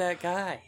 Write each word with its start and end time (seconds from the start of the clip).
That 0.00 0.20
guy. 0.20 0.62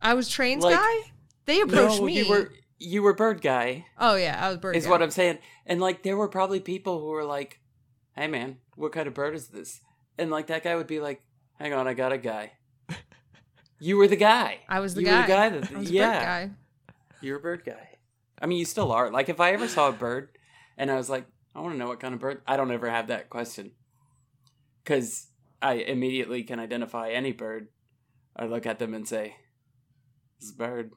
I 0.00 0.14
was 0.14 0.28
Trains 0.28 0.64
Like- 0.64 0.76
guy? 0.76 1.12
They 1.44 1.60
approached 1.60 2.00
no, 2.00 2.06
me. 2.06 2.18
you 2.22 2.28
were 2.28 2.52
you 2.78 3.02
were 3.02 3.14
bird 3.14 3.40
guy. 3.40 3.86
Oh, 3.98 4.14
yeah, 4.16 4.38
I 4.40 4.48
was 4.50 4.58
Bird 4.58 4.76
is 4.76 4.84
guy. 4.84 4.90
what 4.90 5.02
I'm 5.02 5.10
saying. 5.10 5.38
And 5.66 5.80
like 5.80 6.02
there 6.02 6.16
were 6.16 6.28
probably 6.28 6.60
people 6.60 7.00
who 7.00 7.06
were 7.06 7.24
like, 7.24 7.58
"Hey 8.14 8.26
man, 8.28 8.58
what 8.76 8.92
kind 8.92 9.08
of 9.08 9.14
bird 9.14 9.34
is 9.34 9.48
this?" 9.48 9.80
And 10.18 10.30
like 10.30 10.48
that 10.48 10.62
guy 10.62 10.76
would 10.76 10.86
be 10.86 11.00
like, 11.00 11.22
"Hang 11.58 11.72
on, 11.72 11.88
I 11.88 11.94
got 11.94 12.12
a 12.12 12.18
guy." 12.18 12.52
you 13.80 13.96
were 13.96 14.06
the 14.08 14.16
guy. 14.16 14.58
I 14.68 14.80
was 14.80 14.94
the 14.94 15.00
you 15.00 15.06
guy. 15.06 15.22
The 15.22 15.26
guy 15.28 15.48
that, 15.48 15.82
yeah, 15.90 16.12
Bird 16.12 16.22
guy. 16.24 16.50
you're 17.22 17.38
a 17.38 17.40
bird 17.40 17.62
guy. 17.64 17.88
I 18.40 18.46
mean, 18.46 18.58
you 18.58 18.64
still 18.66 18.92
are. 18.92 19.10
Like 19.10 19.28
if 19.30 19.40
I 19.40 19.52
ever 19.52 19.66
saw 19.68 19.88
a 19.88 19.92
bird 19.92 20.28
and 20.76 20.90
I 20.90 20.96
was 20.96 21.08
like, 21.08 21.24
"I 21.54 21.60
want 21.60 21.74
to 21.74 21.78
know 21.78 21.88
what 21.88 21.98
kind 22.00 22.12
of 22.14 22.20
bird," 22.20 22.42
I 22.46 22.56
don't 22.58 22.70
ever 22.70 22.90
have 22.90 23.08
that 23.08 23.30
question 23.30 23.72
because 24.84 25.28
I 25.62 25.74
immediately 25.74 26.42
can 26.44 26.60
identify 26.60 27.10
any 27.10 27.32
bird. 27.32 27.68
I 28.38 28.44
look 28.46 28.66
at 28.66 28.78
them 28.78 28.94
and 28.94 29.06
say, 29.08 29.36
"This 30.40 30.52
bird," 30.52 30.92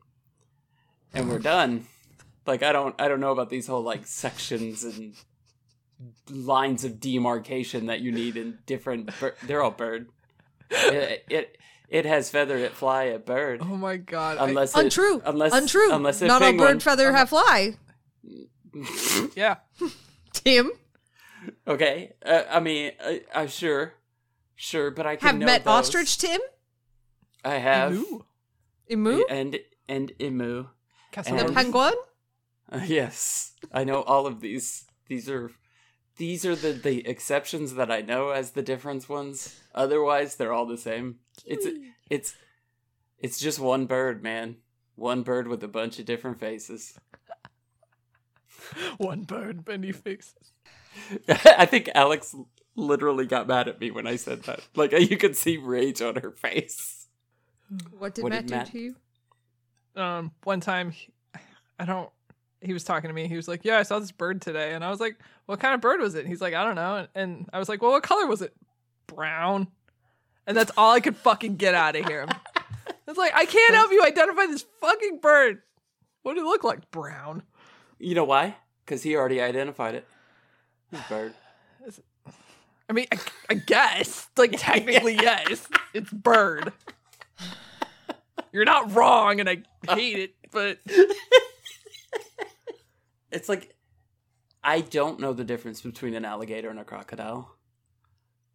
and 1.14 1.30
we're 1.30 1.40
done. 1.40 1.88
Like 2.46 2.64
I 2.64 2.72
don't, 2.72 2.96
I 3.00 3.08
don't 3.08 3.20
know 3.20 3.32
about 3.32 3.50
these 3.50 3.68
whole 3.68 3.82
like 3.84 4.06
sections 4.06 4.84
and 4.84 5.16
lines 6.30 6.84
of 6.84 7.00
demarcation 7.00 7.86
that 7.88 8.02
you 8.02 8.12
need 8.12 8.38
in 8.38 8.60
different. 8.66 9.12
Bir- 9.20 9.36
they're 9.44 9.62
all 9.64 9.72
bird. 9.72 10.10
It, 10.70 11.26
it 11.30 11.58
it 11.90 12.06
has 12.06 12.30
feather, 12.30 12.58
it 12.58 12.72
fly, 12.74 13.04
a 13.04 13.20
bird. 13.20 13.60
Oh 13.62 13.76
my 13.78 13.98
god. 13.98 14.38
I- 14.38 14.48
Unless 14.50 14.76
it, 14.78 14.86
Untrue. 14.86 15.22
unless 15.26 15.54
Untrue. 15.54 15.92
unless 15.92 16.22
a 16.22 16.28
Not 16.28 16.42
all 16.42 16.54
bird 16.54 16.82
feather 16.82 17.12
have 17.12 17.30
fly. 17.30 17.76
yeah. 19.36 19.56
Tim, 20.34 20.72
Okay, 21.68 22.14
uh, 22.26 22.44
I 22.50 22.60
mean, 22.60 22.92
I, 23.04 23.22
I'm 23.36 23.48
sure, 23.48 23.94
sure, 24.56 24.92
but 24.92 25.06
I 25.06 25.16
can 25.18 25.28
have 25.28 25.38
know 25.38 25.46
met 25.46 25.64
those. 25.66 25.72
ostrich 25.74 26.18
Tim? 26.18 26.40
I 27.44 27.56
have, 27.56 27.94
Ooh. 27.94 28.26
Emu? 28.90 29.24
and 29.30 29.60
and 29.88 30.12
emu. 30.22 30.68
Castle 31.12 31.38
The 31.38 31.52
penguin? 31.52 31.94
Uh, 32.72 32.82
yes, 32.86 33.54
I 33.74 33.84
know 33.84 34.04
all 34.04 34.28
of 34.28 34.42
these. 34.42 34.86
These 35.08 35.30
are 35.30 35.52
these 36.18 36.46
are 36.46 36.56
the 36.56 36.74
the 36.74 37.08
exceptions 37.08 37.76
that 37.76 37.92
I 37.92 38.02
know 38.02 38.30
as 38.30 38.52
the 38.52 38.62
difference 38.62 39.10
ones. 39.10 39.60
Otherwise, 39.74 40.36
they're 40.36 40.54
all 40.54 40.66
the 40.66 40.78
same. 40.78 41.20
It's 41.46 41.68
it's 42.10 42.36
it's 43.18 43.40
just 43.40 43.60
one 43.60 43.86
bird, 43.86 44.24
man. 44.24 44.58
One 44.96 45.24
bird 45.24 45.48
with 45.48 45.64
a 45.64 45.68
bunch 45.68 46.00
of 46.00 46.06
different 46.06 46.40
faces. 46.40 47.00
One 48.98 49.24
bird, 49.24 49.68
many 49.68 49.92
faces. 49.92 50.54
I 51.28 51.66
think 51.66 51.90
Alex 51.96 52.36
literally 52.76 53.26
got 53.26 53.48
mad 53.48 53.68
at 53.68 53.80
me 53.82 53.92
when 53.92 54.08
I 54.08 54.16
said 54.16 54.44
that. 54.44 54.62
Like 54.76 54.92
you 54.92 55.18
could 55.18 55.36
see 55.36 55.58
rage 55.58 56.02
on 56.02 56.16
her 56.18 56.32
face. 56.32 57.01
What 57.98 58.16
did 58.16 58.24
What 58.24 58.32
Matt 58.32 58.42
did 58.42 58.48
do 58.50 58.56
Matt- 58.56 58.68
to 58.72 58.80
you? 58.80 58.96
Um, 59.96 60.32
one 60.44 60.60
time, 60.60 60.92
he- 60.92 61.12
I 61.80 61.86
don't. 61.86 62.10
He 62.62 62.74
was 62.74 62.84
talking 62.84 63.08
to 63.08 63.14
me. 63.14 63.28
He 63.28 63.36
was 63.36 63.48
like, 63.48 63.62
"Yeah, 63.64 63.80
I 63.80 63.84
saw 63.84 63.98
this 64.00 64.12
bird 64.12 64.42
today," 64.42 64.74
and 64.74 64.84
I 64.84 64.90
was 64.90 65.00
like, 65.00 65.18
"What 65.48 65.60
kind 65.60 65.74
of 65.74 65.82
bird 65.82 66.00
was 66.00 66.14
it?" 66.16 66.28
He's 66.28 66.42
like, 66.42 66.54
"I 66.54 66.64
don't 66.64 66.76
know," 66.76 66.96
and, 66.98 67.08
and 67.16 67.50
I 67.52 67.60
was 67.60 67.68
like, 67.70 67.82
"Well, 67.82 67.92
what 67.92 68.04
color 68.04 68.28
was 68.28 68.42
it?" 68.42 68.56
Brown. 69.08 69.68
And 70.48 70.56
that's 70.56 70.72
all 70.78 70.94
I 70.94 71.00
could 71.00 71.16
fucking 71.18 71.56
get 71.58 71.74
out 71.76 71.96
of 71.96 72.06
here. 72.06 72.28
It's 73.08 73.18
like 73.18 73.34
I 73.36 73.46
can't 73.46 73.74
help 73.76 73.92
you 73.92 74.04
identify 74.06 74.46
this 74.46 74.66
fucking 74.80 75.20
bird. 75.20 75.62
What 76.24 76.36
did 76.36 76.42
it 76.42 76.46
look 76.46 76.64
like? 76.64 76.92
Brown. 76.92 77.44
You 78.00 78.16
know 78.16 78.24
why? 78.24 78.56
Because 78.86 79.04
he 79.04 79.18
already 79.18 79.42
identified 79.42 79.96
it. 79.96 80.08
His 80.92 81.02
bird. 81.10 81.34
I 82.90 82.94
mean, 82.94 83.08
I, 83.12 83.18
I 83.50 83.54
guess, 83.56 84.30
like 84.38 84.54
technically, 84.58 85.16
yes, 85.16 85.68
it's 85.94 86.10
bird. 86.12 86.72
You're 88.52 88.66
not 88.66 88.94
wrong, 88.94 89.40
and 89.40 89.50
I 89.50 89.64
hate 89.90 90.20
it, 90.20 90.36
but 90.52 90.80
It's 93.32 93.48
like 93.48 93.76
I 94.64 94.82
don't 94.82 95.20
know 95.20 95.34
the 95.34 95.44
difference 95.46 95.82
between 95.82 96.14
an 96.14 96.26
alligator 96.26 96.70
and 96.70 96.80
a 96.80 96.84
crocodile. 96.84 97.56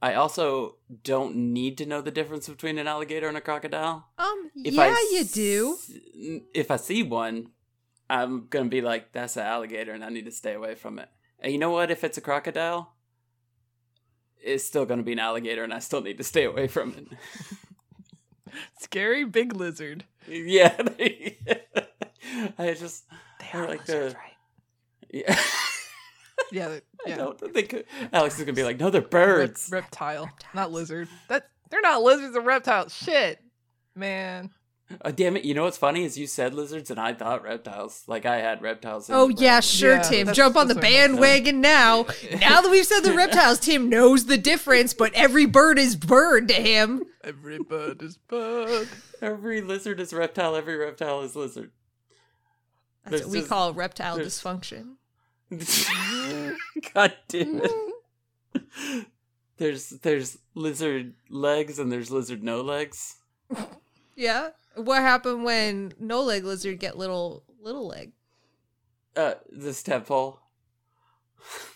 I 0.02 0.14
also 0.14 0.76
don't 1.02 1.34
need 1.36 1.78
to 1.78 1.86
know 1.86 2.00
the 2.02 2.10
difference 2.10 2.48
between 2.48 2.78
an 2.78 2.86
alligator 2.86 3.26
and 3.28 3.36
a 3.36 3.40
crocodile. 3.40 4.06
Um, 4.18 4.50
If 4.54 4.74
yeah, 4.74 4.82
I 4.82 5.08
you 5.12 5.24
do. 5.24 5.76
s- 5.78 5.90
If 6.54 6.70
I 6.70 6.76
see 6.76 7.02
one, 7.02 7.48
I'm 8.10 8.46
gonna 8.48 8.68
be 8.68 8.82
like, 8.82 9.12
"That's 9.12 9.36
an 9.36 9.46
alligator," 9.46 9.92
and 9.92 10.04
I 10.04 10.10
need 10.10 10.26
to 10.26 10.30
stay 10.30 10.52
away 10.52 10.74
from 10.74 10.98
it. 10.98 11.08
And 11.40 11.52
you 11.52 11.58
know 11.58 11.70
what? 11.70 11.90
If 11.90 12.04
it's 12.04 12.18
a 12.18 12.20
crocodile, 12.20 12.94
it's 14.38 14.62
still 14.64 14.84
gonna 14.84 15.02
be 15.02 15.12
an 15.12 15.18
alligator, 15.18 15.64
and 15.64 15.72
I 15.72 15.78
still 15.80 16.02
need 16.02 16.18
to 16.18 16.24
stay 16.24 16.44
away 16.44 16.68
from 16.68 16.92
it. 16.94 17.08
scary 18.80 19.24
big 19.24 19.54
lizard. 19.54 20.04
yeah, 20.28 20.74
I 22.58 22.74
just 22.74 23.04
They 23.40 23.58
are 23.58 23.66
like 23.68 23.84
the 23.86 24.14
yeah. 25.10 25.38
Yeah, 26.52 26.68
th- 26.68 26.82
I 27.06 27.10
don't 27.16 27.38
think 27.54 27.74
Alex 28.12 28.38
is 28.38 28.44
gonna 28.44 28.52
be 28.52 28.62
like, 28.64 28.78
no, 28.78 28.90
they're 28.90 29.00
Rep- 29.00 29.10
birds. 29.10 29.68
reptile, 29.72 30.30
not 30.54 30.70
lizard. 30.72 31.08
That 31.28 31.48
they're 31.70 31.80
not 31.80 32.02
lizards. 32.02 32.32
They're 32.34 32.42
reptiles. 32.42 32.94
Shit, 32.94 33.40
man. 33.94 34.50
Uh, 35.02 35.10
damn 35.10 35.36
it! 35.36 35.44
You 35.44 35.52
know 35.54 35.64
what's 35.64 35.76
funny 35.76 36.04
is 36.04 36.16
you 36.16 36.28
said 36.28 36.54
lizards 36.54 36.90
and 36.92 37.00
I 37.00 37.12
thought 37.12 37.42
reptiles. 37.42 38.04
Like 38.06 38.24
I 38.24 38.36
had 38.36 38.62
reptiles. 38.62 39.08
in 39.08 39.16
Oh 39.16 39.28
yeah, 39.28 39.58
sure, 39.58 39.94
Yeah, 39.96 40.02
Tim. 40.02 40.32
Jump 40.32 40.54
on 40.56 40.68
the 40.68 40.74
that's 40.74 40.84
what 40.84 40.92
I 40.92 40.96
meant. 40.98 41.12
bandwagon 41.20 41.60
now. 41.60 42.06
Now 42.40 42.60
that 42.60 42.70
we've 42.70 42.86
said 42.86 43.00
the 43.00 43.12
reptiles, 43.16 43.58
Tim 43.58 43.88
knows 43.88 44.26
the 44.26 44.38
difference, 44.38 44.94
but 44.94 45.12
every 45.14 45.44
bird 45.44 45.78
is 45.80 45.96
bird 45.96 46.46
to 46.48 46.54
him. 46.54 47.02
Every 47.24 47.58
bird 47.58 48.00
is 48.00 48.16
bird. 48.16 48.88
Every 49.20 49.60
lizard 49.60 49.98
is 49.98 50.12
reptile. 50.12 50.54
Every 50.54 50.76
reptile 50.76 51.22
is 51.22 51.34
lizard. 51.34 51.72
That's 53.04 53.10
There's 53.16 53.22
what 53.26 53.32
we 53.32 53.38
just- 53.38 53.48
call 53.48 53.74
reptile 53.74 54.16
there's- 54.16 54.40
dysfunction. 54.40 54.94
God 56.94 57.14
damn 57.28 57.60
it! 57.62 59.06
There's 59.58 59.90
there's 59.90 60.38
lizard 60.54 61.14
legs 61.30 61.78
and 61.78 61.90
there's 61.90 62.10
lizard 62.10 62.42
no 62.44 62.60
legs. 62.60 63.16
Yeah. 64.18 64.48
What 64.76 65.00
happened 65.02 65.44
when 65.44 65.92
no 65.98 66.22
leg 66.22 66.44
lizard 66.44 66.78
get 66.78 66.96
little 66.98 67.42
little 67.60 67.86
leg? 67.88 68.12
Uh, 69.16 69.34
this 69.50 69.82
tadpole. 69.82 70.40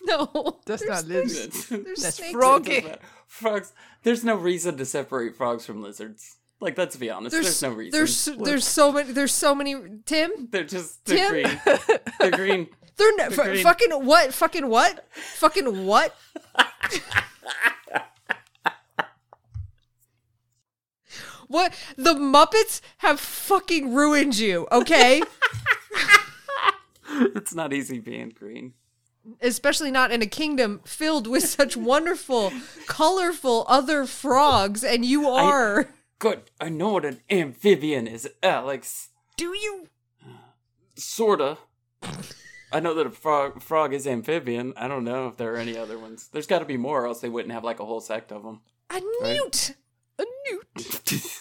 No, 0.03 0.59
That's 0.67 0.83
there's- 0.83 1.03
not 1.05 1.09
there's- 1.09 1.35
lizard. 1.35 1.85
There's 1.85 2.03
That's 2.03 2.17
snakes. 2.17 2.33
frog. 2.33 2.67
It 2.69 2.71
doesn't 2.83 2.91
matter. 2.91 3.03
Frogs. 3.27 3.73
There's 4.03 4.25
no 4.25 4.35
reason 4.35 4.77
to 4.79 4.85
separate 4.85 5.37
frogs 5.37 5.65
from 5.65 5.81
lizards. 5.83 6.37
Like, 6.59 6.77
let's 6.77 6.97
be 6.97 7.09
honest. 7.11 7.33
There's, 7.33 7.63
no 7.63 7.71
reason. 7.71 7.97
There's 7.99 8.25
there's 8.25 8.67
so 8.67 8.91
many. 8.93 9.13
There's 9.13 9.33
so 9.33 9.55
many. 9.55 9.77
Tim, 10.07 10.49
They're 10.51 10.65
just 10.65 11.05
they're 11.07 11.31
Tim? 11.45 11.59
green. 11.65 11.79
They're 12.21 12.31
green. 12.33 12.69
they're 12.97 13.09
n- 13.09 13.17
They're 13.17 13.27
f- 13.31 13.37
green. 13.37 13.63
fucking 13.63 13.91
what? 14.05 14.35
Fucking 14.35 14.67
what? 14.69 15.07
fucking 15.13 15.87
what? 15.87 16.15
what? 21.51 21.75
The 21.97 22.15
Muppets 22.15 22.81
have 22.99 23.21
fucking 23.21 23.93
ruined 23.95 24.39
you. 24.39 24.67
Okay. 24.73 25.21
It's 27.35 27.55
not 27.55 27.73
easy 27.73 27.99
being 27.99 28.31
green. 28.31 28.75
especially 29.43 29.91
not 29.91 30.13
in 30.13 30.23
a 30.23 30.27
kingdom 30.27 30.81
filled 30.85 31.27
with 31.27 31.43
such 31.45 31.77
wonderful, 31.77 32.53
colorful 32.87 33.67
other 33.69 34.07
frogs, 34.07 34.83
and 34.85 35.05
you 35.05 35.29
are. 35.29 35.93
Good. 36.21 36.43
I 36.61 36.69
know 36.69 36.91
what 36.91 37.05
an 37.05 37.21
amphibian 37.29 38.07
is, 38.07 38.29
Alex. 38.43 39.09
Do 39.37 39.47
you? 39.57 39.89
Sorta. 40.95 41.59
I 42.73 42.79
know 42.81 42.95
that 42.95 43.07
a 43.07 43.11
frog, 43.11 43.61
frog 43.63 43.93
is 43.93 44.07
amphibian. 44.07 44.73
I 44.77 44.87
don't 44.87 45.05
know 45.05 45.27
if 45.29 45.37
there 45.37 45.53
are 45.55 45.59
any 45.59 45.77
other 45.77 45.99
ones. 45.99 46.29
There's 46.33 46.47
got 46.47 46.61
to 46.61 46.65
be 46.65 46.77
more, 46.77 47.03
or 47.03 47.07
else 47.09 47.21
they 47.21 47.29
wouldn't 47.29 47.53
have 47.53 47.65
like 47.65 47.81
a 47.81 47.85
whole 47.85 48.01
sect 48.01 48.31
of 48.31 48.45
them. 48.45 48.61
A 48.91 49.01
newt. 49.23 49.75
A 50.19 50.25
newt. 50.51 51.37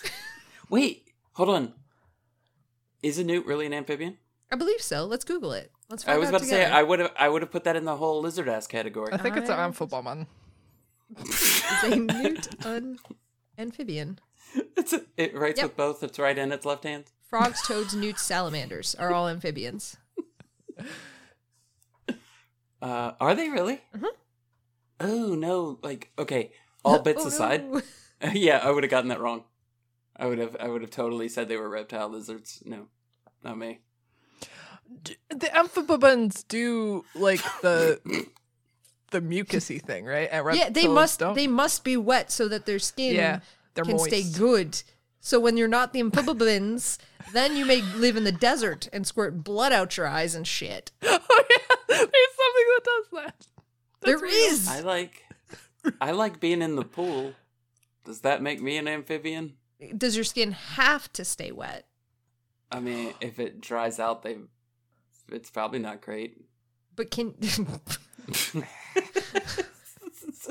Wait, 0.69 1.06
hold 1.33 1.50
on. 1.50 1.74
Is 3.01 3.18
a 3.18 3.24
newt 3.24 3.45
really 3.45 3.66
an 3.66 3.74
amphibian? 3.74 4.18
I 4.51 4.56
believe 4.56 4.81
so. 4.81 5.06
Let's 5.06 5.24
Google 5.24 5.51
it. 5.54 5.71
Let's 5.89 6.04
find 6.04 6.16
I 6.16 6.19
was 6.19 6.27
out 6.27 6.36
about 6.36 6.42
to 6.42 6.45
say. 6.48 6.66
I 6.66 6.83
would 6.83 7.00
have 7.00 7.12
I 7.18 7.30
would 7.30 7.42
have 7.42 7.51
put 7.51 7.63
that 7.63 7.75
in 7.75 7.86
the 7.86 7.95
whole 7.98 8.21
lizard 8.21 8.48
ass 8.50 8.68
category. 8.68 9.12
I 9.13 9.18
think 9.18 9.38
it's 9.38 9.50
an 9.50 9.60
I- 9.60 9.66
amphibian. 9.66 10.27
It's 11.18 11.83
a 11.83 11.95
newt 11.95 12.66
un- 12.66 13.00
amphibian. 13.57 14.19
It's 14.77 14.94
a, 14.94 15.01
it 15.18 15.36
writes 15.36 15.60
Yep. 15.60 15.69
with 15.69 15.77
both 15.77 16.04
its 16.04 16.19
right 16.19 16.38
and 16.38 16.51
its 16.54 16.66
left 16.66 16.83
hand. 16.83 17.06
Frogs, 17.30 17.62
toads, 17.68 17.95
newts, 17.95 18.22
salamanders 18.24 18.95
are 18.95 19.13
all 19.13 19.27
amphibians. 19.27 19.98
Uh, 22.81 23.12
are 23.19 23.36
they 23.36 23.50
really? 23.50 23.81
Mhm. 23.94 24.06
Oh 25.01 25.36
no! 25.36 25.80
Like 25.83 26.12
okay, 26.18 26.54
all 26.86 27.00
bits 27.00 27.24
Oh, 27.25 27.27
aside. 27.27 27.69
no. 27.69 27.81
yeah, 28.33 28.60
I 28.63 28.72
would 28.72 28.83
have 28.83 28.92
gotten 28.92 29.10
that 29.10 29.19
wrong. 29.19 29.44
I 30.19 30.25
would 30.25 30.38
have 30.38 30.57
I 30.60 30.68
would 30.68 30.81
have 30.81 30.92
totally 30.92 31.30
said 31.30 31.48
they 31.48 31.57
were 31.57 31.69
reptile 31.69 32.10
lizards. 32.10 32.62
No, 32.66 32.88
not 33.44 33.57
me. 33.57 33.80
D- 35.04 35.18
The 35.30 35.56
amphibians 35.57 36.44
do 36.44 37.06
like 37.16 37.42
the 37.62 38.00
the 39.12 39.21
mucusy 39.21 39.81
thing, 39.81 40.06
right? 40.06 40.27
And 40.31 40.56
yeah, 40.56 40.69
they 40.69 40.88
must 40.88 41.19
don't. 41.19 41.36
they 41.36 41.48
must 41.48 41.83
be 41.83 41.95
wet 41.95 42.31
so 42.31 42.48
that 42.48 42.66
their 42.66 42.80
skin 42.80 43.16
yeah, 43.16 43.39
they're 43.74 43.86
can 43.86 43.98
moist. 43.98 44.07
stay 44.10 44.24
good. 44.38 44.81
So 45.21 45.39
when 45.39 45.57
you're 45.57 45.68
not 45.68 45.94
the 45.94 46.00
amphibians, 46.00 46.98
then 47.33 47.56
you 47.56 47.65
may 47.65 47.81
live 47.81 48.15
in 48.18 48.24
the 48.24 48.31
desert 48.31 48.88
and 48.94 49.06
squirt 49.06 49.44
blood 49.44 49.72
out 49.74 49.98
your 49.98 50.07
eyes 50.07 50.33
and 50.36 50.48
shit. 50.48 50.92
oh 51.04 51.07
yeah, 51.50 51.75
there's 51.88 52.00
something 52.00 52.68
that 52.75 52.81
does 52.83 53.24
that. 53.24 53.48
There 54.01 54.25
is. 54.25 54.68
I 54.69 54.80
like 54.81 55.24
I 56.01 56.12
like 56.12 56.39
being 56.39 56.62
in 56.62 56.75
the 56.75 56.86
pool. 56.86 57.33
Does 58.06 58.22
that 58.22 58.42
make 58.42 58.62
me 58.62 58.77
an 58.77 58.88
amphibian? 58.88 59.54
Does 59.97 60.15
your 60.15 60.25
skin 60.25 60.51
have 60.51 61.11
to 61.13 61.23
stay 61.23 61.51
wet? 61.51 61.85
I 62.71 62.79
mean, 62.79 63.13
if 63.21 63.39
it 63.39 63.61
dries 63.61 63.99
out, 63.99 64.23
they 64.23 64.37
it's 65.31 65.49
probably 65.49 65.79
not 65.79 66.01
great. 66.01 66.41
But 66.95 67.11
can 67.11 67.35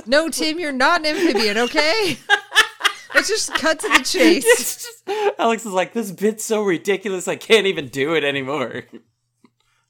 No, 0.07 0.29
Tim, 0.29 0.59
you're 0.59 0.73
not 0.73 1.01
an 1.01 1.17
amphibian, 1.17 1.59
okay? 1.59 2.19
Let's 3.15 3.29
just 3.29 3.53
cut 3.55 3.81
to 3.81 3.89
the 3.89 3.99
chase. 4.05 4.45
Just, 4.45 5.09
Alex 5.39 5.67
is 5.67 5.73
like, 5.73 5.93
this 5.93 6.11
bit's 6.11 6.45
so 6.45 6.63
ridiculous, 6.63 7.29
I 7.29 7.37
can't 7.37 7.67
even 7.67 7.89
do 7.89 8.15
it 8.15 8.25
anymore. 8.25 8.85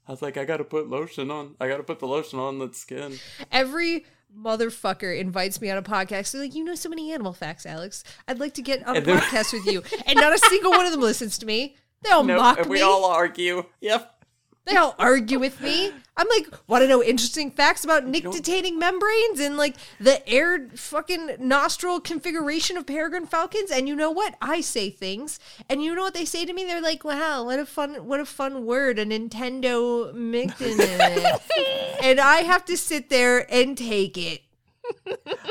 I 0.07 0.11
was 0.11 0.21
like, 0.21 0.37
I 0.37 0.45
gotta 0.45 0.63
put 0.63 0.89
lotion 0.89 1.29
on. 1.29 1.55
I 1.59 1.67
gotta 1.67 1.83
put 1.83 1.99
the 1.99 2.07
lotion 2.07 2.39
on 2.39 2.59
the 2.59 2.73
skin. 2.73 3.19
Every 3.51 4.05
motherfucker 4.37 5.17
invites 5.17 5.59
me 5.61 5.69
on 5.69 5.77
a 5.77 5.81
podcast. 5.81 6.31
They're 6.31 6.41
like, 6.41 6.55
you 6.55 6.63
know 6.63 6.75
so 6.75 6.89
many 6.89 7.11
animal 7.11 7.33
facts, 7.33 7.65
Alex. 7.65 8.03
I'd 8.27 8.39
like 8.39 8.53
to 8.55 8.61
get 8.61 8.85
on 8.87 8.97
a 8.97 9.01
podcast 9.01 9.53
with 9.53 9.65
you. 9.65 9.83
And 10.05 10.17
not 10.19 10.33
a 10.33 10.37
single 10.37 10.71
one 10.71 10.85
of 10.85 10.91
them 10.91 11.01
listens 11.01 11.37
to 11.39 11.45
me. 11.45 11.75
They 12.03 12.11
all 12.11 12.23
No, 12.25 12.37
mock 12.37 12.59
and 12.59 12.69
we 12.69 12.77
me. 12.77 12.81
all 12.81 13.05
argue. 13.05 13.63
Yep. 13.81 14.18
They 14.65 14.75
all 14.75 14.95
argue 14.99 15.39
with 15.39 15.61
me. 15.61 15.91
I'm 16.15 16.27
like, 16.29 16.47
want 16.67 16.83
to 16.83 16.87
know 16.87 17.01
interesting 17.01 17.49
facts 17.49 17.83
about 17.83 18.05
nictitating 18.05 18.77
membranes 18.77 19.39
and 19.39 19.57
like 19.57 19.75
the 19.99 20.27
air 20.29 20.67
fucking 20.75 21.37
nostril 21.39 21.99
configuration 21.99 22.77
of 22.77 22.85
peregrine 22.85 23.25
falcons? 23.25 23.71
And 23.71 23.87
you 23.87 23.95
know 23.95 24.11
what? 24.11 24.35
I 24.41 24.61
say 24.61 24.89
things, 24.89 25.39
and 25.69 25.81
you 25.81 25.95
know 25.95 26.03
what 26.03 26.13
they 26.13 26.25
say 26.25 26.45
to 26.45 26.53
me? 26.53 26.65
They're 26.65 26.81
like, 26.81 27.03
"Wow, 27.03 27.45
what 27.45 27.57
a 27.59 27.65
fun, 27.65 28.05
what 28.05 28.19
a 28.19 28.25
fun 28.25 28.65
word, 28.65 28.99
a 28.99 29.05
Nintendo 29.05 30.13
Mictin." 30.13 30.79
and 32.03 32.19
I 32.19 32.41
have 32.41 32.65
to 32.65 32.77
sit 32.77 33.09
there 33.09 33.51
and 33.51 33.77
take 33.77 34.17
it. 34.17 34.41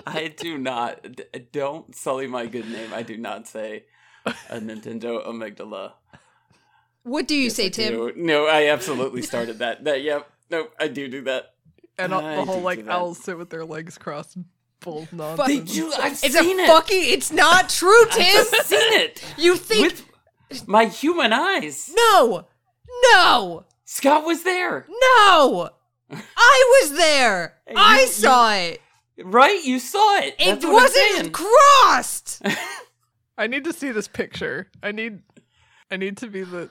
I 0.06 0.28
do 0.36 0.58
not. 0.58 1.02
d- 1.16 1.24
Don't 1.50 1.94
sully 1.94 2.26
my 2.26 2.46
good 2.46 2.68
name. 2.70 2.92
I 2.92 3.02
do 3.02 3.16
not 3.16 3.48
say 3.48 3.84
a 4.50 4.60
Nintendo 4.60 5.26
amygdala. 5.26 5.92
What 7.04 7.26
do 7.28 7.34
you 7.34 7.44
Yes, 7.44 7.54
say, 7.56 7.66
I 7.66 7.70
Tim? 7.70 7.92
do. 7.94 8.12
No, 8.16 8.46
I 8.46 8.66
absolutely 8.68 9.22
started 9.22 9.58
that. 9.60 9.84
That. 9.84 10.02
Yep. 10.02 10.30
No, 10.50 10.68
I 10.78 10.88
do 10.88 11.08
do 11.08 11.22
that. 11.22 11.54
And 11.98 12.14
I 12.14 12.36
the 12.36 12.44
whole 12.44 12.60
like 12.60 12.78
do 12.80 12.84
that. 12.84 12.92
owls 12.92 13.18
sit 13.18 13.36
with 13.38 13.50
their 13.50 13.64
legs 13.64 13.98
crossed, 13.98 14.36
full 14.80 15.08
They 15.10 15.16
nonsense. 15.16 15.74
do. 15.74 15.92
I've 15.98 16.12
It's 16.12 16.20
seen 16.38 16.60
a 16.60 16.62
it. 16.62 16.66
fucking. 16.66 17.02
It's 17.12 17.32
not 17.32 17.68
true, 17.68 18.04
Tim. 18.12 18.24
I've 18.36 18.46
seen 18.66 18.92
it 18.94 19.22
you 19.36 19.56
think? 19.56 19.82
with 20.50 20.68
my 20.68 20.86
human 20.86 21.32
eyes. 21.32 21.90
no, 21.94 22.46
no. 23.12 23.64
Scott 23.84 24.24
was 24.24 24.42
there, 24.44 24.86
No! 24.88 25.70
I 26.10 26.80
was 26.82 26.92
there! 26.96 27.54
Hey, 27.66 27.74
I 27.76 28.00
you- 28.00 28.06
saw 28.06 28.54
it! 28.54 28.80
right? 29.24 29.62
You 29.64 29.78
saw 29.78 30.18
it. 30.20 30.36
It 30.38 30.44
That's 30.60 30.64
what 30.64 30.90
I'm 30.96 31.14
wasn't 31.14 31.32
crossed! 31.34 32.42
I 33.38 33.46
need 33.46 33.64
to 33.64 33.72
see 33.72 33.90
this 33.92 34.06
picture. 34.08 34.70
I 34.82 34.92
need, 34.92 35.20
I 35.90 35.96
need 35.96 36.16
to 36.18 36.26
be 36.28 36.42
the. 36.42 36.70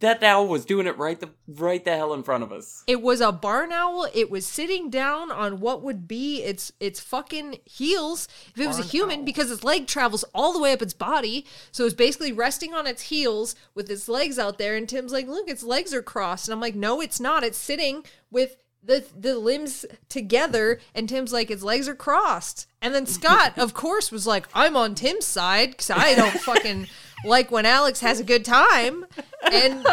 That 0.00 0.22
owl 0.22 0.46
was 0.46 0.64
doing 0.64 0.86
it 0.86 0.96
right 0.98 1.20
the 1.20 1.30
right 1.48 1.84
the 1.84 1.96
hell 1.96 2.12
in 2.12 2.22
front 2.22 2.42
of 2.42 2.52
us. 2.52 2.84
it 2.86 3.00
was 3.00 3.20
a 3.20 3.32
barn 3.32 3.72
owl. 3.72 4.06
It 4.14 4.30
was 4.30 4.46
sitting 4.46 4.90
down 4.90 5.30
on 5.30 5.60
what 5.60 5.82
would 5.82 6.06
be 6.06 6.42
its 6.42 6.72
its 6.80 7.00
fucking 7.00 7.58
heels 7.64 8.28
if 8.54 8.60
it 8.60 8.66
was 8.66 8.78
a 8.78 8.82
human 8.82 9.20
owl. 9.20 9.24
because 9.24 9.50
its 9.50 9.64
leg 9.64 9.86
travels 9.86 10.24
all 10.34 10.52
the 10.52 10.58
way 10.60 10.72
up 10.72 10.82
its 10.82 10.94
body. 10.94 11.46
So 11.72 11.84
it's 11.84 11.94
basically 11.94 12.32
resting 12.32 12.74
on 12.74 12.86
its 12.86 13.02
heels 13.02 13.54
with 13.74 13.90
its 13.90 14.08
legs 14.08 14.38
out 14.38 14.58
there. 14.58 14.76
And 14.76 14.88
Tim's 14.88 15.12
like, 15.12 15.26
look, 15.28 15.48
its 15.48 15.62
legs 15.62 15.94
are 15.94 16.02
crossed. 16.02 16.48
And 16.48 16.54
I'm 16.54 16.60
like, 16.60 16.74
no, 16.74 17.00
it's 17.00 17.20
not. 17.20 17.44
It's 17.44 17.58
sitting 17.58 18.04
with 18.30 18.56
the 18.86 19.04
the 19.18 19.38
limbs 19.38 19.84
together. 20.08 20.80
And 20.94 21.08
Tim's 21.08 21.32
like, 21.32 21.48
his 21.48 21.62
legs 21.64 21.88
are 21.88 21.94
crossed. 21.94 22.66
And 22.80 22.94
then 22.94 23.04
Scott, 23.06 23.58
of 23.58 23.74
course, 23.74 24.10
was 24.12 24.26
like, 24.26 24.46
I'm 24.54 24.76
on 24.76 24.94
Tim's 24.94 25.26
side 25.26 25.70
because 25.72 25.90
I 25.90 26.14
don't 26.14 26.38
fucking 26.40 26.86
like 27.24 27.50
when 27.50 27.66
Alex 27.66 28.00
has 28.00 28.20
a 28.20 28.24
good 28.24 28.44
time. 28.44 29.04
And 29.52 29.84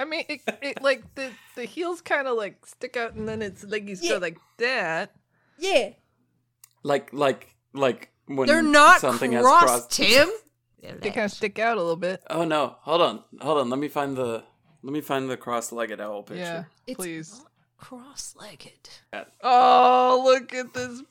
I 0.00 0.04
mean, 0.04 0.24
it, 0.28 0.40
it 0.62 0.82
like 0.82 1.02
the 1.16 1.30
the 1.56 1.64
heels 1.64 2.00
kind 2.00 2.28
of 2.28 2.36
like 2.36 2.64
stick 2.66 2.96
out, 2.96 3.14
and 3.14 3.28
then 3.28 3.42
its 3.42 3.64
leggies 3.64 3.98
Yeah. 4.00 4.10
go 4.12 4.18
like 4.18 4.38
that. 4.58 5.12
yeah, 5.58 5.90
Like 6.84 7.12
like 7.12 7.56
like 7.72 8.10
when 8.26 8.46
they're 8.46 8.62
not 8.62 9.00
something 9.00 9.32
has 9.32 9.42
crossed, 9.44 9.66
crossed. 9.66 9.90
Tim. 9.92 10.28
They 10.80 11.10
kind 11.10 11.24
of 11.26 11.32
stick 11.32 11.58
out 11.58 11.76
a 11.76 11.80
little 11.80 11.96
bit. 11.96 12.22
Oh 12.30 12.44
no! 12.44 12.76
Hold 12.82 13.02
on, 13.02 13.22
hold 13.40 13.58
on. 13.58 13.68
Let 13.70 13.78
me 13.78 13.88
find 13.88 14.16
the 14.16 14.44
let 14.82 14.92
me 14.92 15.00
find 15.00 15.28
the 15.28 15.36
cross-legged 15.36 16.00
owl 16.00 16.22
picture. 16.22 16.40
Yeah, 16.42 16.64
It's- 16.86 16.96
please. 16.96 17.42
Cross-legged. 17.78 18.88
Oh, 19.42 20.22
look 20.24 20.52
at 20.54 20.72
this 20.74 21.02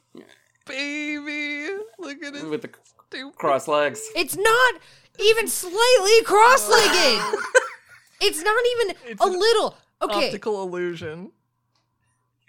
baby! 0.65 1.67
Look 1.99 2.21
at 2.23 2.33
his 2.35 2.43
With 2.43 2.61
the 2.61 2.69
stupid. 3.09 3.37
cross 3.37 3.67
legs. 3.67 4.01
It's 4.15 4.35
not 4.35 4.75
even 5.19 5.47
slightly 5.47 6.23
cross-legged. 6.25 7.39
it's 8.21 8.41
not 8.43 8.63
even 8.73 8.95
It's 9.11 9.21
a 9.23 9.27
an 9.27 9.39
little. 9.39 9.77
Okay, 10.01 10.27
Optical 10.27 10.61
illusion. 10.63 11.31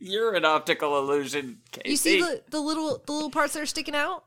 You're 0.01 0.35
an 0.35 0.45
optical 0.45 0.99
illusion, 0.99 1.59
Kaycie. 1.73 1.91
you 1.91 1.97
see 1.97 2.21
the, 2.21 2.43
the 2.51 2.61
little 2.61 3.03
the 3.05 3.13
little 3.13 3.31
parts 3.31 3.55
that 3.55 3.63
are 3.63 3.67
sticking 3.67 3.95
out? 3.97 4.25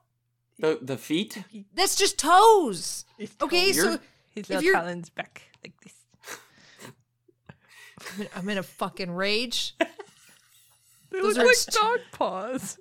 The 0.61 0.79
the 0.81 0.97
feet? 0.97 1.43
That's 1.73 1.95
just 1.95 2.17
toes. 2.17 3.05
His 3.17 3.31
Okay, 3.41 3.67
toes- 3.67 3.75
so 3.75 3.83
You're- 3.89 3.99
his 4.35 4.49
little 4.49 4.63
you're- 4.63 4.77
talons 4.79 5.09
back 5.09 5.41
like 5.63 5.73
this. 5.81 5.93
I'm 8.13 8.21
in, 8.21 8.27
I'm 8.35 8.49
in 8.49 8.57
a 8.57 8.63
fucking 8.63 9.11
rage. 9.11 9.75
They 11.11 11.19
Those 11.19 11.35
look 11.35 11.43
are 11.43 11.47
like 11.47 11.55
st- 11.55 11.75
dog 11.75 11.99
paws. 12.13 12.79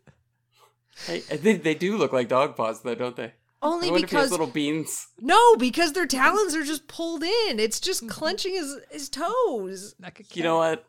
Hey, 1.06 1.20
they, 1.20 1.56
they 1.56 1.74
do 1.74 1.96
look 1.96 2.12
like 2.12 2.28
dog 2.28 2.56
paws, 2.56 2.82
though, 2.82 2.94
don't 2.94 3.16
they? 3.16 3.32
Only 3.62 3.88
I 3.88 3.90
wonder 3.90 4.04
if 4.04 4.10
he 4.10 4.16
has 4.16 4.24
because 4.26 4.30
little 4.30 4.46
beans. 4.46 5.08
no, 5.20 5.56
because 5.56 5.92
their 5.92 6.06
talons 6.06 6.54
are 6.54 6.62
just 6.64 6.86
pulled 6.88 7.22
in. 7.22 7.58
It's 7.58 7.80
just 7.80 8.02
mm-hmm. 8.02 8.10
clenching 8.10 8.54
his 8.54 8.78
his 8.90 9.08
toes. 9.08 9.94
Like. 10.00 10.34
You 10.36 10.42
know 10.42 10.58
what? 10.58 10.86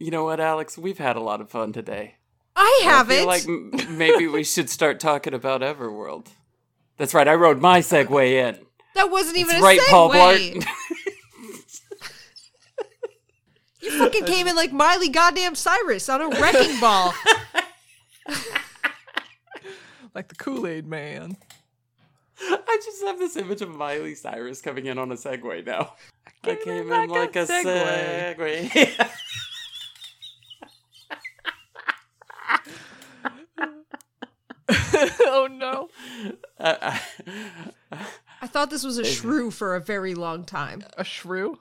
You 0.00 0.10
know 0.10 0.24
what, 0.24 0.40
Alex? 0.40 0.78
We've 0.78 0.98
had 0.98 1.16
a 1.16 1.20
lot 1.20 1.40
of 1.40 1.50
fun 1.50 1.72
today. 1.72 2.16
I 2.60 2.82
I 2.84 2.90
haven't. 2.90 3.16
feel 3.18 3.26
like 3.26 3.88
maybe 3.90 4.26
we 4.26 4.42
should 4.44 4.68
start 4.68 4.98
talking 5.00 5.32
about 5.34 5.60
Everworld. 5.60 6.26
That's 6.96 7.14
right. 7.14 7.28
I 7.28 7.34
rode 7.34 7.60
my 7.60 7.78
Segway 7.80 8.32
in. 8.32 8.58
that 8.94 9.10
wasn't 9.10 9.36
even 9.36 9.60
That's 9.60 9.62
a 9.62 9.64
right, 9.64 9.80
segue. 9.80 9.88
Paul 9.90 10.10
Blart. 10.10 10.64
You 13.80 13.96
fucking 13.96 14.24
came 14.24 14.48
in 14.48 14.56
like 14.56 14.72
Miley 14.72 15.08
goddamn 15.08 15.54
Cyrus 15.54 16.08
on 16.08 16.20
a 16.20 16.28
wrecking 16.40 16.78
ball. 16.80 17.14
like 20.14 20.28
the 20.28 20.34
Kool 20.34 20.66
Aid 20.66 20.86
Man. 20.86 21.36
I 22.40 22.80
just 22.84 23.02
have 23.04 23.18
this 23.18 23.36
image 23.36 23.62
of 23.62 23.70
Miley 23.70 24.14
Cyrus 24.16 24.60
coming 24.60 24.86
in 24.86 24.98
on 24.98 25.10
a 25.12 25.14
Segway 25.14 25.64
now. 25.64 25.94
I 26.44 26.56
came 26.56 26.64
came 26.64 26.92
in 26.92 27.02
in 27.02 27.08
like 27.08 27.34
like 27.34 27.36
a 27.36 27.42
a 27.42 27.46
Segway. 27.46 28.36
Segway. 28.36 29.10
oh 35.20 35.48
no! 35.50 35.88
Uh, 36.58 36.98
I 38.40 38.46
thought 38.46 38.70
this 38.70 38.84
was 38.84 38.98
a 38.98 39.04
shrew 39.04 39.50
for 39.50 39.74
a 39.76 39.80
very 39.80 40.14
long 40.14 40.44
time. 40.44 40.84
A 40.96 41.04
shrew? 41.04 41.58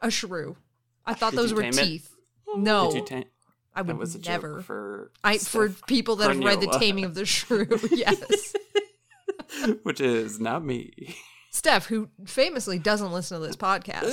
A 0.00 0.10
shrew. 0.10 0.56
I 1.06 1.14
thought 1.14 1.30
Did 1.32 1.38
those 1.40 1.54
were 1.54 1.62
tame 1.62 1.72
it? 1.74 1.84
teeth. 1.84 2.12
No, 2.56 2.90
Did 2.92 2.98
you 2.98 3.04
ta- 3.22 3.28
I 3.74 3.82
That 3.82 3.86
would 3.88 3.98
was 3.98 4.14
a 4.14 4.20
never. 4.20 4.60
for 4.62 5.10
I 5.22 5.38
for 5.38 5.68
people 5.68 6.16
that 6.16 6.28
have 6.28 6.38
read 6.38 6.60
The 6.60 6.78
Taming 6.78 7.04
of 7.04 7.14
the 7.14 7.26
Shrew. 7.26 7.66
yes. 7.90 8.54
which 9.82 10.00
is 10.00 10.40
not 10.40 10.64
me. 10.64 11.16
Steph, 11.50 11.86
who 11.86 12.08
famously 12.26 12.78
doesn't 12.78 13.12
listen 13.12 13.40
to 13.40 13.46
this 13.46 13.56
podcast. 13.56 14.12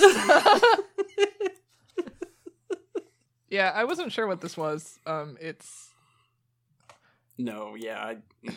Yeah, 3.50 3.72
I 3.76 3.84
wasn't 3.84 4.12
sure 4.12 4.26
what 4.26 4.42
this 4.42 4.58
was. 4.58 4.98
Um, 5.06 5.38
it's 5.40 5.90
No, 7.38 7.76
yeah, 7.76 8.00
I. 8.00 8.52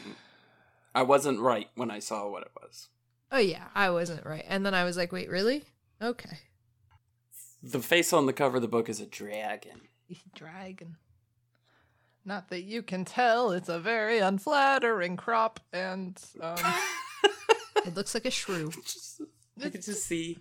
I 0.95 1.02
wasn't 1.02 1.40
right 1.40 1.68
when 1.75 1.90
I 1.90 1.99
saw 1.99 2.28
what 2.28 2.42
it 2.42 2.52
was. 2.62 2.88
oh 3.30 3.38
yeah, 3.38 3.64
I 3.75 3.90
wasn't 3.90 4.25
right. 4.25 4.45
And 4.49 4.64
then 4.64 4.75
I 4.75 4.85
was 4.85 4.97
like, 4.97 5.12
wait, 5.12 5.28
really? 5.28 5.64
Okay. 6.00 6.38
The 7.62 7.80
face 7.80 8.12
on 8.12 8.26
the 8.26 8.33
cover 8.33 8.56
of 8.56 8.62
the 8.62 8.68
book 8.68 8.88
is 8.88 9.00
a 9.00 9.06
dragon. 9.06 9.83
dragon. 10.35 10.97
Not 12.25 12.49
that 12.49 12.62
you 12.62 12.83
can 12.83 13.04
tell, 13.04 13.52
it's 13.52 13.68
a 13.68 13.78
very 13.78 14.18
unflattering 14.18 15.16
crop, 15.16 15.61
and 15.73 16.18
um, 16.40 16.56
It 17.87 17.95
looks 17.95 18.14
like 18.14 18.25
a 18.25 18.30
shrew. 18.30 18.71
just, 18.85 19.21
I 19.62 19.68
could 19.68 19.83
just 19.83 20.04
see 20.04 20.38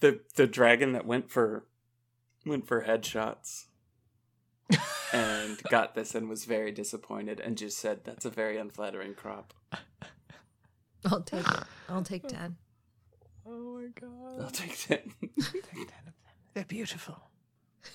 the 0.00 0.20
the 0.36 0.46
dragon 0.46 0.92
that 0.92 1.06
went 1.06 1.30
for 1.30 1.66
went 2.46 2.66
for 2.66 2.82
headshots 2.84 3.66
and 5.12 5.62
got 5.70 5.94
this 5.94 6.14
and 6.14 6.28
was 6.28 6.44
very 6.44 6.72
disappointed 6.72 7.40
and 7.40 7.56
just 7.56 7.78
said 7.78 8.00
that's 8.04 8.24
a 8.24 8.30
very 8.30 8.56
unflattering 8.58 9.14
crop. 9.14 9.54
I'll 11.04 11.20
take 11.22 11.46
it. 11.46 11.62
I'll 11.88 12.02
take 12.02 12.26
ten. 12.26 12.56
oh 13.46 13.78
my 13.80 13.88
God. 14.00 14.10
I'll 14.32 14.38
god, 14.44 14.54
take 14.54 14.76
that. 14.88 15.04
they're 16.54 16.64
beautiful. 16.64 17.16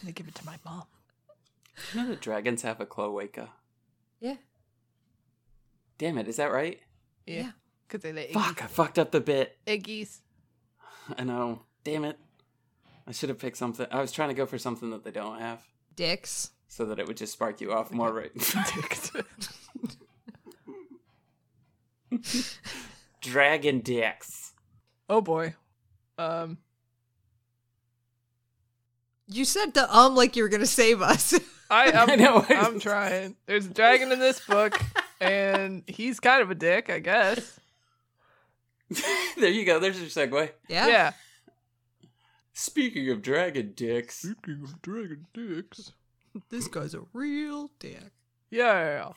They 0.04 0.12
give 0.12 0.28
it 0.28 0.36
to 0.36 0.46
my 0.46 0.56
mom. 0.64 0.84
you 1.94 2.02
know 2.02 2.10
that 2.10 2.22
dragons 2.22 2.62
have 2.62 2.80
a 2.80 2.86
cloaca. 2.86 3.50
Yeah. 4.20 4.36
Damn 5.98 6.18
it, 6.20 6.28
is 6.28 6.38
that 6.38 6.52
right? 6.52 6.80
Yeah, 7.26 7.36
Yeah. 7.42 7.52
because 7.88 8.04
they 8.04 8.14
lay 8.14 8.32
Fuck, 8.32 8.64
I 8.64 8.68
fucked 8.68 9.00
up 9.00 9.12
the 9.12 9.20
bit. 9.22 9.58
eggies. 9.68 10.20
I 11.18 11.24
know. 11.24 11.64
Damn 11.84 12.06
it. 12.06 12.18
I 13.08 13.12
should 13.12 13.30
have 13.30 13.40
picked 13.40 13.58
something. 13.58 13.88
I 13.90 14.00
was 14.00 14.12
trying 14.12 14.30
to 14.30 14.36
go 14.36 14.46
for 14.46 14.60
something 14.60 14.92
that 14.92 15.04
they 15.04 15.12
don't 15.12 15.40
have 15.40 15.62
Dicks. 15.96 16.52
So 16.70 16.86
that 16.86 17.00
it 17.00 17.08
would 17.08 17.18
just 17.18 17.34
spark 17.34 17.60
you 17.60 17.74
off 17.74 17.92
more, 17.92 18.14
right? 18.14 18.32
Dragon 23.22 23.82
dicks. 23.82 24.54
oh 25.10 25.22
boy. 25.22 25.56
Um, 26.18 26.58
You 29.28 29.46
said 29.46 29.74
the 29.74 29.94
um 29.96 30.16
like 30.16 30.36
you 30.36 30.44
were 30.44 30.50
gonna 30.50 30.66
save 30.66 31.02
us. 31.02 31.34
I, 31.72 31.92
I'm, 31.92 32.10
I 32.10 32.16
know. 32.16 32.44
I'm 32.50 32.80
trying. 32.80 33.36
There's 33.46 33.68
a 33.68 33.70
dragon 33.70 34.12
in 34.12 34.18
this 34.18 34.40
book, 34.44 34.80
and 35.22 35.84
he's 35.86 36.20
kind 36.20 36.42
of 36.42 36.50
a 36.50 36.56
dick, 36.56 36.90
I 36.90 36.98
guess. 36.98 37.60
there 39.38 39.52
you 39.52 39.66
go. 39.66 39.78
There's 39.80 40.00
your 40.00 40.10
segue. 40.10 40.50
yeah. 40.68 40.88
Yeah. 40.88 41.12
Speaking 42.54 43.12
of 43.12 43.22
dragon 43.22 43.74
dicks, 43.76 44.22
Speaking 44.22 44.62
of 44.64 44.82
dragon 44.82 45.28
dicks. 45.32 45.92
This 46.50 46.68
guy's 46.68 46.94
a 46.94 47.02
real 47.14 47.72
dick. 47.80 48.12
Yeah. 48.50 49.12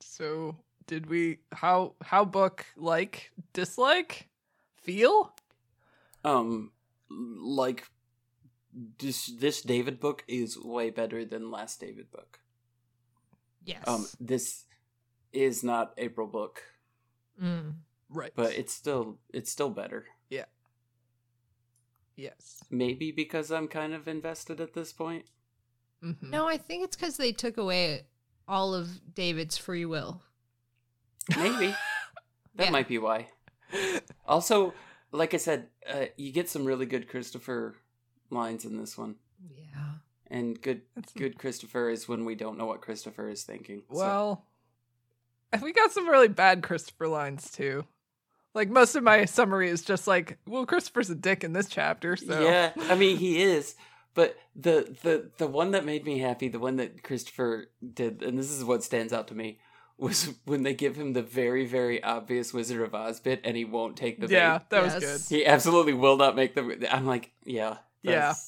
So 0.00 0.56
did 0.86 1.06
we 1.06 1.38
how 1.52 1.94
how 2.02 2.24
book 2.24 2.66
like 2.76 3.32
dislike 3.52 4.28
feel? 4.82 5.34
um, 6.24 6.72
like 7.10 7.84
this 8.98 9.26
this 9.26 9.62
David 9.62 10.00
book 10.00 10.24
is 10.28 10.58
way 10.58 10.90
better 10.90 11.24
than 11.24 11.50
last 11.50 11.80
David 11.80 12.10
book. 12.10 12.40
Yes. 13.64 13.82
Um, 13.86 14.06
this 14.20 14.64
is 15.32 15.62
not 15.64 15.94
April 15.98 16.26
book, 16.26 16.62
Mm. 17.42 17.74
Right. 18.08 18.32
but 18.36 18.52
it's 18.52 18.72
still 18.74 19.18
it's 19.32 19.50
still 19.50 19.70
better. 19.70 20.06
Yeah. 20.30 20.44
Yes. 22.16 22.62
Maybe 22.70 23.10
because 23.10 23.50
I'm 23.50 23.68
kind 23.68 23.92
of 23.94 24.06
invested 24.06 24.60
at 24.60 24.74
this 24.74 24.92
point. 24.92 25.24
Mhm. 26.04 26.22
No, 26.22 26.46
I 26.46 26.56
think 26.58 26.84
it's 26.84 26.96
because 26.96 27.16
they 27.16 27.32
took 27.32 27.56
away 27.56 28.06
all 28.46 28.74
of 28.74 29.14
David's 29.14 29.56
free 29.56 29.84
will. 29.86 30.22
Maybe 31.36 31.68
that 32.56 32.64
Yeah. 32.66 32.70
might 32.70 32.88
be 32.88 32.98
why. 32.98 33.28
Also, 34.26 34.74
like 35.12 35.32
I 35.34 35.38
said, 35.38 35.68
uh, 35.88 36.06
you 36.16 36.30
get 36.32 36.48
some 36.50 36.64
really 36.64 36.86
good 36.86 37.08
Christopher 37.08 37.76
lines 38.30 38.64
in 38.64 38.76
this 38.78 38.98
one, 38.98 39.16
Yeah. 39.50 39.94
and 40.28 40.60
good 40.60 40.82
That's- 40.94 41.12
good 41.14 41.38
Christopher 41.38 41.88
is 41.88 42.06
when 42.08 42.24
we 42.24 42.34
don't 42.34 42.58
know 42.58 42.66
what 42.66 42.82
Christopher 42.82 43.28
is 43.28 43.42
thinking. 43.42 43.82
Well, 43.88 44.46
and 45.52 45.62
we 45.62 45.72
got 45.72 45.92
some 45.92 46.08
really 46.08 46.28
bad 46.28 46.62
Christopher 46.62 47.08
lines 47.08 47.50
too. 47.50 47.86
Like 48.54 48.68
most 48.68 48.94
of 48.94 49.02
my 49.02 49.24
summary 49.24 49.68
is 49.68 49.82
just 49.82 50.06
like, 50.06 50.38
well, 50.46 50.66
Christopher's 50.66 51.10
a 51.10 51.14
dick 51.16 51.42
in 51.42 51.52
this 51.54 51.68
chapter, 51.68 52.16
so 52.16 52.40
yeah, 52.42 52.72
I 52.82 52.94
mean 52.94 53.16
he 53.16 53.40
is, 53.42 53.74
but 54.14 54.36
the 54.56 54.96
the 55.02 55.30
the 55.38 55.46
one 55.46 55.72
that 55.72 55.84
made 55.84 56.04
me 56.04 56.18
happy, 56.20 56.48
the 56.48 56.58
one 56.58 56.76
that 56.76 57.02
Christopher 57.02 57.66
did, 57.92 58.22
and 58.22 58.38
this 58.38 58.50
is 58.50 58.64
what 58.64 58.82
stands 58.82 59.12
out 59.12 59.28
to 59.28 59.34
me, 59.34 59.58
was 59.98 60.34
when 60.44 60.62
they 60.62 60.74
give 60.74 60.96
him 60.96 61.12
the 61.12 61.22
very 61.22 61.66
very 61.66 62.02
obvious 62.02 62.52
Wizard 62.54 62.80
of 62.82 62.94
Oz 62.94 63.20
bit, 63.20 63.40
and 63.44 63.56
he 63.56 63.64
won't 63.64 63.96
take 63.96 64.20
the 64.20 64.28
yeah, 64.28 64.58
bait. 64.58 64.70
that 64.70 64.82
Yes. 64.84 64.94
was 64.94 65.04
good. 65.28 65.36
He 65.36 65.46
absolutely 65.46 65.94
will 65.94 66.16
not 66.16 66.36
make 66.36 66.54
the. 66.54 66.88
I'm 66.94 67.06
like, 67.06 67.32
yeah, 67.44 67.78
Yeah. 68.02 68.34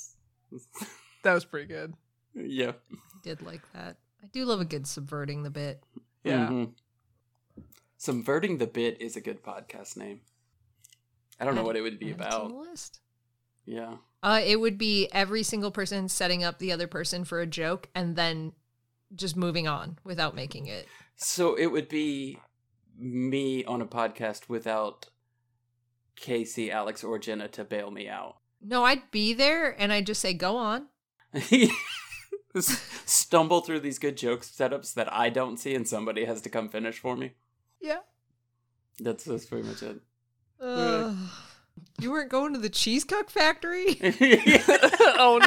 That 1.23 1.35
was 1.35 1.45
pretty 1.45 1.67
good. 1.67 1.95
yeah, 2.35 2.73
I 2.93 2.97
did 3.25 3.43
like 3.43 3.63
that. 3.73 3.97
I 4.23 4.27
do 4.33 4.45
love 4.45 4.61
a 4.61 4.65
good 4.65 4.87
subverting 4.87 5.43
the 5.43 5.51
bit. 5.51 5.83
Yeah. 6.23 6.49
Mhm. 6.49 6.73
Subverting 7.99 8.59
the 8.59 8.67
bit 8.67 9.01
is 9.01 9.17
a 9.17 9.21
good 9.21 9.43
podcast 9.43 9.97
name. 9.97 10.21
I 11.41 11.45
don't 11.45 11.55
know 11.55 11.65
what 11.65 11.77
it 11.77 11.81
would 11.83 11.99
be 11.99 12.13
add 12.13 12.21
it 12.21 12.23
to 12.23 12.27
about. 12.29 12.53
list. 12.53 13.01
Yeah. 13.65 13.97
Uh, 14.23 14.41
it 14.45 14.57
would 14.61 14.79
be 14.79 15.09
every 15.13 15.43
single 15.43 15.71
person 15.71 16.09
setting 16.09 16.43
up 16.43 16.59
the 16.59 16.73
other 16.73 16.87
person 16.87 17.25
for 17.25 17.41
a 17.41 17.47
joke 17.47 17.89
and 17.95 18.17
then 18.17 18.53
just 19.15 19.37
moving 19.37 19.69
on 19.69 19.99
without 20.05 20.35
making 20.35 20.67
it. 20.67 20.87
So 21.17 21.55
it 21.55 21.67
would 21.67 21.89
be 21.89 22.39
me 22.99 23.65
on 23.65 23.81
a 23.81 23.87
podcast 23.87 24.49
without 24.49 25.07
Kaycie, 26.21 26.71
Alex, 26.71 27.05
or 27.05 27.19
Jenna 27.19 27.49
to 27.49 27.65
bail 27.65 27.91
me 27.91 28.09
out. 28.09 28.37
No, 28.61 28.85
I'd 28.85 29.11
be 29.11 29.33
there 29.33 29.81
and 29.81 29.93
I'd 29.93 30.07
just 30.07 30.21
say, 30.21 30.35
go 30.35 30.57
on. 30.57 30.87
Stumble 32.59 33.61
through 33.61 33.81
these 33.81 33.99
good 33.99 34.17
joke 34.17 34.43
setups 34.43 34.95
that 34.95 35.13
I 35.13 35.29
don't 35.29 35.59
see, 35.59 35.75
and 35.75 35.87
somebody 35.87 36.25
has 36.25 36.41
to 36.43 36.49
come 36.49 36.69
finish 36.71 36.99
for 36.99 37.15
me. 37.15 37.33
Yeah. 37.81 37.99
That's 38.99 39.25
that's 39.25 39.45
pretty 39.45 39.69
much 39.69 39.83
it. 39.83 40.01
Uh, 40.59 41.15
you 42.01 42.11
weren't 42.11 42.31
going 42.31 42.53
to 42.53 42.59
the 42.59 42.69
cheese 42.69 43.05
cook 43.05 43.31
factory? 43.31 43.99
oh 45.19 45.39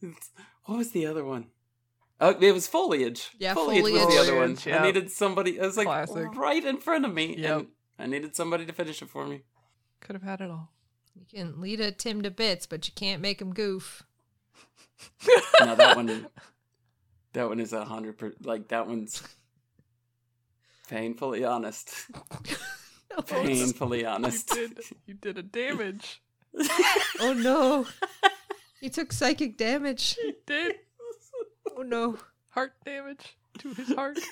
no. 0.00 0.10
what 0.64 0.78
was 0.78 0.90
the 0.90 1.06
other 1.06 1.24
one? 1.24 1.46
Oh, 2.20 2.36
it 2.40 2.52
was 2.52 2.68
foliage. 2.68 3.30
Yeah, 3.38 3.54
foliage, 3.54 3.82
was 3.82 3.92
the 3.92 4.20
other 4.20 4.36
one. 4.36 4.56
Foliage, 4.56 4.80
I 4.80 4.84
needed 4.84 5.10
somebody. 5.10 5.58
It 5.58 5.62
was 5.62 5.76
like 5.76 5.86
Classic. 5.86 6.34
right 6.36 6.64
in 6.64 6.78
front 6.78 7.04
of 7.04 7.12
me. 7.12 7.36
Yep. 7.36 7.58
and 7.58 7.66
I 7.98 8.06
needed 8.06 8.36
somebody 8.36 8.64
to 8.64 8.72
finish 8.72 9.02
it 9.02 9.08
for 9.08 9.26
me. 9.26 9.42
Could 10.00 10.14
have 10.14 10.22
had 10.22 10.40
it 10.40 10.50
all. 10.50 10.70
You 11.14 11.26
can 11.28 11.60
lead 11.60 11.80
a 11.80 11.90
Tim 11.92 12.22
to 12.22 12.30
bits, 12.30 12.66
but 12.66 12.86
you 12.86 12.94
can't 12.94 13.20
make 13.20 13.40
him 13.40 13.52
goof. 13.52 14.04
Now 15.60 15.74
that 15.74 15.96
one, 15.96 16.28
that 17.32 17.48
one 17.48 17.60
is 17.60 17.72
a 17.72 17.84
hundred 17.84 18.18
percent. 18.18 18.46
Like 18.46 18.68
that 18.68 18.86
one's 18.86 19.22
painfully 20.88 21.44
honest. 21.44 21.92
Oh, 23.18 23.22
Painfully 23.22 24.00
You 24.00 24.06
honest. 24.06 24.48
did 24.48 24.78
you 25.06 25.14
did 25.14 25.36
a 25.38 25.42
damage. 25.42 26.22
oh 27.20 27.32
no. 27.34 27.86
He 28.80 28.88
took 28.90 29.12
psychic 29.12 29.56
damage. 29.56 30.16
You 30.22 30.34
did 30.46 30.74
Oh 31.76 31.82
no. 31.82 32.18
heart 32.48 32.72
damage 32.84 33.36
to 33.58 33.74
his 33.74 33.92
heart. 33.94 34.18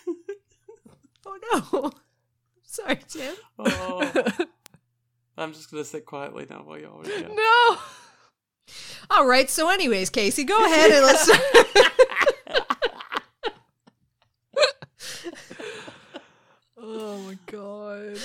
Oh 1.26 1.38
no. 1.72 1.90
Sorry, 2.64 2.98
Tim. 3.06 3.34
oh, 3.58 4.32
I'm 5.36 5.52
just 5.52 5.70
gonna 5.70 5.84
sit 5.84 6.06
quietly 6.06 6.46
now 6.48 6.62
while 6.64 6.78
y'all. 6.78 7.06
Yeah. 7.06 7.28
no. 7.28 7.78
All 9.10 9.26
right. 9.26 9.48
So, 9.50 9.68
anyways, 9.68 10.08
Kaycie, 10.10 10.46
go 10.46 10.56
ahead 10.64 10.90
and 10.90 11.04
let's. 11.04 11.30
Oh 16.78 17.18
my 17.18 17.36
god. 17.46 18.18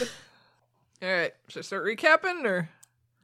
All 1.01 1.09
right, 1.13 1.33
should 1.55 1.61
I 1.61 1.63
start 1.63 1.85
recapping 1.85 2.43
or? 2.43 2.67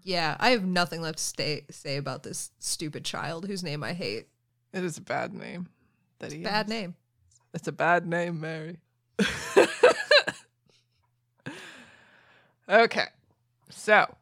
yeah, 0.03 0.37
I 0.39 0.51
have 0.51 0.63
nothing 0.63 1.01
left 1.01 1.17
to 1.17 1.23
stay, 1.23 1.63
say 1.69 1.97
about 1.97 2.23
this 2.23 2.51
stupid 2.59 3.03
child 3.03 3.45
whose 3.45 3.61
name 3.61 3.83
I 3.83 3.91
hate. 3.91 4.27
It 4.71 4.85
is 4.85 4.97
a 4.97 5.01
bad 5.01 5.33
name. 5.33 5.67
That 6.19 6.31
he 6.31 6.41
Bad 6.41 6.67
has. 6.67 6.69
name. 6.69 6.95
It's 7.53 7.67
a 7.67 7.73
bad 7.73 8.07
name, 8.07 8.39
Mary. 8.39 8.77
okay. 12.69 13.07
So, 13.69 14.15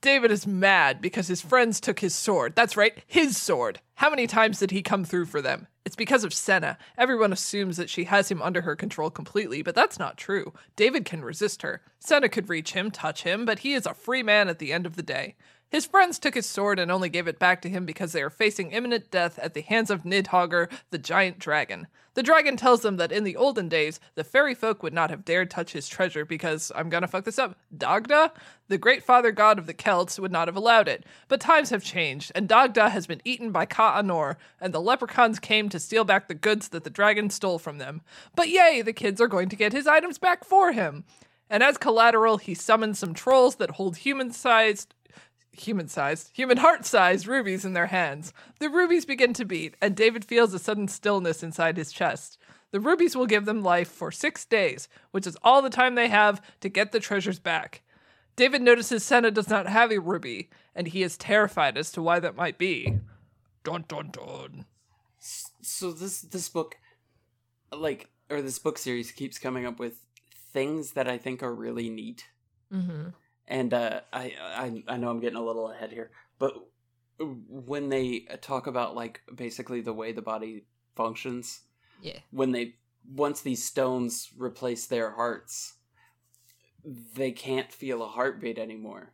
David 0.00 0.32
is 0.32 0.44
mad 0.44 1.00
because 1.00 1.28
his 1.28 1.40
friends 1.40 1.80
took 1.80 2.00
his 2.00 2.16
sword. 2.16 2.56
That's 2.56 2.76
right, 2.76 3.04
his 3.06 3.40
sword. 3.40 3.80
How 4.02 4.10
many 4.10 4.26
times 4.26 4.58
did 4.58 4.72
he 4.72 4.82
come 4.82 5.04
through 5.04 5.26
for 5.26 5.40
them? 5.40 5.68
It's 5.84 5.94
because 5.94 6.24
of 6.24 6.34
Senna. 6.34 6.76
Everyone 6.98 7.32
assumes 7.32 7.76
that 7.76 7.88
she 7.88 8.02
has 8.02 8.32
him 8.32 8.42
under 8.42 8.62
her 8.62 8.74
control 8.74 9.10
completely, 9.10 9.62
but 9.62 9.76
that's 9.76 9.96
not 9.96 10.16
true. 10.16 10.52
David 10.74 11.04
can 11.04 11.22
resist 11.22 11.62
her. 11.62 11.82
Senna 12.00 12.28
could 12.28 12.48
reach 12.48 12.72
him, 12.72 12.90
touch 12.90 13.22
him, 13.22 13.44
but 13.44 13.60
he 13.60 13.74
is 13.74 13.86
a 13.86 13.94
free 13.94 14.24
man 14.24 14.48
at 14.48 14.58
the 14.58 14.72
end 14.72 14.86
of 14.86 14.96
the 14.96 15.04
day. 15.04 15.36
His 15.72 15.86
friends 15.86 16.18
took 16.18 16.34
his 16.34 16.44
sword 16.44 16.78
and 16.78 16.92
only 16.92 17.08
gave 17.08 17.26
it 17.26 17.38
back 17.38 17.62
to 17.62 17.70
him 17.70 17.86
because 17.86 18.12
they 18.12 18.20
are 18.20 18.28
facing 18.28 18.72
imminent 18.72 19.10
death 19.10 19.38
at 19.38 19.54
the 19.54 19.62
hands 19.62 19.90
of 19.90 20.02
Nidhogger, 20.02 20.70
the 20.90 20.98
giant 20.98 21.38
dragon. 21.38 21.86
The 22.12 22.22
dragon 22.22 22.58
tells 22.58 22.82
them 22.82 22.98
that 22.98 23.10
in 23.10 23.24
the 23.24 23.36
olden 23.36 23.70
days, 23.70 23.98
the 24.14 24.22
fairy 24.22 24.54
folk 24.54 24.82
would 24.82 24.92
not 24.92 25.08
have 25.08 25.24
dared 25.24 25.50
touch 25.50 25.72
his 25.72 25.88
treasure 25.88 26.26
because, 26.26 26.70
I'm 26.74 26.90
gonna 26.90 27.08
fuck 27.08 27.24
this 27.24 27.38
up, 27.38 27.56
Dagda, 27.74 28.32
the 28.68 28.76
great 28.76 29.02
father 29.02 29.32
god 29.32 29.58
of 29.58 29.64
the 29.64 29.72
Celts, 29.72 30.18
would 30.18 30.30
not 30.30 30.46
have 30.46 30.56
allowed 30.56 30.88
it. 30.88 31.06
But 31.28 31.40
times 31.40 31.70
have 31.70 31.82
changed, 31.82 32.32
and 32.34 32.46
Dagda 32.46 32.90
has 32.90 33.06
been 33.06 33.22
eaten 33.24 33.50
by 33.50 33.64
Ka 33.64 33.98
Anor, 33.98 34.36
and 34.60 34.74
the 34.74 34.80
leprechauns 34.80 35.38
came 35.38 35.70
to 35.70 35.80
steal 35.80 36.04
back 36.04 36.28
the 36.28 36.34
goods 36.34 36.68
that 36.68 36.84
the 36.84 36.90
dragon 36.90 37.30
stole 37.30 37.58
from 37.58 37.78
them. 37.78 38.02
But 38.36 38.50
yay, 38.50 38.82
the 38.82 38.92
kids 38.92 39.22
are 39.22 39.26
going 39.26 39.48
to 39.48 39.56
get 39.56 39.72
his 39.72 39.86
items 39.86 40.18
back 40.18 40.44
for 40.44 40.72
him. 40.72 41.04
And 41.48 41.62
as 41.62 41.78
collateral, 41.78 42.36
he 42.36 42.54
summons 42.54 42.98
some 42.98 43.14
trolls 43.14 43.56
that 43.56 43.72
hold 43.72 43.98
human 43.98 44.32
sized 44.32 44.94
human 45.52 45.88
sized, 45.88 46.30
human 46.32 46.58
heart 46.58 46.84
sized 46.84 47.26
rubies 47.26 47.64
in 47.64 47.72
their 47.72 47.86
hands. 47.86 48.32
The 48.58 48.68
rubies 48.68 49.04
begin 49.04 49.32
to 49.34 49.44
beat, 49.44 49.76
and 49.80 49.94
David 49.94 50.24
feels 50.24 50.54
a 50.54 50.58
sudden 50.58 50.88
stillness 50.88 51.42
inside 51.42 51.76
his 51.76 51.92
chest. 51.92 52.38
The 52.70 52.80
rubies 52.80 53.14
will 53.14 53.26
give 53.26 53.44
them 53.44 53.62
life 53.62 53.88
for 53.88 54.10
six 54.10 54.44
days, 54.44 54.88
which 55.10 55.26
is 55.26 55.36
all 55.42 55.60
the 55.60 55.70
time 55.70 55.94
they 55.94 56.08
have 56.08 56.40
to 56.60 56.68
get 56.68 56.92
the 56.92 57.00
treasures 57.00 57.38
back. 57.38 57.82
David 58.34 58.62
notices 58.62 59.04
Senna 59.04 59.30
does 59.30 59.50
not 59.50 59.66
have 59.66 59.92
a 59.92 60.00
ruby, 60.00 60.48
and 60.74 60.88
he 60.88 61.02
is 61.02 61.18
terrified 61.18 61.76
as 61.76 61.92
to 61.92 62.02
why 62.02 62.18
that 62.18 62.34
might 62.34 62.56
be. 62.56 62.98
Dun 63.62 63.84
dun 63.86 64.10
dun. 64.10 64.64
So 65.20 65.92
this 65.92 66.22
this 66.22 66.48
book, 66.48 66.76
like, 67.70 68.08
or 68.30 68.40
this 68.40 68.58
book 68.58 68.78
series 68.78 69.12
keeps 69.12 69.38
coming 69.38 69.66
up 69.66 69.78
with 69.78 69.98
things 70.52 70.92
that 70.92 71.08
I 71.08 71.18
think 71.18 71.42
are 71.42 71.54
really 71.54 71.90
neat. 71.90 72.24
Mm-hmm. 72.72 73.10
And 73.58 73.72
uh, 73.74 74.00
I, 74.12 74.24
I 74.40 74.82
I 74.94 74.96
know 74.96 75.10
I'm 75.10 75.20
getting 75.20 75.38
a 75.38 75.44
little 75.44 75.70
ahead 75.70 75.92
here, 75.92 76.10
but 76.38 76.54
when 77.48 77.88
they 77.90 78.26
talk 78.40 78.66
about 78.66 78.96
like 78.96 79.20
basically 79.34 79.80
the 79.82 79.92
way 79.92 80.12
the 80.12 80.22
body 80.22 80.64
functions, 80.96 81.60
Yeah. 82.00 82.18
when 82.30 82.52
they 82.52 82.76
once 83.06 83.40
these 83.42 83.62
stones 83.62 84.30
replace 84.38 84.86
their 84.86 85.10
hearts, 85.12 85.74
they 87.14 87.30
can't 87.32 87.70
feel 87.72 88.02
a 88.02 88.08
heartbeat 88.08 88.58
anymore. 88.58 89.12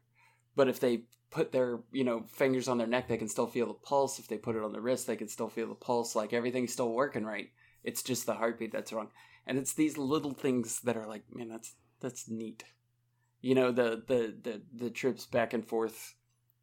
But 0.57 0.69
if 0.69 0.79
they 0.81 1.05
put 1.31 1.53
their 1.53 1.81
you 1.93 2.05
know 2.05 2.25
fingers 2.29 2.69
on 2.69 2.79
their 2.79 2.87
neck, 2.87 3.09
they 3.09 3.19
can 3.19 3.29
still 3.29 3.47
feel 3.49 3.67
the 3.67 3.75
pulse. 3.75 4.19
If 4.19 4.29
they 4.29 4.39
put 4.39 4.57
it 4.57 4.63
on 4.65 4.73
the 4.73 4.81
wrist, 4.81 5.07
they 5.07 5.17
can 5.17 5.29
still 5.29 5.49
feel 5.51 5.69
the 5.69 5.75
pulse. 5.75 6.15
Like 6.15 6.33
everything's 6.33 6.73
still 6.73 6.93
working 6.93 7.25
right. 7.25 7.51
It's 7.85 8.03
just 8.03 8.25
the 8.27 8.35
heartbeat 8.35 8.73
that's 8.73 8.93
wrong, 8.93 9.09
and 9.47 9.59
it's 9.59 9.73
these 9.75 9.99
little 9.99 10.33
things 10.35 10.81
that 10.81 10.97
are 10.97 11.07
like, 11.07 11.25
man, 11.35 11.49
that's 11.49 11.75
that's 12.01 12.29
neat 12.29 12.63
you 13.41 13.55
know 13.55 13.71
the 13.73 14.03
the 14.07 14.35
the, 14.43 14.63
the 14.75 14.91
trips 14.91 15.27
back 15.27 15.53
and 15.53 15.65
forth 15.67 16.15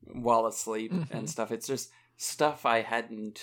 while 0.01 0.46
asleep 0.46 0.91
Mhm. 0.94 1.08
and 1.12 1.29
stuff 1.29 1.51
it's 1.51 1.67
just 1.67 1.89
stuff 2.17 2.65
i 2.65 2.82
hadn't 2.82 3.39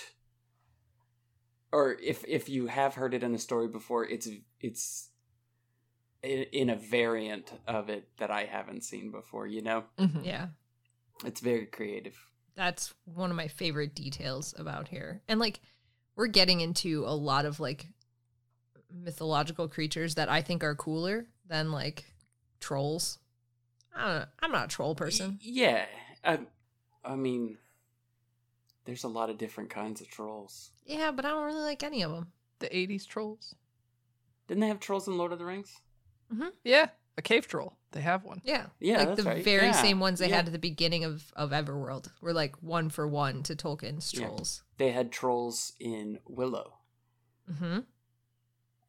or 1.71 1.93
if 2.01 2.23
if 2.27 2.47
you 2.49 2.67
have 2.67 2.95
heard 2.95 3.13
it 3.13 3.23
in 3.23 3.33
a 3.33 3.39
story 3.39 3.67
before 3.67 4.05
it's 4.05 4.27
it's 4.59 5.09
in, 6.21 6.43
in 6.51 6.69
a 6.69 6.75
variant 6.75 7.51
of 7.67 7.89
it 7.89 8.07
that 8.17 8.31
i 8.31 8.45
haven't 8.45 8.83
seen 8.83 9.11
before 9.11 9.47
you 9.47 9.61
know 9.61 9.83
Mhm. 9.99 10.25
Yeah. 10.25 10.47
it's 11.25 11.41
very 11.41 11.65
creative 11.65 12.17
That's 12.55 12.93
one 13.05 13.31
of 13.31 13.35
my 13.35 13.47
favorite 13.47 13.95
details 13.95 14.53
about 14.59 14.87
here. 14.87 15.23
And 15.27 15.39
like 15.39 15.59
we're 16.15 16.27
getting 16.27 16.61
into 16.61 17.03
a 17.07 17.15
lot 17.15 17.45
of 17.45 17.59
like 17.59 17.87
mythological 18.91 19.67
creatures 19.67 20.13
that 20.15 20.29
I 20.29 20.43
think 20.43 20.63
are 20.63 20.75
cooler 20.75 21.25
than 21.47 21.71
like 21.71 22.05
trolls. 22.59 23.17
I 23.95 24.05
don't 24.07 24.19
know. 24.19 24.25
I'm 24.41 24.51
not 24.51 24.65
a 24.65 24.67
troll 24.69 24.95
person. 24.95 25.39
Yeah 25.41 25.85
i 26.25 26.39
i 27.03 27.15
mean 27.15 27.57
there's 28.85 29.03
a 29.03 29.07
lot 29.09 29.29
of 29.29 29.37
different 29.37 29.69
kinds 29.69 29.99
of 30.01 30.07
trolls 30.09 30.71
Yeah, 30.85 31.11
but 31.11 31.25
I 31.25 31.29
don't 31.29 31.45
really 31.45 31.61
like 31.61 31.83
any 31.83 32.01
of 32.01 32.11
them. 32.11 32.31
The 32.59 32.67
80s 32.69 33.05
trolls. 33.07 33.55
didn't 34.47 34.61
they 34.61 34.67
have 34.67 34.79
trolls 34.79 35.07
in 35.07 35.17
lord 35.17 35.31
of 35.33 35.39
the 35.39 35.45
rings 35.45 35.71
Yeah, 36.63 36.87
a 37.17 37.21
cave 37.21 37.47
troll. 37.47 37.73
They 37.91 38.01
have 38.01 38.23
one. 38.23 38.41
Yeah. 38.43 38.65
Yeah, 38.79 38.97
Like 38.99 39.07
that's 39.09 39.23
the 39.23 39.29
right. 39.29 39.43
very 39.45 39.67
Yeah, 39.67 39.71
same 39.73 39.99
ones 39.99 40.17
they 40.19 40.29
yeah. 40.29 40.37
had 40.37 40.47
at 40.47 40.51
the 40.51 40.57
beginning 40.57 41.03
of, 41.03 41.31
of 41.35 41.51
Everworld 41.51 42.09
were 42.21 42.33
like 42.33 42.55
one 42.63 42.89
for 42.89 43.07
one 43.07 43.43
to 43.43 43.55
Tolkien's 43.55 44.11
Yeah. 44.13 44.25
trolls. 44.27 44.63
they 44.77 44.91
had 44.91 45.11
trolls 45.11 45.73
in 45.79 46.19
willow 46.27 46.79
Mm-hmm. 47.51 47.79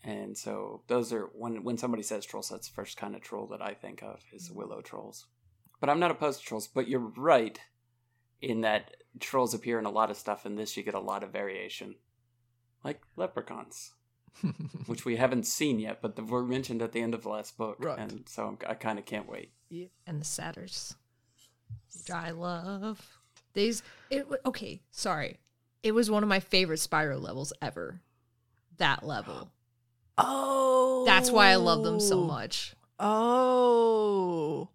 And 0.04 0.36
so 0.36 0.82
those 0.86 1.12
are 1.12 1.30
when 1.32 1.64
when 1.64 1.78
somebody 1.78 2.02
says 2.02 2.26
trolls, 2.26 2.50
that's 2.50 2.68
the 2.68 2.74
first 2.74 2.96
kind 2.98 3.14
of 3.14 3.22
troll 3.22 3.46
that 3.48 3.62
I 3.62 3.72
think 3.72 4.02
of 4.02 4.20
is 4.32 4.48
mm-hmm. 4.48 4.58
willow 4.58 4.80
trolls. 4.82 5.26
But 5.80 5.88
I'm 5.88 6.00
not 6.00 6.10
opposed 6.10 6.40
to 6.40 6.46
trolls. 6.46 6.68
But 6.68 6.88
you're 6.88 7.00
right 7.16 7.58
in 8.42 8.60
that 8.60 8.96
trolls 9.18 9.54
appear 9.54 9.78
in 9.78 9.86
a 9.86 9.90
lot 9.90 10.10
of 10.10 10.16
stuff. 10.18 10.44
In 10.44 10.56
this, 10.56 10.76
you 10.76 10.82
get 10.82 10.94
a 10.94 11.00
lot 11.00 11.22
of 11.22 11.30
variation, 11.30 11.94
like 12.84 13.00
leprechauns, 13.16 13.92
which 14.86 15.06
we 15.06 15.16
haven't 15.16 15.46
seen 15.46 15.78
yet, 15.78 16.02
but 16.02 16.16
they 16.16 16.22
were 16.22 16.44
mentioned 16.44 16.82
at 16.82 16.92
the 16.92 17.00
end 17.00 17.14
of 17.14 17.22
the 17.22 17.30
last 17.30 17.56
book, 17.56 17.76
Right. 17.78 17.98
and 17.98 18.24
so 18.28 18.46
I'm, 18.46 18.58
I 18.68 18.74
kind 18.74 18.98
of 18.98 19.06
can't 19.06 19.28
wait. 19.28 19.52
and 20.06 20.20
the 20.20 20.24
satyrs, 20.24 20.96
which 21.92 22.10
I 22.10 22.30
love. 22.30 23.18
These 23.54 23.82
it 24.10 24.26
okay. 24.44 24.82
Sorry, 24.90 25.38
it 25.82 25.92
was 25.92 26.10
one 26.10 26.22
of 26.22 26.28
my 26.28 26.40
favorite 26.40 26.80
Spyro 26.80 27.20
levels 27.20 27.52
ever. 27.62 28.02
That 28.76 29.02
level. 29.06 29.50
Oh. 30.18 31.04
That's 31.06 31.30
why 31.30 31.48
I 31.48 31.56
love 31.56 31.82
them 31.84 32.00
so 32.00 32.20
much. 32.20 32.74
Oh. 32.98 34.68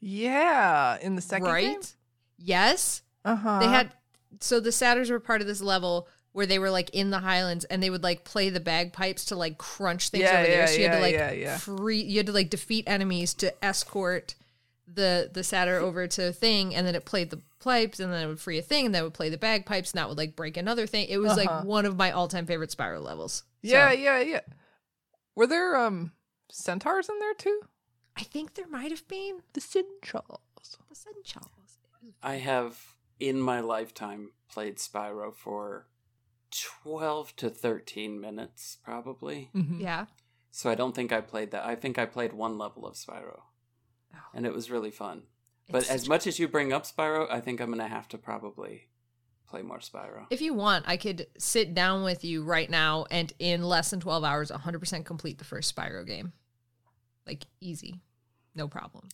Yeah, 0.00 0.98
in 1.00 1.16
the 1.16 1.22
second 1.22 1.46
right? 1.48 1.62
game. 1.72 1.80
Yes, 2.38 3.02
Uh-huh. 3.24 3.58
they 3.60 3.66
had. 3.68 3.92
So 4.40 4.60
the 4.60 4.72
satyrs 4.72 5.10
were 5.10 5.18
part 5.20 5.40
of 5.40 5.46
this 5.46 5.60
level 5.62 6.06
where 6.32 6.44
they 6.46 6.58
were 6.58 6.70
like 6.70 6.90
in 6.90 7.08
the 7.10 7.20
highlands 7.20 7.64
and 7.64 7.82
they 7.82 7.88
would 7.88 8.02
like 8.02 8.22
play 8.24 8.50
the 8.50 8.60
bagpipes 8.60 9.24
to 9.26 9.34
like 9.36 9.56
crunch 9.56 10.10
things 10.10 10.24
Yeah, 10.24 10.34
over 10.40 10.42
there. 10.46 10.60
yeah, 10.60 10.66
So 10.66 10.72
you 10.76 10.82
had 10.84 10.90
to 10.90 10.96
yeah, 10.98 11.02
like 11.02 11.14
yeah, 11.14 11.30
yeah. 11.32 11.56
free. 11.56 12.02
You 12.02 12.18
had 12.18 12.26
to 12.26 12.32
like 12.32 12.50
defeat 12.50 12.84
enemies 12.86 13.32
to 13.34 13.64
escort 13.64 14.34
the 14.86 15.30
the 15.32 15.42
satyr 15.42 15.78
over 15.78 16.06
to 16.06 16.28
a 16.28 16.32
thing, 16.32 16.74
and 16.74 16.86
then 16.86 16.94
it 16.94 17.04
played 17.06 17.30
the 17.30 17.40
pipes, 17.60 17.98
and 17.98 18.12
then 18.12 18.22
it 18.22 18.26
would 18.28 18.38
free 18.40 18.58
a 18.58 18.62
thing, 18.62 18.86
and 18.86 18.94
then 18.94 19.00
it 19.02 19.04
would 19.06 19.14
play 19.14 19.30
the 19.30 19.38
bagpipes, 19.38 19.90
and 19.92 19.98
that 19.98 20.08
would 20.08 20.18
like 20.18 20.36
break 20.36 20.56
another 20.56 20.86
thing. 20.86 21.06
It 21.08 21.18
was 21.18 21.32
Uh-huh. 21.32 21.56
like 21.56 21.64
one 21.64 21.86
of 21.86 21.96
my 21.96 22.12
all 22.12 22.28
time 22.28 22.46
favorite 22.46 22.70
Spyro 22.70 23.02
levels. 23.02 23.42
Yeah, 23.62 23.88
So, 23.90 23.96
yeah, 23.96 24.20
yeah. 24.20 24.40
Were 25.36 25.46
there 25.46 25.76
um 25.76 26.12
centaurs 26.50 27.08
in 27.08 27.18
there 27.20 27.34
too? 27.34 27.60
I 28.16 28.22
think 28.22 28.54
there 28.54 28.66
might 28.68 28.90
have 28.90 29.06
been 29.06 29.42
The 29.52 29.60
centaurs. 29.60 30.22
the 30.88 30.94
Sun 30.94 31.12
Charles. 31.24 31.78
I 32.22 32.36
have 32.36 32.96
in 33.20 33.40
my 33.40 33.60
lifetime 33.60 34.30
played 34.48 34.76
Spyro 34.78 35.34
for 35.34 35.86
twelve 36.50 37.36
to 37.36 37.50
thirteen 37.50 38.20
minutes, 38.20 38.78
probably. 38.82 39.50
Mhm. 39.54 39.80
Yeah. 39.80 40.06
So 40.50 40.70
I 40.70 40.74
don't 40.74 40.94
think 40.94 41.12
I 41.12 41.20
played 41.20 41.50
that. 41.50 41.66
I 41.66 41.74
think 41.76 41.98
I 41.98 42.06
played 42.06 42.32
one 42.32 42.56
level 42.56 42.86
of 42.86 42.94
Spyro, 42.94 43.42
Oh, 44.14 44.18
and 44.32 44.46
it 44.46 44.54
was 44.54 44.70
really 44.70 44.90
fun. 44.90 45.24
But 45.68 45.82
it's 45.82 45.90
as 45.90 46.08
much 46.08 46.26
as 46.26 46.38
you 46.38 46.48
bring 46.48 46.72
up 46.72 46.84
Spyro, 46.84 47.30
I 47.30 47.40
think 47.40 47.60
I'm 47.60 47.70
gonna 47.70 47.88
have 47.88 48.08
to 48.08 48.18
probably 48.18 48.88
play 49.48 49.62
more 49.62 49.78
Spyro. 49.78 50.26
If 50.30 50.40
you 50.40 50.54
want, 50.54 50.84
I 50.88 50.96
could 50.96 51.26
sit 51.38 51.74
down 51.74 52.02
with 52.02 52.24
you 52.24 52.42
right 52.42 52.68
now 52.68 53.06
and 53.10 53.32
in 53.38 53.62
less 53.62 53.90
than 53.90 54.00
12 54.00 54.24
hours, 54.24 54.50
100% 54.50 55.04
complete 55.04 55.38
the 55.38 55.44
first 55.44 55.74
Spyro 55.74 56.06
game. 56.06 56.32
Like, 57.26 57.46
easy. 57.60 58.00
No 58.54 58.68
problem. 58.68 59.08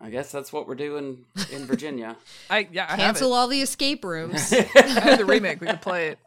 I 0.00 0.10
guess 0.10 0.30
that's 0.30 0.52
what 0.52 0.66
we're 0.66 0.74
doing 0.74 1.24
in 1.52 1.64
Virginia. 1.66 2.16
I 2.50 2.68
yeah, 2.70 2.86
I 2.88 2.96
Cancel 2.96 3.30
have 3.30 3.38
all 3.38 3.48
the 3.48 3.62
escape 3.62 4.04
rooms. 4.04 4.52
I 4.52 4.82
have 4.82 5.18
the 5.18 5.24
remake. 5.24 5.60
We 5.60 5.66
could 5.66 5.80
play 5.80 6.08
it. 6.08 6.18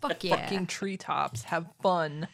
Fuck 0.00 0.24
yeah. 0.24 0.36
Fucking 0.36 0.66
treetops. 0.66 1.44
Have 1.44 1.66
fun. 1.82 2.28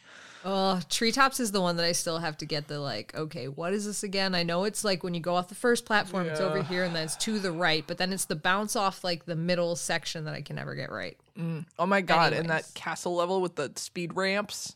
Oh, 0.45 0.81
Treetops 0.89 1.39
is 1.39 1.53
the 1.53 1.61
one 1.61 1.77
that 1.77 1.85
I 1.85 1.93
still 1.93 2.19
have 2.19 2.37
to 2.39 2.45
get 2.45 2.67
the 2.67 2.79
like, 2.79 3.15
okay, 3.15 3.47
what 3.47 3.71
is 3.73 3.85
this 3.85 4.03
again? 4.03 4.35
I 4.35 4.43
know 4.43 4.65
it's 4.65 4.83
like 4.83 5.01
when 5.01 5.13
you 5.13 5.21
go 5.21 5.35
off 5.35 5.47
the 5.47 5.55
first 5.55 5.85
platform, 5.85 6.27
it's 6.27 6.41
over 6.41 6.61
here 6.61 6.83
and 6.83 6.93
then 6.93 7.05
it's 7.05 7.15
to 7.17 7.39
the 7.39 7.51
right, 7.51 7.85
but 7.87 7.97
then 7.97 8.11
it's 8.11 8.25
the 8.25 8.35
bounce 8.35 8.75
off 8.75 9.05
like 9.05 9.25
the 9.25 9.37
middle 9.37 9.77
section 9.77 10.25
that 10.25 10.33
I 10.33 10.41
can 10.41 10.57
never 10.57 10.75
get 10.75 10.91
right. 10.91 11.17
Mm. 11.37 11.65
Oh 11.79 11.85
my 11.85 12.01
god! 12.01 12.33
And 12.33 12.49
that 12.49 12.69
castle 12.73 13.15
level 13.15 13.39
with 13.41 13.55
the 13.55 13.71
speed 13.77 14.15
ramps. 14.17 14.75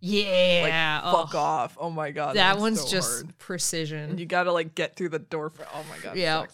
Yeah. 0.00 0.24
Like, 0.24 0.70
Yeah. 0.70 1.00
fuck 1.10 1.34
oh, 1.34 1.38
off! 1.38 1.78
Oh 1.80 1.90
my 1.90 2.10
god, 2.10 2.36
That 2.36 2.58
one's 2.58 2.82
so 2.82 2.88
just 2.88 3.22
hard. 3.22 3.38
precision. 3.38 4.10
And 4.10 4.20
you 4.20 4.26
gotta 4.26 4.52
like 4.52 4.74
get 4.74 4.96
through 4.96 5.08
the 5.08 5.18
door. 5.18 5.48
For, 5.48 5.66
oh 5.74 5.84
my 5.88 5.98
god. 6.02 6.16
Yeah. 6.18 6.44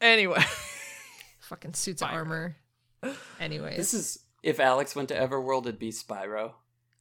Anyway, 0.00 0.42
Fucking 1.40 1.74
suits 1.74 2.00
of 2.00 2.08
Fire. 2.08 2.20
armor. 2.20 2.56
Anyways. 3.38 3.76
this 3.76 3.92
is 3.92 4.18
if 4.42 4.58
Alex 4.60 4.94
went 4.96 5.08
to 5.10 5.14
Everworld, 5.18 5.62
it'd 5.62 5.78
be 5.78 5.90
Spyro. 5.90 6.52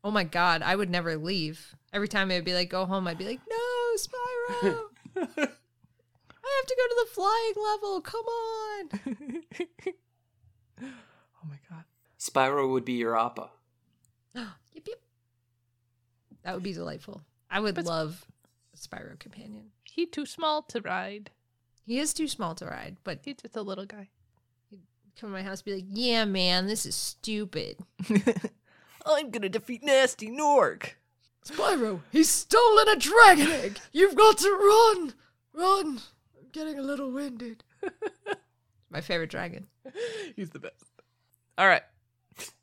Oh 0.04 0.12
my 0.12 0.24
god, 0.24 0.62
I 0.62 0.76
would 0.76 0.90
never 0.90 1.18
leave. 1.18 1.76
Every 1.92 2.08
time 2.08 2.32
it'd 2.32 2.46
be 2.46 2.54
like, 2.54 2.70
go 2.70 2.86
home, 2.86 3.08
I'd 3.08 3.18
be 3.18 3.26
like, 3.26 3.42
no, 3.50 3.58
Spyro. 3.98 4.80
I 5.18 6.52
have 6.58 6.66
to 6.68 6.78
go 6.78 6.88
to 6.88 6.96
the 7.06 7.10
flying 7.12 7.54
level. 7.74 8.02
Come 8.02 8.26
on. 8.26 9.44
Oh 11.42 11.48
my 11.48 11.58
god. 11.70 11.84
Spyro 12.20 12.70
would 12.72 12.84
be 12.86 12.94
your 12.94 13.18
appa. 13.18 13.50
yep, 14.36 14.48
yep. 14.74 15.00
That 16.44 16.54
would 16.54 16.64
be 16.64 16.74
delightful. 16.74 17.22
I 17.50 17.60
would 17.60 17.76
But- 17.76 17.86
love 17.86 18.26
a 18.74 18.78
Spyro 18.78 19.18
companion. 19.20 19.72
He 19.84 20.06
too 20.06 20.26
small 20.26 20.62
to 20.64 20.82
ride. 20.82 21.32
He 21.86 21.98
is 22.00 22.14
too 22.14 22.28
small 22.28 22.56
to 22.56 22.66
ride, 22.66 22.98
but 23.04 23.20
He's 23.24 23.36
just 23.38 23.56
a 23.56 23.62
little 23.62 23.86
guy. 23.86 24.10
Come 25.20 25.32
to 25.32 25.34
my 25.34 25.44
house 25.44 25.60
and 25.60 25.66
be 25.66 25.76
like, 25.76 25.86
yeah, 25.90 26.24
man, 26.24 26.68
this 26.68 26.86
is 26.86 26.96
stupid. 26.96 27.78
I'm 29.06 29.32
gonna 29.32 29.50
defeat 29.50 29.84
Nasty 29.84 30.30
Gnorc. 30.30 30.92
Spyro, 31.46 32.02
he's 32.12 32.30
stolen 32.30 32.88
a 32.88 32.96
dragon 32.96 33.48
egg. 33.50 33.80
You've 33.92 34.16
got 34.16 34.38
to 34.38 34.50
run. 34.50 35.14
Run. 35.54 36.00
I'm 36.38 36.48
getting 36.54 36.80
a 36.80 36.84
little 36.84 37.12
winded. 37.12 37.64
my 38.90 39.02
favorite 39.02 39.30
dragon. 39.30 39.68
He's 40.38 40.52
the 40.52 40.60
best. 40.60 40.86
All 41.58 41.68
right. 41.68 41.84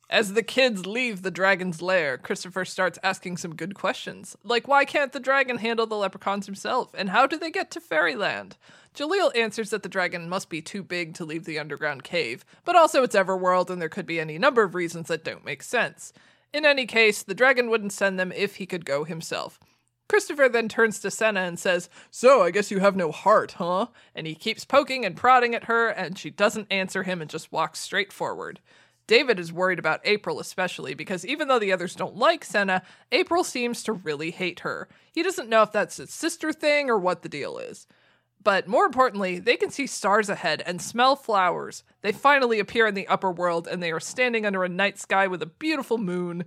As 0.08 0.34
the 0.34 0.42
kids 0.44 0.86
leave 0.86 1.22
the 1.22 1.32
dragon's 1.32 1.82
lair, 1.82 2.16
Christopher 2.16 2.64
starts 2.64 2.98
asking 3.02 3.38
some 3.38 3.56
good 3.56 3.74
questions. 3.74 4.36
Like, 4.44 4.68
why 4.68 4.84
can't 4.84 5.12
the 5.12 5.18
dragon 5.18 5.58
handle 5.58 5.86
the 5.86 5.96
leprechauns 5.96 6.46
himself? 6.46 6.94
And 6.96 7.10
how 7.10 7.26
do 7.26 7.36
they 7.36 7.50
get 7.50 7.72
to 7.72 7.80
fairyland? 7.80 8.56
Jalil 8.94 9.36
answers 9.36 9.70
that 9.70 9.82
the 9.82 9.88
dragon 9.88 10.28
must 10.28 10.48
be 10.48 10.62
too 10.62 10.84
big 10.84 11.14
to 11.14 11.24
leave 11.24 11.44
the 11.44 11.58
underground 11.58 12.04
cave, 12.04 12.44
but 12.64 12.76
also 12.76 13.02
it's 13.02 13.16
Everworld 13.16 13.68
and 13.68 13.82
there 13.82 13.88
could 13.88 14.06
be 14.06 14.20
any 14.20 14.38
number 14.38 14.62
of 14.62 14.76
reasons 14.76 15.08
that 15.08 15.24
don't 15.24 15.44
make 15.44 15.62
sense. 15.62 16.12
In 16.52 16.64
any 16.64 16.86
case, 16.86 17.24
the 17.24 17.34
dragon 17.34 17.68
wouldn't 17.68 17.92
send 17.92 18.18
them 18.18 18.30
if 18.30 18.56
he 18.56 18.66
could 18.66 18.84
go 18.84 19.02
himself. 19.02 19.58
Christopher 20.08 20.48
then 20.48 20.68
turns 20.68 21.00
to 21.00 21.10
Senna 21.10 21.40
and 21.40 21.58
says, 21.58 21.90
So, 22.12 22.42
I 22.42 22.52
guess 22.52 22.70
you 22.70 22.78
have 22.78 22.94
no 22.94 23.10
heart, 23.10 23.52
huh? 23.58 23.88
And 24.14 24.24
he 24.26 24.36
keeps 24.36 24.64
poking 24.64 25.04
and 25.04 25.16
prodding 25.16 25.52
at 25.52 25.64
her, 25.64 25.88
and 25.88 26.16
she 26.16 26.30
doesn't 26.30 26.70
answer 26.70 27.02
him 27.02 27.20
and 27.20 27.28
just 27.28 27.50
walks 27.50 27.80
straight 27.80 28.12
forward. 28.12 28.60
David 29.06 29.38
is 29.38 29.52
worried 29.52 29.78
about 29.78 30.00
April, 30.04 30.40
especially 30.40 30.94
because 30.94 31.24
even 31.24 31.48
though 31.48 31.58
the 31.58 31.72
others 31.72 31.94
don't 31.94 32.16
like 32.16 32.44
Senna, 32.44 32.82
April 33.12 33.44
seems 33.44 33.82
to 33.84 33.92
really 33.92 34.30
hate 34.30 34.60
her. 34.60 34.88
He 35.12 35.22
doesn't 35.22 35.48
know 35.48 35.62
if 35.62 35.72
that's 35.72 35.98
a 35.98 36.06
sister 36.06 36.52
thing 36.52 36.90
or 36.90 36.98
what 36.98 37.22
the 37.22 37.28
deal 37.28 37.58
is. 37.58 37.86
But 38.42 38.68
more 38.68 38.84
importantly, 38.84 39.38
they 39.38 39.56
can 39.56 39.70
see 39.70 39.86
stars 39.86 40.28
ahead 40.28 40.62
and 40.66 40.80
smell 40.80 41.16
flowers. 41.16 41.82
They 42.02 42.12
finally 42.12 42.60
appear 42.60 42.86
in 42.86 42.94
the 42.94 43.08
upper 43.08 43.30
world 43.30 43.66
and 43.66 43.82
they 43.82 43.90
are 43.90 44.00
standing 44.00 44.46
under 44.46 44.64
a 44.64 44.68
night 44.68 44.98
sky 44.98 45.26
with 45.26 45.42
a 45.42 45.46
beautiful 45.46 45.98
moon. 45.98 46.44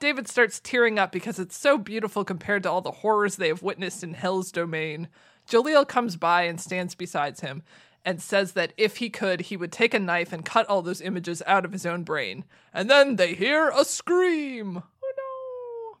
David 0.00 0.28
starts 0.28 0.60
tearing 0.60 0.98
up 0.98 1.12
because 1.12 1.38
it's 1.38 1.56
so 1.56 1.78
beautiful 1.78 2.24
compared 2.24 2.62
to 2.64 2.70
all 2.70 2.80
the 2.80 2.90
horrors 2.90 3.36
they 3.36 3.48
have 3.48 3.62
witnessed 3.62 4.02
in 4.02 4.14
Hell's 4.14 4.50
domain. 4.50 5.08
Jalil 5.48 5.86
comes 5.86 6.16
by 6.16 6.44
and 6.44 6.60
stands 6.60 6.94
beside 6.94 7.38
him 7.40 7.62
and 8.04 8.20
says 8.20 8.52
that 8.52 8.72
if 8.76 8.96
he 8.98 9.08
could, 9.10 9.42
he 9.42 9.56
would 9.56 9.70
take 9.72 9.94
a 9.94 9.98
knife 9.98 10.32
and 10.32 10.44
cut 10.44 10.68
all 10.68 10.82
those 10.82 11.00
images 11.00 11.42
out 11.46 11.64
of 11.64 11.72
his 11.72 11.86
own 11.86 12.02
brain. 12.02 12.44
And 12.74 12.90
then 12.90 13.16
they 13.16 13.34
hear 13.34 13.68
a 13.70 13.84
scream. 13.84 14.82
Oh 15.02 15.92
no! 15.94 15.98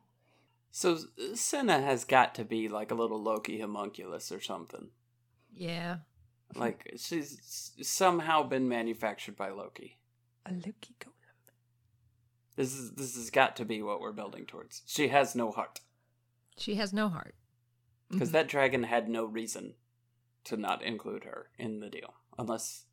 So 0.70 0.98
Senna 1.34 1.80
has 1.80 2.04
got 2.04 2.34
to 2.36 2.44
be 2.44 2.68
like 2.68 2.90
a 2.90 2.94
little 2.96 3.22
Loki 3.22 3.60
homunculus 3.60 4.32
or 4.32 4.40
something. 4.40 4.88
Yeah. 5.54 5.98
Like 6.54 6.92
she's 6.96 7.72
somehow 7.82 8.42
been 8.42 8.68
manufactured 8.68 9.36
by 9.36 9.50
Loki. 9.50 9.98
A 10.44 10.52
Loki 10.52 10.94
golem. 11.00 11.08
This 12.56 12.74
is 12.74 12.92
this 12.92 13.14
has 13.16 13.30
got 13.30 13.56
to 13.56 13.64
be 13.64 13.80
what 13.82 14.00
we're 14.00 14.12
building 14.12 14.44
towards. 14.44 14.82
She 14.86 15.08
has 15.08 15.34
no 15.34 15.50
heart 15.52 15.80
She 16.56 16.74
has 16.74 16.92
no 16.92 17.08
heart. 17.08 17.34
because 18.10 18.28
Mhm. 18.30 18.32
that 18.32 18.48
dragon 18.48 18.82
had 18.82 19.08
no 19.08 19.24
reason 19.24 19.74
to 20.44 20.56
not 20.56 20.82
include 20.82 21.24
her 21.24 21.48
in 21.58 21.80
the 21.80 21.88
deal, 21.88 22.14
unless 22.38 22.84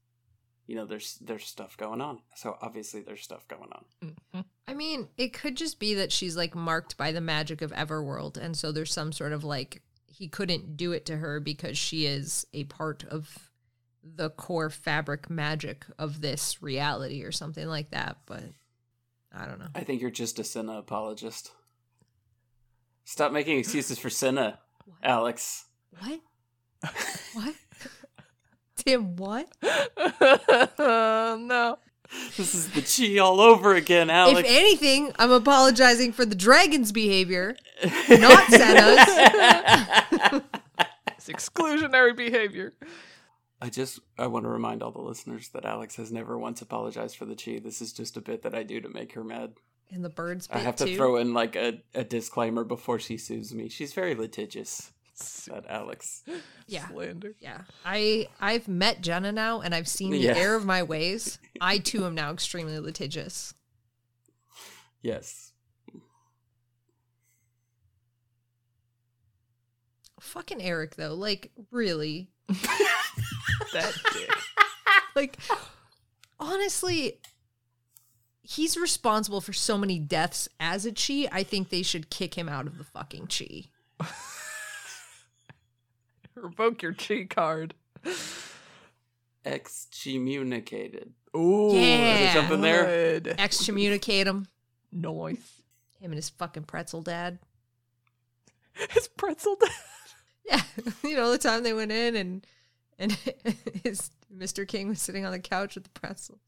you 0.67 0.75
know 0.75 0.85
there's 0.85 1.17
there's 1.21 1.45
stuff 1.45 1.77
going 1.77 2.01
on. 2.01 2.19
So 2.35 2.57
obviously 2.61 3.01
there's 3.01 3.21
stuff 3.23 3.47
going 3.47 3.69
on. 3.71 3.85
Mhm. 4.33 4.45
I 4.67 4.75
mean, 4.75 5.09
it 5.17 5.33
could 5.33 5.57
just 5.57 5.79
be 5.79 5.95
that 5.95 6.11
she's 6.11 6.37
like 6.37 6.53
marked 6.53 6.95
by 6.95 7.11
the 7.11 7.21
magic 7.21 7.63
of 7.63 7.71
Everworld. 7.71 8.37
And 8.37 8.55
so 8.55 8.71
there's 8.71 8.93
some 8.93 9.11
sort 9.11 9.33
of 9.33 9.43
like, 9.43 9.81
he 10.05 10.27
couldn't 10.27 10.77
do 10.77 10.91
it 10.91 11.07
to 11.07 11.17
her 11.17 11.39
because 11.39 11.75
she 11.75 12.05
is 12.05 12.45
a 12.53 12.65
part 12.65 13.03
of 13.05 13.49
the 14.03 14.29
core 14.29 14.69
fabric 14.69 15.27
magic 15.27 15.85
of 15.97 16.21
this 16.21 16.61
reality 16.61 17.23
or 17.23 17.31
something 17.31 17.67
like 17.67 17.89
that. 17.89 18.17
But 18.27 18.43
I 19.35 19.47
don't 19.47 19.57
know. 19.57 19.69
I 19.73 19.83
think 19.83 20.01
you're 20.01 20.11
just 20.11 20.37
a 20.37 20.43
Senna 20.43 20.77
apologist. 20.77 21.51
Stop 23.05 23.31
making 23.31 23.57
excuses 23.57 23.97
for 23.97 24.11
Senna, 24.11 24.59
Alex. 25.01 25.65
What? 25.99 26.21
What? 27.33 27.55
Tim, 28.77 29.15
what? 29.17 29.47
no. 30.79 31.77
This 32.37 32.55
is 32.55 32.69
the 32.71 32.81
Chee 32.81 33.19
all 33.19 33.39
over 33.39 33.75
again, 33.75 34.09
Alex. 34.09 34.39
If 34.39 34.45
anything, 34.47 35.11
I'm 35.19 35.31
apologizing 35.31 36.11
for 36.13 36.25
the 36.25 36.35
dragon's 36.35 36.91
behavior, 36.91 37.55
not 38.09 38.47
Senna's. 38.49 40.41
It's 41.17 41.27
exclusionary 41.27 42.15
behavior. 42.15 42.73
I 43.61 43.69
just 43.69 43.99
I 44.17 44.27
want 44.27 44.45
to 44.45 44.49
remind 44.49 44.81
all 44.81 44.91
the 44.91 45.01
listeners 45.01 45.49
that 45.49 45.65
Alex 45.65 45.97
has 45.97 46.13
never 46.13 46.37
once 46.37 46.61
apologized 46.61 47.17
for 47.17 47.25
the 47.25 47.35
Chee. 47.35 47.59
This 47.59 47.81
is 47.81 47.91
just 47.91 48.15
a 48.15 48.21
bit 48.21 48.41
that 48.43 48.55
I 48.55 48.63
do 48.63 48.79
to 48.79 48.87
make 48.87 49.13
her 49.13 49.23
mad. 49.23 49.51
And 49.91 50.03
the 50.03 50.09
birds 50.09 50.47
I 50.49 50.55
bit 50.55 50.63
have 50.63 50.75
to 50.77 50.85
too. 50.85 50.95
throw 50.95 51.17
in 51.17 51.33
like 51.33 51.57
a, 51.57 51.81
a 51.93 52.05
disclaimer 52.05 52.63
before 52.63 52.99
she 52.99 53.17
sues 53.17 53.53
me. 53.53 53.67
She's 53.67 53.91
very 53.91 54.15
litigious, 54.15 54.91
that 55.47 55.65
Alex. 55.69 56.23
Yeah. 56.67 56.87
Slander. 56.87 57.35
Yeah. 57.39 57.61
I 57.85 58.27
I've 58.39 58.67
met 58.67 59.01
Jenna 59.01 59.31
now 59.31 59.61
and 59.61 59.73
I've 59.75 59.87
seen 59.87 60.11
the 60.11 60.17
Yeah. 60.19 60.35
error 60.35 60.55
of 60.55 60.65
my 60.65 60.83
ways. 60.93 61.39
I 61.61 61.77
too 61.79 62.05
am 62.05 62.15
now 62.15 62.31
extremely 62.31 62.79
litigious. 62.79 63.53
Yes. 65.01 65.53
Fucking 70.19 70.61
Erek 70.61 70.95
though, 70.95 71.13
like 71.15 71.51
really. 71.71 72.29
That 73.73 73.93
dick. 74.13 74.29
Like 75.15 75.37
honestly, 76.39 77.19
he's 78.41 78.77
responsible 78.77 79.41
for 79.41 79.53
so 79.53 79.77
many 79.77 79.99
deaths 79.99 80.49
as 80.59 80.85
a 80.87 80.91
Chee. 80.91 81.27
I 81.31 81.43
think 81.43 81.69
they 81.69 81.83
should 81.83 82.09
kick 82.09 82.33
him 82.33 82.49
out 82.49 82.65
of 82.65 82.79
the 82.79 82.83
fucking 82.83 83.27
Chee. 83.27 83.69
Revoke 86.41 86.81
your 86.81 86.93
Chee 86.93 87.25
card. 87.25 87.73
Excommunicated. 89.45 91.13
Ooh. 91.35 91.71
Yeah. 91.73 92.33
something 92.33 92.61
there? 92.61 92.85
good. 92.85 93.35
Excommunicate 93.37 94.27
him. 94.27 94.47
Nice. 94.91 95.61
Him 95.99 96.11
and 96.11 96.15
his 96.15 96.29
fucking 96.29 96.63
pretzel 96.63 97.01
dad. 97.01 97.39
His 98.91 99.09
pretzel 99.09 99.57
dad. 99.59 99.69
Yeah, 100.45 100.61
you 101.03 101.15
know 101.15 101.29
the 101.31 101.37
time 101.37 101.63
they 101.63 101.73
went 101.73 101.91
in 101.91 102.15
and 102.15 102.47
and 102.97 103.11
his 103.83 104.09
Mr. 104.35 104.65
King 104.67 104.87
was 104.87 105.01
sitting 105.01 105.25
on 105.25 105.31
the 105.33 105.39
couch 105.39 105.75
with 105.75 105.83
the 105.83 105.89
pretzel. 105.99 106.39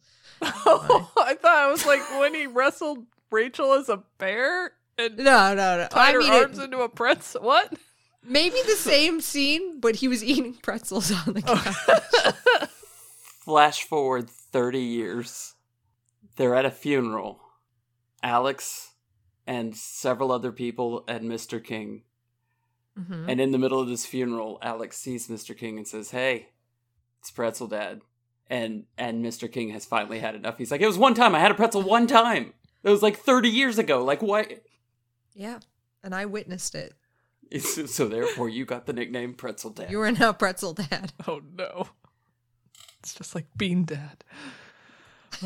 Oh, 0.41 1.11
I 1.17 1.35
thought 1.35 1.67
it 1.67 1.71
was 1.71 1.85
like 1.85 1.99
when 2.19 2.33
he 2.33 2.47
wrestled 2.47 3.05
Rachel 3.31 3.73
as 3.73 3.89
a 3.89 4.01
bear 4.17 4.71
and 4.97 5.17
No, 5.17 5.53
no, 5.53 5.77
no. 5.77 5.87
tied 5.91 6.09
I 6.09 6.11
her 6.13 6.19
mean, 6.19 6.31
arms 6.31 6.57
it, 6.57 6.63
into 6.65 6.79
a 6.79 6.89
pretzel. 6.89 7.41
What? 7.43 7.73
Maybe 8.23 8.57
the 8.65 8.75
same 8.75 9.21
scene, 9.21 9.79
but 9.79 9.97
he 9.97 10.07
was 10.07 10.23
eating 10.23 10.53
pretzels 10.61 11.11
on 11.27 11.33
the 11.33 11.41
couch. 11.41 12.69
Flash 13.43 13.83
forward 13.83 14.29
30 14.29 14.79
years. 14.79 15.55
They're 16.35 16.55
at 16.55 16.65
a 16.65 16.71
funeral. 16.71 17.41
Alex 18.23 18.93
and 19.47 19.75
several 19.75 20.31
other 20.31 20.51
people 20.51 21.03
and 21.07 21.29
Mr. 21.29 21.63
King. 21.63 22.03
Mhm. 22.97 23.25
And 23.29 23.41
in 23.41 23.51
the 23.51 23.57
middle 23.57 23.79
of 23.79 23.87
this 23.87 24.05
funeral, 24.05 24.59
Alex 24.61 24.97
sees 24.97 25.27
Mr. 25.27 25.57
King 25.57 25.77
and 25.77 25.87
says, 25.87 26.11
"Hey, 26.11 26.49
it's 27.19 27.31
Pretzel 27.31 27.67
Dad." 27.67 28.01
And 28.47 28.85
and 28.97 29.23
Mr. 29.25 29.49
King 29.51 29.69
has 29.69 29.85
finally 29.85 30.19
had 30.19 30.35
enough. 30.35 30.57
He's 30.57 30.71
like, 30.71 30.81
"It 30.81 30.87
was 30.87 30.97
one 30.97 31.13
time. 31.13 31.33
I 31.33 31.39
had 31.39 31.51
a 31.51 31.55
pretzel 31.55 31.81
one 31.83 32.05
time. 32.05 32.53
It 32.83 32.89
was 32.89 33.01
like 33.01 33.17
30 33.17 33.49
years 33.49 33.77
ago. 33.79 34.03
Like 34.03 34.21
why?" 34.21 34.59
Yeah, 35.33 35.59
and 36.03 36.13
I 36.13 36.25
witnessed 36.25 36.75
it. 36.75 36.93
So, 37.59 37.85
so 37.85 38.07
therefore, 38.07 38.47
you 38.47 38.63
got 38.65 38.85
the 38.85 38.93
nickname 38.93 39.33
Pretzel 39.33 39.71
Dad. 39.71 39.91
You 39.91 40.01
are 40.01 40.11
now 40.11 40.31
pretzel 40.31 40.73
dad. 40.73 41.11
Oh 41.27 41.41
no. 41.57 41.89
It's 42.99 43.13
just 43.13 43.35
like 43.35 43.47
Bean 43.57 43.83
Dad. 43.83 44.23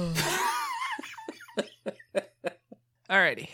Alrighty. 3.09 3.49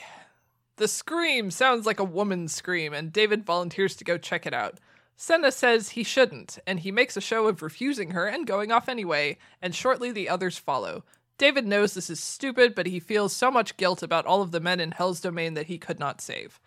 The 0.78 0.88
scream 0.88 1.52
sounds 1.52 1.86
like 1.86 2.00
a 2.00 2.04
woman's 2.04 2.56
scream, 2.56 2.94
and 2.94 3.14
David 3.14 3.46
volunteers 3.46 3.96
to 3.98 4.04
go 4.04 4.18
check 4.18 4.48
it 4.48 4.54
out. 4.54 4.80
Senna 5.16 5.52
says 5.52 5.90
he 5.90 6.04
shouldn't, 6.04 6.58
and 6.66 6.80
he 6.80 6.92
makes 6.92 7.16
a 7.16 7.22
show 7.22 7.48
of 7.48 7.62
refusing 7.62 8.12
her 8.12 8.26
and 8.26 8.48
going 8.48 8.72
off 8.72 8.90
anyway, 8.90 9.38
and 9.62 9.76
shortly 9.76 10.12
the 10.12 10.28
others 10.28 10.58
follow. 10.58 11.04
David 11.38 11.68
knows 11.68 11.94
this 11.94 12.10
is 12.10 12.20
stupid, 12.20 12.74
but 12.74 12.88
he 12.88 13.00
feels 13.00 13.32
so 13.34 13.52
much 13.52 13.78
guilt 13.78 14.02
about 14.02 14.26
all 14.26 14.42
of 14.42 14.50
the 14.50 14.60
men 14.60 14.80
in 14.80 14.92
Hell's 14.92 15.22
Domain 15.22 15.54
that 15.54 15.68
he 15.68 15.78
could 15.78 16.00
not 16.00 16.22
save. 16.22 16.60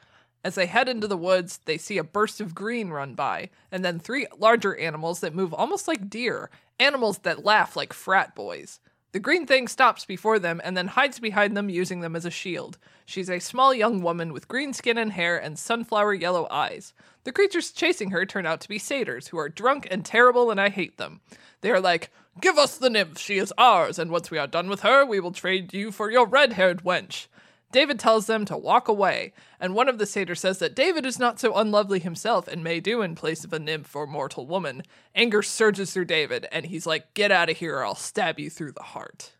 As 0.44 0.56
they 0.56 0.66
head 0.66 0.90
into 0.90 1.08
the 1.08 1.16
woods, 1.16 1.58
they 1.64 1.78
see 1.78 1.96
a 1.96 2.04
burst 2.04 2.38
of 2.38 2.54
green 2.54 2.90
run 2.90 3.14
by, 3.14 3.48
and 3.72 3.82
then 3.82 3.98
three 3.98 4.26
larger 4.38 4.76
animals 4.76 5.20
that 5.20 5.34
move 5.34 5.54
almost 5.54 5.88
like 5.88 6.10
deer, 6.10 6.50
animals 6.78 7.18
that 7.18 7.46
laugh 7.46 7.74
like 7.76 7.94
frat 7.94 8.34
boys. 8.34 8.78
The 9.12 9.20
green 9.20 9.46
thing 9.46 9.68
stops 9.68 10.04
before 10.04 10.38
them 10.38 10.60
and 10.62 10.76
then 10.76 10.88
hides 10.88 11.18
behind 11.18 11.56
them, 11.56 11.70
using 11.70 12.00
them 12.00 12.14
as 12.14 12.26
a 12.26 12.30
shield. 12.30 12.78
She's 13.06 13.30
a 13.30 13.38
small 13.38 13.72
young 13.72 14.02
woman 14.02 14.32
with 14.32 14.48
green 14.48 14.72
skin 14.74 14.98
and 14.98 15.12
hair 15.12 15.38
and 15.38 15.58
sunflower 15.58 16.14
yellow 16.14 16.46
eyes. 16.50 16.92
The 17.22 17.32
creatures 17.32 17.70
chasing 17.70 18.10
her 18.10 18.26
turn 18.26 18.44
out 18.44 18.60
to 18.62 18.68
be 18.68 18.78
satyrs, 18.78 19.28
who 19.28 19.38
are 19.38 19.48
drunk 19.48 19.88
and 19.90 20.04
terrible, 20.04 20.50
and 20.50 20.60
I 20.60 20.68
hate 20.68 20.98
them. 20.98 21.20
They 21.62 21.70
are 21.70 21.80
like, 21.80 22.10
Give 22.40 22.58
us 22.58 22.76
the 22.76 22.90
nymph, 22.90 23.16
she 23.18 23.38
is 23.38 23.54
ours, 23.56 23.98
and 23.98 24.10
once 24.10 24.30
we 24.30 24.38
are 24.38 24.48
done 24.48 24.68
with 24.68 24.80
her, 24.80 25.06
we 25.06 25.20
will 25.20 25.32
trade 25.32 25.72
you 25.72 25.92
for 25.92 26.10
your 26.10 26.26
red 26.26 26.54
haired 26.54 26.82
wench. 26.82 27.28
David 27.74 27.98
tells 27.98 28.26
them 28.26 28.44
to 28.44 28.56
walk 28.56 28.86
away, 28.86 29.32
and 29.58 29.74
one 29.74 29.88
of 29.88 29.98
the 29.98 30.06
satyrs 30.06 30.38
says 30.38 30.60
that 30.60 30.76
David 30.76 31.04
is 31.04 31.18
not 31.18 31.40
so 31.40 31.56
unlovely 31.56 31.98
himself 31.98 32.46
and 32.46 32.62
may 32.62 32.78
do 32.78 33.02
in 33.02 33.16
place 33.16 33.44
of 33.44 33.52
a 33.52 33.58
nymph 33.58 33.96
or 33.96 34.06
mortal 34.06 34.46
woman. 34.46 34.84
Anger 35.12 35.42
surges 35.42 35.92
through 35.92 36.04
David, 36.04 36.46
and 36.52 36.66
he's 36.66 36.86
like, 36.86 37.12
Get 37.14 37.32
out 37.32 37.50
of 37.50 37.56
here, 37.56 37.78
or 37.78 37.84
I'll 37.84 37.96
stab 37.96 38.38
you 38.38 38.48
through 38.48 38.70
the 38.70 38.84
heart. 38.84 39.32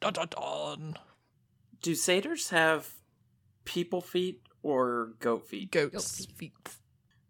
Dun 0.00 0.14
dun 0.14 0.26
dun. 0.30 0.98
Do 1.80 1.94
satyrs 1.94 2.50
have 2.50 2.94
people 3.64 4.00
feet 4.00 4.42
or 4.64 5.12
goat 5.20 5.46
feet? 5.46 5.70
Goats' 5.70 6.26
Goat 6.26 6.36
feet. 6.36 6.52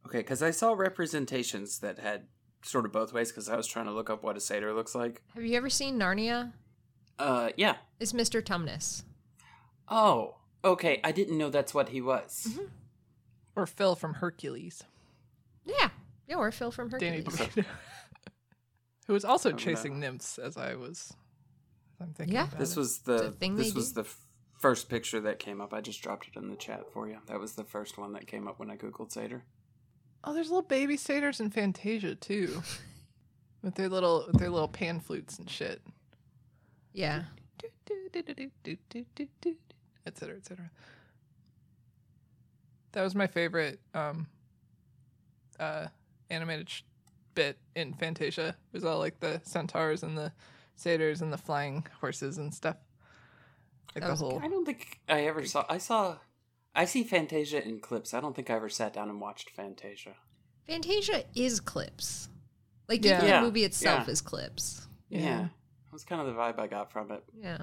Okay, 0.06 0.20
because 0.20 0.42
I 0.42 0.50
saw 0.50 0.72
representations 0.72 1.80
that 1.80 1.98
had 1.98 2.22
sort 2.62 2.86
of 2.86 2.92
both 2.92 3.12
ways 3.12 3.30
because 3.30 3.50
I 3.50 3.56
was 3.56 3.66
trying 3.66 3.84
to 3.84 3.92
look 3.92 4.08
up 4.08 4.22
what 4.22 4.38
a 4.38 4.40
satyr 4.40 4.72
looks 4.72 4.94
like. 4.94 5.20
Have 5.34 5.44
you 5.44 5.58
ever 5.58 5.68
seen 5.68 5.98
Narnia? 5.98 6.54
Uh, 7.18 7.50
yeah. 7.58 7.76
It's 8.00 8.14
Mr. 8.14 8.42
Tumnus. 8.42 9.02
Oh, 9.88 10.36
okay. 10.64 11.00
I 11.04 11.12
didn't 11.12 11.38
know 11.38 11.50
that's 11.50 11.74
what 11.74 11.90
he 11.90 12.00
was. 12.00 12.48
Mm-hmm. 12.50 12.64
Or 13.54 13.66
Phil 13.66 13.94
from 13.94 14.14
Hercules. 14.14 14.82
Yeah. 15.64 15.90
Yeah, 16.28 16.36
or 16.36 16.50
Phil 16.52 16.70
from 16.70 16.88
Danny 16.90 17.18
Hercules. 17.18 17.38
DeVito. 17.40 17.64
Who 19.06 19.12
was 19.12 19.24
also 19.24 19.52
Oh, 19.52 19.56
chasing 19.56 19.94
no. 20.00 20.06
nymphs 20.08 20.38
as 20.38 20.56
I 20.56 20.74
was. 20.74 21.12
I'm 22.00 22.12
thinking 22.14 22.34
Yeah. 22.34 22.48
about 22.48 22.58
This 22.58 22.72
it. 22.72 22.78
was 22.80 22.98
It's 22.98 23.08
a 23.08 23.12
the 23.28 23.30
thing 23.32 23.54
this 23.56 23.72
was 23.74 23.92
do. 23.92 24.02
the 24.02 24.08
first 24.58 24.88
picture 24.88 25.20
that 25.20 25.38
came 25.38 25.60
up. 25.60 25.72
I 25.72 25.80
just 25.80 26.02
dropped 26.02 26.26
it 26.28 26.36
in 26.36 26.50
the 26.50 26.56
chat 26.56 26.92
for 26.92 27.08
you. 27.08 27.18
That 27.26 27.38
was 27.40 27.54
the 27.54 27.64
first 27.64 27.96
one 27.98 28.12
that 28.14 28.26
came 28.26 28.48
up 28.48 28.58
when 28.58 28.70
I 28.70 28.76
googled 28.76 29.12
satyr. 29.12 29.44
Oh, 30.24 30.34
there's 30.34 30.48
little 30.50 30.62
baby 30.62 30.96
satyrs 30.96 31.40
in 31.40 31.50
Fantasia 31.50 32.16
too, 32.16 32.62
with 33.62 33.76
their 33.76 33.88
little 33.88 34.24
with 34.26 34.40
their 34.40 34.50
little 34.50 34.66
pan 34.68 34.98
flutes 34.98 35.38
and 35.38 35.48
shit. 35.48 35.80
Yeah. 36.92 37.24
Etc. 40.06 40.34
Etc. 40.36 40.70
That 42.92 43.02
was 43.02 43.14
my 43.14 43.26
favorite 43.26 43.80
um, 43.94 44.26
uh, 45.60 45.86
animated 46.30 46.70
sh- 46.70 46.82
bit 47.34 47.58
in 47.74 47.92
Fantasia. 47.92 48.48
It 48.48 48.72
was 48.76 48.84
all 48.84 48.98
like 48.98 49.20
the 49.20 49.40
centaurs 49.44 50.02
and 50.02 50.16
the 50.16 50.32
satyrs 50.76 51.20
and 51.20 51.32
the 51.32 51.38
flying 51.38 51.86
horses 52.00 52.38
and 52.38 52.54
stuff. 52.54 52.76
Like 53.94 54.02
That 54.02 54.06
the 54.06 54.10
was 54.12 54.20
whole. 54.20 54.40
I 54.42 54.48
don't 54.48 54.64
think 54.64 55.00
I 55.08 55.22
ever 55.26 55.44
saw. 55.44 55.64
I 55.68 55.78
saw. 55.78 56.16
I 56.74 56.84
see 56.84 57.02
Fantasia 57.04 57.62
in 57.66 57.80
clips. 57.80 58.12
I 58.14 58.20
don't 58.20 58.34
think 58.36 58.50
I 58.50 58.54
ever 58.54 58.68
sat 58.68 58.92
down 58.92 59.08
and 59.08 59.20
watched 59.20 59.50
Fantasia. 59.50 60.14
Fantasia 60.66 61.24
is 61.34 61.60
clips. 61.60 62.28
Like 62.88 63.04
Yeah. 63.04 63.16
even 63.18 63.28
Yeah, 63.28 63.40
the 63.40 63.46
movie 63.46 63.64
itself 63.64 64.04
yeah. 64.06 64.12
is 64.12 64.20
clips. 64.20 64.86
Yeah. 65.08 65.38
that 65.38 65.92
was 65.92 66.04
kind 66.04 66.20
of 66.20 66.26
the 66.26 66.34
vibe 66.34 66.58
I 66.58 66.66
got 66.66 66.92
from 66.92 67.10
it. 67.12 67.24
Yeah. 67.40 67.58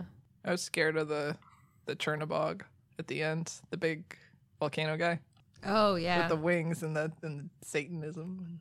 I 0.46 0.52
was 0.52 0.62
scared 0.62 0.98
of 0.98 1.08
the 1.08 1.38
the 1.86 1.96
Chernobog 1.96 2.62
at 3.00 3.08
the 3.08 3.22
end, 3.24 3.52
the 3.70 3.78
big 3.78 4.18
volcano 4.60 4.98
guy 4.98 5.20
Oh 5.66 5.96
yeah. 5.96 6.20
with 6.20 6.30
the 6.30 6.36
wings 6.36 6.84
and 6.84 6.96
the 6.96 7.12
and 7.22 7.50
the 7.60 7.66
Satanism, 7.66 8.60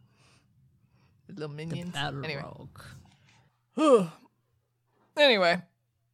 the 1.29 1.35
little 1.35 1.49
minions. 1.55 1.95
anyway, 1.97 2.45
anyway, 5.17 5.63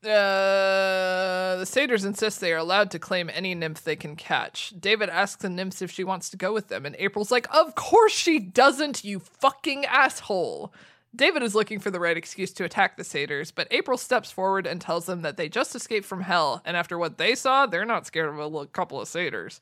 uh, 0.04 1.56
the 1.56 1.64
satyrs 1.66 2.04
insist 2.04 2.40
they 2.40 2.52
are 2.52 2.56
allowed 2.58 2.90
to 2.92 2.98
claim 2.98 3.30
any 3.32 3.54
nymph 3.54 3.82
they 3.82 3.96
can 3.96 4.16
catch. 4.16 4.72
David 4.78 5.08
asks 5.08 5.42
the 5.42 5.48
nymphs 5.48 5.82
if 5.82 5.90
she 5.90 6.04
wants 6.04 6.30
to 6.30 6.36
go 6.36 6.52
with 6.52 6.68
them, 6.68 6.86
and 6.86 6.94
April's 6.98 7.30
like, 7.30 7.46
"Of 7.54 7.74
course 7.74 8.12
she 8.12 8.38
doesn't, 8.38 9.04
you 9.04 9.18
fucking 9.20 9.84
asshole." 9.86 10.72
David 11.16 11.42
is 11.42 11.54
looking 11.54 11.80
for 11.80 11.90
the 11.90 12.00
right 12.00 12.16
excuse 12.16 12.52
to 12.52 12.64
attack 12.64 12.96
the 12.96 13.04
satyrs, 13.04 13.50
but 13.50 13.68
April 13.70 13.96
steps 13.96 14.30
forward 14.30 14.66
and 14.66 14.80
tells 14.80 15.06
them 15.06 15.22
that 15.22 15.36
they 15.36 15.48
just 15.48 15.74
escaped 15.74 16.06
from 16.06 16.20
hell, 16.20 16.62
and 16.64 16.76
after 16.76 16.98
what 16.98 17.18
they 17.18 17.34
saw, 17.34 17.66
they're 17.66 17.84
not 17.84 18.06
scared 18.06 18.28
of 18.28 18.54
a 18.54 18.66
couple 18.66 19.00
of 19.00 19.08
satyrs. 19.08 19.60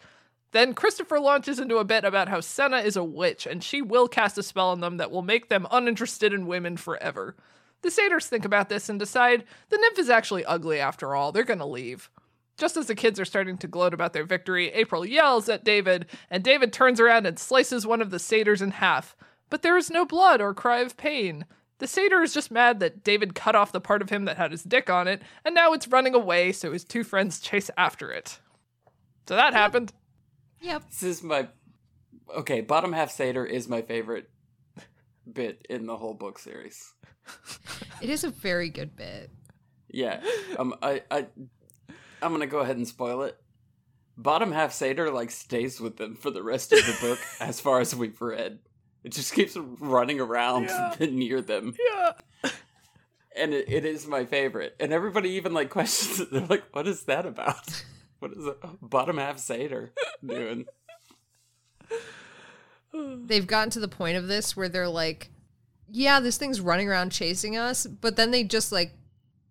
Then 0.53 0.75
Christopher 0.75 1.21
launches 1.21 1.59
into 1.59 1.77
a 1.77 1.85
bit 1.85 2.05
about 2.05 2.29
how 2.29 2.41
Senna 2.41 2.79
is 2.79 2.97
a 2.97 3.05
witch, 3.05 3.47
and 3.47 3.63
she 3.63 3.81
will 3.81 4.09
cast 4.09 4.39
a 4.39 4.43
spell 4.43 4.71
on 4.71 4.81
them 4.81 4.97
that 4.97 5.11
will 5.11 5.23
make 5.23 5.49
them 5.49 5.67
uninterested 5.71 6.33
in 6.33 6.47
women 6.47 6.77
forever. 6.77 7.37
The 7.83 7.91
satyrs 7.91 8.27
think 8.27 8.45
about 8.45 8.69
this 8.69 8.89
and 8.89 8.99
decide 8.99 9.45
the 9.69 9.79
nymph 9.79 9.99
is 9.99 10.11
actually 10.11 10.45
ugly 10.45 10.81
after 10.81 11.15
all, 11.15 11.31
they're 11.31 11.45
gonna 11.45 11.67
leave. 11.67 12.11
Just 12.59 12.77
as 12.77 12.87
the 12.87 12.95
kids 12.95 13.21
are 13.21 13.25
starting 13.25 13.59
to 13.59 13.69
gloat 13.69 13.93
about 13.93 14.15
their 14.15 14.25
victory, 14.25 14.73
April 14.73 15.05
yells 15.05 15.49
at 15.49 15.63
David, 15.63 16.07
and 16.31 16.43
David 16.43 16.73
turns 16.73 17.01
around 17.01 17.27
and 17.27 17.39
slices 17.39 17.87
one 17.87 18.01
of 18.01 18.11
the 18.11 18.19
satyrs 18.19 18.63
in 18.63 18.71
half. 18.73 19.15
But 19.51 19.63
there 19.63 19.77
is 19.77 19.91
no 19.91 20.05
blood 20.05 20.41
or 20.41 20.55
cry 20.55 20.81
of 20.81 20.97
pain. 20.97 21.45
The 21.79 21.87
satyr 21.87 22.23
is 22.23 22.33
just 22.33 22.51
mad 22.51 22.81
that 22.81 23.05
David 23.05 23.35
cut 23.35 23.55
off 23.55 23.73
the 23.73 23.81
part 23.81 24.01
of 24.01 24.11
him 24.11 24.25
that 24.25 24.39
had 24.39 24.51
his 24.51 24.63
dick 24.63 24.89
on 24.89 25.07
it, 25.07 25.23
and 25.45 25.55
now 25.55 25.73
it's 25.73 25.89
running 25.89 26.15
away, 26.15 26.53
so 26.53 26.73
his 26.73 26.85
two 26.85 27.05
friends 27.05 27.39
chase 27.39 27.71
after 27.77 28.11
it. 28.11 28.39
So 29.29 29.37
that 29.37 29.53
happened. 29.53 29.93
Yep. 30.61 30.85
This 30.91 31.03
is 31.03 31.23
my 31.23 31.49
okay. 32.35 32.61
Bottom 32.61 32.93
half 32.93 33.11
satyr 33.11 33.45
is 33.45 33.69
my 33.69 33.83
favorite 33.83 34.31
bit 35.31 35.67
in 35.69 35.87
the 35.87 35.97
whole 35.97 36.15
book 36.15 36.39
series. 36.39 36.93
It 38.03 38.11
is 38.11 38.25
a 38.25 38.31
very 38.31 38.69
good 38.69 38.95
bit. 38.95 39.31
Yeah. 39.89 40.21
Um. 40.59 40.75
I. 40.83 41.03
I. 41.11 41.27
I'm 42.21 42.33
gonna 42.33 42.47
go 42.47 42.59
ahead 42.61 42.77
and 42.77 42.87
spoil 42.87 43.23
it. 43.23 43.39
Bottom 44.19 44.53
half 44.53 44.73
satyr 44.73 45.11
like 45.11 45.31
stays 45.31 45.81
with 45.81 45.97
them 45.97 46.15
for 46.15 46.31
the 46.31 46.43
rest 46.43 46.73
of 46.73 46.79
the 46.79 46.97
book, 47.01 47.19
as 47.41 47.59
far 47.59 47.81
as 47.81 47.95
we've 47.95 48.21
read. 48.21 48.59
It 49.07 49.12
just 49.12 49.33
keeps 49.35 49.57
running 49.57 50.19
around 50.21 50.64
Yeah. 50.69 50.95
near 50.99 51.40
them, 51.40 51.77
Yeah. 51.88 52.51
and 53.37 53.55
it, 53.55 53.66
it 53.73 53.85
is 53.85 54.05
my 54.07 54.25
favorite. 54.25 54.75
And 54.81 54.92
everybody 54.92 55.31
even 55.31 55.55
like 55.55 55.71
questions 55.79 56.19
it. 56.19 56.33
They're 56.33 56.40
like, 56.47 56.64
"What 56.73 56.88
is 56.88 57.05
that 57.05 57.25
about? 57.25 57.85
What 58.19 58.33
is 58.33 58.47
a 58.47 58.55
bottom 58.83 59.19
half 59.19 59.38
satyr 59.38 59.92
doing?" 60.25 60.64
They've 62.92 63.47
gotten 63.47 63.71
to 63.71 63.81
the 63.81 63.88
point 63.88 64.16
of 64.16 64.27
this 64.27 64.57
where 64.57 64.69
they're 64.71 64.88
like, 64.88 65.29
yeah, 65.88 66.19
this 66.19 66.38
thing's 66.38 66.61
running 66.61 66.88
around 66.88 67.11
chasing 67.12 67.57
us, 67.57 67.87
but 67.87 68.16
then 68.16 68.31
they 68.31 68.42
just 68.42 68.73
like, 68.73 68.92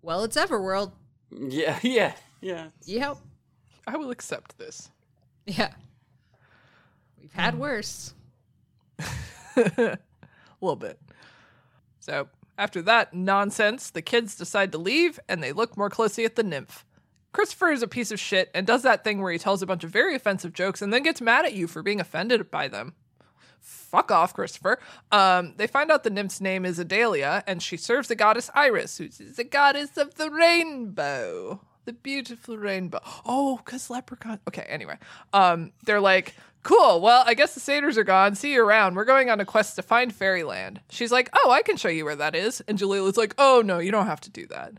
well, 0.01 0.23
it's 0.23 0.35
Everworld. 0.35 0.91
Yeah. 1.31 1.79
Yeah. 1.83 2.13
Yeah. 2.41 2.67
Yep. 2.85 3.17
I 3.87 3.97
will 3.97 4.09
accept 4.09 4.57
this. 4.57 4.89
Yeah. 5.45 5.71
We've 7.21 7.31
had 7.33 7.57
worse. 7.57 8.13
A 9.57 9.97
little 10.61 10.75
bit. 10.75 10.99
So, 11.99 12.29
after 12.57 12.81
that 12.83 13.13
nonsense, 13.13 13.89
the 13.89 14.01
kids 14.01 14.35
decide 14.35 14.71
to 14.71 14.77
leave 14.77 15.19
and 15.27 15.43
they 15.43 15.51
look 15.51 15.75
more 15.75 15.89
closely 15.89 16.25
at 16.25 16.35
the 16.35 16.43
nymph. 16.43 16.85
Christopher 17.33 17.71
is 17.71 17.81
a 17.81 17.87
piece 17.87 18.11
of 18.11 18.19
shit 18.19 18.49
and 18.53 18.65
does 18.65 18.83
that 18.83 19.03
thing 19.03 19.21
where 19.21 19.31
he 19.31 19.37
tells 19.37 19.61
a 19.61 19.65
bunch 19.65 19.83
of 19.83 19.89
very 19.91 20.15
offensive 20.15 20.53
jokes 20.53 20.81
and 20.81 20.93
then 20.93 21.03
gets 21.03 21.19
mad 21.19 21.45
at 21.45 21.53
you 21.53 21.67
for 21.67 21.83
being 21.83 21.99
offended 21.99 22.49
by 22.49 22.69
them. 22.69 22.93
Fuck 23.59 24.11
off, 24.11 24.33
Christopher. 24.33 24.79
Um, 25.11 25.55
they 25.57 25.67
find 25.67 25.91
out 25.91 26.03
the 26.03 26.09
nymph's 26.09 26.39
name 26.39 26.65
is 26.65 26.77
Adalia, 26.77 27.43
and 27.47 27.63
she 27.63 27.77
serves 27.77 28.07
the 28.07 28.15
goddess 28.15 28.51
Iris, 28.53 28.99
who's 28.99 29.17
the 29.17 29.43
goddess 29.43 29.97
of 29.97 30.15
the 30.15 30.29
rainbow. 30.29 31.61
The 31.85 31.93
beautiful 31.93 32.57
rainbow. 32.57 32.99
Oh, 33.25 33.57
because 33.57 33.89
leprechaun. 33.89 34.39
Okay, 34.47 34.65
anyway. 34.69 34.97
Um, 35.33 35.71
they're 35.83 35.99
like, 35.99 36.35
cool, 36.65 36.99
well, 36.99 37.23
I 37.25 37.35
guess 37.35 37.53
the 37.53 37.59
satyrs 37.59 37.97
are 37.97 38.03
gone. 38.03 38.33
See 38.33 38.53
you 38.53 38.65
around. 38.65 38.95
We're 38.95 39.05
going 39.05 39.29
on 39.29 39.39
a 39.39 39.45
quest 39.45 39.75
to 39.75 39.83
find 39.83 40.13
fairyland. 40.13 40.81
She's 40.89 41.11
like, 41.11 41.29
oh, 41.33 41.51
I 41.51 41.61
can 41.61 41.77
show 41.77 41.89
you 41.89 42.03
where 42.03 42.15
that 42.15 42.35
is. 42.35 42.59
And 42.67 42.77
Jalila's 42.77 43.17
like, 43.17 43.35
oh, 43.37 43.61
no, 43.63 43.77
you 43.77 43.91
don't 43.91 44.07
have 44.07 44.19
to 44.21 44.31
do 44.31 44.47
that. 44.47 44.73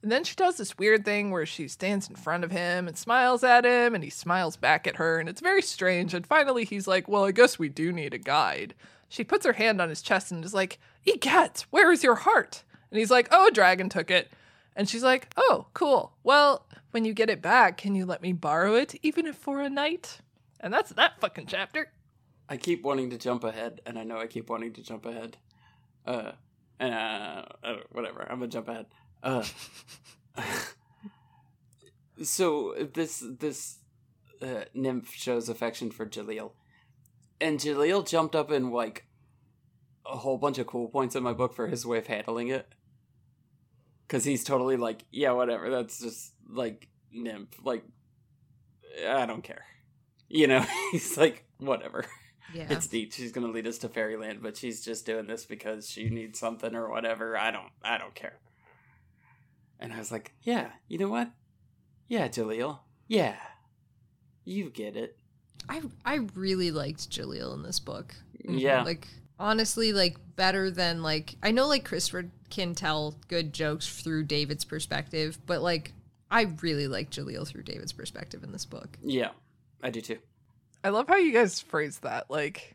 And 0.00 0.12
then 0.12 0.22
she 0.22 0.36
does 0.36 0.56
this 0.56 0.78
weird 0.78 1.04
thing 1.04 1.32
where 1.32 1.44
she 1.44 1.66
stands 1.66 2.08
in 2.08 2.14
front 2.14 2.44
of 2.44 2.52
him 2.52 2.86
and 2.86 2.96
smiles 2.96 3.42
at 3.42 3.64
him, 3.64 3.94
and 3.94 4.04
he 4.04 4.10
smiles 4.10 4.56
back 4.56 4.86
at 4.86 4.96
her, 4.96 5.18
and 5.18 5.28
it's 5.28 5.40
very 5.40 5.62
strange. 5.62 6.14
And 6.14 6.26
finally, 6.26 6.64
he's 6.64 6.86
like, 6.86 7.08
Well, 7.08 7.24
I 7.24 7.32
guess 7.32 7.58
we 7.58 7.68
do 7.68 7.90
need 7.90 8.14
a 8.14 8.18
guide. 8.18 8.74
She 9.08 9.24
puts 9.24 9.46
her 9.46 9.54
hand 9.54 9.80
on 9.80 9.88
his 9.88 10.02
chest 10.02 10.30
and 10.30 10.44
is 10.44 10.54
like, 10.54 10.78
Egad, 11.04 11.64
where 11.70 11.90
is 11.90 12.04
your 12.04 12.16
heart? 12.16 12.62
And 12.90 12.98
he's 12.98 13.10
like, 13.10 13.28
Oh, 13.30 13.48
a 13.48 13.50
dragon 13.50 13.88
took 13.88 14.10
it. 14.10 14.30
And 14.76 14.88
she's 14.88 15.02
like, 15.02 15.32
Oh, 15.36 15.66
cool. 15.72 16.12
Well, 16.22 16.66
when 16.90 17.04
you 17.06 17.14
get 17.14 17.30
it 17.30 17.42
back, 17.42 17.78
can 17.78 17.94
you 17.94 18.04
let 18.04 18.22
me 18.22 18.34
borrow 18.34 18.74
it, 18.74 18.94
even 19.02 19.26
if 19.26 19.36
for 19.36 19.62
a 19.62 19.70
night? 19.70 20.18
And 20.64 20.72
that's 20.72 20.92
that 20.92 21.20
fucking 21.20 21.44
chapter. 21.46 21.92
I 22.48 22.56
keep 22.56 22.82
wanting 22.84 23.10
to 23.10 23.18
jump 23.18 23.44
ahead, 23.44 23.82
and 23.84 23.98
I 23.98 24.04
know 24.04 24.16
I 24.18 24.26
keep 24.26 24.48
wanting 24.48 24.72
to 24.72 24.82
jump 24.82 25.04
ahead. 25.04 25.36
Uh, 26.06 26.32
and 26.80 26.94
uh, 26.94 27.44
uh, 27.62 27.76
whatever, 27.92 28.22
I'm 28.22 28.38
gonna 28.38 28.48
jump 28.48 28.68
ahead. 28.68 28.86
Uh, 29.22 29.44
so 32.22 32.74
this 32.94 33.22
this 33.38 33.76
uh, 34.40 34.64
nymph 34.72 35.12
shows 35.12 35.50
affection 35.50 35.90
for 35.90 36.06
Jalil, 36.06 36.52
and 37.42 37.60
Jalil 37.60 38.08
jumped 38.08 38.34
up 38.34 38.50
in 38.50 38.70
like 38.70 39.06
a 40.06 40.16
whole 40.16 40.38
bunch 40.38 40.56
of 40.58 40.66
cool 40.66 40.88
points 40.88 41.14
in 41.14 41.22
my 41.22 41.34
book 41.34 41.54
for 41.54 41.68
his 41.68 41.84
way 41.84 41.98
of 41.98 42.06
handling 42.06 42.48
it. 42.48 42.66
because 44.06 44.24
he's 44.24 44.44
totally 44.44 44.76
like, 44.76 45.04
yeah, 45.10 45.32
whatever. 45.32 45.70
That's 45.70 45.98
just 46.00 46.32
like 46.48 46.88
nymph. 47.12 47.54
Like, 47.62 47.84
I 49.06 49.26
don't 49.26 49.42
care. 49.42 49.64
You 50.34 50.48
know, 50.48 50.66
he's 50.90 51.16
like, 51.16 51.44
whatever. 51.58 52.04
Yeah. 52.52 52.66
It's 52.68 52.92
neat. 52.92 53.12
She's 53.12 53.32
gonna 53.32 53.48
lead 53.48 53.66
us 53.68 53.78
to 53.78 53.88
fairyland, 53.88 54.40
but 54.42 54.56
she's 54.56 54.84
just 54.84 55.06
doing 55.06 55.26
this 55.26 55.44
because 55.44 55.88
she 55.88 56.10
needs 56.10 56.38
something 56.38 56.74
or 56.74 56.90
whatever. 56.90 57.36
I 57.38 57.50
don't. 57.50 57.70
I 57.82 57.98
don't 57.98 58.14
care. 58.14 58.38
And 59.78 59.92
I 59.92 59.98
was 59.98 60.10
like, 60.10 60.32
yeah, 60.42 60.70
you 60.88 60.98
know 60.98 61.08
what? 61.08 61.30
Yeah, 62.08 62.28
Jalil. 62.28 62.80
Yeah, 63.06 63.36
you 64.44 64.70
get 64.70 64.96
it. 64.96 65.16
I 65.68 65.82
I 66.04 66.26
really 66.34 66.70
liked 66.70 67.10
Jalil 67.10 67.54
in 67.54 67.62
this 67.62 67.78
book. 67.78 68.14
Mm-hmm. 68.44 68.58
Yeah. 68.58 68.82
Like 68.82 69.06
honestly, 69.38 69.92
like 69.92 70.16
better 70.36 70.70
than 70.70 71.02
like 71.02 71.36
I 71.42 71.52
know 71.52 71.66
like 71.68 71.84
Christopher 71.84 72.30
can 72.50 72.74
tell 72.74 73.16
good 73.28 73.52
jokes 73.52 74.02
through 74.02 74.24
David's 74.24 74.64
perspective, 74.64 75.38
but 75.46 75.62
like 75.62 75.92
I 76.30 76.42
really 76.62 76.88
like 76.88 77.10
Jalil 77.10 77.46
through 77.46 77.62
David's 77.62 77.92
perspective 77.92 78.42
in 78.42 78.52
this 78.52 78.64
book. 78.64 78.98
Yeah, 79.02 79.30
I 79.84 79.90
do 79.90 80.00
too. 80.00 80.18
I 80.82 80.88
love 80.88 81.06
how 81.08 81.16
you 81.16 81.32
guys 81.32 81.60
phrase 81.60 81.98
that. 82.00 82.30
Like, 82.30 82.74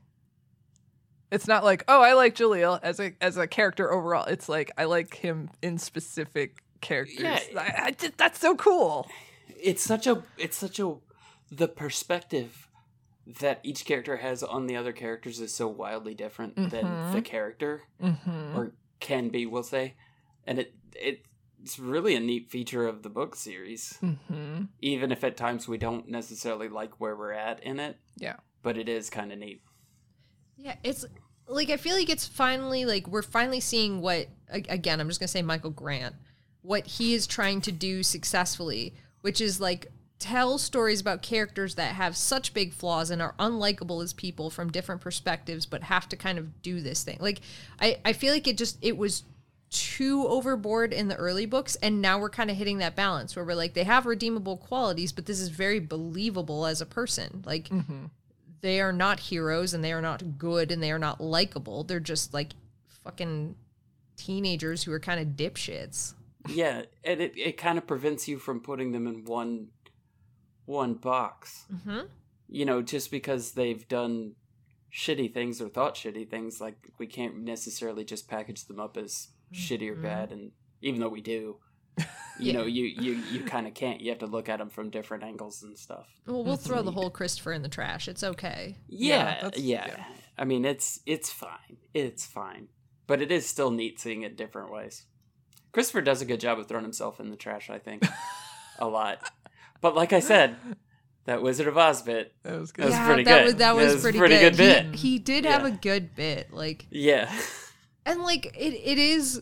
it's 1.31 1.47
not 1.47 1.63
like, 1.63 1.83
oh, 1.87 2.01
I 2.01 2.13
like 2.13 2.35
Jalil 2.35 2.79
as 2.81 2.99
a 2.99 3.13
as 3.21 3.35
a 3.37 3.47
character 3.47 3.91
overall. 3.91 4.25
It's 4.25 4.47
like 4.49 4.71
I 4.77 4.85
like 4.85 5.15
him 5.15 5.49
in 5.61 5.77
specific 5.77 6.63
characters. 6.81 7.19
Yeah. 7.19 7.39
I, 7.57 7.73
I 7.87 7.91
just, 7.91 8.17
that's 8.17 8.39
so 8.39 8.55
cool. 8.55 9.07
It's 9.61 9.83
such 9.83 10.07
a. 10.07 10.23
It's 10.37 10.55
such 10.57 10.79
a. 10.79 10.95
The 11.51 11.67
perspective 11.67 12.67
that 13.41 13.59
each 13.63 13.85
character 13.85 14.17
has 14.17 14.41
on 14.43 14.65
the 14.67 14.75
other 14.75 14.91
characters 14.93 15.39
is 15.39 15.53
so 15.53 15.67
wildly 15.67 16.13
different 16.15 16.55
than 16.55 16.85
Mhm. 16.85 17.13
the 17.13 17.21
character, 17.21 17.83
Mm-hmm. 18.01 18.55
or 18.57 18.71
can 18.99 19.29
be, 19.29 19.45
we'll 19.45 19.63
say, 19.63 19.95
and 20.47 20.59
it 20.59 20.73
it. 20.95 21.21
It's 21.61 21.79
really 21.79 22.15
a 22.15 22.19
neat 22.19 22.49
feature 22.49 22.87
of 22.87 23.03
the 23.03 23.09
book 23.09 23.35
series. 23.35 23.97
Mm-hmm. 24.01 24.63
even 24.81 25.11
if 25.11 25.23
at 25.23 25.37
times 25.37 25.67
we 25.67 25.77
don't 25.77 26.07
necessarily 26.09 26.69
like 26.69 26.99
where 26.99 27.15
we're 27.15 27.33
at 27.33 27.61
in 27.63 27.79
it. 27.79 27.97
Yeah. 28.17 28.37
But 28.63 28.77
it 28.77 28.89
is 28.89 29.09
kind 29.09 29.31
of 29.31 29.39
neat. 29.39 29.61
Yeah, 30.57 30.75
it's 30.83 31.05
like 31.47 31.69
I 31.69 31.77
feel 31.77 31.95
like 31.95 32.09
it's 32.09 32.27
finally 32.27 32.85
like 32.85 33.07
we're 33.07 33.21
finally 33.21 33.59
seeing 33.59 34.01
what 34.01 34.27
again, 34.49 34.99
I'm 34.99 35.07
just 35.07 35.19
going 35.19 35.27
to 35.27 35.31
say 35.31 35.41
Michael 35.41 35.71
Grant, 35.71 36.15
what 36.61 36.85
he 36.85 37.13
is 37.13 37.27
trying 37.27 37.61
to 37.61 37.71
do 37.71 38.03
successfully, 38.03 38.93
which 39.21 39.41
is 39.41 39.59
like 39.61 39.87
tell 40.19 40.57
stories 40.57 40.99
about 40.99 41.21
characters 41.21 41.75
that 41.75 41.95
have 41.95 42.15
such 42.15 42.53
big 42.53 42.73
flaws 42.73 43.09
and 43.09 43.21
are 43.21 43.35
unlikable 43.39 44.03
as 44.03 44.11
people 44.11 44.49
from 44.49 44.69
different 44.69 44.99
perspectives 44.99 45.65
but 45.65 45.83
have 45.83 46.09
to 46.09 46.17
kind 46.17 46.37
of 46.37 46.61
do 46.61 46.81
this 46.81 47.03
thing. 47.03 47.17
Like 47.19 47.41
I 47.79 47.97
I 48.05 48.13
feel 48.13 48.33
like 48.33 48.47
it 48.47 48.57
just 48.57 48.77
it 48.81 48.97
was 48.97 49.23
too 49.69 50.25
overboard 50.27 50.91
in 50.93 51.07
the 51.09 51.15
early 51.15 51.45
books 51.45 51.75
and 51.77 52.01
now 52.01 52.17
we're 52.19 52.29
kind 52.29 52.49
of 52.49 52.57
hitting 52.57 52.79
that 52.79 52.95
balance 52.95 53.35
where 53.35 53.45
we're 53.45 53.53
like 53.53 53.73
they 53.75 53.83
have 53.83 54.05
redeemable 54.07 54.57
qualities 54.57 55.11
but 55.11 55.25
this 55.27 55.39
is 55.39 55.49
very 55.49 55.79
believable 55.79 56.65
as 56.65 56.81
a 56.81 56.85
person. 56.85 57.43
Like 57.45 57.69
Mm-hmm. 57.69 58.05
they 58.61 58.81
are 58.81 58.91
not 58.91 59.19
heroes 59.19 59.73
and 59.73 59.83
they 59.83 59.93
are 59.93 60.01
not 60.01 60.37
good 60.37 60.71
and 60.71 60.81
they 60.81 60.91
are 60.91 60.99
not 60.99 61.21
likable. 61.21 61.83
They're 61.83 61.99
just 61.99 62.33
like 62.33 62.53
fucking 63.03 63.55
teenagers 64.17 64.83
who 64.83 64.91
are 64.91 64.99
kind 64.99 65.19
of 65.19 65.35
dipshits. 65.35 66.13
Yeah, 66.47 66.83
and 67.03 67.21
it, 67.21 67.33
it 67.37 67.57
kind 67.57 67.77
of 67.77 67.85
prevents 67.85 68.27
you 68.27 68.37
from 68.39 68.61
putting 68.61 68.91
them 68.91 69.07
in 69.07 69.23
one 69.25 69.67
one 70.65 70.95
box. 70.95 71.65
Mm-hmm. 71.73 72.01
You 72.47 72.65
know, 72.65 72.81
just 72.81 73.11
because 73.11 73.51
they've 73.51 73.87
done 73.87 74.33
shitty 74.91 75.33
things 75.33 75.61
or 75.61 75.69
thought 75.69 75.95
shitty 75.95 76.29
things, 76.29 76.59
like 76.59 76.89
we 76.97 77.07
can't 77.07 77.37
necessarily 77.39 78.03
just 78.03 78.27
package 78.27 78.65
them 78.65 78.79
up 78.79 78.97
as 78.97 79.29
shitty 79.53 79.89
or 79.89 79.95
Mhm. 79.95 80.01
bad. 80.03 80.31
And 80.31 80.51
even 80.81 80.99
though 80.99 81.09
we 81.09 81.21
do, 81.21 81.57
you 81.97 82.05
Yeah. 82.39 82.53
know, 82.53 82.65
you 82.65 82.85
you 82.85 83.13
you 83.31 83.43
kind 83.43 83.67
of 83.67 83.73
can't. 83.73 84.01
You 84.01 84.09
have 84.11 84.19
to 84.19 84.25
look 84.27 84.49
at 84.49 84.59
them 84.59 84.69
from 84.69 84.89
different 84.89 85.23
angles 85.23 85.61
and 85.63 85.77
stuff. 85.77 86.07
Well, 86.25 86.43
we'll 86.43 86.55
throw 86.57 86.81
the 86.81 86.91
whole 86.91 87.09
Christopher 87.09 87.53
in 87.53 87.61
the 87.61 87.69
trash. 87.69 88.07
It's 88.07 88.23
okay. 88.23 88.77
Yeah, 88.87 89.15
Yeah, 89.17 89.41
that's- 89.41 89.61
yeah. 89.61 89.85
yeah. 89.87 90.03
I 90.37 90.45
mean, 90.45 90.63
it's 90.65 90.99
it's 91.05 91.31
fine. 91.31 91.77
It's 91.93 92.25
fine. 92.25 92.69
But 93.07 93.21
it 93.21 93.31
is 93.31 93.47
still 93.47 93.71
neat 93.71 93.99
seeing 93.99 94.21
it 94.21 94.37
different 94.37 94.71
ways. 94.71 95.05
Christopher 95.71 96.01
does 96.01 96.21
a 96.21 96.25
good 96.25 96.39
job 96.39 96.59
of 96.59 96.67
throwing 96.67 96.83
himself 96.85 97.19
in 97.19 97.29
the 97.29 97.35
trash, 97.35 97.69
I 97.69 97.79
think. 97.79 98.03
a 98.79 98.87
lot. 98.87 99.31
But 99.81 99.95
like 99.95 100.13
I 100.13 100.19
said, 100.19 100.55
that 101.25 101.41
Wizard 101.41 101.67
of 101.67 101.77
Oz 101.77 102.01
bit, 102.01 102.33
That 102.43 102.59
was 102.59 102.71
good 102.71 102.83
That 102.83 102.89
was 102.89 102.95
yeah, 102.95 103.05
pretty 103.07 103.23
that 103.23 103.37
good. 103.39 103.45
was 103.45 103.53
that 103.55 103.59
That 103.59 103.75
was, 103.75 103.93
was 103.93 104.01
pretty, 104.03 104.17
pretty 104.19 104.39
good. 104.39 104.57
good 104.57 104.59
He, 104.59 104.89
bit. 104.89 104.95
he 104.95 105.19
did 105.19 105.45
have 105.45 105.65
a 105.65 105.71
good 105.71 106.15
bit, 106.15 106.53
like, 106.53 106.85
yeah. 106.89 107.31
And 108.05 108.21
like 108.21 108.47
it, 108.57 108.73
it 108.73 108.97
is, 108.97 109.41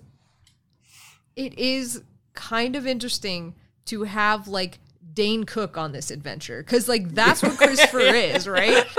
it 1.35 1.57
is 1.57 2.03
kind 2.33 2.75
of 2.75 2.85
interesting 2.85 3.55
to 3.85 4.03
have 4.03 4.47
like 4.47 4.79
Dane 5.13 5.45
Cook 5.45 5.77
on 5.77 5.91
this 5.91 6.11
adventure 6.11 6.63
because 6.63 6.87
like 6.87 7.13
that's 7.13 7.41
what 7.41 7.57
Christopher 7.57 7.99
is, 7.99 8.47
right? 8.47 8.85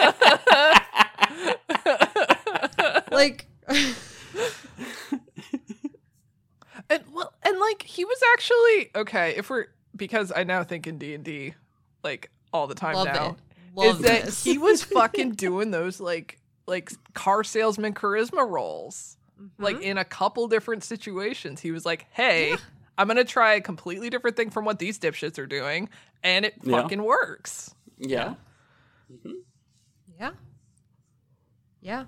Like, 3.19 3.47
and 3.69 3.83
well, 7.13 7.33
and 7.43 7.59
like 7.59 7.83
he 7.83 8.05
was 8.05 8.21
actually 8.33 8.91
okay. 8.95 9.35
If 9.37 9.51
we're 9.51 9.67
because 9.97 10.33
I 10.35 10.45
now 10.45 10.63
think 10.65 10.87
in 10.87 10.99
D 10.99 11.15
and 11.15 11.25
D 11.25 11.55
like 12.05 12.31
all 12.53 12.69
the 12.69 12.75
time 12.75 12.95
love 12.95 13.07
now 13.07 13.37
is 13.83 13.99
that 13.99 14.29
he 14.33 14.57
was 14.57 14.85
fucking 14.85 15.33
doing 15.33 15.71
those 15.71 16.01
like 16.01 16.39
like 16.67 16.93
car 17.15 17.45
salesman 17.45 17.93
charisma 17.95 18.49
roles. 18.49 19.17
Like 19.59 19.77
Mhm. 19.77 19.83
in 19.83 19.99
a 19.99 20.05
couple 20.05 20.49
different 20.49 20.83
situations 20.85 21.61
he 21.61 21.71
was 21.71 21.87
like 21.87 22.07
hey 22.11 22.57
i'm 22.97 23.07
gonna 23.07 23.25
try 23.25 23.55
a 23.55 23.61
completely 23.61 24.11
different 24.11 24.37
thing 24.37 24.51
from 24.51 24.65
what 24.65 24.79
these 24.81 24.99
dipshits 24.99 25.39
are 25.39 25.47
doing 25.47 25.89
and 26.25 26.45
it 26.45 26.55
Yeah. 26.63 26.81
fucking 26.83 27.03
works 27.03 27.75
yeah. 27.99 28.35
yeah, 30.19 30.31
yeah. 31.81 32.05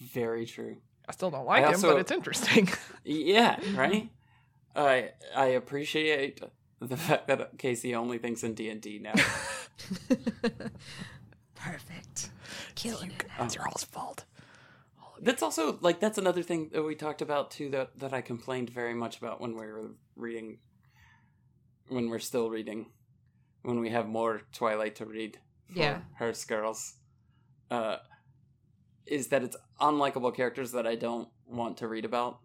Very 0.00 0.46
true. 0.46 0.76
i 1.08 1.12
still 1.12 1.30
don't 1.30 1.46
like 1.46 1.62
I 1.64 1.68
him 1.68 1.74
also- 1.74 1.92
but 1.92 2.00
it's 2.00 2.10
interesting 2.12 2.68
Yeah, 3.04 3.58
right? 3.74 4.08
I 4.74 5.10
I 5.36 5.46
appreciate 5.46 6.40
the 6.80 6.96
fact 6.96 7.28
that 7.28 7.58
Kaycie 7.58 7.94
only 7.94 8.18
thinks 8.18 8.42
in 8.42 8.54
D&D 8.54 8.98
now. 9.00 9.12
Perfect. 11.54 12.30
Killing 12.74 13.10
it. 13.10 13.24
it's 13.40 13.54
your 13.54 13.66
all's 13.68 13.84
fault 13.84 14.24
That's 15.22 15.42
also 15.42 15.78
like 15.80 16.00
that's 16.00 16.18
another 16.18 16.42
thing 16.42 16.70
that 16.72 16.82
we 16.82 16.94
talked 16.96 17.22
about 17.22 17.50
too 17.52 17.70
that 17.70 17.98
that 18.00 18.12
I 18.12 18.20
complained 18.20 18.70
very 18.70 18.92
much 18.94 19.18
about 19.18 19.40
when 19.40 19.52
we 19.52 19.66
were 19.66 19.92
reading 20.16 20.58
when 21.88 22.10
we're 22.10 22.18
still 22.18 22.50
reading 22.50 22.86
when 23.62 23.78
we 23.80 23.90
have 23.90 24.08
more 24.08 24.42
Twilight 24.52 24.96
to 24.96 25.06
read 25.06 25.38
for 25.72 25.78
Yeah. 25.78 26.00
Hearst 26.18 26.48
girls 26.48 26.94
uh 27.70 27.98
is 29.06 29.28
that 29.28 29.42
it's 29.44 29.56
unlikable 29.80 30.34
characters 30.34 30.72
that 30.72 30.86
I 30.86 30.96
don't 30.96 31.28
want 31.46 31.76
to 31.78 31.88
read 31.88 32.04
about. 32.04 32.40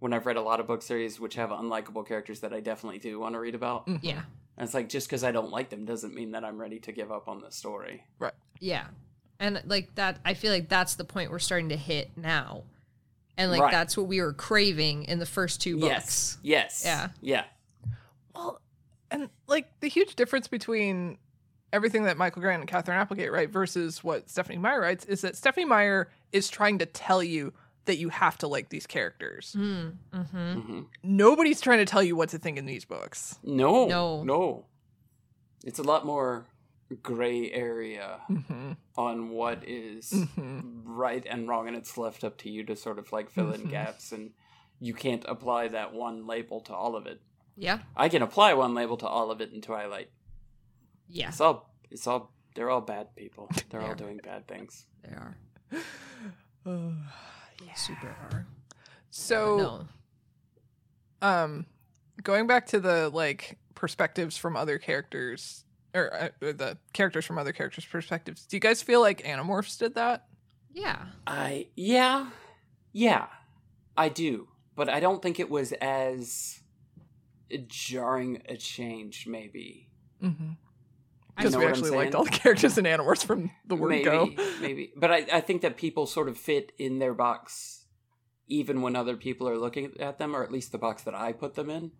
When 0.00 0.12
I've 0.12 0.26
read 0.26 0.36
a 0.36 0.42
lot 0.42 0.60
of 0.60 0.66
book 0.68 0.82
series 0.82 1.18
which 1.18 1.34
have 1.34 1.50
unlikable 1.50 2.06
characters 2.06 2.40
that 2.40 2.52
I 2.52 2.60
definitely 2.60 3.00
do 3.00 3.18
want 3.18 3.34
to 3.34 3.40
read 3.40 3.56
about. 3.56 3.86
Mhm. 3.86 3.98
Yeah. 4.02 4.22
And 4.56 4.64
it's 4.64 4.74
like 4.74 4.88
just 4.88 5.08
because 5.08 5.24
I 5.24 5.32
don't 5.32 5.50
like 5.50 5.70
them 5.70 5.84
doesn't 5.84 6.14
mean 6.14 6.30
that 6.32 6.44
I'm 6.44 6.58
ready 6.60 6.78
to 6.80 6.92
give 6.92 7.10
up 7.10 7.26
on 7.26 7.40
the 7.40 7.50
story. 7.50 8.04
Right. 8.20 8.34
Yeah. 8.60 8.88
And 9.40 9.62
like 9.66 9.94
that, 9.94 10.18
I 10.24 10.34
feel 10.34 10.52
like 10.52 10.68
that's 10.68 10.96
the 10.96 11.04
point 11.04 11.30
we're 11.30 11.38
starting 11.38 11.68
to 11.70 11.76
hit 11.76 12.10
now. 12.16 12.64
And 13.36 13.50
like 13.52 13.60
Right. 13.62 13.70
that's 13.72 13.96
what 13.96 14.06
we 14.08 14.20
were 14.20 14.32
craving 14.32 15.04
in 15.04 15.18
the 15.20 15.26
first 15.26 15.60
two 15.60 15.78
books. 15.78 16.38
Yes. 16.42 16.82
Yes. 16.82 16.82
Yeah. 16.84 17.08
Yeah. 17.20 17.44
well 18.34 18.60
and 19.10 19.30
like 19.46 19.68
the 19.80 19.88
huge 19.88 20.16
difference 20.16 20.48
between 20.48 21.16
everything 21.72 22.04
that 22.04 22.16
michael 22.18 22.42
grant 22.42 22.60
and 22.60 22.68
katherine 22.68 22.98
applegate 22.98 23.32
write 23.32 23.50
versus 23.50 24.02
what 24.04 24.28
stephenie 24.28 24.58
meyer 24.58 24.80
writes 24.80 25.04
is 25.06 25.20
that 25.22 25.34
stephenie 25.36 25.64
meyer 25.66 26.10
is 26.32 26.48
trying 26.50 26.78
to 26.78 26.84
tell 26.86 27.22
you 27.22 27.52
that 27.86 27.96
you 27.96 28.08
have 28.10 28.36
to 28.36 28.46
like 28.46 28.68
these 28.68 28.86
characters 28.86 29.54
Mm, 29.58 29.92
mm-hmm. 30.14 30.60
hmm 30.60 30.80
nobody's 31.02 31.60
trying 31.60 31.78
to 31.78 31.84
tell 31.86 32.02
you 32.02 32.16
what 32.16 32.28
to 32.30 32.38
think 32.38 32.58
in 32.58 32.66
these 32.66 32.84
books 32.84 33.38
No. 33.42 33.86
No. 33.86 34.22
No. 34.24 34.64
It's 35.64 35.78
a 35.78 35.82
lot 35.82 36.04
more 36.04 36.44
gray 36.96 37.50
area 37.52 38.20
mm-hmm. 38.30 38.72
on 38.96 39.28
what 39.30 39.62
is 39.66 40.10
Mm-hmm. 40.12 40.82
right 40.84 41.24
and 41.28 41.48
wrong, 41.48 41.68
and 41.68 41.76
it's 41.76 41.96
left 41.98 42.24
up 42.24 42.38
to 42.38 42.50
you 42.50 42.64
to 42.64 42.76
sort 42.76 42.98
of 42.98 43.12
like 43.12 43.30
fill 43.30 43.52
in 43.52 43.62
Mhm. 43.62 43.70
gaps, 43.70 44.12
and 44.12 44.30
you 44.80 44.94
can't 44.94 45.24
apply 45.28 45.68
that 45.68 45.92
one 45.92 46.26
label 46.26 46.60
to 46.62 46.74
all 46.74 46.96
of 46.96 47.06
it. 47.06 47.20
Yeah. 47.56 47.80
I 47.96 48.08
can 48.08 48.22
apply 48.22 48.54
one 48.54 48.74
label 48.74 48.96
to 48.98 49.06
all 49.06 49.30
of 49.30 49.40
it 49.40 49.52
in 49.52 49.60
Twilight. 49.60 50.10
Yeah. 51.08 51.28
It's 51.28 51.40
all. 51.40 51.74
It's 51.90 52.06
all. 52.06 52.32
They're 52.54 52.70
all 52.70 52.80
bad 52.80 53.14
people. 53.16 53.50
They're 53.70 53.80
all 53.80 53.88
Yeah. 53.88 53.94
doing 53.94 54.20
bad 54.22 54.46
things. 54.48 54.86
They 55.02 55.10
are. 55.10 55.36
Uh, 56.66 56.90
They 57.60 57.72
super 57.74 58.08
are. 58.08 58.46
so 59.10 59.88
no. 61.22 61.26
um 61.28 61.66
going 62.22 62.46
back 62.46 62.66
to 62.66 62.80
the 62.80 63.08
like 63.10 63.58
perspectives 63.74 64.36
from 64.36 64.54
other 64.56 64.76
characters 64.76 65.64
or 65.98 66.14
uh, 66.14 66.28
the 66.40 66.78
characters 66.92 67.24
from 67.26 67.38
other 67.38 67.52
characters 67.52 67.84
perspectives 67.84 68.46
do 68.46 68.56
you 68.56 68.60
guys 68.60 68.82
feel 68.82 69.00
like 69.00 69.22
animorphs 69.22 69.78
did 69.78 69.94
that 69.94 70.26
Yeah. 70.72 71.06
I 71.26 71.68
yeah, 71.76 72.30
yeah, 72.92 73.26
I 73.96 74.08
do, 74.08 74.48
but 74.76 74.88
I 74.88 75.00
don't 75.00 75.20
think 75.22 75.38
it 75.40 75.50
was 75.50 75.72
as 75.72 76.60
jarring 77.66 78.42
a 78.48 78.56
change, 78.56 79.26
maybe. 79.26 79.88
Mm-hmm. 80.22 80.50
I 81.36 81.40
Because 81.42 81.52
know 81.52 81.58
we 81.60 81.64
what 81.64 81.68
I'm 81.68 81.74
actually 81.84 81.96
liked 81.96 82.14
all 82.14 82.24
the 82.24 82.30
characters 82.30 82.78
in 82.78 82.84
Animorphs 82.84 83.24
from 83.24 83.50
the 83.66 83.76
word 83.76 83.90
maybe, 83.90 84.04
go. 84.04 84.30
maybe. 84.60 84.92
But 84.96 85.10
I, 85.12 85.26
I 85.32 85.40
think 85.40 85.62
that 85.62 85.76
people 85.76 86.06
sort 86.06 86.28
of 86.28 86.36
fit 86.36 86.72
in 86.78 86.98
their 86.98 87.14
box, 87.14 87.86
even 88.48 88.82
when 88.82 88.96
other 88.96 89.16
people 89.16 89.48
are 89.48 89.58
looking 89.58 89.92
at 90.00 90.18
them, 90.18 90.34
or 90.34 90.42
at 90.42 90.50
least 90.52 90.72
the 90.72 90.78
box 90.78 91.02
that 91.02 91.14
I 91.14 91.32
put 91.32 91.54
them 91.54 91.70
in. 91.70 91.92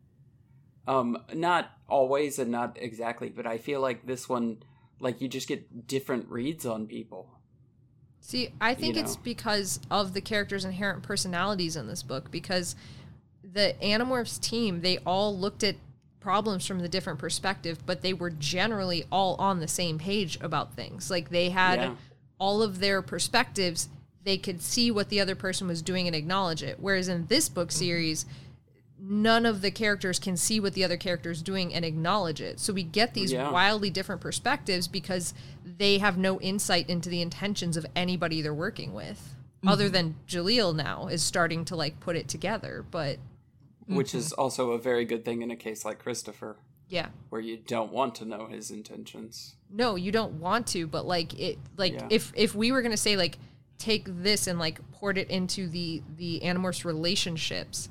Um, 0.88 1.18
not 1.34 1.70
always 1.86 2.38
and 2.38 2.50
not 2.50 2.78
exactly, 2.80 3.28
but 3.28 3.46
I 3.46 3.58
feel 3.58 3.80
like 3.80 4.06
this 4.06 4.28
one, 4.28 4.56
like 5.00 5.20
you 5.20 5.28
just 5.28 5.46
get 5.46 5.86
different 5.86 6.28
reads 6.30 6.64
on 6.64 6.86
people. 6.86 7.28
See, 8.20 8.50
I 8.60 8.74
think 8.74 8.96
You 8.96 9.02
it's 9.02 9.14
because 9.14 9.80
of 9.90 10.14
the 10.14 10.20
characters' 10.20 10.64
inherent 10.64 11.02
personalities 11.02 11.76
in 11.76 11.86
this 11.86 12.02
book 12.02 12.30
because 12.30 12.74
the 13.42 13.74
Animorphs 13.82 14.40
team, 14.40 14.80
they 14.80 14.98
all 14.98 15.36
looked 15.36 15.62
at 15.62 15.76
problems 16.20 16.66
from 16.66 16.80
the 16.80 16.88
different 16.88 17.18
perspective, 17.18 17.78
but 17.86 18.02
they 18.02 18.12
were 18.12 18.30
generally 18.30 19.04
all 19.12 19.34
on 19.36 19.60
the 19.60 19.68
same 19.68 19.98
page 19.98 20.38
about 20.40 20.74
things. 20.74 21.10
Like 21.10 21.30
they 21.30 21.50
had 21.50 21.78
Yeah. 21.80 21.94
all 22.38 22.62
of 22.62 22.80
their 22.80 23.02
perspectives, 23.02 23.88
they 24.24 24.36
could 24.36 24.60
see 24.60 24.90
what 24.90 25.10
the 25.10 25.20
other 25.20 25.34
person 25.34 25.68
was 25.68 25.80
doing 25.80 26.06
and 26.06 26.16
acknowledge 26.16 26.62
it. 26.62 26.80
Whereas 26.80 27.08
in 27.08 27.26
this 27.26 27.48
book 27.48 27.70
series, 27.70 28.26
none 29.10 29.46
of 29.46 29.62
the 29.62 29.70
characters 29.70 30.18
can 30.18 30.36
see 30.36 30.60
what 30.60 30.74
the 30.74 30.84
other 30.84 30.98
character 30.98 31.30
is 31.30 31.40
doing 31.40 31.72
and 31.72 31.82
acknowledge 31.82 32.42
it. 32.42 32.60
So 32.60 32.74
we 32.74 32.82
get 32.82 33.14
these 33.14 33.32
Yeah. 33.32 33.50
wildly 33.50 33.88
different 33.88 34.20
perspectives 34.20 34.86
because 34.86 35.32
they 35.64 35.96
have 35.96 36.18
no 36.18 36.38
insight 36.40 36.90
into 36.90 37.08
the 37.08 37.22
intentions 37.22 37.78
of 37.78 37.86
anybody 37.96 38.42
they're 38.42 38.52
working 38.52 38.92
with. 38.92 39.34
Mm-hmm. 39.58 39.68
Other 39.68 39.88
than 39.88 40.16
Jalil 40.28 40.76
now 40.76 41.08
is 41.08 41.22
starting 41.22 41.64
to 41.66 41.76
like 41.76 42.00
put 42.00 42.16
it 42.16 42.28
together, 42.28 42.84
but 42.90 43.18
Which 43.86 44.08
mm-hmm. 44.08 44.18
is 44.18 44.32
also 44.34 44.72
a 44.72 44.78
very 44.78 45.06
good 45.06 45.24
thing 45.24 45.40
in 45.40 45.50
a 45.50 45.56
case 45.56 45.86
like 45.86 45.98
Christopher, 45.98 46.58
yeah. 46.88 47.08
where 47.30 47.40
you 47.40 47.56
don't 47.56 47.90
want 47.90 48.14
to 48.16 48.26
know 48.26 48.46
his 48.46 48.70
intentions. 48.70 49.54
No, 49.70 49.96
you 49.96 50.12
don't 50.12 50.34
want 50.34 50.66
to, 50.68 50.86
but 50.86 51.06
like 51.06 51.38
it 51.40 51.58
like 51.78 51.94
Yeah. 51.94 52.08
if 52.10 52.30
if 52.36 52.54
we 52.54 52.72
were 52.72 52.82
going 52.82 52.92
to 52.92 52.96
say 52.98 53.16
like 53.16 53.38
take 53.78 54.04
this 54.06 54.46
and 54.46 54.58
like 54.58 54.80
port 54.92 55.16
it 55.16 55.30
into 55.30 55.66
the 55.66 56.02
the 56.16 56.40
Animorphs 56.44 56.84
relationships, 56.84 57.88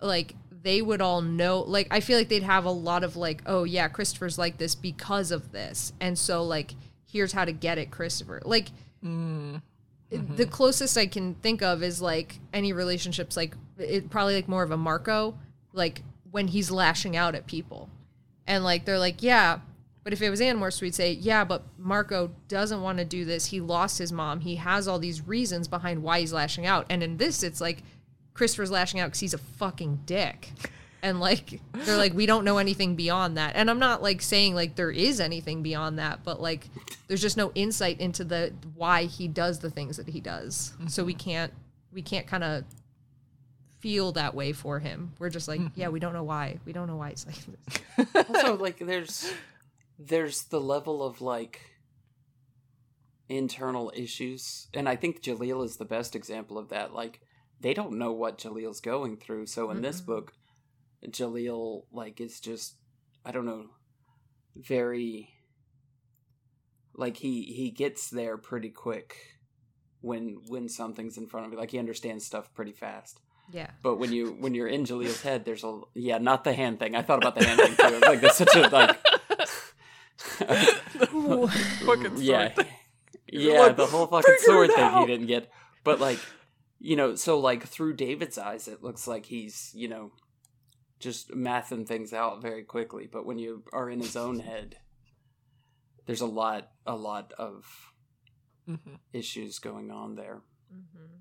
like 0.00 0.34
they 0.66 0.82
would 0.82 1.00
all 1.00 1.22
know 1.22 1.60
like 1.60 1.86
I 1.92 2.00
feel 2.00 2.18
like 2.18 2.28
they'd 2.28 2.42
have 2.42 2.64
a 2.64 2.70
lot 2.72 3.04
of 3.04 3.14
like, 3.14 3.40
oh 3.46 3.62
yeah, 3.62 3.86
Christopher's 3.86 4.36
like 4.36 4.58
this 4.58 4.74
because 4.74 5.30
of 5.30 5.52
this. 5.52 5.92
And 6.00 6.18
so 6.18 6.42
like 6.42 6.74
here's 7.08 7.32
how 7.32 7.44
to 7.44 7.52
get 7.52 7.78
it, 7.78 7.92
Christopher. 7.92 8.42
Like 8.44 8.70
mm-hmm. 9.02 9.58
the 10.10 10.46
closest 10.46 10.98
I 10.98 11.06
can 11.06 11.34
think 11.36 11.62
of 11.62 11.84
is 11.84 12.02
like 12.02 12.40
any 12.52 12.72
relationships 12.72 13.36
like 13.36 13.54
it 13.78 14.10
probably 14.10 14.34
like 14.34 14.48
more 14.48 14.64
of 14.64 14.72
a 14.72 14.76
Marco, 14.76 15.38
like 15.72 16.02
when 16.32 16.48
he's 16.48 16.72
lashing 16.72 17.16
out 17.16 17.36
at 17.36 17.46
people. 17.46 17.88
And 18.48 18.64
like 18.64 18.86
they're 18.86 18.98
like, 18.98 19.22
yeah, 19.22 19.60
but 20.02 20.12
if 20.12 20.20
it 20.20 20.30
was 20.30 20.40
Animorphs, 20.40 20.82
we'd 20.82 20.96
say, 20.96 21.12
yeah, 21.12 21.44
but 21.44 21.62
Marco 21.78 22.32
doesn't 22.48 22.82
want 22.82 22.98
to 22.98 23.04
do 23.04 23.24
this. 23.24 23.46
He 23.46 23.60
lost 23.60 23.98
his 23.98 24.10
mom. 24.12 24.40
He 24.40 24.56
has 24.56 24.88
all 24.88 24.98
these 24.98 25.28
reasons 25.28 25.68
behind 25.68 26.02
why 26.02 26.18
he's 26.18 26.32
lashing 26.32 26.66
out. 26.66 26.86
And 26.90 27.04
in 27.04 27.18
this, 27.18 27.44
it's 27.44 27.60
like 27.60 27.84
Christopher's 28.36 28.70
lashing 28.70 29.00
out 29.00 29.06
because 29.06 29.20
he's 29.20 29.34
a 29.34 29.38
fucking 29.38 30.00
dick. 30.04 30.50
And 31.02 31.20
like 31.20 31.60
they're 31.72 31.96
like, 31.96 32.14
we 32.14 32.26
don't 32.26 32.44
know 32.44 32.58
anything 32.58 32.96
beyond 32.96 33.36
that. 33.36 33.54
And 33.54 33.70
I'm 33.70 33.78
not 33.78 34.02
like 34.02 34.20
saying 34.20 34.54
like 34.54 34.76
there 34.76 34.90
is 34.90 35.20
anything 35.20 35.62
beyond 35.62 35.98
that, 35.98 36.22
but 36.22 36.40
like 36.40 36.68
there's 37.08 37.22
just 37.22 37.36
no 37.36 37.52
insight 37.54 38.00
into 38.00 38.24
the 38.24 38.52
why 38.74 39.04
he 39.04 39.26
does 39.28 39.60
the 39.60 39.70
things 39.70 39.96
that 39.96 40.08
he 40.08 40.20
does. 40.20 40.74
So 40.88 41.04
we 41.04 41.14
mm-hmm. 41.14 41.30
can't 41.30 41.52
we 41.92 42.02
can't 42.02 42.26
kind 42.26 42.44
of 42.44 42.64
feel 43.78 44.12
that 44.12 44.34
way 44.34 44.52
for 44.52 44.80
him. 44.80 45.12
We're 45.18 45.30
just 45.30 45.48
like, 45.48 45.60
yeah, 45.74 45.86
mm-hmm. 45.86 45.92
we 45.94 46.00
don't 46.00 46.12
know 46.12 46.24
why. 46.24 46.58
We 46.64 46.72
don't 46.72 46.88
know 46.88 46.96
why 46.96 47.10
it's 47.10 47.26
like 47.26 47.38
this. 47.96 48.26
also 48.28 48.56
like 48.56 48.78
there's 48.78 49.32
there's 49.98 50.44
the 50.44 50.60
level 50.60 51.02
of 51.02 51.20
like 51.20 51.60
internal 53.28 53.90
issues 53.96 54.68
and 54.72 54.88
i 54.88 54.94
think 54.94 55.20
jalil 55.20 55.64
is 55.64 55.78
the 55.78 55.84
best 55.84 56.14
example 56.14 56.56
of 56.58 56.68
that 56.68 56.94
like 56.94 57.20
they 57.60 57.74
don't 57.74 57.98
know 57.98 58.12
what 58.12 58.38
jalil's 58.38 58.80
going 58.80 59.16
through 59.16 59.46
so 59.46 59.70
in 59.70 59.82
this 59.82 60.00
Mm-mm. 60.00 60.06
book 60.06 60.32
jalil 61.08 61.82
like 61.92 62.20
is 62.20 62.40
just 62.40 62.76
i 63.24 63.30
don't 63.32 63.46
know 63.46 63.66
very 64.56 65.30
like 66.94 67.16
he 67.18 67.42
he 67.42 67.70
gets 67.70 68.08
there 68.10 68.36
pretty 68.38 68.70
quick 68.70 69.16
when 70.00 70.38
when 70.48 70.68
something's 70.68 71.16
in 71.18 71.26
front 71.26 71.46
of 71.46 71.52
him 71.52 71.58
like 71.58 71.70
he 71.70 71.78
understands 71.78 72.24
stuff 72.24 72.52
pretty 72.54 72.72
fast 72.72 73.20
Yeah. 73.52 73.70
but 73.82 73.96
when 73.96 74.12
you 74.12 74.36
when 74.40 74.54
you're 74.54 74.68
in 74.68 74.84
Jalil's 74.84 75.22
head, 75.22 75.44
there's 75.44 75.62
a 75.64 75.80
yeah, 75.94 76.18
not 76.18 76.42
the 76.42 76.52
hand 76.52 76.78
thing. 76.80 76.94
I 76.96 77.02
thought 77.02 77.22
about 77.22 77.34
the 77.38 77.44
hand 77.46 77.60
thing 77.60 77.76
too. 77.76 77.98
Like 78.00 78.20
that's 78.20 78.38
such 78.38 78.54
a 78.56 78.66
like 78.68 78.98
Fucking 81.86 82.16
yeah, 82.18 82.48
thing. 82.48 82.66
yeah, 83.30 83.60
like, 83.60 83.76
the 83.76 83.86
whole 83.86 84.06
fucking 84.06 84.36
sword 84.40 84.70
thing 84.72 84.92
he 84.98 85.06
didn't 85.06 85.26
get. 85.26 85.50
But 85.84 86.00
like, 86.00 86.18
you 86.86 86.96
know, 86.96 87.14
so 87.16 87.38
like 87.38 87.66
through 87.66 87.94
David's 87.94 88.38
eyes, 88.38 88.68
it 88.68 88.82
looks 88.82 89.06
like 89.06 89.26
he's 89.26 89.70
you 89.74 89.88
know 89.88 90.12
just 90.98 91.30
mathing 91.30 91.86
things 91.86 92.12
out 92.12 92.40
very 92.40 92.64
quickly. 92.64 93.08
But 93.10 93.26
when 93.26 93.38
you 93.38 93.64
are 93.72 93.90
in 93.90 94.00
his 94.00 94.16
own 94.16 94.40
head, 94.40 94.76
there's 96.06 96.20
a 96.22 96.26
lot, 96.26 96.68
a 96.86 96.96
lot 96.96 97.32
of 97.38 97.64
Mhm. 98.68 98.98
issues 99.12 99.58
going 99.58 99.90
on 99.90 100.14
there. 100.16 100.42
Mm-hmm. 100.74 101.16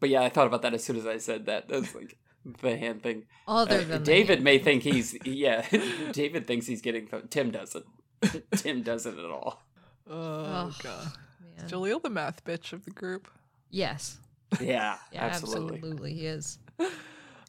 But 0.00 0.08
yeah, 0.10 0.22
I 0.22 0.28
thought 0.30 0.46
about 0.46 0.62
that 0.62 0.74
as 0.74 0.82
soon 0.84 0.96
as 0.96 1.06
I 1.06 1.18
said 1.18 1.46
that. 1.46 1.68
That's 1.68 1.94
like 1.94 2.18
the 2.62 2.76
hand 2.76 3.02
thing. 3.02 3.26
Other 3.46 3.80
Uh, 3.80 3.84
than 3.84 4.02
David 4.02 4.38
that. 4.40 4.42
may 4.44 4.58
think 4.58 4.82
he's 4.82 5.16
yeah. 5.24 5.66
David 6.12 6.46
thinks 6.46 6.66
he's 6.66 6.80
getting. 6.82 7.08
Tim 7.30 7.50
doesn't. 7.50 7.86
Tim 8.56 8.82
doesn't 8.82 9.18
at 9.18 9.24
all. 9.30 9.62
Oh 10.08 10.42
Ugh, 10.44 10.74
god. 10.82 11.12
man. 11.56 11.68
Jalil 11.68 12.02
the 12.02 12.10
math 12.10 12.42
bitch 12.44 12.72
of 12.72 12.84
the 12.84 12.90
group. 12.90 13.28
Yes. 13.70 14.18
Yeah, 14.60 14.96
Yeah, 15.12 15.24
absolutely. 15.24 15.76
absolutely. 15.76 16.14
He 16.14 16.26
is. 16.26 16.58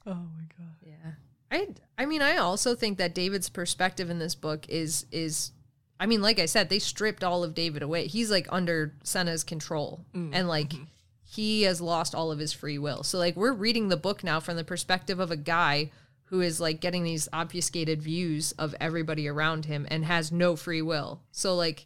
Oh 0.05 0.13
my 0.15 0.45
god. 0.57 0.75
Yeah. 0.83 1.11
I 1.51 1.67
I 1.97 2.05
mean 2.05 2.21
I 2.21 2.37
also 2.37 2.73
think 2.73 2.97
that 2.97 3.13
David's 3.13 3.49
perspective 3.49 4.09
in 4.09 4.19
this 4.19 4.33
book 4.33 4.67
is 4.67 5.05
is 5.11 5.51
I 5.99 6.07
mean 6.07 6.21
like 6.23 6.39
I 6.39 6.47
said 6.47 6.69
they 6.69 6.79
stripped 6.79 7.23
all 7.23 7.43
of 7.43 7.53
David 7.53 7.83
away. 7.83 8.07
He's 8.07 8.31
like 8.31 8.47
under 8.49 8.95
Senna's 9.03 9.43
control 9.43 10.03
mm, 10.15 10.31
and 10.33 10.47
like 10.47 10.69
mm-hmm. 10.69 10.85
he 11.23 11.63
has 11.63 11.81
lost 11.81 12.15
all 12.15 12.31
of 12.31 12.39
his 12.39 12.51
free 12.51 12.79
will. 12.79 13.03
So 13.03 13.19
like 13.19 13.35
we're 13.35 13.53
reading 13.53 13.89
the 13.89 13.97
book 13.97 14.23
now 14.23 14.39
from 14.39 14.55
the 14.55 14.63
perspective 14.63 15.19
of 15.19 15.29
a 15.29 15.37
guy 15.37 15.91
who 16.25 16.41
is 16.41 16.59
like 16.59 16.79
getting 16.79 17.03
these 17.03 17.27
obfuscated 17.33 18.01
views 18.01 18.53
of 18.53 18.73
everybody 18.79 19.27
around 19.27 19.65
him 19.65 19.85
and 19.91 20.05
has 20.05 20.31
no 20.31 20.55
free 20.55 20.81
will. 20.81 21.21
So 21.31 21.55
like 21.55 21.85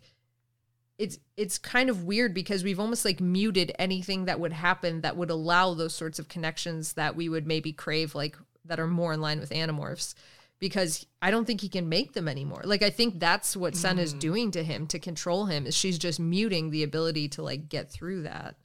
it's 0.97 1.17
it's 1.35 1.57
kind 1.57 1.89
of 1.89 2.03
weird 2.03 2.33
because 2.33 2.63
we've 2.63 2.79
almost 2.79 3.03
like 3.05 3.19
muted 3.19 3.73
anything 3.77 4.25
that 4.25 4.39
would 4.39 4.53
happen 4.53 5.01
that 5.01 5.17
would 5.17 5.29
allow 5.29 5.73
those 5.73 5.93
sorts 5.93 6.19
of 6.19 6.29
connections 6.29 6.93
that 6.93 7.15
we 7.15 7.27
would 7.27 7.45
maybe 7.45 7.73
crave 7.73 8.15
like 8.15 8.37
that 8.63 8.79
are 8.79 8.87
more 8.87 9.13
in 9.13 9.21
line 9.21 9.39
with 9.39 9.49
animorphs 9.49 10.15
because 10.59 11.05
I 11.21 11.31
don't 11.31 11.45
think 11.45 11.61
he 11.61 11.69
can 11.69 11.89
make 11.89 12.13
them 12.13 12.27
anymore. 12.27 12.61
Like 12.63 12.81
I 12.81 12.89
think 12.89 13.19
that's 13.19 13.57
what 13.57 13.75
Sen 13.75 13.99
is 13.99 14.13
doing 14.13 14.51
to 14.51 14.63
him 14.63 14.87
to 14.87 14.99
control 14.99 15.45
him 15.45 15.67
is 15.67 15.75
she's 15.75 15.97
just 15.99 16.19
muting 16.19 16.69
the 16.69 16.83
ability 16.83 17.27
to 17.29 17.43
like 17.43 17.67
get 17.67 17.91
through 17.91 18.23
that. 18.23 18.55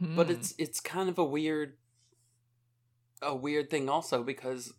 But 0.00 0.26
Hmm. 0.26 0.32
it's 0.32 0.54
it's 0.58 0.80
kind 0.80 1.08
of 1.08 1.18
a 1.18 1.24
weird, 1.24 1.76
a 3.22 3.34
weird 3.34 3.70
thing 3.70 3.88
also 3.88 4.22
because, 4.22 4.74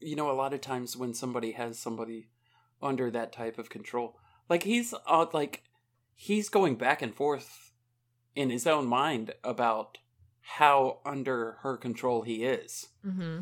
you 0.00 0.16
know, 0.16 0.30
a 0.30 0.32
lot 0.34 0.52
of 0.54 0.60
times 0.60 0.96
when 0.96 1.14
somebody 1.14 1.52
has 1.52 1.78
somebody 1.78 2.28
under 2.82 3.10
that 3.10 3.32
type 3.32 3.58
of 3.58 3.68
control, 3.70 4.16
like 4.48 4.64
he's 4.64 4.94
uh, 5.06 5.26
like 5.32 5.62
he's 6.22 6.50
going 6.50 6.74
back 6.74 7.00
and 7.00 7.14
forth 7.14 7.72
in 8.36 8.50
his 8.50 8.66
own 8.66 8.86
mind 8.86 9.32
about 9.42 9.96
how 10.42 10.98
under 11.06 11.52
her 11.62 11.78
control 11.78 12.20
he 12.22 12.44
is. 12.44 12.88
Mm-hmm. 13.06 13.40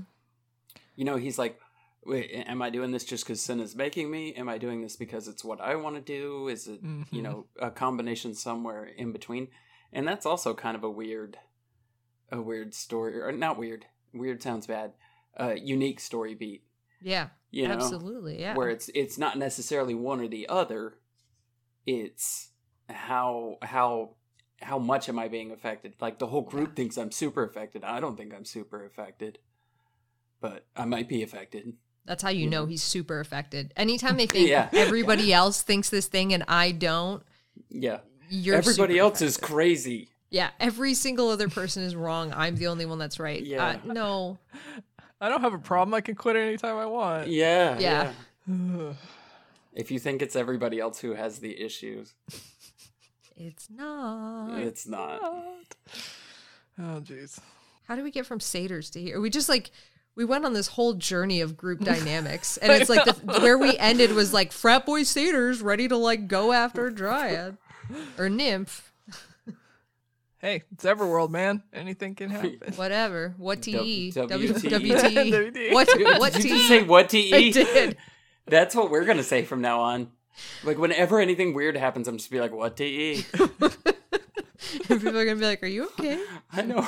You 0.94 1.04
know, 1.04 1.16
he's 1.16 1.38
like, 1.40 1.58
wait, 2.06 2.30
am 2.32 2.62
I 2.62 2.70
doing 2.70 2.92
this 2.92 3.04
just 3.04 3.24
because 3.24 3.40
sin 3.40 3.58
is 3.58 3.74
making 3.74 4.08
me? 4.12 4.32
Am 4.34 4.48
I 4.48 4.58
doing 4.58 4.80
this 4.80 4.94
because 4.94 5.26
it's 5.26 5.44
what 5.44 5.60
I 5.60 5.74
want 5.74 5.96
to 5.96 6.00
do? 6.00 6.46
Is 6.46 6.68
it, 6.68 6.80
you 6.82 7.04
Mhm. 7.20 7.22
know, 7.22 7.46
a 7.60 7.72
combination 7.72 8.32
somewhere 8.34 8.84
in 8.84 9.10
between? 9.10 9.48
And 9.92 10.06
that's 10.06 10.24
also 10.24 10.54
kind 10.54 10.76
of 10.76 10.84
a 10.84 10.90
weird, 10.90 11.36
a 12.30 12.40
weird 12.40 12.74
story, 12.74 13.20
or 13.20 13.32
not 13.32 13.58
weird. 13.58 13.86
Weird 14.14 14.40
sounds 14.40 14.68
bad. 14.68 14.92
Uh, 15.38 15.54
unique 15.60 15.98
story 15.98 16.34
beat. 16.36 16.62
Yeah. 17.02 17.30
You 17.50 17.66
know, 17.66 17.74
absolutely. 17.74 18.38
Yeah. 18.40 18.54
where 18.54 18.68
it's 18.70 18.88
it's 18.94 19.18
not 19.18 19.36
necessarily 19.36 19.94
one 19.96 20.20
or 20.20 20.28
the 20.28 20.48
other. 20.48 20.98
It's 21.86 22.50
how 22.88 23.58
how 23.62 24.10
how 24.60 24.78
much 24.78 25.08
am 25.08 25.18
I 25.18 25.28
being 25.28 25.50
affected? 25.52 25.94
Like 26.00 26.18
the 26.18 26.26
whole 26.26 26.42
group 26.42 26.70
Yeah. 26.70 26.74
thinks 26.74 26.96
I'm 26.96 27.12
super 27.12 27.44
affected. 27.44 27.84
I 27.84 28.00
don't 28.00 28.16
think 28.16 28.34
I'm 28.34 28.44
super 28.44 28.84
affected, 28.84 29.38
but 30.40 30.64
I 30.76 30.84
might 30.84 31.08
be 31.08 31.22
affected. 31.22 31.74
That's 32.04 32.22
how 32.22 32.30
you 32.30 32.44
you 32.44 32.50
know 32.50 32.62
know. 32.62 32.66
he's 32.66 32.82
super 32.82 33.20
affected. 33.20 33.72
Anytime 33.76 34.16
they 34.16 34.26
think 34.34 34.48
Yeah. 34.48 34.68
everybody 34.72 35.32
else 35.32 35.62
thinks 35.62 35.90
this 35.90 36.06
thing 36.06 36.32
and 36.32 36.44
I 36.48 36.72
don't, 36.72 37.22
Yeah, 37.68 38.00
you're 38.28 38.56
everybody 38.56 38.94
super 38.94 39.02
else 39.04 39.22
is 39.22 39.36
crazy. 39.36 40.08
Yeah, 40.30 40.50
every 40.60 40.92
single 40.94 41.30
other 41.30 41.48
person 41.48 41.82
is 41.84 41.94
wrong. 41.96 42.32
I'm 42.34 42.56
the 42.56 42.66
only 42.66 42.84
one 42.84 42.98
that's 42.98 43.18
right. 43.20 43.42
Yeah. 43.42 43.64
Uh, 43.64 43.92
no. 43.94 44.38
I 45.20 45.28
don't 45.28 45.40
have 45.40 45.54
a 45.54 45.58
problem. 45.58 45.94
I 45.94 46.00
can 46.00 46.14
quit 46.16 46.36
anytime 46.36 46.76
I 46.76 46.86
want. 46.86 47.28
Yeah, 47.28 47.78
Yeah. 47.78 48.12
yeah. 48.48 48.92
If 49.74 49.92
you 49.92 50.00
think 50.00 50.22
it's 50.22 50.34
everybody 50.34 50.80
else 50.80 50.98
who 50.98 51.12
has 51.14 51.38
the 51.38 51.60
issues, 51.60 52.14
It's 53.38 53.68
not. 53.70 54.58
it's 54.58 54.86
not. 54.86 55.20
Oh, 56.80 57.00
jeez. 57.00 57.40
How 57.88 57.96
do 57.96 58.04
we 58.04 58.12
get 58.12 58.24
from 58.24 58.38
satyrs 58.38 58.88
to 58.90 59.00
here? 59.00 59.20
We 59.20 59.30
just 59.30 59.48
like 59.48 59.72
we 60.14 60.24
went 60.24 60.44
on 60.44 60.52
this 60.52 60.68
whole 60.68 60.94
journey 60.94 61.40
of 61.40 61.56
group 61.56 61.80
dynamics, 61.84 62.56
and 62.56 62.70
it's 62.70 62.88
like 62.88 63.04
the, 63.04 63.40
where 63.40 63.58
we 63.58 63.76
ended 63.78 64.12
was 64.12 64.32
like 64.32 64.52
frat 64.52 64.86
boy 64.86 65.02
satyrs 65.02 65.60
ready 65.60 65.88
to 65.88 65.96
like 65.96 66.28
go 66.28 66.52
after 66.52 66.86
a 66.86 66.94
dryad 66.94 67.56
or 68.16 68.28
nymph, 68.28 68.92
Hey, 70.38 70.62
it's 70.72 70.84
Everworld, 70.84 71.30
man. 71.30 71.64
Anything 71.72 72.14
can 72.14 72.30
happen. 72.30 72.60
whatever. 72.76 73.34
What 73.38 73.60
te? 73.62 73.72
W- 73.72 74.12
W- 74.12 74.52
WTE. 74.52 74.70
WTE. 74.70 75.52
WTE. 75.52 75.72
What 75.72 75.88
what 76.20 76.32
Did 76.32 76.44
you 76.44 76.50
just 76.50 76.68
say 76.68 76.82
what 76.84 77.08
to 77.08 77.18
I 77.34 77.50
did. 77.50 77.96
That's 78.46 78.76
what 78.76 78.88
we're 78.92 79.04
gonna 79.04 79.24
say 79.24 79.44
from 79.44 79.62
now 79.62 79.80
on. 79.80 80.12
Like 80.64 80.78
whenever 80.78 81.20
anything 81.20 81.54
weird 81.54 81.76
happens, 81.76 82.08
I'm 82.08 82.16
just 82.18 82.30
be 82.30 82.40
like, 82.40 82.52
"What 82.52 82.76
to 82.78 82.84
eat?" 82.84 83.26
People 84.88 85.08
are 85.16 85.24
gonna 85.24 85.36
be 85.36 85.44
like, 85.46 85.62
"Are 85.62 85.66
you 85.66 85.84
okay?" 85.98 86.22
I 86.52 86.62
know. 86.62 86.86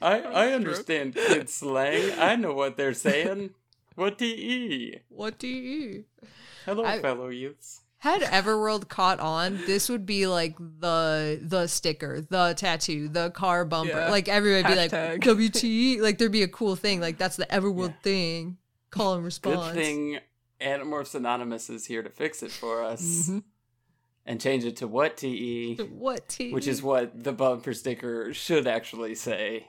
I 0.00 0.20
I 0.20 0.52
understand 0.52 1.14
kid 1.14 1.48
slang. 1.48 2.18
I 2.18 2.36
know 2.36 2.52
what 2.52 2.76
they're 2.76 2.94
saying. 2.94 3.50
What 3.94 4.18
to 4.18 4.26
eat? 4.26 5.02
What 5.08 5.38
do 5.38 5.48
you? 5.48 6.04
Hello, 6.64 6.84
I- 6.84 7.00
fellow 7.00 7.28
youths. 7.28 7.80
Had 7.98 8.22
Everworld 8.22 8.88
caught 8.88 9.20
on, 9.20 9.58
this 9.66 9.88
would 9.88 10.04
be 10.04 10.26
like 10.26 10.58
the 10.58 11.38
the 11.40 11.68
sticker, 11.68 12.20
the 12.20 12.52
tattoo, 12.56 13.06
the 13.08 13.30
car 13.30 13.64
bumper. 13.64 13.92
Yeah. 13.92 14.10
Like 14.10 14.28
everybody 14.28 14.74
would 14.74 14.90
be 14.90 14.96
Hashtag. 14.96 15.10
like 15.24 15.38
WTE. 15.38 16.00
Like 16.00 16.18
there'd 16.18 16.32
be 16.32 16.42
a 16.42 16.48
cool 16.48 16.74
thing. 16.74 17.00
Like 17.00 17.16
that's 17.16 17.36
the 17.36 17.46
Everworld 17.46 17.94
thing. 18.02 18.56
Call 18.90 19.14
and 19.14 19.24
response. 19.24 19.72
Good 19.72 19.74
thing 19.76 20.18
Animorphs 20.62 21.14
Anonymous 21.14 21.68
is 21.70 21.86
here 21.86 22.02
to 22.02 22.10
fix 22.10 22.42
it 22.42 22.50
for 22.52 22.82
us 22.82 23.28
Mhm. 23.28 23.42
and 24.26 24.40
change 24.40 24.64
it 24.64 24.76
to 24.76 24.86
what 24.88 25.16
TE? 25.16 25.76
What 25.76 26.28
T? 26.28 26.52
which 26.52 26.66
is 26.66 26.82
what 26.82 27.24
the 27.24 27.32
bumper 27.32 27.74
sticker 27.74 28.32
should 28.32 28.66
actually 28.66 29.14
say. 29.14 29.66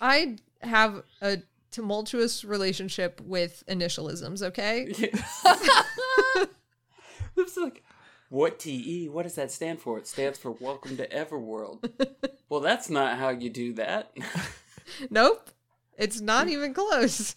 I 0.00 0.38
have 0.60 1.04
a 1.20 1.38
tumultuous 1.70 2.44
relationship 2.44 3.20
with 3.20 3.62
initialisms. 3.68 4.42
Okay. 4.42 4.92
It's 7.34 7.56
like, 7.56 7.82
what 8.28 8.58
TE? 8.58 9.08
What 9.08 9.22
does 9.22 9.34
that 9.36 9.50
stand 9.50 9.80
for? 9.80 9.98
It 9.98 10.06
stands 10.06 10.38
for 10.38 10.50
Welcome 10.52 10.96
to 10.98 11.08
Everworld. 11.08 11.90
well, 12.48 12.60
that's 12.60 12.90
not 12.90 13.18
how 13.18 13.30
you 13.30 13.50
do 13.50 13.72
that. 13.74 14.12
Nope. 15.10 15.50
It's 15.96 16.20
not 16.20 16.48
even 16.48 16.74
close. 16.74 17.36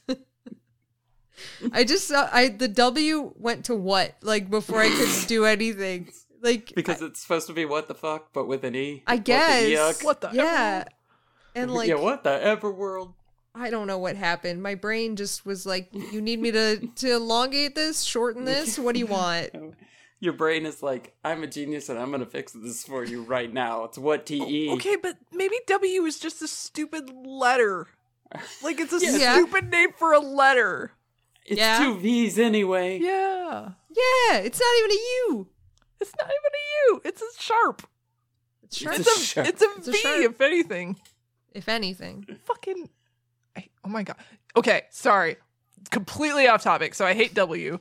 I 1.72 1.84
just 1.84 2.08
saw 2.08 2.30
I 2.32 2.50
the 2.50 2.68
W 2.68 3.34
went 3.38 3.66
to 3.66 3.76
what 3.76 4.16
like 4.22 4.50
before 4.50 4.82
I 4.82 4.90
could 4.90 5.28
do 5.28 5.46
anything. 5.46 6.10
Like 6.42 6.74
because 6.76 7.02
it's 7.02 7.22
supposed 7.22 7.48
to 7.48 7.54
be 7.54 7.66
what 7.66 7.88
the 7.88 7.96
fuck, 7.96 8.32
but 8.34 8.48
with 8.48 8.64
an 8.64 8.76
E. 8.76 9.04
I 9.08 9.16
What 9.16 9.26
the 9.26 9.32
guess. 9.32 10.04
What 10.04 10.22
the 10.22 10.30
yeah. 10.34 10.84
And 11.56 11.72
like 11.74 11.88
yeah, 11.90 11.96
what 11.96 12.24
the 12.24 12.30
Everworld? 12.32 13.14
I 13.56 13.70
don't 13.70 13.88
know 13.88 13.98
what 13.98 14.16
happened. 14.18 14.62
My 14.62 14.76
brain 14.76 15.16
just 15.16 15.46
was 15.46 15.66
like, 15.66 15.88
"You 15.94 16.22
need 16.22 16.42
me 16.42 16.52
to 16.52 16.88
to 16.88 17.12
elongate 17.16 17.74
this, 17.76 18.04
shorten 18.04 18.44
this. 18.52 18.78
What 18.78 18.94
do 18.94 19.00
you 19.00 19.08
want?" 19.08 19.50
Your 20.22 20.34
brain 20.34 20.66
is 20.66 20.82
like, 20.82 21.14
I'm 21.26 21.44
a 21.44 21.48
genius 21.48 21.90
and 21.90 22.00
I'm 22.00 22.10
gonna 22.10 22.26
fix 22.26 22.54
this 22.54 22.84
for 22.84 23.04
you 23.04 23.24
right 23.24 23.52
now. 23.52 23.84
It's 23.84 23.98
what 23.98 24.26
TE. 24.26 24.72
Okay, 24.72 24.96
but 24.96 25.18
maybe 25.32 25.56
W 25.68 26.04
is 26.06 26.20
just 26.20 26.42
a 26.42 26.48
stupid 26.48 27.10
letter. 27.26 27.88
Like 28.64 28.80
it's 28.80 28.94
a 28.94 29.00
Yeah. 29.02 29.34
stupid 29.36 29.70
name 29.70 29.90
for 29.98 30.14
a 30.14 30.20
letter. 30.20 30.94
It's 31.46 31.60
Yeah. 31.60 31.78
two 31.80 31.98
V's 32.00 32.40
anyway. 32.40 32.98
Yeah. 33.00 33.70
Yeah, 33.90 34.38
it's 34.40 34.60
not 34.60 34.78
even 34.80 34.92
a 34.92 35.02
U. 35.30 35.48
It's 36.02 36.12
not 36.18 36.26
even 36.28 36.52
a 36.54 36.92
U. 36.94 37.02
It's 37.06 37.22
a 37.22 37.42
sharp. 37.42 37.88
It's 38.64 38.78
sharp. 38.78 39.00
It's 39.00 39.08
It's 39.08 39.18
a 39.18 39.22
a, 39.22 39.24
sharp. 39.24 39.48
it's 39.48 39.62
a 39.62 39.66
It's 39.78 39.88
a 39.88 39.92
V, 39.92 39.98
sharp. 40.00 40.22
if 40.24 40.42
anything. 40.42 41.00
if 41.54 41.70
anything. 41.70 42.26
Fucking. 42.46 42.90
I, 43.56 43.68
oh 43.86 43.90
my 43.90 44.04
god. 44.04 44.18
Okay, 44.58 44.84
sorry. 44.90 45.38
Completely 45.92 46.48
off 46.48 46.64
topic. 46.64 46.96
So 46.96 47.06
I 47.06 47.14
hate 47.14 47.34
W. 47.36 47.80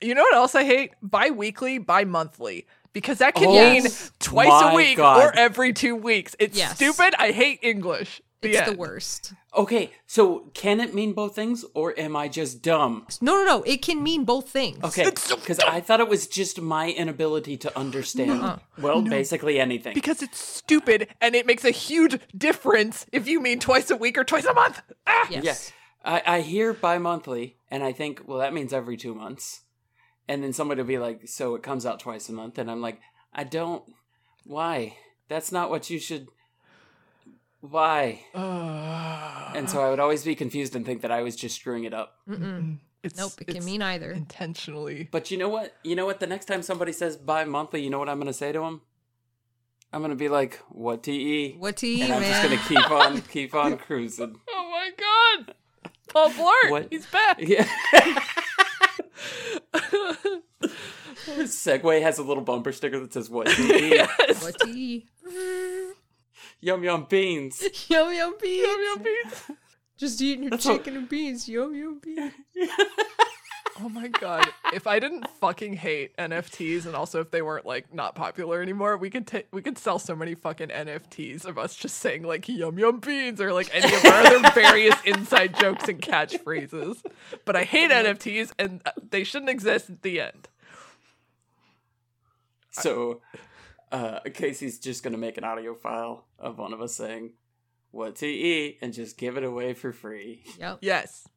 You 0.00 0.14
know 0.14 0.22
what 0.22 0.34
else 0.34 0.54
I 0.54 0.64
hate? 0.64 0.92
Bi-weekly, 1.02 1.78
bi-monthly. 1.78 2.66
Because 2.92 3.18
that 3.18 3.34
can 3.34 3.46
Oh 3.46 3.52
mean 3.54 3.84
Yes. 3.84 4.10
twice 4.18 4.48
my 4.48 4.72
a 4.72 4.74
week 4.74 4.96
God. 4.98 5.24
or 5.24 5.36
every 5.36 5.72
two 5.72 5.96
weeks. 5.96 6.36
It's 6.38 6.56
Yes. 6.58 6.76
stupid. 6.76 7.14
I 7.18 7.30
hate 7.32 7.60
English. 7.62 8.20
It's 8.50 8.70
the 8.70 8.76
worst. 8.76 9.32
Okay, 9.56 9.92
so 10.06 10.50
can 10.54 10.80
it 10.80 10.94
mean 10.94 11.12
both 11.12 11.34
things 11.34 11.64
or 11.74 11.98
am 11.98 12.16
I 12.16 12.28
just 12.28 12.62
dumb? 12.62 13.06
No, 13.20 13.32
no, 13.34 13.44
no. 13.44 13.62
It 13.62 13.82
can 13.82 14.02
mean 14.02 14.24
both 14.24 14.48
things. 14.48 14.82
Okay, 14.82 15.04
It's 15.04 15.22
so 15.22 15.36
because 15.36 15.58
I 15.60 15.80
thought 15.80 16.00
it 16.00 16.08
was 16.08 16.26
just 16.26 16.60
my 16.60 16.90
inability 16.90 17.56
to 17.58 17.78
understand. 17.78 18.60
well, 18.78 19.02
basically 19.02 19.58
anything. 19.60 19.94
Because 19.94 20.22
it's 20.22 20.38
stupid 20.38 21.08
and 21.20 21.34
it 21.34 21.46
makes 21.46 21.64
a 21.64 21.70
huge 21.70 22.18
difference 22.36 23.06
if 23.12 23.26
you 23.28 23.40
mean 23.40 23.60
twice 23.60 23.90
a 23.90 23.96
week 23.96 24.18
or 24.18 24.24
twice 24.24 24.44
a 24.44 24.54
month. 24.54 24.82
Ah! 25.06 25.26
Yes. 25.30 25.44
Yeah. 25.44 25.54
I, 26.04 26.22
I 26.36 26.40
hear 26.42 26.72
bi 26.72 26.98
monthly 26.98 27.56
and 27.70 27.82
I 27.82 27.92
think, 27.92 28.22
well, 28.26 28.38
that 28.38 28.52
means 28.52 28.72
every 28.72 28.96
two 28.96 29.14
months. 29.14 29.62
And 30.28 30.42
then 30.42 30.52
somebody 30.52 30.80
will 30.80 30.88
be 30.88 30.98
like, 30.98 31.28
so 31.28 31.54
it 31.54 31.62
comes 31.62 31.84
out 31.86 32.00
twice 32.00 32.28
a 32.28 32.32
month. 32.32 32.58
And 32.58 32.70
I'm 32.70 32.80
like, 32.80 33.00
I 33.32 33.44
don't. 33.44 33.82
Why? 34.44 34.96
That's 35.28 35.52
not 35.52 35.70
what 35.70 35.90
you 35.90 35.98
should. 35.98 36.28
Why? 37.70 38.24
And 39.56 39.70
so 39.70 39.80
I 39.80 39.88
would 39.90 40.00
always 40.00 40.24
be 40.24 40.34
confused 40.34 40.74
and 40.74 40.84
think 40.84 41.02
that 41.02 41.12
I 41.12 41.22
was 41.22 41.36
just 41.36 41.54
screwing 41.60 41.84
it 41.84 41.94
up. 41.94 42.16
Mm-mm. 42.28 42.78
It's, 43.04 43.16
Nope. 43.16 43.32
It 43.40 43.44
can 43.46 43.56
it's 43.58 43.66
mean 43.66 43.82
either. 43.82 44.10
intentionally. 44.10 45.08
But 45.12 45.30
you 45.30 45.38
know 45.38 45.48
what? 45.48 45.76
You 45.84 45.94
know 45.94 46.06
what? 46.06 46.18
The 46.18 46.26
next 46.26 46.46
time 46.46 46.60
somebody 46.62 46.90
says 46.90 47.16
bi 47.16 47.44
monthly, 47.44 47.80
you 47.82 47.88
know 47.90 48.00
what 48.00 48.08
I'm 48.08 48.16
going 48.18 48.26
to 48.26 48.32
say 48.32 48.50
to 48.50 48.58
them? 48.58 48.80
I'm 49.92 50.00
going 50.00 50.10
to 50.10 50.16
be 50.16 50.28
like, 50.28 50.58
what 50.70 51.04
TE? 51.04 51.52
What 51.56 51.76
to 51.78 51.86
you, 51.86 52.02
And 52.04 52.14
I'm 52.14 52.22
just 52.22 52.42
going 52.42 52.58
to 52.58 52.64
keep 52.66 52.90
on, 52.90 53.20
keep 53.32 53.54
on 53.54 53.76
cruising. 53.78 54.40
Oh 54.50 54.68
my 54.72 54.90
god! 55.46 55.54
Paul 56.08 56.30
Blart, 56.30 56.70
What? 56.70 56.88
he's 56.90 57.06
back. 57.06 57.38
Yeah. 57.40 57.68
Segway 61.44 62.02
has 62.02 62.18
a 62.18 62.22
little 62.22 62.42
bumper 62.42 62.72
sticker 62.72 62.98
that 63.00 63.12
says 63.12 63.30
"What 63.30 63.46
do 63.46 63.62
you 63.62 63.74
eat?" 63.74 63.92
yes. 63.94 64.42
What 64.42 64.58
to 64.60 64.68
eat? 64.68 65.06
Yum 66.66 66.82
yum 66.82 67.06
beans. 67.08 67.62
Yum 67.88 68.12
yum 68.12 68.34
beans. 68.40 68.66
Yum, 68.66 68.80
yum, 68.82 69.02
beans. 69.02 69.50
Just 69.98 70.20
eating 70.22 70.44
your 70.44 70.50
That's 70.50 70.64
what- 70.64 70.78
chicken 70.78 70.96
and 70.96 71.08
beans. 71.08 71.48
Yum 71.48 71.74
yum 71.74 72.00
beans. 72.02 72.32
Oh 73.80 73.88
my 73.88 74.06
god! 74.06 74.46
If 74.72 74.86
I 74.86 75.00
didn't 75.00 75.26
fucking 75.40 75.72
hate 75.74 76.16
NFTs, 76.16 76.86
and 76.86 76.94
also 76.94 77.20
if 77.20 77.32
they 77.32 77.42
weren't 77.42 77.66
like 77.66 77.92
not 77.92 78.14
popular 78.14 78.62
anymore, 78.62 78.96
we 78.96 79.10
could 79.10 79.26
ta- 79.26 79.48
we 79.52 79.62
could 79.62 79.78
sell 79.78 79.98
so 79.98 80.14
many 80.14 80.36
fucking 80.36 80.68
NFTs 80.68 81.44
of 81.44 81.58
us 81.58 81.74
just 81.74 81.96
saying 81.98 82.22
like 82.22 82.48
"yum 82.48 82.78
yum 82.78 83.00
beans" 83.00 83.40
or 83.40 83.52
like 83.52 83.68
any 83.74 83.92
of 83.92 84.04
our 84.04 84.26
other 84.26 84.48
various 84.54 84.94
inside 85.04 85.58
jokes 85.58 85.88
and 85.88 86.00
catchphrases. 86.00 87.02
But 87.44 87.56
I 87.56 87.64
hate 87.64 87.90
NFTs, 87.90 88.52
and 88.60 88.80
uh, 88.86 88.92
they 89.10 89.24
shouldn't 89.24 89.50
exist 89.50 89.90
at 89.90 90.02
the 90.02 90.20
end. 90.20 90.48
So, 92.70 93.22
uh, 93.94 94.20
Kaycie's 94.26 94.78
just 94.78 95.02
gonna 95.02 95.18
make 95.18 95.36
an 95.38 95.44
audio 95.44 95.74
file 95.74 96.24
of 96.38 96.58
one 96.58 96.72
of 96.72 96.80
us 96.80 96.94
saying 96.94 97.32
"What 97.90 98.16
to 98.16 98.26
eat" 98.26 98.78
and 98.82 98.92
just 98.92 99.16
give 99.16 99.36
it 99.36 99.44
away 99.44 99.74
for 99.74 99.92
free. 99.92 100.42
Yep. 100.58 100.78
Yes. 100.80 101.28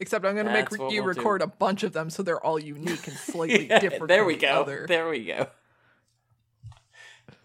Except 0.00 0.24
I'm 0.24 0.34
gonna 0.34 0.50
make 0.52 0.70
That's 0.70 0.78
what 0.78 0.92
you 0.92 1.02
we'll 1.04 1.12
do. 1.12 1.18
record 1.20 1.42
a 1.42 1.46
bunch 1.46 1.82
of 1.82 1.92
them 1.92 2.08
so 2.10 2.22
they're 2.22 2.44
all 2.44 2.58
unique 2.58 3.06
and 3.06 3.16
slightly 3.16 3.66
Yeah, 3.68 3.78
different. 3.80 4.08
there 4.08 4.20
from 4.20 4.26
we 4.28 4.34
the 4.34 4.40
go. 4.40 4.60
Other. 4.62 4.86
There 4.88 5.08
we 5.08 5.24
go. 5.24 5.46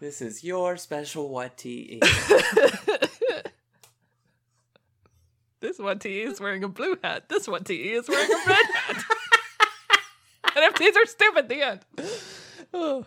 This 0.00 0.20
is 0.20 0.42
your 0.42 0.76
special 0.76 1.28
what 1.28 1.56
to 1.58 1.68
eat. 1.68 2.02
This 5.60 5.78
one 5.78 5.98
T 5.98 6.20
is 6.20 6.40
wearing 6.40 6.62
a 6.64 6.68
blue 6.68 6.96
hat. 7.02 7.28
This 7.28 7.48
one 7.48 7.64
T 7.64 7.74
is 7.92 8.08
wearing 8.08 8.30
a 8.30 8.48
red 8.48 8.66
hat. 8.74 9.04
and 10.54 10.74
NFTs 10.74 10.96
are 10.96 11.06
stupid. 11.06 11.48
The 11.48 11.62
end. 11.62 11.80
Oh. 12.74 13.06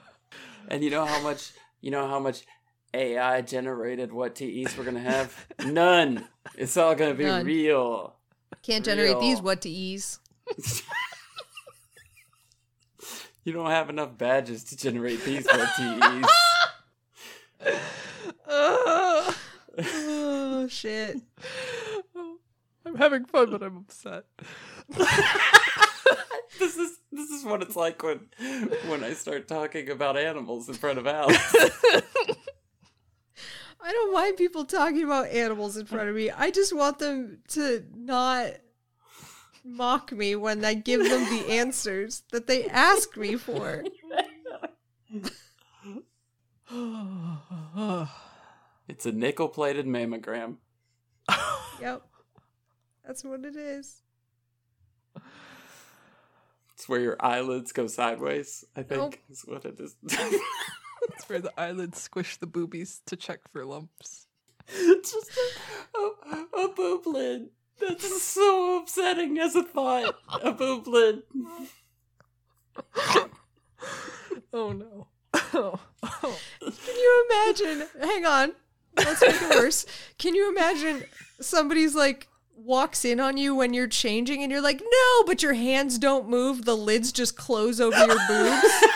And 0.67 0.83
you 0.83 0.89
know 0.89 1.05
how 1.05 1.21
much 1.21 1.51
you 1.81 1.91
know 1.91 2.07
how 2.07 2.19
much 2.19 2.43
AI 2.93 3.41
generated 3.41 4.11
what 4.11 4.35
TEs 4.35 4.77
we're 4.77 4.83
gonna 4.83 4.99
have? 4.99 5.47
None. 5.65 6.27
It's 6.55 6.75
all 6.77 6.95
gonna 6.95 7.13
be 7.13 7.25
None. 7.25 7.45
real. 7.45 8.15
Can't 8.61 8.83
generate 8.83 9.19
these 9.19 9.41
what 9.41 9.61
to 9.61 9.69
ease. 9.69 10.19
You 13.45 13.53
don't 13.53 13.71
have 13.71 13.89
enough 13.89 14.15
badges 14.15 14.63
to 14.65 14.77
generate 14.77 15.23
these 15.23 15.45
what 15.45 15.69
TEs. 15.75 16.29
Uh, 18.47 19.33
Oh 19.81 20.67
shit. 20.67 21.17
I'm 22.85 22.95
having 22.95 23.25
fun, 23.25 23.49
but 23.49 23.63
I'm 23.63 23.77
upset. 23.77 24.25
this 26.59 26.77
is 26.77 26.99
this 27.11 27.29
is 27.29 27.43
what 27.43 27.61
it's 27.61 27.75
like 27.75 28.03
when 28.03 28.29
when 28.87 29.03
I 29.03 29.13
start 29.13 29.47
talking 29.47 29.89
about 29.89 30.17
animals 30.17 30.67
in 30.67 30.75
front 30.75 30.99
of 30.99 31.07
Alex. 31.07 31.37
I 33.81 33.93
don't 33.93 34.13
mind 34.13 34.37
people 34.37 34.65
talking 34.65 35.03
about 35.03 35.27
animals 35.29 35.77
in 35.77 35.85
front 35.85 36.09
of 36.09 36.15
me. 36.15 36.29
I 36.29 36.51
just 36.51 36.75
want 36.75 36.99
them 36.99 37.39
to 37.49 37.85
not 37.95 38.51
mock 39.63 40.11
me 40.11 40.35
when 40.35 40.65
I 40.65 40.73
give 40.73 40.99
them 40.99 41.23
the 41.25 41.45
answers 41.49 42.23
that 42.31 42.47
they 42.47 42.67
ask 42.67 43.15
me 43.17 43.35
for. 43.35 43.83
It's 48.87 49.05
a 49.05 49.11
nickel 49.11 49.49
plated 49.49 49.85
mammogram. 49.85 50.55
Yep. 51.79 52.01
That's 53.05 53.23
what 53.23 53.45
it 53.45 53.55
is. 53.55 54.01
It's 56.79 56.87
where 56.87 57.01
your 57.01 57.17
eyelids 57.19 57.73
go 57.73 57.87
sideways, 57.87 58.63
I 58.73 58.83
think 58.83 59.01
Nope. 59.01 59.15
is 59.29 59.41
what 59.41 59.65
it 59.65 59.77
is. 59.81 59.97
It's 61.13 61.27
where 61.27 61.39
the 61.41 61.51
eyelids 61.59 62.01
squish 62.01 62.37
the 62.37 62.45
boobies 62.47 63.01
to 63.07 63.17
check 63.17 63.39
for 63.51 63.65
lumps. 63.65 64.27
it's 64.69 65.11
just 65.11 65.29
a, 65.93 65.99
a, 65.99 66.65
a 66.65 66.69
boob 66.69 67.05
lid. 67.05 67.49
That's 67.81 68.21
so 68.21 68.79
upsetting 68.79 69.37
as 69.39 69.55
a 69.57 69.63
thought. 69.63 70.15
A 70.41 70.53
boob 70.53 70.87
lid. 70.87 71.23
Oh 74.53 74.71
no. 74.71 75.07
Oh, 75.53 75.79
oh. 76.03 76.39
Can 76.61 76.95
you 76.95 77.25
imagine? 77.29 77.87
Hang 78.01 78.25
on. 78.25 78.51
Let's 78.95 79.21
make 79.21 79.41
it 79.41 79.49
worse. 79.55 79.85
Can 80.17 80.33
you 80.33 80.49
imagine 80.49 81.03
somebody's 81.41 81.93
like 81.95 82.28
walks 82.65 83.05
in 83.05 83.19
on 83.19 83.37
you 83.37 83.55
when 83.55 83.73
you're 83.73 83.87
changing 83.87 84.43
and 84.43 84.51
you're 84.51 84.61
like, 84.61 84.81
no, 84.81 85.23
but 85.25 85.41
your 85.43 85.53
hands 85.53 85.97
don't 85.97 86.29
move. 86.29 86.65
The 86.65 86.75
lids 86.75 87.11
just 87.11 87.35
close 87.37 87.79
over 87.79 87.97
your 87.97 88.17
boobs. 88.27 88.63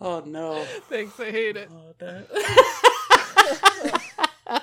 Oh 0.00 0.22
no. 0.24 0.64
Thanks, 0.88 1.18
I 1.20 1.30
hate 1.30 1.56
it. 1.56 1.68
Oh, 1.70 1.94
that- 1.98 2.26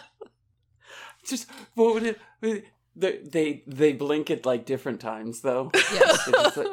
just 1.25 1.49
what 1.75 1.93
would 1.93 2.03
it? 2.41 2.65
They 2.97 3.19
they 3.19 3.63
they 3.67 3.93
blink 3.93 4.29
at 4.31 4.45
like 4.45 4.65
different 4.65 4.99
times 4.99 5.39
though. 5.41 5.71
Yes. 5.93 6.25
Just, 6.25 6.57
like, 6.57 6.67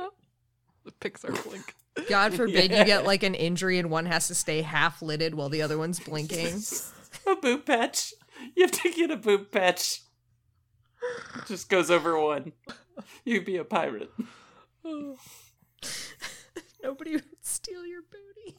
The 0.84 0.90
Pixar 0.92 1.44
blink. 1.44 1.74
God 2.08 2.34
forbid 2.34 2.72
you 2.72 2.84
get 2.84 3.04
like 3.04 3.22
an 3.22 3.34
injury 3.34 3.78
and 3.78 3.90
one 3.90 4.06
has 4.06 4.26
to 4.28 4.34
stay 4.34 4.62
half 4.62 5.02
lidded 5.02 5.34
while 5.34 5.50
the 5.50 5.60
other 5.62 5.76
one's 5.78 6.00
blinking. 6.00 6.60
a 7.26 7.36
boob 7.36 7.66
patch. 7.66 8.14
You 8.56 8.62
have 8.64 8.72
to 8.72 8.90
get 8.90 9.10
a 9.10 9.16
boob 9.16 9.52
patch. 9.52 10.00
Just 11.46 11.68
goes 11.68 11.90
over 11.90 12.18
one. 12.18 12.52
You'd 13.24 13.44
be 13.44 13.58
a 13.58 13.64
pirate. 13.64 14.10
Nobody 16.82 17.12
would 17.12 17.24
steal 17.42 17.84
your 17.86 18.02
booty. 18.02 18.56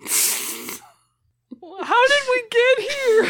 How 1.82 2.06
did 2.06 2.22
we 2.30 2.42
get 2.50 2.78
here? 2.90 3.26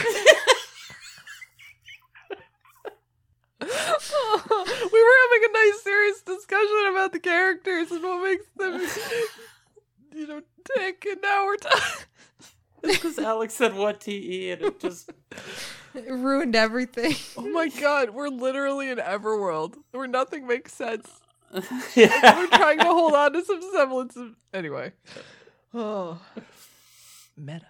we 3.60 3.66
were 3.66 5.16
having 5.22 5.42
a 5.44 5.52
nice 5.52 5.82
serious 5.82 6.22
discussion 6.22 6.86
about 6.90 7.12
the 7.12 7.20
characters 7.20 7.90
and 7.90 8.02
what 8.02 8.22
makes 8.24 8.46
them 8.56 8.80
you 10.14 10.26
know 10.26 10.40
tick 10.76 11.06
and 11.10 11.20
now 11.22 11.44
we're 11.44 11.56
talking 11.56 12.06
It's 12.82 12.96
because 12.96 13.18
Alex 13.18 13.52
said 13.52 13.74
what 13.74 14.00
te 14.00 14.50
and 14.52 14.62
it 14.62 14.80
just 14.80 15.10
It 15.94 16.10
ruined 16.10 16.56
everything. 16.56 17.14
oh 17.36 17.48
my 17.50 17.68
god 17.68 18.10
we're 18.10 18.28
literally 18.28 18.88
in 18.88 18.96
everworld 18.98 19.76
where 19.90 20.06
nothing 20.06 20.46
makes 20.46 20.72
sense 20.72 21.08
yeah. 21.94 22.38
we're 22.38 22.46
trying 22.48 22.78
to 22.78 22.84
hold 22.86 23.12
on 23.12 23.32
to 23.34 23.44
some 23.44 23.60
semblance 23.74 24.16
of 24.16 24.34
anyway 24.54 24.92
oh 25.74 26.18
meta 27.36 27.66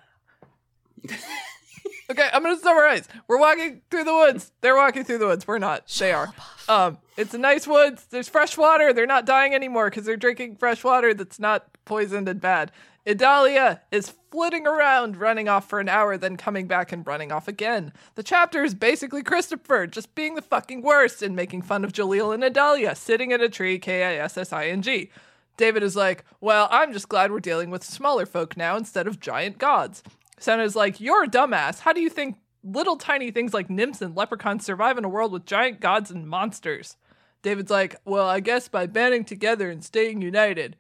okay 2.11 2.29
i'm 2.33 2.43
gonna 2.43 2.59
summarize. 2.59 3.09
We're 3.29 3.39
walking 3.39 3.83
through 3.91 4.05
the 4.05 4.15
woods. 4.15 4.53
They're 4.61 4.77
walking 4.77 5.05
through 5.05 5.19
the 5.19 5.27
woods. 5.27 5.47
We're 5.47 5.59
not. 5.59 5.87
They 5.89 6.13
are. 6.13 6.33
um 6.69 6.99
it's 7.17 7.35
a 7.35 7.39
nice 7.39 7.67
woods. 7.67 8.07
There's 8.11 8.29
fresh 8.29 8.57
water. 8.57 8.93
They're 8.93 9.07
not 9.07 9.27
dying 9.27 9.55
anymore 9.55 9.91
because 9.91 10.05
they're 10.07 10.17
drinking 10.17 10.57
fresh 10.57 10.83
water 10.83 11.13
that's 11.15 11.39
not 11.39 11.67
poisoned 11.85 12.29
and 12.29 12.41
bad. 12.41 12.73
Idalia 13.09 13.81
is 13.91 14.13
flitting 14.31 14.67
around 14.67 15.17
running 15.17 15.49
off 15.49 15.69
for 15.69 15.81
an 15.81 15.89
hour 15.89 16.17
then 16.17 16.37
coming 16.37 16.67
back 16.67 16.93
and 16.93 17.07
running 17.07 17.33
off 17.33 17.49
again. 17.49 17.93
The 18.15 18.23
chapter 18.23 18.63
is 18.63 18.75
basically 18.75 19.23
christopher 19.23 19.87
just 19.87 20.15
being 20.15 20.35
the 20.35 20.43
fucking 20.43 20.83
worst 20.83 21.23
and 21.23 21.35
making 21.35 21.63
fun 21.63 21.85
of 21.85 21.93
jalil 21.93 22.33
and 22.33 22.45
idalia 22.45 22.95
sitting 22.95 23.33
in 23.33 23.41
a 23.41 23.49
tree 23.49 23.79
k-i-s-s-i-n-g 23.79 25.11
David 25.57 25.83
is 25.83 25.95
like, 25.95 26.25
Well, 26.41 26.69
I'm 26.71 26.91
just 26.95 27.11
glad 27.11 27.31
we're 27.31 27.39
dealing 27.41 27.69
with 27.69 27.85
smaller 27.85 28.25
folk 28.25 28.57
now 28.57 28.79
instead 28.79 29.07
of 29.07 29.21
giant 29.21 29.59
gods. 29.59 30.03
Senna's 30.41 30.75
like, 30.75 31.01
You're 31.01 31.25
a 31.25 31.29
dumbass. 31.29 31.81
How 31.81 31.93
do 31.93 32.01
you 32.01 32.11
think 32.11 32.39
little 32.65 32.97
tiny 32.97 33.31
things 33.31 33.55
like 33.55 33.71
nymphs 33.71 34.03
and 34.03 34.17
leprechauns 34.17 34.65
survive 34.65 34.99
in 34.99 35.05
a 35.05 35.09
world 35.09 35.33
with 35.33 35.47
giant 35.47 35.81
gods 35.81 36.11
and 36.11 36.27
monsters? 36.27 36.97
David's 37.43 37.71
like, 37.71 37.97
Well, 38.05 38.27
I 38.27 38.41
guess 38.41 38.67
by 38.67 38.87
banding 38.87 39.25
together 39.25 39.71
and 39.71 39.85
staying 39.85 40.23
united. 40.23 40.77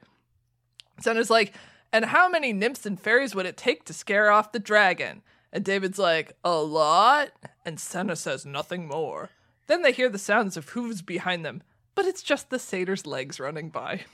Senna's 0.98 1.30
like, 1.30 1.54
And 1.92 2.06
how 2.06 2.28
many 2.28 2.52
nymphs 2.52 2.86
and 2.86 2.98
fairies 2.98 3.34
would 3.34 3.46
it 3.46 3.56
take 3.56 3.84
to 3.84 3.92
scare 3.92 4.30
off 4.30 4.52
the 4.52 4.58
dragon? 4.58 5.22
And 5.52 5.64
David's 5.64 5.98
like, 5.98 6.36
A 6.42 6.56
lot? 6.56 7.30
And 7.64 7.78
Senna 7.78 8.16
says 8.16 8.44
nothing 8.46 8.88
more. 8.88 9.30
Then 9.66 9.82
they 9.82 9.92
hear 9.92 10.08
the 10.08 10.18
sounds 10.18 10.56
of 10.56 10.70
hooves 10.70 11.02
behind 11.02 11.44
them, 11.44 11.62
but 11.94 12.04
it's 12.04 12.22
just 12.22 12.50
the 12.50 12.58
satyr's 12.58 13.06
legs 13.06 13.38
running 13.38 13.68
by. 13.68 14.00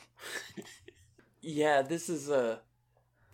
Yeah, 1.48 1.82
this 1.82 2.08
is 2.08 2.28
uh 2.28 2.58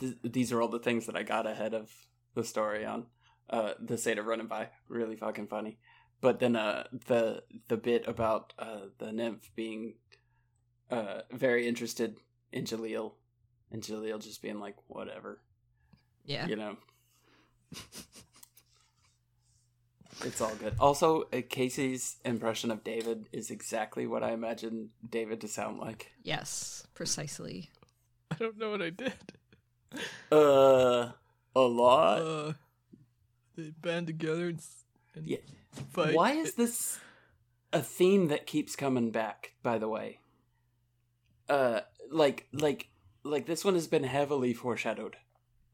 th- 0.03 0.33
these 0.35 0.53
are 0.53 0.61
all 0.61 0.69
the 0.69 0.79
things 0.79 1.07
that 1.07 1.17
I 1.17 1.23
got 1.23 1.47
ahead 1.47 1.75
of 1.75 1.91
the 2.35 2.45
story 2.45 2.85
on. 2.85 3.07
Uh 3.49 3.73
the 3.81 3.97
satyr 3.97 4.23
running 4.23 4.47
by. 4.47 4.69
Really 4.89 5.17
fucking 5.17 5.49
funny. 5.49 5.79
But 6.21 6.39
then 6.41 6.57
uh 6.57 6.85
the 7.07 7.43
the 7.69 7.77
bit 7.77 8.07
about 8.07 8.53
uh 8.59 8.87
the 8.99 9.13
nymph 9.13 9.51
being 9.55 9.95
uh 10.91 11.23
very 11.31 11.67
interested 11.67 12.19
in 12.53 12.65
Jalil 12.65 13.13
and 13.71 13.83
Jalil 13.83 14.21
just 14.21 14.43
being 14.43 14.61
like, 14.61 14.77
whatever. 14.87 15.41
Yeah. 16.25 16.47
You 16.47 16.57
know. 16.57 16.77
It's 20.25 20.41
all 20.41 20.55
good. 20.57 20.75
Also, 20.79 21.23
uh, 21.23 21.37
Kaycie's 21.37 22.17
impression 22.25 22.71
of 22.71 22.85
David 22.85 23.29
is 23.33 23.51
exactly 23.51 24.07
what 24.07 24.23
I 24.23 24.33
imagine 24.33 24.91
David 25.09 25.41
to 25.41 25.49
sound 25.49 25.81
like. 25.81 26.13
Yes, 26.23 26.87
precisely. 26.95 27.71
I 28.31 28.37
don't 28.37 28.59
know 28.59 28.71
what 28.71 28.83
I 28.83 28.91
did. 28.91 29.15
Uh, 30.33 31.13
a 31.55 31.61
lot. 31.61 32.23
Uh, 32.23 32.53
they 33.57 33.71
band 33.71 34.07
together 34.07 34.49
and, 34.49 34.61
and 35.15 35.27
Yeah. 35.29 35.39
fight. 35.93 36.15
Why 36.15 36.33
is 36.33 36.55
this 36.55 36.99
a 37.73 37.83
theme 37.83 38.29
that 38.29 38.47
keeps 38.47 38.75
coming 38.77 39.11
back? 39.11 39.53
By 39.63 39.79
the 39.79 39.89
way, 39.89 40.21
uh, 41.49 41.81
like, 42.11 42.49
like, 42.53 42.89
like 43.25 43.47
this 43.47 43.65
one 43.65 43.75
has 43.75 43.87
been 43.87 44.05
heavily 44.05 44.55
foreshadowed 44.55 45.17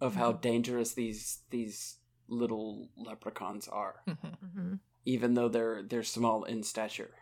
of 0.01 0.17
how 0.17 0.33
dangerous 0.33 0.93
these 0.95 1.41
these 1.51 1.97
little 2.29 2.91
leprechauns 2.97 3.69
are. 3.69 4.03
Mhm. 4.07 4.39
hmm 4.39 4.75
Even 5.05 5.35
though 5.35 5.49
they're 5.49 5.83
they're 5.83 6.03
small 6.03 6.45
in 6.45 6.63
stature, 6.63 7.15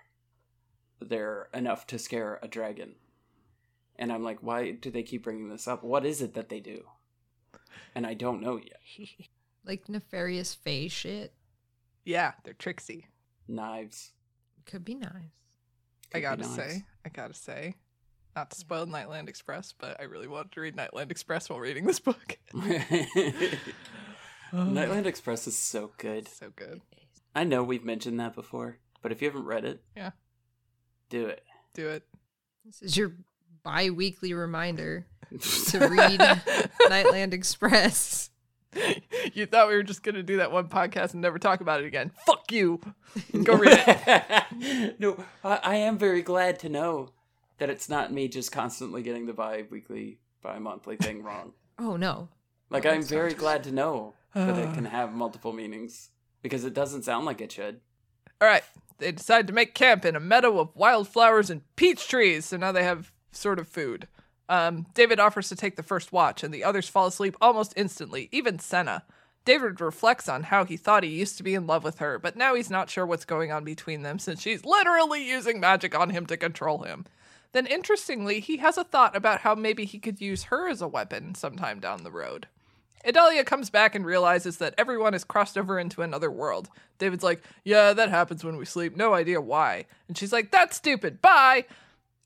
they're 1.00 1.48
enough 1.52 1.86
to 1.88 1.98
scare 1.98 2.38
a 2.42 2.48
dragon. 2.48 2.96
And 3.98 4.12
I'm 4.12 4.22
like, 4.22 4.42
why 4.42 4.72
do 4.72 4.90
they 4.90 5.02
keep 5.02 5.24
bringing 5.24 5.48
this 5.48 5.66
up? 5.68 5.82
What 5.82 6.04
is 6.06 6.20
it 6.22 6.34
that 6.34 6.48
they 6.48 6.60
do? 6.60 6.82
And 7.94 8.06
I 8.06 8.14
don't 8.14 8.40
know 8.42 8.56
yet. 8.58 8.80
Like 9.64 9.88
nefarious 9.88 10.54
face 10.54 10.92
shit. 10.92 11.34
Yeah, 12.04 12.34
they're 12.44 12.54
tricksy. 12.54 13.08
Knives. 13.48 14.12
Could 14.64 14.84
be 14.84 14.94
knives. 14.94 15.14
I 15.14 16.12
Could 16.12 16.18
be 16.18 16.20
gotta 16.20 16.42
knives. 16.42 16.54
say, 16.54 16.84
I 17.04 17.08
gotta 17.08 17.34
say, 17.34 17.74
not 18.36 18.50
to 18.52 18.56
spoil 18.56 18.86
Nightland 18.86 19.28
Express, 19.28 19.72
but 19.76 19.98
I 20.00 20.04
really 20.04 20.28
wanted 20.28 20.52
to 20.52 20.60
read 20.60 20.76
Nightland 20.76 21.10
Express 21.10 21.50
while 21.50 21.58
reading 21.58 21.84
this 21.84 21.98
book. 21.98 22.38
Nightland 24.52 25.06
Express 25.06 25.46
is 25.46 25.56
so 25.58 25.90
good. 25.98 26.28
so 26.28 26.50
good. 26.54 26.80
I 27.34 27.44
know 27.44 27.62
we've 27.64 27.84
mentioned 27.84 28.20
that 28.20 28.34
before, 28.34 28.78
but 29.02 29.10
if 29.12 29.20
you 29.20 29.28
haven't 29.28 29.46
read 29.46 29.64
it, 29.64 29.82
Yeah. 29.96 30.10
do 31.10 31.26
it. 31.26 31.42
Do 31.74 31.88
it. 31.88 32.04
This 32.64 32.82
is 32.82 32.96
your 32.96 33.12
bi 33.66 33.90
weekly 33.90 34.32
reminder 34.32 35.04
to 35.40 35.78
read 35.88 36.20
Nightland 36.88 37.32
Express. 37.32 38.30
you 39.34 39.44
thought 39.44 39.68
we 39.68 39.74
were 39.74 39.82
just 39.82 40.04
gonna 40.04 40.22
do 40.22 40.36
that 40.36 40.52
one 40.52 40.68
podcast 40.68 41.14
and 41.14 41.20
never 41.20 41.38
talk 41.40 41.60
about 41.60 41.80
it 41.80 41.86
again. 41.86 42.12
Fuck 42.26 42.52
you. 42.52 42.80
Go 43.42 43.56
read 43.56 43.82
it. 43.86 44.94
no, 45.00 45.16
I, 45.42 45.58
I 45.64 45.74
am 45.76 45.98
very 45.98 46.22
glad 46.22 46.60
to 46.60 46.68
know 46.68 47.10
that 47.58 47.68
it's 47.70 47.88
not 47.88 48.12
me 48.12 48.28
just 48.28 48.52
constantly 48.52 49.02
getting 49.02 49.26
the 49.26 49.32
bi-weekly, 49.32 50.20
bi-monthly 50.42 50.96
thing 50.96 51.24
wrong. 51.24 51.52
Oh 51.76 51.96
no. 51.96 52.28
Like 52.70 52.86
Oh, 52.86 52.90
I'm 52.90 53.02
very 53.02 53.30
not. 53.30 53.38
glad 53.38 53.64
to 53.64 53.72
know 53.72 54.14
that 54.34 54.56
it 54.58 54.74
can 54.74 54.84
have 54.98 55.12
multiple 55.12 55.52
meanings 55.52 56.10
because 56.40 56.64
it 56.64 56.72
doesn't 56.74 57.02
sound 57.02 57.26
like 57.26 57.40
it 57.40 57.50
should. 57.50 57.80
All 58.40 58.46
right. 58.46 58.62
They 58.98 59.10
decide 59.10 59.46
to 59.48 59.52
make 59.52 59.74
camp 59.74 60.04
in 60.04 60.14
a 60.14 60.20
meadow 60.20 60.58
of 60.60 60.74
wildflowers 60.76 61.50
and 61.50 61.62
peach 61.74 62.06
trees, 62.08 62.46
so 62.46 62.56
now 62.56 62.70
they 62.72 62.84
have 62.84 63.12
sort 63.36 63.58
of 63.58 63.68
food. 63.68 64.08
Um, 64.48 64.86
David 64.94 65.18
offers 65.18 65.48
to 65.48 65.56
take 65.56 65.76
the 65.76 65.82
first 65.82 66.12
watch, 66.12 66.42
and 66.42 66.52
the 66.52 66.64
others 66.64 66.88
fall 66.88 67.06
asleep 67.06 67.36
almost 67.40 67.72
instantly, 67.76 68.28
even 68.32 68.58
Senna. 68.58 69.02
David 69.44 69.80
reflects 69.80 70.28
on 70.28 70.44
how 70.44 70.64
he 70.64 70.76
thought 70.76 71.04
he 71.04 71.10
used 71.10 71.36
to 71.36 71.44
be 71.44 71.54
in 71.54 71.66
love 71.66 71.84
with 71.84 71.98
her, 71.98 72.18
but 72.18 72.36
now 72.36 72.54
he's 72.54 72.70
not 72.70 72.90
sure 72.90 73.06
what's 73.06 73.24
going 73.24 73.52
on 73.52 73.64
between 73.64 74.02
them 74.02 74.18
since 74.18 74.42
she's 74.42 74.64
literally 74.64 75.24
using 75.26 75.60
magic 75.60 75.96
on 75.96 76.10
him 76.10 76.26
to 76.26 76.36
control 76.36 76.78
him. 76.78 77.06
Then, 77.52 77.66
interestingly, 77.66 78.40
he 78.40 78.56
has 78.58 78.76
a 78.76 78.84
thought 78.84 79.16
about 79.16 79.40
how 79.40 79.54
maybe 79.54 79.84
he 79.84 79.98
could 79.98 80.20
use 80.20 80.44
her 80.44 80.68
as 80.68 80.82
a 80.82 80.88
weapon 80.88 81.34
sometime 81.34 81.78
down 81.78 82.02
the 82.02 82.10
road. 82.10 82.48
Idalia 83.06 83.44
comes 83.44 83.70
back 83.70 83.94
and 83.94 84.04
realizes 84.04 84.56
that 84.56 84.74
everyone 84.76 85.12
has 85.12 85.22
crossed 85.22 85.56
over 85.56 85.78
into 85.78 86.02
another 86.02 86.30
world. 86.30 86.68
David's 86.98 87.22
like, 87.22 87.40
Yeah, 87.62 87.92
that 87.92 88.10
happens 88.10 88.42
when 88.42 88.56
we 88.56 88.64
sleep. 88.64 88.96
No 88.96 89.14
idea 89.14 89.40
why. 89.40 89.86
And 90.08 90.18
she's 90.18 90.32
like, 90.32 90.50
That's 90.50 90.76
stupid. 90.76 91.22
Bye. 91.22 91.66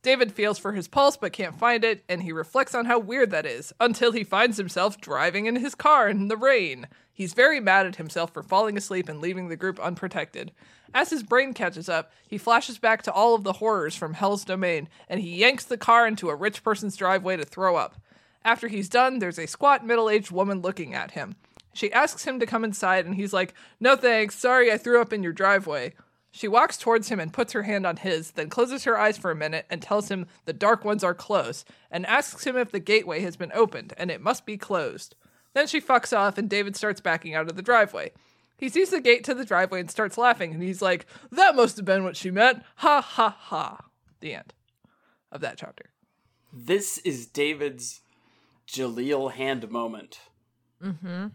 David 0.02 0.32
feels 0.32 0.58
for 0.58 0.72
his 0.72 0.88
pulse 0.88 1.16
but 1.16 1.32
can't 1.32 1.58
find 1.58 1.84
it, 1.84 2.04
and 2.08 2.22
he 2.22 2.32
reflects 2.32 2.74
on 2.74 2.86
how 2.86 2.98
weird 2.98 3.30
that 3.30 3.44
is 3.44 3.72
until 3.78 4.12
he 4.12 4.24
finds 4.24 4.56
himself 4.56 5.00
driving 5.00 5.46
in 5.46 5.56
his 5.56 5.74
car 5.74 6.08
in 6.08 6.28
the 6.28 6.36
rain. 6.36 6.86
He's 7.12 7.34
very 7.34 7.60
mad 7.60 7.86
at 7.86 7.96
himself 7.96 8.32
for 8.32 8.42
falling 8.42 8.78
asleep 8.78 9.08
and 9.08 9.20
leaving 9.20 9.48
the 9.48 9.56
group 9.56 9.78
unprotected. 9.78 10.52
As 10.94 11.10
his 11.10 11.22
brain 11.22 11.52
catches 11.52 11.88
up, 11.88 12.10
he 12.26 12.38
flashes 12.38 12.78
back 12.78 13.02
to 13.02 13.12
all 13.12 13.34
of 13.34 13.44
the 13.44 13.54
horrors 13.54 13.94
from 13.94 14.14
Hell's 14.14 14.44
Domain, 14.44 14.88
and 15.06 15.20
he 15.20 15.36
yanks 15.36 15.64
the 15.64 15.76
car 15.76 16.06
into 16.06 16.30
a 16.30 16.34
rich 16.34 16.64
person's 16.64 16.96
driveway 16.96 17.36
to 17.36 17.44
throw 17.44 17.76
up. 17.76 17.96
After 18.42 18.68
he's 18.68 18.88
done, 18.88 19.18
there's 19.18 19.38
a 19.38 19.46
squat 19.46 19.84
middle 19.84 20.08
aged 20.08 20.30
woman 20.30 20.62
looking 20.62 20.94
at 20.94 21.10
him. 21.10 21.36
She 21.74 21.92
asks 21.92 22.24
him 22.24 22.40
to 22.40 22.46
come 22.46 22.64
inside, 22.64 23.04
and 23.04 23.14
he's 23.14 23.34
like, 23.34 23.54
No 23.78 23.96
thanks, 23.96 24.34
sorry 24.36 24.72
I 24.72 24.78
threw 24.78 25.00
up 25.00 25.12
in 25.12 25.22
your 25.22 25.34
driveway. 25.34 25.92
She 26.30 26.48
walks 26.48 26.76
towards 26.76 27.08
him 27.08 27.18
and 27.18 27.32
puts 27.32 27.52
her 27.52 27.64
hand 27.64 27.86
on 27.86 27.96
his, 27.96 28.32
then 28.32 28.48
closes 28.48 28.84
her 28.84 28.98
eyes 28.98 29.18
for 29.18 29.30
a 29.30 29.36
minute 29.36 29.66
and 29.68 29.82
tells 29.82 30.10
him 30.10 30.26
the 30.44 30.52
dark 30.52 30.84
ones 30.84 31.02
are 31.02 31.14
close, 31.14 31.64
and 31.90 32.06
asks 32.06 32.46
him 32.46 32.56
if 32.56 32.70
the 32.70 32.78
gateway 32.78 33.20
has 33.20 33.36
been 33.36 33.50
opened, 33.52 33.92
and 33.96 34.10
it 34.10 34.20
must 34.20 34.46
be 34.46 34.56
closed. 34.56 35.16
Then 35.54 35.66
she 35.66 35.80
fucks 35.80 36.16
off, 36.16 36.38
and 36.38 36.48
David 36.48 36.76
starts 36.76 37.00
backing 37.00 37.34
out 37.34 37.48
of 37.48 37.56
the 37.56 37.62
driveway. 37.62 38.12
He 38.56 38.68
sees 38.68 38.90
the 38.90 39.00
gate 39.00 39.24
to 39.24 39.34
the 39.34 39.44
driveway 39.44 39.80
and 39.80 39.90
starts 39.90 40.18
laughing, 40.18 40.54
and 40.54 40.62
he's 40.62 40.82
like, 40.82 41.06
That 41.32 41.56
must 41.56 41.76
have 41.76 41.86
been 41.86 42.04
what 42.04 42.16
she 42.16 42.30
meant. 42.30 42.62
Ha 42.76 43.00
ha 43.00 43.36
ha. 43.38 43.86
The 44.20 44.34
end 44.34 44.54
of 45.32 45.40
that 45.40 45.58
chapter. 45.58 45.90
This 46.52 46.98
is 46.98 47.26
David's 47.26 48.02
Jalil 48.68 49.32
hand 49.32 49.68
moment. 49.70 50.20
Mm-hmm. 50.82 51.28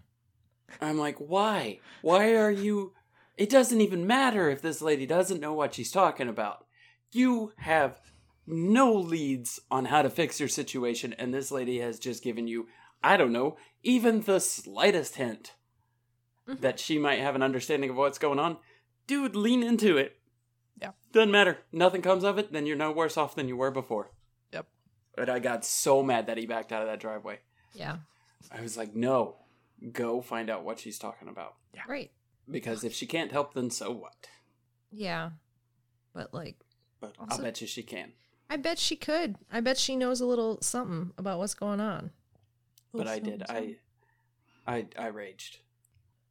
I'm 0.81 0.97
like, 0.97 1.17
why? 1.17 1.79
Why 2.01 2.35
are 2.35 2.51
you. 2.51 2.93
It 3.37 3.49
doesn't 3.49 3.81
even 3.81 4.07
matter 4.07 4.49
if 4.49 4.61
this 4.61 4.81
lady 4.81 5.05
doesn't 5.05 5.41
know 5.41 5.53
what 5.53 5.73
she's 5.73 5.91
talking 5.91 6.29
about. 6.29 6.65
You 7.11 7.53
have 7.57 7.99
no 8.47 8.93
leads 8.93 9.59
on 9.69 9.85
how 9.85 10.01
to 10.01 10.09
fix 10.09 10.39
your 10.39 10.49
situation, 10.49 11.13
and 11.17 11.33
this 11.33 11.51
lady 11.51 11.79
has 11.79 11.99
just 11.99 12.23
given 12.23 12.47
you, 12.47 12.67
I 13.03 13.17
don't 13.17 13.33
know, 13.33 13.57
even 13.83 14.21
the 14.21 14.39
slightest 14.39 15.15
hint 15.15 15.53
mm-hmm. 16.47 16.61
that 16.61 16.79
she 16.79 16.97
might 16.97 17.19
have 17.19 17.35
an 17.35 17.43
understanding 17.43 17.89
of 17.89 17.95
what's 17.95 18.17
going 18.17 18.39
on. 18.39 18.57
Dude, 19.07 19.35
lean 19.35 19.63
into 19.63 19.97
it. 19.97 20.17
Yeah. 20.81 20.91
Doesn't 21.11 21.31
matter. 21.31 21.59
Nothing 21.71 22.01
comes 22.01 22.23
of 22.23 22.37
it, 22.37 22.51
then 22.51 22.65
you're 22.65 22.75
no 22.75 22.91
worse 22.91 23.17
off 23.17 23.35
than 23.35 23.47
you 23.47 23.57
were 23.57 23.71
before. 23.71 24.11
Yep. 24.51 24.67
But 25.15 25.29
I 25.29 25.39
got 25.39 25.65
so 25.65 26.03
mad 26.03 26.27
that 26.27 26.37
he 26.37 26.45
backed 26.45 26.71
out 26.71 26.81
of 26.81 26.87
that 26.87 26.99
driveway. 26.99 27.39
Yeah. 27.73 27.97
I 28.51 28.61
was 28.61 28.77
like, 28.77 28.95
no, 28.95 29.37
go 29.91 30.21
find 30.21 30.49
out 30.49 30.63
what 30.63 30.79
she's 30.79 30.99
talking 30.99 31.27
about. 31.27 31.55
Yeah. 31.73 31.81
Right. 31.87 32.11
Because 32.49 32.83
if 32.83 32.93
she 32.93 33.05
can't 33.05 33.31
help, 33.31 33.53
then 33.53 33.69
so 33.69 33.91
what? 33.91 34.27
Yeah. 34.91 35.31
But 36.13 36.33
like, 36.33 36.55
But 37.01 37.15
I'll 37.19 37.39
bet 37.41 37.59
you 37.61 37.67
she 37.67 37.83
can. 37.83 38.11
I 38.49 38.57
bet 38.57 38.77
she 38.77 38.95
could. 38.95 39.35
I 39.51 39.59
bet 39.61 39.77
she 39.77 39.95
knows 39.95 40.21
a 40.21 40.25
little 40.25 40.59
something 40.61 41.11
about 41.17 41.39
what's 41.39 41.55
going 41.55 41.79
on. 41.81 42.11
But 42.93 43.07
I 43.07 43.19
did. 43.19 43.43
I, 43.49 43.75
I, 44.67 44.85
I 44.97 45.07
raged. 45.07 45.59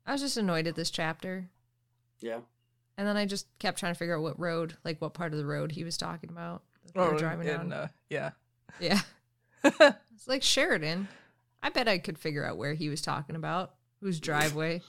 I 0.06 0.12
was 0.12 0.20
just 0.20 0.36
annoyed 0.36 0.66
at 0.66 0.76
this 0.76 0.90
chapter. 0.90 1.48
Yeah. 2.20 2.40
And 2.96 3.06
then 3.08 3.16
I 3.16 3.26
just 3.26 3.46
kept 3.58 3.78
trying 3.78 3.92
to 3.92 3.98
figure 3.98 4.16
out 4.16 4.22
what 4.22 4.38
road, 4.38 4.76
like 4.84 5.00
what 5.00 5.14
part 5.14 5.32
of 5.32 5.38
the 5.38 5.46
road 5.46 5.72
he 5.72 5.82
was 5.82 5.96
talking 5.98 6.30
about. 6.30 6.62
that 6.84 6.94
they 6.94 7.00
were 7.00 7.14
Oh, 7.14 7.18
driving 7.18 7.48
and, 7.48 7.60
on. 7.60 7.72
uh, 7.72 7.88
yeah. 8.08 8.30
Yeah. 8.80 9.00
It's 10.14 10.28
like 10.28 10.42
Sheridan. 10.42 11.08
I 11.62 11.70
bet 11.70 11.88
I 11.88 11.98
could 11.98 12.18
figure 12.18 12.44
out 12.46 12.56
where 12.56 12.74
he 12.74 12.88
was 12.88 13.02
talking 13.02 13.34
about. 13.34 13.74
Whose 14.00 14.20
driveway? 14.20 14.80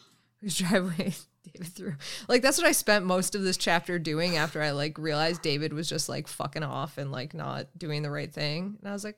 Whose 0.46 0.58
driveway 0.60 1.12
David 1.44 1.68
threw. 1.68 1.96
Like 2.28 2.44
that's 2.44 2.60
what 2.60 2.68
I 2.68 2.72
spent 2.72 3.04
most 3.04 3.34
of 3.34 3.42
this 3.42 3.58
chapter 3.58 3.98
doing 3.98 4.38
after 4.38 4.62
I 4.62 4.72
like 4.72 5.00
realized 5.00 5.42
David 5.42 5.74
was 5.74 5.90
just 5.90 6.08
like 6.08 6.28
fucking 6.28 6.62
off 6.62 7.00
and 7.00 7.12
like 7.12 7.34
not 7.34 7.66
doing 7.76 8.04
the 8.04 8.12
right 8.12 8.32
thing. 8.32 8.78
And 8.80 8.88
I 8.88 8.94
was 8.94 9.04
like, 9.04 9.18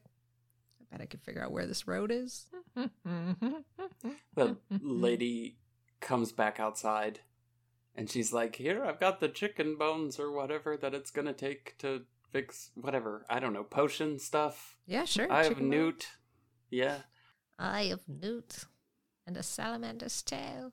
I 0.79 0.85
bet 0.89 1.01
I 1.01 1.05
could 1.05 1.21
figure 1.21 1.43
out 1.43 1.51
where 1.51 1.65
this 1.65 1.85
road 1.85 2.11
is. 2.11 2.45
The 4.35 4.55
lady 4.69 5.57
comes 5.99 6.31
back 6.31 6.61
outside 6.61 7.19
and 7.93 8.09
she's 8.09 8.31
like, 8.31 8.55
Here, 8.55 8.85
I've 8.85 9.01
got 9.01 9.19
the 9.19 9.27
chicken 9.27 9.75
bones 9.75 10.17
or 10.17 10.31
whatever 10.31 10.77
that 10.77 10.93
it's 10.93 11.11
going 11.11 11.27
to 11.27 11.33
take 11.33 11.77
to 11.79 12.03
fix 12.31 12.71
whatever. 12.75 13.25
I 13.29 13.41
don't 13.41 13.53
know, 13.53 13.65
potion 13.65 14.17
stuff. 14.17 14.77
Yeah, 14.85 15.03
sure. 15.03 15.29
I 15.29 15.39
have 15.39 15.49
chicken 15.49 15.69
bone. 15.69 15.79
Newt. 15.79 16.07
Yeah. 16.69 16.99
Eye 17.59 17.89
of 17.91 18.07
Newt 18.07 18.63
and 19.25 19.35
a 19.35 19.43
salamander's 19.43 20.21
tail. 20.21 20.71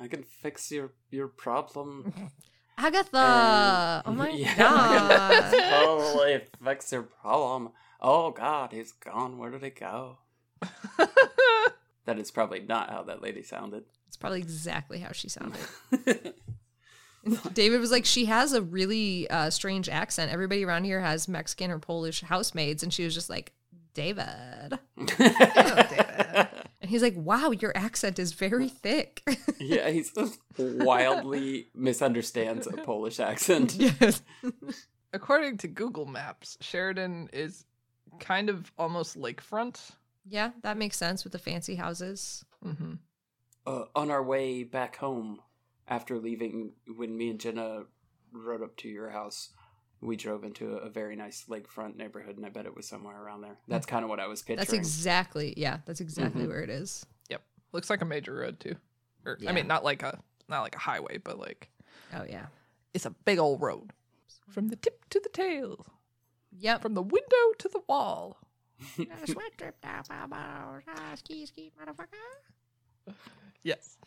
I 0.00 0.08
can 0.08 0.22
fix 0.22 0.70
your, 0.72 0.92
your 1.10 1.28
problem. 1.28 2.12
Agatha! 2.78 4.02
And- 4.06 4.14
oh 4.16 4.18
my 4.18 4.30
Yeah. 4.34 4.56
god. 4.56 5.52
totally 5.84 6.40
fix 6.64 6.90
your 6.92 7.02
problem. 7.02 7.70
Oh 8.00 8.30
God, 8.30 8.72
he's 8.72 8.92
gone. 8.92 9.36
Where 9.38 9.50
did 9.50 9.62
he 9.62 9.70
go? 9.70 10.18
That 12.06 12.18
is 12.18 12.30
probably 12.30 12.60
not 12.60 12.88
how 12.90 13.02
that 13.04 13.22
lady 13.22 13.42
sounded. 13.42 13.84
It's 14.08 14.16
probably 14.16 14.40
exactly 14.40 14.98
how 15.00 15.12
she 15.12 15.28
sounded. 15.28 15.60
David 17.52 17.78
was 17.80 17.90
like, 17.90 18.06
she 18.06 18.24
has 18.24 18.54
a 18.54 18.62
really 18.62 19.28
uh, 19.28 19.50
strange 19.50 19.88
accent. 19.90 20.32
Everybody 20.32 20.64
around 20.64 20.84
here 20.84 21.00
has 21.00 21.28
Mexican 21.28 21.70
or 21.70 21.78
Polish 21.78 22.22
housemaids. 22.22 22.82
And 22.82 22.92
she 22.92 23.04
was 23.04 23.12
just 23.14 23.28
like, 23.28 23.52
David. 23.92 24.78
And 24.96 25.10
he's 26.90 27.02
like, 27.02 27.16
wow, 27.16 27.50
your 27.50 27.76
accent 27.76 28.18
is 28.18 28.32
very 28.32 28.68
thick. 28.68 29.22
yeah, 29.60 29.88
he 29.88 30.04
wildly 30.58 31.68
misunderstands 31.74 32.66
a 32.66 32.72
Polish 32.72 33.20
accent. 33.20 33.74
yes. 33.78 34.22
According 35.12 35.58
to 35.58 35.68
Google 35.68 36.06
Maps, 36.06 36.56
Sheridan 36.60 37.28
is 37.32 37.64
kind 38.18 38.48
of 38.48 38.70
almost 38.78 39.18
lakefront. 39.18 39.92
Yeah, 40.26 40.50
that 40.62 40.76
makes 40.76 40.96
sense 40.96 41.24
with 41.24 41.32
the 41.32 41.38
fancy 41.38 41.74
houses. 41.74 42.44
Mm-hmm. 42.64 42.94
Uh, 43.66 43.84
on 43.94 44.10
our 44.10 44.22
way 44.22 44.64
back 44.64 44.96
home, 44.96 45.40
after 45.88 46.18
leaving, 46.18 46.72
when 46.96 47.16
me 47.16 47.30
and 47.30 47.40
Jenna 47.40 47.84
rode 48.32 48.62
up 48.62 48.76
to 48.76 48.88
your 48.88 49.10
house, 49.10 49.50
we 50.00 50.16
drove 50.16 50.44
into 50.44 50.74
a, 50.74 50.86
a 50.86 50.88
very 50.90 51.14
nice 51.16 51.44
lakefront 51.48 51.96
neighborhood, 51.96 52.36
and 52.36 52.46
I 52.46 52.48
bet 52.48 52.66
it 52.66 52.74
was 52.74 52.86
somewhere 52.86 53.20
around 53.22 53.42
there. 53.42 53.58
That's 53.68 53.86
kind 53.86 54.02
of 54.04 54.08
what 54.08 54.20
I 54.20 54.26
was 54.26 54.40
picturing. 54.40 54.58
That's 54.58 54.72
exactly, 54.72 55.54
yeah, 55.56 55.78
that's 55.84 56.00
exactly 56.00 56.44
Mhm. 56.44 56.48
where 56.48 56.62
it 56.62 56.70
is. 56.70 57.04
Yep. 57.28 57.42
Looks 57.72 57.90
like 57.90 58.00
a 58.02 58.04
major 58.06 58.34
road 58.34 58.60
too. 58.60 58.76
Or 59.26 59.36
Yeah. 59.40 59.50
I 59.50 59.52
mean 59.52 59.66
not 59.66 59.84
like 59.84 60.02
a 60.02 60.18
not 60.48 60.62
like 60.62 60.74
a 60.74 60.78
highway, 60.78 61.18
but 61.18 61.38
like 61.38 61.68
Oh, 62.14 62.24
yeah. 62.28 62.46
it's 62.94 63.06
a 63.06 63.10
big 63.10 63.38
old 63.38 63.60
road. 63.60 63.92
From 64.48 64.68
the 64.68 64.76
tip 64.76 65.08
to 65.10 65.20
the 65.20 65.28
tail. 65.28 65.86
Yep. 66.58 66.82
From 66.82 66.94
the 66.94 67.02
window 67.02 67.52
to 67.58 67.68
the 67.68 67.80
wall. 67.88 68.38
Sweat 68.96 69.56
drip 69.58 69.80
down 69.82 70.02
my 70.08 70.26
balls. 70.26 70.82
Ah, 70.88 71.14
ski, 71.14 71.44
ski, 71.46 71.70
motherfucker. 71.78 73.14
Yes. 73.62 73.98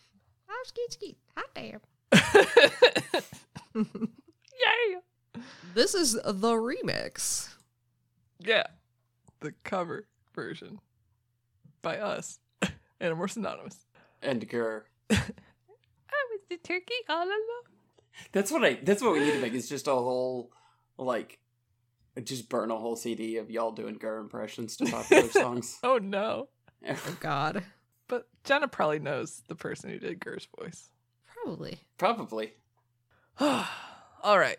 Oh, 0.49 0.63
ski, 0.65 0.81
ski. 0.89 1.17
Hot 1.37 1.45
damn. 1.53 1.79
Yay! 3.75 4.97
This 5.73 5.93
is 5.93 6.13
the 6.13 6.53
remix. 6.53 7.49
Yeah. 8.39 8.67
The 9.39 9.53
cover 9.63 10.07
version. 10.33 10.79
By 11.81 11.97
us. 11.97 12.39
and 12.99 13.19
we're 13.19 13.27
synonymous. 13.27 13.85
and 14.21 14.47
Gur. 14.47 14.85
I 15.09 15.15
was 15.15 16.41
the 16.49 16.57
turkey 16.57 16.93
all 17.09 17.23
along. 17.25 17.63
That's 18.31 18.51
what 18.51 18.63
I. 18.63 18.79
That's 18.83 19.01
what 19.01 19.13
we 19.13 19.19
need 19.19 19.31
to 19.33 19.39
make. 19.39 19.53
It's 19.53 19.67
just 19.67 19.87
a 19.87 19.91
whole 19.91 20.51
like, 20.97 21.39
just 22.23 22.49
burn 22.49 22.71
a 22.71 22.77
whole 22.77 22.95
CD 22.95 23.37
of 23.37 23.49
y'all 23.49 23.71
doing 23.71 23.95
Gur 23.95 24.17
impressions 24.17 24.77
to 24.77 24.85
popular 24.85 25.29
songs. 25.29 25.79
Oh 25.83 25.97
no. 25.97 26.49
Oh, 26.87 27.17
God. 27.19 27.63
But 28.07 28.27
Jenna 28.43 28.67
probably 28.67 28.99
knows 28.99 29.41
the 29.47 29.55
person 29.55 29.89
who 29.89 29.99
did 29.99 30.19
Gur's 30.19 30.47
voice. 30.59 30.89
Probably. 31.25 31.79
Probably. 31.97 32.53
All 33.39 34.37
right. 34.37 34.57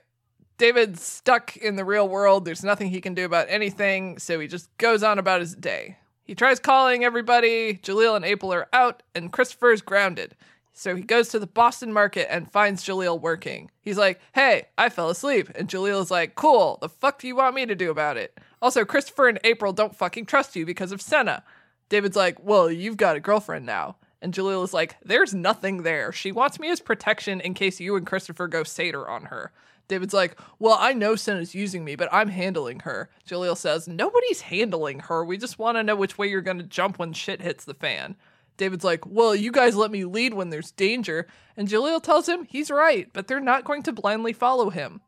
David's 0.57 1.03
stuck 1.03 1.57
in 1.57 1.77
the 1.77 1.85
real 1.85 2.09
world. 2.09 2.45
There's 2.45 2.63
nothing 2.63 2.91
he 2.91 3.01
can 3.01 3.15
do 3.15 3.25
about 3.25 3.47
anything, 3.49 4.19
so 4.19 4.39
he 4.39 4.47
just 4.47 4.77
goes 4.79 5.03
on 5.03 5.19
about 5.19 5.41
his 5.41 5.55
day. 5.55 5.99
He 6.23 6.35
tries 6.35 6.59
calling 6.59 7.05
everybody. 7.05 7.75
Jalil 7.75 8.17
and 8.17 8.25
April 8.25 8.53
are 8.53 8.69
out, 8.73 9.03
and 9.15 9.33
Christopher's 9.33 9.83
grounded. 9.83 10.37
So 10.77 10.97
he 10.97 11.03
goes 11.03 11.29
to 11.29 11.39
the 11.39 11.47
Boston 11.47 11.93
market 11.93 12.27
and 12.33 12.51
finds 12.51 12.85
Jalil 12.85 13.21
working. 13.21 13.71
He's 13.81 13.97
like, 13.97 14.21
Hey, 14.35 14.67
I 14.77 14.89
fell 14.89 15.09
asleep. 15.09 15.49
And 15.55 15.69
Jalil 15.69 16.03
is 16.03 16.11
like, 16.11 16.35
Cool, 16.35 16.79
the 16.81 16.89
fuck 16.89 17.21
do 17.21 17.29
you 17.29 17.37
want 17.37 17.55
me 17.55 17.65
to 17.65 17.77
do 17.77 17.91
about 17.91 18.17
it? 18.17 18.37
Also, 18.61 18.85
Christopher 18.85 19.29
and 19.29 19.39
April 19.45 19.73
don't 19.73 19.95
fucking 19.95 20.27
trust 20.27 20.57
you 20.57 20.67
because 20.67 20.91
of 20.91 21.01
Senna. 21.01 21.45
David's 21.89 22.17
like, 22.17 22.43
Well, 22.43 22.71
you've 22.73 22.97
got 22.97 23.15
a 23.15 23.21
girlfriend 23.21 23.67
now. 23.67 23.97
And 24.21 24.35
Jalil 24.35 24.65
is 24.65 24.75
like, 24.75 24.97
There's 25.05 25.33
nothing 25.33 25.83
there. 25.83 26.11
She 26.11 26.33
wants 26.33 26.59
me 26.59 26.71
as 26.71 26.81
protection 26.81 27.41
in 27.41 27.55
case 27.55 27.79
you 27.79 27.95
and 27.95 28.07
Christopher 28.07 28.49
go 28.49 28.65
satyr 28.65 29.09
on 29.09 29.27
her. 29.27 29.53
David's 29.89 30.15
like, 30.15 30.39
Well, 30.59 30.77
I 30.79 30.93
know 30.93 31.17
Senna's 31.17 31.55
using 31.55 31.85
me, 31.85 31.97
but 31.97 32.09
I'm 32.13 32.29
handling 32.29 32.81
her. 32.81 33.11
Jalil 33.29 33.57
says, 33.57 33.87
Nobody's 33.89 34.43
handling 34.43 35.01
her. 35.01 35.25
We 35.25 35.37
just 35.37 35.59
want 35.59 35.77
to 35.77 35.83
know 35.83 35.97
which 35.97 36.19
way 36.19 36.29
you're 36.29 36.41
going 36.41 36.59
to 36.59 36.65
jump 36.65 36.99
when 36.99 37.13
shit 37.13 37.43
hits 37.43 37.65
the 37.65 37.75
fan. 37.75 38.17
David's 38.57 38.85
like, 38.85 39.07
Well, 39.07 39.35
you 39.35 39.53
guys 39.53 39.77
let 39.77 39.91
me 39.91 40.05
lead 40.05 40.35
when 40.35 40.51
there's 40.51 40.71
danger. 40.71 41.27
And 41.57 41.69
Jalil 41.69 42.03
tells 42.03 42.29
him 42.29 42.45
he's 42.45 42.71
right, 42.71 43.09
but 43.13 43.27
they're 43.27 43.41
not 43.41 43.65
going 43.65 43.83
to 43.85 43.93
blindly 43.93 44.33
follow 44.33 44.71
him. 44.71 45.01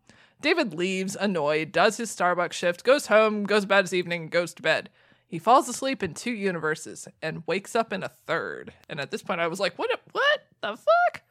David 0.43 0.74
leaves, 0.74 1.16
annoyed, 1.18 1.72
does 1.72 1.97
his 1.97 2.14
Starbucks 2.14 2.53
shift, 2.53 2.85
goes 2.85 3.07
home, 3.07 3.45
goes 3.45 3.64
about 3.64 3.85
his 3.85 3.95
evening, 3.95 4.29
goes 4.29 4.53
to 4.55 4.62
bed. 4.62 4.91
He 5.27 5.39
falls 5.39 5.68
asleep 5.68 6.03
in 6.03 6.14
two 6.14 6.31
universes 6.31 7.09
and 7.22 7.43
wakes 7.47 7.74
up 7.74 7.93
in 7.93 8.03
a 8.03 8.09
third. 8.09 8.72
And 8.89 9.01
at 9.01 9.11
this 9.11 9.22
point, 9.22 9.41
I 9.41 9.49
was 9.49 9.61
like, 9.61 9.79
What? 9.79 9.91
What 10.12 10.41
the 10.61 10.77
fuck? 10.77 11.22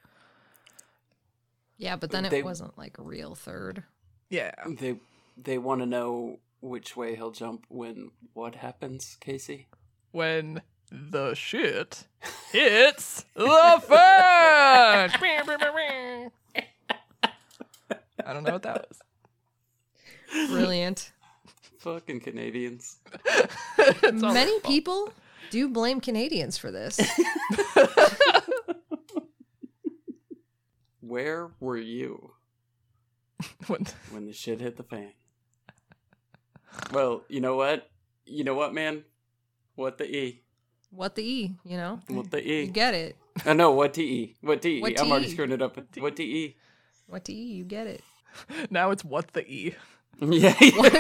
Yeah, 1.78 1.95
but 1.95 2.11
then 2.11 2.26
it 2.26 2.30
They- 2.30 2.43
wasn't 2.43 2.78
like 2.78 2.97
a 2.97 3.01
real 3.03 3.36
third. 3.36 3.84
Yeah. 4.30 4.51
They 4.67 4.97
they 5.38 5.57
want 5.57 5.82
to 5.82 5.86
know 5.86 6.39
which 6.61 6.95
way 6.95 7.15
he'll 7.15 7.32
jump 7.32 7.65
when 7.69 8.11
what 8.34 8.55
happens, 8.55 9.17
Kaycie? 9.21 9.65
When 10.11 10.61
the 10.91 11.34
shit 11.36 12.07
hits 12.51 13.26
the 13.36 13.82
fan. 13.88 15.11
I 18.26 18.34
don't 18.34 18.43
know 18.43 18.53
what 18.53 18.63
that 18.63 18.88
was. 18.89 20.49
Brilliant. 20.49 21.11
Fucking 21.80 22.21
Canadians. 22.21 22.97
Many 24.11 24.59
people 24.61 25.11
do 25.51 25.69
blame 25.69 25.99
Canadians 26.01 26.57
for 26.57 26.71
this. 26.71 26.99
Where 31.16 31.51
were 31.61 31.78
you 31.78 32.32
When- 33.68 33.86
when 34.11 34.26
the 34.26 34.34
shit 34.34 34.59
hit 34.59 34.76
the 34.76 34.84
fan? 34.84 35.13
Well, 36.91 37.24
you 37.30 37.39
know 37.39 37.55
what? 37.55 37.89
You 38.26 38.43
know 38.43 38.53
what, 38.53 38.74
man? 38.74 39.05
What 39.76 39.97
the 39.97 40.03
E? 40.13 40.41
what 40.91 41.16
the 41.16 41.22
E, 41.24 41.55
you 41.63 41.78
know? 41.78 42.01
What 42.09 42.32
the 42.32 42.45
E? 42.45 42.66
You 42.66 42.68
get 42.72 42.93
it. 42.93 43.16
I 43.45 43.53
know 43.53 43.72
what 43.72 43.93
to 43.93 44.03
E. 44.03 44.36
What 44.41 44.61
to 44.63 44.68
E? 44.70 44.82
What 44.82 44.99
I'm 44.99 45.09
already 45.09 45.28
TE? 45.28 45.32
screwing 45.32 45.51
it 45.53 45.61
up. 45.61 45.78
What 45.99 46.18
to 46.18 46.24
E? 46.24 46.57
What 47.07 47.24
the 47.24 47.34
E, 47.34 47.43
you 47.59 47.63
get 47.63 47.88
it. 47.88 48.03
now 48.70 48.91
it's 48.91 49.05
what 49.05 49.32
the 49.32 49.49
E. 49.49 49.74
Yeah. 50.20 50.53
What, 50.76 50.93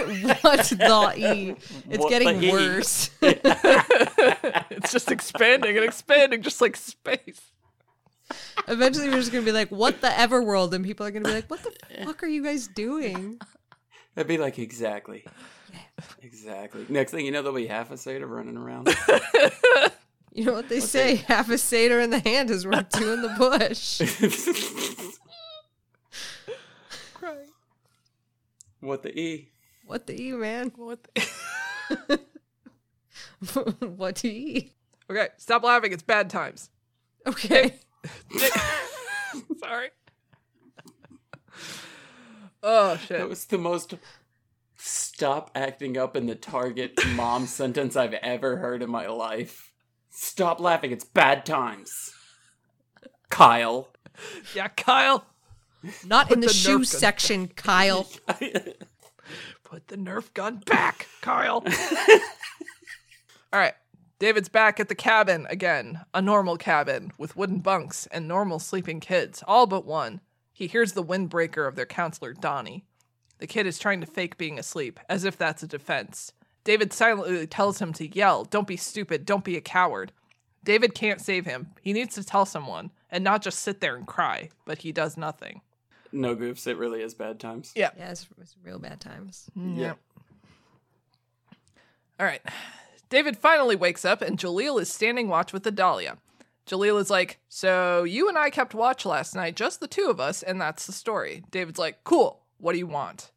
what 0.43 0.63
the 0.65 1.13
E? 1.17 1.55
It's 1.89 1.99
What 2.03 2.09
getting 2.09 2.39
the 2.39 2.47
E? 2.47 2.51
worse. 2.51 3.09
it's 3.21 4.91
just 4.93 5.11
expanding 5.11 5.75
and 5.75 5.83
expanding, 5.85 6.41
just 6.41 6.61
like 6.61 6.77
space. 6.77 7.41
Eventually, 8.67 9.09
we're 9.09 9.19
just 9.19 9.31
gonna 9.31 9.45
be 9.45 9.51
like, 9.51 9.69
"What 9.69 10.01
the 10.01 10.07
Everworld?" 10.07 10.73
and 10.73 10.83
people 10.83 11.05
are 11.05 11.11
gonna 11.11 11.25
be 11.25 11.33
like, 11.33 11.49
"What 11.49 11.61
the 11.63 11.71
fuck 12.05 12.23
are 12.23 12.27
you 12.27 12.43
guys 12.43 12.67
doing?" 12.67 13.39
That'd 14.15 14.27
be 14.27 14.37
like 14.37 14.57
exactly. 14.59 15.25
Exactly. 16.21 16.85
Next 16.89 17.11
thing 17.11 17.25
you 17.25 17.31
know, 17.31 17.41
there'll 17.41 17.55
be 17.55 17.67
half 17.67 17.91
a 17.91 17.97
satyr 17.97 18.27
running 18.27 18.57
around. 18.57 18.89
You 20.33 20.43
know 20.45 20.53
what 20.53 20.67
they 20.67 20.81
say? 20.81 21.15
Half 21.15 21.49
a 21.49 21.57
satyr 21.57 21.99
in 22.01 22.09
the 22.09 22.19
hand 22.19 22.49
is 22.49 22.67
worth 22.67 22.89
two 22.89 23.13
in 23.13 23.21
the 23.21 23.29
bush. 23.37 24.01
Crying. 27.13 27.47
what 28.81 29.03
the 29.03 29.17
E? 29.17 29.49
What 29.85 30.07
the 30.07 30.21
E, 30.21 30.31
man? 30.33 30.73
What 30.75 30.99
the- 31.13 32.19
what 33.95 34.15
the 34.15 34.29
E? 34.29 34.73
okay, 35.09 35.29
stop 35.37 35.63
laughing. 35.63 35.93
It's 35.93 36.03
bad 36.03 36.29
times. 36.29 36.69
Okay. 37.27 37.75
Sorry. 39.59 39.89
Oh 42.67 42.97
shit. 42.97 43.19
That 43.19 43.29
was 43.29 43.45
the 43.45 43.59
most 43.59 43.93
stop 44.75 45.51
acting 45.53 45.99
up 45.99 46.15
in 46.15 46.25
the 46.25 46.33
target 46.33 46.93
mom 47.13 47.45
sentence 47.45 47.95
I've 47.95 48.15
ever 48.15 48.57
heard 48.57 48.81
in 48.81 48.89
my 48.89 49.05
life. 49.05 49.71
Stop 50.09 50.59
laughing, 50.59 50.91
it's 50.91 51.05
bad 51.05 51.45
times. 51.45 52.11
Kyle. 53.29 53.89
Yeah, 54.55 54.69
Kyle. 54.69 55.25
Not 56.07 56.31
in 56.31 56.39
the, 56.39 56.47
the 56.47 56.53
shoe 56.53 56.79
Nerf 56.79 56.91
gun 56.91 56.99
section, 56.99 57.47
Kyle. 57.49 58.07
Put 59.63 59.87
the 59.87 59.97
Nerf 59.97 60.33
gun 60.33 60.63
back, 60.65 61.07
Kyle. 61.21 61.63
All 63.53 63.59
right. 63.59 63.75
David's 64.25 64.49
back 64.49 64.79
at 64.79 64.87
the 64.87 64.95
cabin 64.95 65.45
again, 65.51 66.03
a 66.11 66.19
normal 66.19 66.57
cabin 66.57 67.11
with 67.15 67.35
wooden 67.35 67.59
bunks 67.59 68.07
and 68.07 68.27
normal 68.27 68.57
sleeping 68.57 68.99
kids, 68.99 69.43
all 69.47 69.67
but 69.67 69.85
one. 69.85 70.19
He 70.51 70.65
hears 70.65 70.93
the 70.93 71.03
windbreaker 71.03 71.67
of 71.67 71.75
their 71.75 71.85
counselor, 71.85 72.33
Donnie. 72.33 72.85
The 73.37 73.45
kid 73.45 73.67
is 73.67 73.77
trying 73.77 74.01
to 74.01 74.07
fake 74.07 74.35
being 74.39 74.57
asleep, 74.57 74.99
as 75.07 75.25
if 75.25 75.37
that's 75.37 75.61
a 75.61 75.67
defense. 75.67 76.31
David 76.63 76.91
silently 76.91 77.45
tells 77.45 77.79
him 77.79 77.93
to 77.93 78.07
yell, 78.07 78.45
Don't 78.45 78.65
be 78.65 78.77
stupid, 78.77 79.27
don't 79.27 79.43
be 79.43 79.57
a 79.57 79.61
coward. 79.61 80.11
David 80.63 80.95
can't 80.95 81.21
save 81.21 81.45
him. 81.45 81.67
He 81.83 81.93
needs 81.93 82.15
to 82.15 82.23
tell 82.23 82.47
someone 82.47 82.89
and 83.11 83.23
not 83.23 83.43
just 83.43 83.59
sit 83.59 83.79
there 83.79 83.95
and 83.95 84.07
cry, 84.07 84.49
but 84.65 84.79
he 84.79 84.91
does 84.91 85.17
nothing. 85.17 85.61
no 86.11 86.35
goofs, 86.35 86.65
it 86.65 86.77
really 86.77 87.03
is 87.03 87.13
bad 87.13 87.39
times. 87.39 87.73
Yeah. 87.75 87.91
Yeah, 87.95 88.09
it's, 88.09 88.25
it's 88.41 88.55
real 88.63 88.79
bad 88.79 88.99
times. 88.99 89.51
Mm, 89.55 89.77
yeah. 89.77 89.93
All 92.19 92.25
right. 92.25 92.41
David 93.09 93.37
finally 93.37 93.75
wakes 93.75 94.05
up 94.05 94.21
and 94.21 94.37
Jalil 94.37 94.81
is 94.81 94.91
standing 94.91 95.27
watch 95.27 95.53
with 95.53 95.65
Adalia. 95.65 96.17
Jalil 96.65 96.99
is 96.99 97.09
like, 97.09 97.39
So 97.47 98.03
you 98.03 98.27
and 98.27 98.37
I 98.37 98.49
kept 98.49 98.73
watch 98.73 99.05
last 99.05 99.35
night, 99.35 99.55
just 99.55 99.79
the 99.79 99.87
two 99.87 100.07
of 100.09 100.19
us, 100.19 100.41
and 100.41 100.59
that's 100.59 100.85
the 100.85 100.91
story. 100.91 101.43
David's 101.51 101.79
like, 101.79 102.03
Cool. 102.03 102.41
What 102.57 102.73
do 102.73 102.79
you 102.79 102.87
want? 102.87 103.31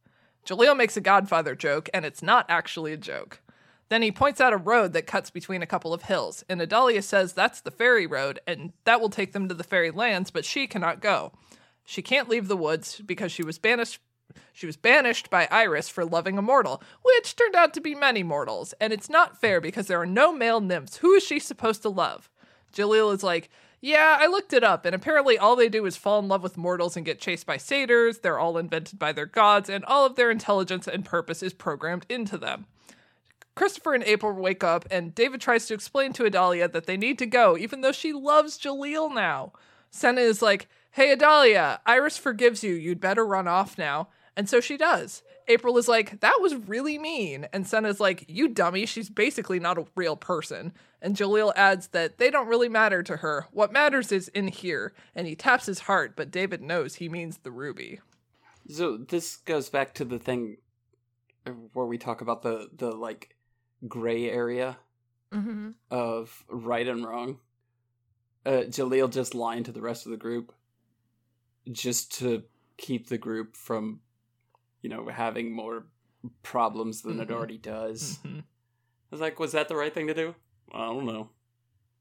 Jalil 0.46 0.76
makes 0.76 0.96
a 0.96 1.02
Godfather 1.02 1.54
joke, 1.54 1.90
and 1.92 2.06
it's 2.06 2.22
not 2.22 2.46
actually 2.48 2.92
a 2.92 2.96
joke. 2.96 3.40
Then 3.90 4.02
he 4.02 4.12
points 4.12 4.40
out 4.40 4.52
a 4.52 4.58
road 4.58 4.92
that 4.92 5.06
cuts 5.06 5.30
between 5.30 5.62
a 5.62 5.66
couple 5.66 5.92
of 5.92 6.02
hills, 6.02 6.44
and 6.48 6.60
Adalia 6.60 7.02
says 7.02 7.32
that's 7.32 7.60
the 7.60 7.70
fairy 7.70 8.06
road, 8.06 8.40
and 8.46 8.72
that 8.84 9.00
will 9.00 9.10
take 9.10 9.32
them 9.32 9.48
to 9.48 9.54
the 9.54 9.64
fairy 9.64 9.90
lands, 9.90 10.30
but 10.30 10.44
she 10.44 10.66
cannot 10.66 11.00
go. 11.00 11.32
She 11.84 12.02
can't 12.02 12.28
leave 12.28 12.48
the 12.48 12.56
woods 12.56 13.00
because 13.04 13.32
she 13.32 13.42
was 13.42 13.58
banished 13.58 14.00
she 14.52 14.66
was 14.66 14.76
banished 14.76 15.30
by 15.30 15.48
Iris 15.50 15.88
for 15.88 16.04
loving 16.04 16.38
a 16.38 16.42
mortal, 16.42 16.82
which 17.02 17.36
turned 17.36 17.54
out 17.54 17.74
to 17.74 17.80
be 17.80 17.94
many 17.94 18.22
mortals, 18.22 18.74
and 18.80 18.92
it's 18.92 19.10
not 19.10 19.40
fair 19.40 19.60
because 19.60 19.86
there 19.86 20.00
are 20.00 20.06
no 20.06 20.32
male 20.32 20.60
nymphs. 20.60 20.98
Who 20.98 21.14
is 21.14 21.22
she 21.22 21.38
supposed 21.38 21.82
to 21.82 21.88
love? 21.88 22.30
Jalil 22.72 23.14
is 23.14 23.22
like, 23.22 23.50
Yeah, 23.80 24.16
I 24.20 24.26
looked 24.26 24.52
it 24.52 24.64
up, 24.64 24.84
and 24.84 24.94
apparently 24.94 25.38
all 25.38 25.56
they 25.56 25.68
do 25.68 25.86
is 25.86 25.96
fall 25.96 26.18
in 26.18 26.28
love 26.28 26.42
with 26.42 26.56
mortals 26.56 26.96
and 26.96 27.06
get 27.06 27.20
chased 27.20 27.46
by 27.46 27.56
satyrs. 27.56 28.18
They're 28.18 28.38
all 28.38 28.58
invented 28.58 28.98
by 28.98 29.12
their 29.12 29.26
gods, 29.26 29.68
and 29.68 29.84
all 29.84 30.04
of 30.04 30.16
their 30.16 30.30
intelligence 30.30 30.86
and 30.86 31.04
purpose 31.04 31.42
is 31.42 31.54
programmed 31.54 32.06
into 32.08 32.38
them. 32.38 32.66
Christopher 33.54 33.94
and 33.94 34.04
April 34.04 34.32
wake 34.32 34.62
up, 34.62 34.86
and 34.88 35.14
David 35.14 35.40
tries 35.40 35.66
to 35.66 35.74
explain 35.74 36.12
to 36.12 36.24
Adalia 36.24 36.68
that 36.68 36.86
they 36.86 36.96
need 36.96 37.18
to 37.18 37.26
go, 37.26 37.56
even 37.56 37.80
though 37.80 37.92
she 37.92 38.12
loves 38.12 38.56
Jalil 38.56 39.12
now. 39.12 39.52
Senna 39.90 40.20
is 40.20 40.42
like, 40.42 40.68
Hey, 40.92 41.12
Adalia, 41.12 41.80
Iris 41.86 42.16
forgives 42.18 42.64
you. 42.64 42.74
You'd 42.74 43.00
better 43.00 43.26
run 43.26 43.46
off 43.46 43.76
now. 43.78 44.08
And 44.38 44.48
so 44.48 44.60
she 44.60 44.76
does. 44.76 45.24
April 45.48 45.76
is 45.78 45.88
like, 45.88 46.20
That 46.20 46.38
was 46.40 46.54
really 46.54 46.96
mean. 46.96 47.48
And 47.52 47.66
Senna's 47.66 47.98
like, 47.98 48.24
You 48.28 48.46
dummy, 48.46 48.86
she's 48.86 49.10
basically 49.10 49.58
not 49.58 49.78
a 49.78 49.86
real 49.96 50.14
person. 50.16 50.72
And 51.02 51.16
Jalil 51.16 51.52
adds 51.56 51.88
that 51.88 52.18
they 52.18 52.30
don't 52.30 52.46
really 52.46 52.68
matter 52.68 53.02
to 53.02 53.16
her. 53.16 53.46
What 53.50 53.72
matters 53.72 54.12
is 54.12 54.28
in 54.28 54.46
here. 54.48 54.92
And 55.14 55.26
he 55.26 55.34
taps 55.34 55.66
his 55.66 55.80
heart, 55.80 56.14
but 56.14 56.30
David 56.30 56.62
knows 56.62 56.94
he 56.94 57.08
means 57.08 57.38
the 57.38 57.50
ruby. 57.50 58.00
So 58.70 58.96
this 58.96 59.38
goes 59.38 59.68
back 59.70 59.92
to 59.94 60.04
the 60.04 60.18
thing 60.20 60.58
where 61.72 61.86
we 61.86 61.98
talk 61.98 62.20
about 62.20 62.42
the 62.42 62.68
the 62.76 62.92
like 62.92 63.34
gray 63.88 64.30
area 64.30 64.78
Mm-hmm. 65.32 65.70
of 65.90 66.44
right 66.48 66.88
and 66.88 67.04
wrong. 67.04 67.38
Uh, 68.46 68.62
Jalil 68.68 69.12
just 69.12 69.34
lying 69.34 69.64
to 69.64 69.72
the 69.72 69.82
rest 69.82 70.06
of 70.06 70.10
the 70.10 70.16
group, 70.16 70.54
just 71.70 72.18
to 72.20 72.44
keep 72.78 73.08
the 73.08 73.18
group 73.18 73.54
from, 73.54 74.00
you 74.82 74.88
know, 74.90 75.08
having 75.08 75.50
more 75.52 75.86
problems 76.42 77.02
than 77.02 77.20
it 77.20 77.28
Mhm. 77.28 77.32
already 77.34 77.58
does. 77.58 78.18
Mhm. 78.18 78.40
I 78.40 78.44
was 79.10 79.20
like, 79.20 79.38
was 79.38 79.52
that 79.52 79.68
the 79.68 79.76
right 79.76 79.92
thing 79.92 80.06
to 80.08 80.14
do? 80.14 80.34
I 80.72 80.86
don't 80.86 81.06
know. 81.06 81.30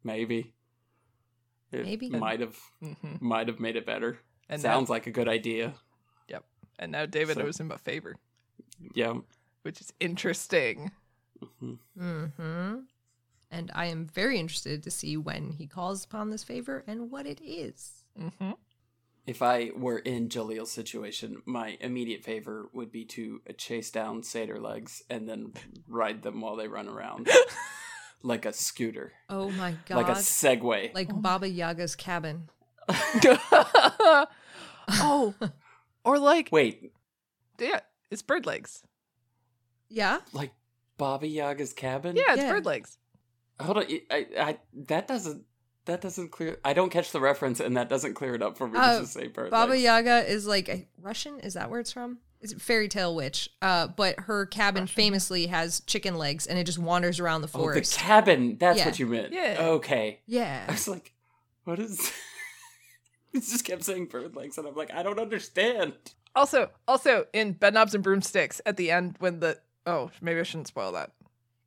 Maybe. 0.04 0.54
It 1.72 1.84
Maybe. 1.86 2.10
might 2.10 2.40
have 2.40 2.58
Mhm. 2.82 3.22
might 3.22 3.48
have 3.48 3.60
made 3.60 3.76
it 3.76 3.86
better. 3.86 4.20
And 4.50 4.62
Sounds 4.62 4.90
now, 4.90 4.94
like 4.96 5.08
a 5.08 5.12
good 5.12 5.28
idea. 5.28 5.76
Yep. 6.30 6.46
And 6.80 6.92
now 6.92 7.06
David 7.06 7.36
So- 7.38 7.44
owes 7.44 7.60
him 7.60 7.72
a 7.72 7.78
favor, 7.78 8.16
Yeah. 8.94 9.20
which 9.64 9.82
is 9.82 9.92
interesting. 10.00 10.92
Mhm. 11.42 11.80
Mm-hmm. 11.98 12.80
And 13.52 13.72
I 13.74 13.86
am 13.86 14.08
very 14.08 14.40
interested 14.40 14.84
to 14.84 14.92
see 14.92 15.16
when 15.18 15.52
he 15.54 15.68
calls 15.68 16.04
upon 16.06 16.30
this 16.32 16.44
favor 16.44 16.84
and 16.88 17.12
what 17.12 17.26
it 17.26 17.42
is. 17.42 18.04
hmm 18.18 18.52
if 19.28 19.42
I 19.42 19.72
were 19.76 20.00
in 20.00 20.30
Jalil's 20.30 20.72
situation, 20.72 21.42
my 21.46 21.78
immediate 21.82 22.24
favor 22.24 22.70
would 22.74 22.92
be 22.92 23.04
to 23.06 23.42
chase 23.58 23.92
down 23.92 24.24
satyr 24.24 24.60
legs 24.60 25.04
and 25.10 25.28
then 25.28 25.52
ride 25.88 26.24
them 26.24 26.40
while 26.42 26.56
they 26.56 26.68
run 26.70 26.88
around 26.88 27.30
like 28.24 28.46
a 28.46 28.54
scooter, 28.54 29.12
Oh 29.30 29.52
my 29.52 29.76
god. 29.88 29.98
like 29.98 30.08
a 30.08 30.20
Segway. 30.20 30.94
like 30.96 31.10
oh. 31.12 31.18
Baba 31.18 31.48
Yaga's 31.50 31.96
cabin. 31.96 32.50
oh, 34.90 35.34
or 36.06 36.18
like 36.20 36.50
Wait, 36.52 36.94
yeah, 37.60 37.82
it's 38.10 38.22
bird 38.22 38.46
legs. 38.46 38.82
Yeah. 39.90 40.20
like 40.34 40.52
Baba 40.98 41.28
Yaga's 41.28 41.74
cabin? 41.74 42.16
Yeah, 42.16 42.34
it's 42.34 42.42
Yeah. 42.44 42.52
bird 42.54 42.66
legs. 42.66 42.98
Hold 43.60 43.78
on, 43.80 43.86
I, 44.10 44.26
I, 44.40 44.58
that 44.88 45.08
doesn't. 45.08 45.44
That 45.88 46.02
doesn't 46.02 46.30
clear. 46.32 46.58
I 46.64 46.74
don't 46.74 46.90
catch 46.92 47.12
the 47.12 47.20
reference, 47.20 47.60
and 47.60 47.76
that 47.78 47.90
doesn't 47.90 48.14
clear 48.14 48.36
it 48.36 48.42
up 48.42 48.58
for 48.58 48.68
me 48.68 48.78
Uh, 48.78 48.96
to 48.96 49.00
just 49.02 49.14
say 49.14 49.28
bird 49.28 49.50
Baba 49.52 49.72
legs. 49.72 49.84
Yaga 49.84 50.30
is 50.30 50.46
like 50.46 50.70
a 50.70 50.86
Russian. 51.02 51.40
Is 51.40 51.56
that 51.56 51.70
where 51.70 51.80
it's 51.80 51.92
from? 51.92 52.20
It's 52.42 52.54
a 52.54 52.60
fairy 52.60 52.88
tale 52.88 53.16
witch. 53.16 53.50
Uh, 53.62 53.88
but 53.88 54.20
her 54.22 54.46
cabin 54.46 54.86
famously 54.86 55.48
has 55.48 55.80
chicken 55.82 56.16
legs, 56.18 56.46
and 56.46 56.60
it 56.60 56.66
just 56.66 56.78
wanders 56.78 57.20
around 57.20 57.42
the 57.42 57.50
Oh, 57.56 57.74
the 57.74 57.82
cabin. 57.82 58.58
That's 58.60 58.78
Yeah. 58.80 58.86
what 58.86 59.00
you 59.00 59.08
meant. 59.08 59.34
Yeah. 59.34 59.56
Okay. 59.60 60.20
Yeah. 60.28 60.66
I 60.68 60.72
was 60.74 60.88
like, 60.88 61.14
what 61.64 61.80
is? 61.80 62.12
it 63.34 63.40
just 63.40 63.66
kept 63.66 63.84
saying 63.84 64.06
bird 64.08 64.36
legs, 64.36 64.58
and 64.58 64.68
I'm 64.68 64.76
like, 64.76 64.94
I 64.94 65.04
don't 65.04 65.20
understand. 65.20 65.94
Also, 66.36 66.70
also 66.88 67.26
in 67.34 67.56
Bedknobs 67.56 67.94
and 67.96 68.04
Broomsticks 68.04 68.62
at 68.66 68.78
the 68.78 68.92
end 68.92 69.16
when 69.20 69.40
the 69.40 69.60
oh 69.88 70.12
maybe 70.22 70.40
I 70.40 70.44
shouldn't 70.44 70.68
spoil 70.68 70.92
that. 70.92 71.12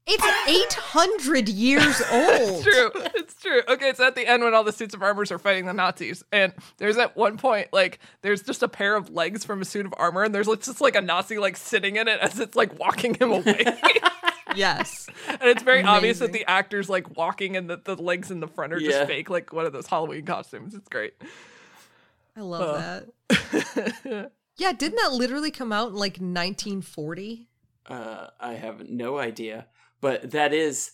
It's 0.06 0.48
eight 0.48 0.72
hundred 0.72 1.48
years 1.48 2.00
old. 2.12 2.30
It's 2.40 2.62
true. 2.64 2.90
It's 3.14 3.34
true. 3.40 3.60
Okay, 3.68 3.88
it's 3.90 4.00
at 4.00 4.14
the 4.16 4.26
end 4.26 4.42
when 4.42 4.54
all 4.54 4.64
the 4.64 4.72
suits 4.72 4.94
of 4.94 5.02
armors 5.02 5.30
are 5.30 5.38
fighting 5.38 5.66
the 5.66 5.72
Nazis, 5.72 6.24
and 6.32 6.52
there's 6.78 6.96
at 6.96 7.16
one 7.16 7.36
point 7.36 7.68
like 7.72 8.00
there's 8.22 8.42
just 8.42 8.62
a 8.62 8.68
pair 8.68 8.96
of 8.96 9.10
legs 9.10 9.44
from 9.44 9.62
a 9.62 9.64
suit 9.64 9.86
of 9.86 9.94
armor, 9.98 10.24
and 10.24 10.34
there's 10.34 10.48
just 10.48 10.80
like 10.80 10.96
a 10.96 11.00
Nazi 11.00 11.38
like 11.38 11.56
sitting 11.56 11.96
in 11.96 12.08
it 12.08 12.18
as 12.20 12.40
it's 12.40 12.56
like 12.56 12.76
walking 12.78 13.14
him 13.14 13.30
away, 13.30 13.64
Yes. 14.56 15.06
and 15.28 15.42
it's 15.42 15.62
very 15.62 15.84
obvious 15.84 16.18
that 16.18 16.32
the 16.32 16.44
actor's 16.46 16.88
like 16.88 17.16
walking, 17.16 17.56
and 17.56 17.70
that 17.70 17.84
the 17.84 17.94
legs 17.94 18.30
in 18.32 18.40
the 18.40 18.48
front 18.48 18.72
are 18.72 18.80
Yeah. 18.80 18.90
just 18.90 19.06
fake, 19.06 19.30
like 19.30 19.52
one 19.52 19.64
of 19.66 19.72
those 19.72 19.86
Halloween 19.86 20.24
costumes. 20.24 20.74
It's 20.74 20.88
great. 20.88 21.14
I 22.36 22.40
love 22.40 22.62
Uh. 22.62 23.00
that. 23.28 24.32
Yeah, 24.56 24.72
didn't 24.72 24.96
that 24.96 25.12
literally 25.12 25.50
come 25.50 25.72
out 25.72 25.88
in 25.88 25.94
like 25.94 26.18
1940? 26.18 27.48
Uh, 27.86 28.26
I 28.38 28.52
have 28.54 28.90
no 28.90 29.16
idea, 29.18 29.66
but 30.00 30.30
that 30.30 30.52
is 30.52 30.92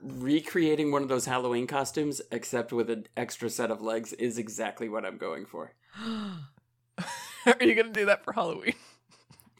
recreating 0.00 0.90
one 0.90 1.02
of 1.02 1.08
those 1.08 1.26
Halloween 1.26 1.66
costumes, 1.66 2.20
except 2.30 2.72
with 2.72 2.90
an 2.90 3.06
extra 3.16 3.48
set 3.48 3.70
of 3.70 3.80
legs, 3.80 4.12
is 4.14 4.38
exactly 4.38 4.88
what 4.88 5.04
I'm 5.04 5.16
going 5.18 5.46
for. 5.46 5.74
Are 5.98 7.56
you 7.60 7.74
gonna 7.74 7.90
do 7.92 8.06
that 8.06 8.24
for 8.24 8.32
Halloween? 8.32 8.74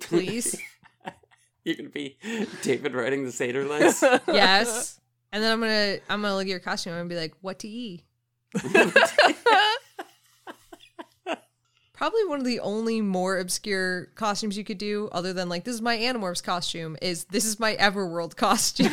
Please. 0.01 0.61
You're 1.65 1.77
gonna 1.77 1.89
be 1.89 2.19
David 2.63 2.95
riding 2.95 3.25
the 3.25 3.33
satyr 3.33 3.65
legs. 3.65 4.03
yes. 4.29 4.99
And 5.35 5.43
then 5.43 5.51
I'm 5.51 5.61
gonna 5.61 5.97
I'm 6.11 6.21
gonna 6.21 6.35
look 6.35 6.43
at 6.43 6.49
your 6.49 6.59
costume 6.59 6.93
and 6.93 7.09
be 7.09 7.17
like, 7.17 7.33
what 7.41 7.61
to 7.61 7.69
eat? 7.69 8.03
Probably 12.03 12.25
one 12.25 12.41
of 12.41 12.45
the 12.45 12.59
only 12.59 13.01
more 13.01 13.39
obscure 13.39 14.07
costumes 14.17 14.59
you 14.59 14.65
could 14.65 14.79
do, 14.79 15.09
other 15.13 15.33
than 15.33 15.49
like 15.49 15.63
this 15.63 15.77
is 15.77 15.81
my 15.81 15.97
Animorphs 15.97 16.43
costume, 16.43 16.97
is 17.01 17.27
this 17.27 17.45
is 17.45 17.61
my 17.61 17.77
Everworld 17.77 18.35
costume. 18.35 18.91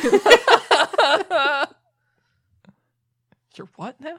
You're 3.56 3.68
what 3.74 4.00
now? 4.00 4.18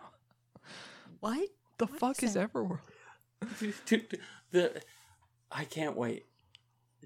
what? 1.21 1.47
The 1.77 1.87
fuck 1.87 2.21
is 2.21 2.31
is 2.31 2.33
that? 2.33 2.51
Everworld? 2.51 2.79
Dude, 3.85 4.19
the 4.51 4.81
I 5.49 5.63
can't 5.63 5.95
wait 5.95 6.25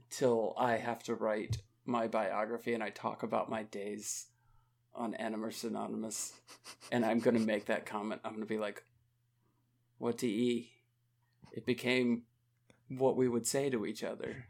till 0.09 0.55
I 0.57 0.77
have 0.77 1.03
to 1.03 1.13
write 1.13 1.59
my 1.85 2.07
biography 2.07 2.73
and 2.73 2.81
I 2.81 2.89
talk 2.89 3.21
about 3.21 3.47
my 3.47 3.61
days 3.61 4.25
on 4.95 5.13
Animorphs 5.13 5.63
Anonymous, 5.63 6.33
and 6.91 7.05
I'm 7.05 7.19
gonna 7.19 7.37
make 7.37 7.67
that 7.67 7.85
comment. 7.85 8.21
I'm 8.25 8.33
gonna 8.33 8.47
be 8.47 8.57
like, 8.57 8.83
"What 9.99 10.17
to 10.17 10.27
eat?" 10.27 10.71
It 11.55 11.65
became 11.65 12.23
what 12.89 13.17
we 13.17 13.27
would 13.27 13.47
say 13.47 13.71
to 13.71 13.85
each 13.85 14.03
other 14.03 14.45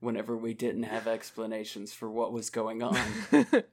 whenever 0.00 0.36
we 0.36 0.54
didn't 0.54 0.82
have 0.84 1.06
explanations 1.06 1.92
for 1.92 2.10
what 2.10 2.32
was 2.32 2.50
going 2.50 2.82
on. 2.82 2.98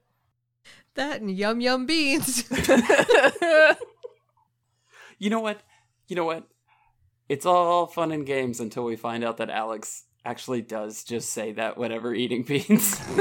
That 0.95 1.19
and 1.21 1.35
yum 1.35 1.59
yum 1.59 1.87
beans. 1.87 2.47
You 5.23 5.29
know 5.29 5.39
what? 5.39 5.61
You 6.09 6.17
know 6.17 6.25
what? 6.25 6.43
It's 7.29 7.45
all 7.45 7.87
fun 7.87 8.11
and 8.11 8.25
games 8.25 8.59
until 8.59 8.83
we 8.83 8.97
find 8.97 9.23
out 9.23 9.37
that 9.37 9.49
Alex 9.49 10.03
actually 10.25 10.61
does 10.61 11.05
just 11.05 11.29
say 11.29 11.53
that 11.53 11.77
whenever 11.77 12.13
eating 12.13 12.43
beans. 12.43 12.99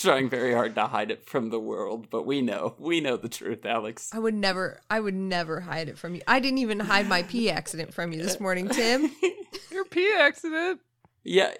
He's 0.00 0.08
trying 0.08 0.30
very 0.30 0.54
hard 0.54 0.74
to 0.76 0.86
hide 0.86 1.10
it 1.10 1.28
from 1.28 1.50
the 1.50 1.60
world, 1.60 2.06
but 2.08 2.24
we 2.24 2.40
know. 2.40 2.74
We 2.78 3.02
know 3.02 3.18
the 3.18 3.28
truth, 3.28 3.66
Alex. 3.66 4.08
I 4.14 4.18
would 4.18 4.32
never 4.32 4.80
I 4.88 4.98
would 4.98 5.14
never 5.14 5.60
hide 5.60 5.90
it 5.90 5.98
from 5.98 6.14
you. 6.14 6.22
I 6.26 6.40
didn't 6.40 6.56
even 6.58 6.80
hide 6.80 7.06
my 7.06 7.22
pee 7.22 7.50
accident 7.50 7.92
from 7.92 8.10
you 8.14 8.22
this 8.22 8.40
morning, 8.40 8.70
Tim. 8.70 9.10
Your 9.70 9.84
pee 9.84 10.10
accident. 10.18 10.80
Yeah. 11.22 11.52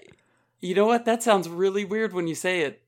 You 0.60 0.74
know 0.74 0.86
what? 0.86 1.04
That 1.04 1.22
sounds 1.22 1.50
really 1.50 1.84
weird 1.84 2.14
when 2.14 2.26
you 2.28 2.34
say 2.34 2.62
it. 2.62 2.80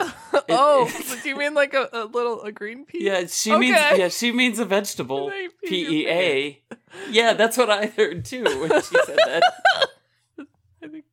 oh, 0.48 0.90
it- 0.92 1.04
so 1.04 1.16
do 1.22 1.28
you 1.28 1.36
mean 1.36 1.54
like 1.54 1.72
a, 1.72 1.88
a 1.92 2.04
little 2.06 2.42
a 2.42 2.50
green 2.50 2.86
pea? 2.86 3.04
Yeah, 3.06 3.26
she 3.28 3.56
means 3.56 3.76
yeah, 3.76 4.08
she 4.08 4.32
means 4.32 4.58
a 4.58 4.64
vegetable. 4.64 5.30
They 5.30 5.46
pee 5.62 5.68
P 5.68 5.80
your 5.82 5.92
E 5.92 6.08
A. 6.08 6.62
Yeah, 7.10 7.34
that's 7.34 7.56
what 7.56 7.70
I 7.70 7.86
heard 7.86 8.24
too 8.24 8.42
when 8.42 8.70
she 8.82 8.96
said 9.04 9.16
that. 9.26 9.42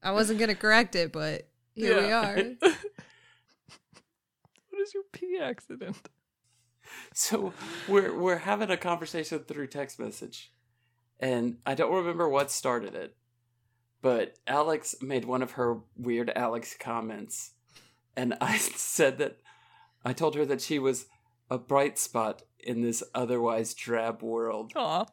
I 0.01 0.11
wasn't 0.11 0.39
gonna 0.39 0.55
correct 0.55 0.95
it, 0.95 1.11
but 1.11 1.47
here 1.75 2.01
we 2.01 2.11
are. 2.11 2.39
What 4.83 4.89
is 4.89 4.93
your 4.95 5.03
pee 5.13 5.39
accident? 5.41 6.09
So 7.13 7.53
we're 7.87 8.13
we're 8.13 8.39
having 8.39 8.69
a 8.69 8.75
conversation 8.75 9.39
through 9.39 9.67
text 9.67 9.97
message, 9.97 10.51
and 11.17 11.59
I 11.65 11.75
don't 11.75 11.95
remember 11.95 12.27
what 12.27 12.51
started 12.51 12.93
it, 12.93 13.15
but 14.01 14.37
Alex 14.45 14.93
made 15.01 15.23
one 15.23 15.41
of 15.41 15.51
her 15.51 15.77
weird 15.95 16.29
Alex 16.35 16.75
comments, 16.77 17.51
and 18.17 18.33
I 18.41 18.57
said 18.57 19.19
that 19.19 19.37
I 20.03 20.11
told 20.11 20.35
her 20.35 20.43
that 20.43 20.59
she 20.59 20.77
was 20.77 21.05
a 21.49 21.57
bright 21.57 21.97
spot 21.97 22.41
in 22.59 22.81
this 22.81 23.01
otherwise 23.15 23.73
drab 23.73 24.21
world, 24.21 24.73
Aw. 24.75 25.05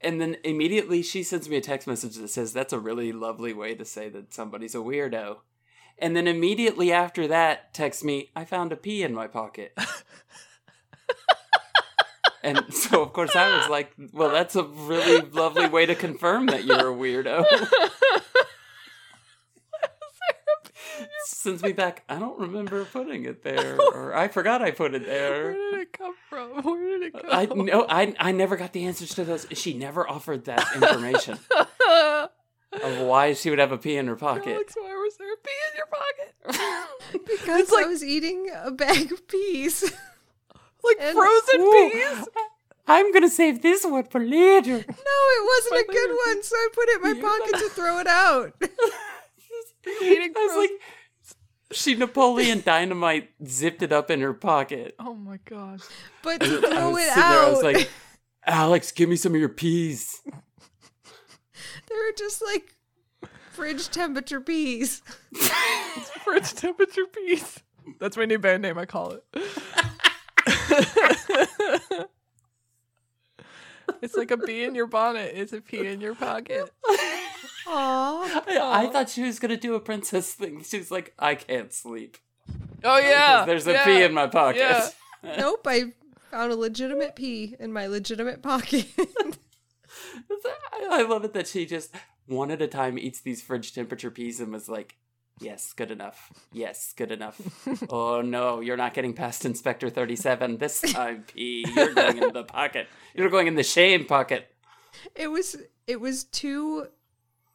and 0.00 0.20
then 0.20 0.38
immediately 0.42 1.02
she 1.02 1.22
sends 1.22 1.48
me 1.48 1.58
a 1.58 1.60
text 1.60 1.86
message 1.86 2.16
that 2.16 2.30
says 2.30 2.52
that's 2.52 2.72
a 2.72 2.80
really 2.80 3.12
lovely 3.12 3.52
way 3.52 3.76
to 3.76 3.84
say 3.84 4.08
that 4.08 4.34
somebody's 4.34 4.74
a 4.74 4.78
weirdo. 4.78 5.36
And 5.98 6.16
then 6.16 6.26
immediately 6.26 6.92
after 6.92 7.26
that, 7.28 7.72
text 7.72 8.04
me, 8.04 8.30
I 8.34 8.44
found 8.44 8.72
a 8.72 8.76
pea 8.76 9.02
in 9.02 9.14
my 9.14 9.26
pocket. 9.26 9.76
and 12.42 12.72
so, 12.74 13.02
of 13.02 13.12
course, 13.12 13.36
I 13.36 13.56
was 13.56 13.68
like, 13.68 13.92
well, 14.12 14.30
that's 14.30 14.56
a 14.56 14.64
really 14.64 15.22
lovely 15.30 15.68
way 15.68 15.86
to 15.86 15.94
confirm 15.94 16.46
that 16.46 16.64
you're 16.64 16.90
a 16.90 16.94
weirdo. 16.94 17.44
Sends 21.26 21.62
me 21.62 21.72
back, 21.72 22.04
I 22.08 22.18
don't 22.18 22.38
remember 22.38 22.84
putting 22.84 23.24
it 23.24 23.42
there, 23.42 23.78
or 23.94 24.14
I 24.14 24.28
forgot 24.28 24.62
I 24.62 24.70
put 24.70 24.94
it 24.94 25.06
there 25.06 25.52
Where 25.52 25.70
did 25.72 25.80
it 25.80 25.92
come 25.92 26.14
from? 26.28 26.62
Where 26.62 26.98
did 26.98 27.02
it 27.02 27.12
come 27.12 27.30
I 27.30 27.46
from? 27.46 27.64
no, 27.64 27.86
I 27.88 28.14
I 28.18 28.32
never 28.32 28.56
got 28.56 28.72
the 28.72 28.84
answers 28.84 29.14
to 29.14 29.24
those. 29.24 29.46
She 29.52 29.74
never 29.74 30.08
offered 30.08 30.44
that 30.44 30.66
information 30.74 31.38
of 32.82 32.98
why 33.00 33.32
she 33.34 33.50
would 33.50 33.58
have 33.58 33.72
a 33.72 33.78
pea 33.78 33.96
in 33.96 34.06
her 34.06 34.16
pocket. 34.16 34.72
Pocket? 35.96 36.30
Because 37.26 37.60
It's 37.60 37.72
like- 37.72 37.86
I 37.86 37.88
was 37.88 38.02
eating 38.04 38.50
a 38.54 38.70
bag 38.70 39.12
of 39.12 39.26
peas. 39.28 39.82
like 40.84 40.96
And- 41.00 41.16
frozen 41.16 41.60
Ooh. 41.60 41.90
peas? 41.90 42.28
I'm 42.86 43.12
gonna 43.12 43.30
save 43.30 43.62
this 43.62 43.84
one 43.84 44.04
for 44.04 44.20
later. 44.20 44.72
No, 44.72 44.78
it 44.78 45.44
wasn't 45.52 45.80
a 45.80 45.84
good 45.86 45.94
favorite 45.96 46.18
one, 46.26 46.42
so 46.42 46.54
I 46.56 46.68
put 46.74 46.88
it 46.90 46.96
in 46.96 47.02
my 47.02 47.12
Yeah. 47.16 47.22
pocket 47.22 47.58
to 47.60 47.68
throw 47.70 47.98
it 47.98 48.06
out. 48.06 48.52
Eating 50.02 50.32
I 50.36 50.40
was 50.46 50.56
like, 50.56 50.70
she 51.72 51.94
Napoleon 51.94 52.62
Dynamite 52.64 53.30
zipped 53.46 53.82
it 53.82 53.92
up 53.92 54.10
in 54.10 54.20
her 54.20 54.34
pocket. 54.34 54.94
Oh 54.98 55.14
my 55.14 55.38
god. 55.46 55.80
But 56.22 56.40
to 56.40 56.58
I 56.58 56.60
throw 56.60 56.90
was 56.90 57.02
it 57.04 57.08
sitting 57.08 57.22
there, 57.30 57.40
I 57.40 57.50
was 57.50 57.62
like, 57.62 57.90
Alex, 58.46 58.92
give 58.92 59.08
me 59.08 59.16
some 59.16 59.32
of 59.34 59.40
your 59.40 59.48
peas. 59.48 60.20
they 60.26 61.94
were 61.94 62.12
just 62.18 62.42
like 62.42 62.73
fridge 63.54 63.88
temperature 63.88 64.40
peas. 64.40 65.02
Fridge 66.24 66.54
temperature 66.54 67.06
peas. 67.06 67.60
That's 68.00 68.16
my 68.16 68.24
new 68.24 68.38
band 68.38 68.62
name, 68.62 68.78
I 68.78 68.86
call 68.86 69.12
it. 69.12 69.24
it's 74.02 74.16
like 74.16 74.30
a 74.30 74.36
bee 74.36 74.64
in 74.64 74.74
your 74.74 74.86
bonnet. 74.86 75.32
It's 75.34 75.52
a 75.52 75.60
pea 75.60 75.86
in 75.86 76.00
your 76.00 76.14
pocket. 76.14 76.70
Aww. 77.66 77.68
I, 77.68 78.84
I 78.84 78.88
thought 78.88 79.10
she 79.10 79.22
was 79.22 79.38
gonna 79.38 79.56
do 79.56 79.74
a 79.74 79.80
princess 79.80 80.32
thing. 80.32 80.62
She 80.64 80.78
was 80.78 80.90
like, 80.90 81.14
I 81.18 81.34
can't 81.34 81.72
sleep. 81.72 82.16
Oh 82.82 82.98
yeah. 82.98 83.44
There's 83.44 83.66
a 83.66 83.72
yeah. 83.72 83.84
pea 83.84 84.02
in 84.02 84.12
my 84.12 84.26
pocket. 84.26 84.60
Yeah. 84.60 84.88
Nope, 85.38 85.66
I 85.66 85.94
found 86.30 86.52
a 86.52 86.54
legitimate 86.54 87.16
pea 87.16 87.56
in 87.58 87.72
my 87.72 87.86
legitimate 87.86 88.42
pocket. 88.42 88.86
I 88.98 89.32
I 90.90 91.02
love 91.08 91.24
it 91.24 91.32
that 91.32 91.48
she 91.48 91.64
just 91.64 91.94
one 92.26 92.50
at 92.50 92.62
a 92.62 92.66
time 92.68 92.98
eats 92.98 93.20
these 93.20 93.42
fridge 93.42 93.72
temperature 93.74 94.10
peas 94.10 94.40
and 94.40 94.52
was 94.52 94.68
like, 94.68 94.96
"Yes, 95.40 95.72
good 95.72 95.90
enough. 95.90 96.32
Yes, 96.52 96.92
good 96.96 97.12
enough." 97.12 97.40
oh 97.90 98.20
no, 98.20 98.60
you're 98.60 98.76
not 98.76 98.94
getting 98.94 99.14
past 99.14 99.44
Inspector 99.44 99.88
Thirty 99.90 100.16
Seven 100.16 100.58
this 100.58 100.80
time, 100.80 101.24
pea. 101.26 101.64
You're 101.74 101.94
going 101.94 102.18
in 102.22 102.32
the 102.32 102.44
pocket. 102.44 102.88
You're 103.14 103.30
going 103.30 103.46
in 103.46 103.54
the 103.54 103.62
shame 103.62 104.04
pocket. 104.06 104.48
It 105.14 105.28
was 105.28 105.56
it 105.86 106.00
was 106.00 106.24
too 106.24 106.86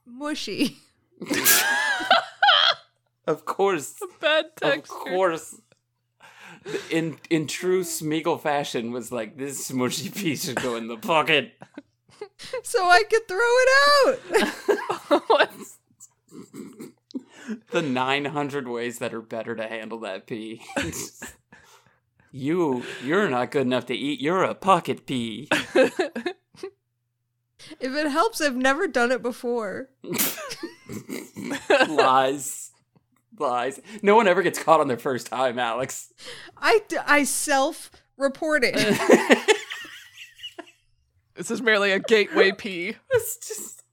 mushy. 0.05 0.78
Of 3.28 3.45
course, 3.45 3.93
Bad 4.20 4.45
texture. 4.55 4.80
of 4.80 4.88
course. 4.88 5.55
In 6.89 7.17
in 7.30 7.45
true 7.45 7.84
Smeagol 7.84 8.41
fashion, 8.41 8.91
was 8.91 9.11
like 9.11 9.38
this 9.38 9.72
mushy 9.72 10.09
pea 10.09 10.36
should 10.36 10.59
go 10.59 10.76
in 10.76 10.88
the 10.88 10.97
pocket. 10.97 11.53
So 12.63 12.86
I 12.89 13.03
could 13.09 13.28
throw 13.28 13.38
it 13.39 13.70
out. 15.11 15.59
the 17.72 17.82
900 17.82 18.67
ways 18.67 18.99
that 18.99 19.13
are 19.13 19.22
better 19.22 19.55
to 19.55 19.67
handle 19.67 19.99
that 19.99 20.28
pee. 20.28 20.61
you, 22.32 22.84
you're 23.03 23.30
not 23.30 23.51
good 23.51 23.63
enough 23.63 23.86
to 23.88 23.95
eat. 23.95 24.20
You're 24.20 24.43
a 24.43 24.55
pocket 24.55 25.05
pee. 25.05 25.47
if 25.74 26.36
it 27.80 28.07
helps, 28.09 28.41
I've 28.41 28.55
never 28.55 28.88
done 28.88 29.11
it 29.11 29.22
before. 29.22 29.89
Lies. 31.88 32.72
Lies. 33.38 33.80
No 34.01 34.15
one 34.15 34.28
ever 34.28 34.41
gets 34.41 34.61
caught 34.61 34.80
on 34.80 34.88
their 34.88 34.97
first 34.97 35.28
time, 35.28 35.59
Alex. 35.59 36.13
I, 36.57 36.82
I 37.05 37.24
self 37.24 37.91
reported. 38.17 38.76
This 41.40 41.52
is 41.52 41.62
merely 41.62 41.94
a 41.94 42.00
gateway 42.00 42.52
pee. 42.58 42.98
It's 43.12 43.38
just. 43.48 43.84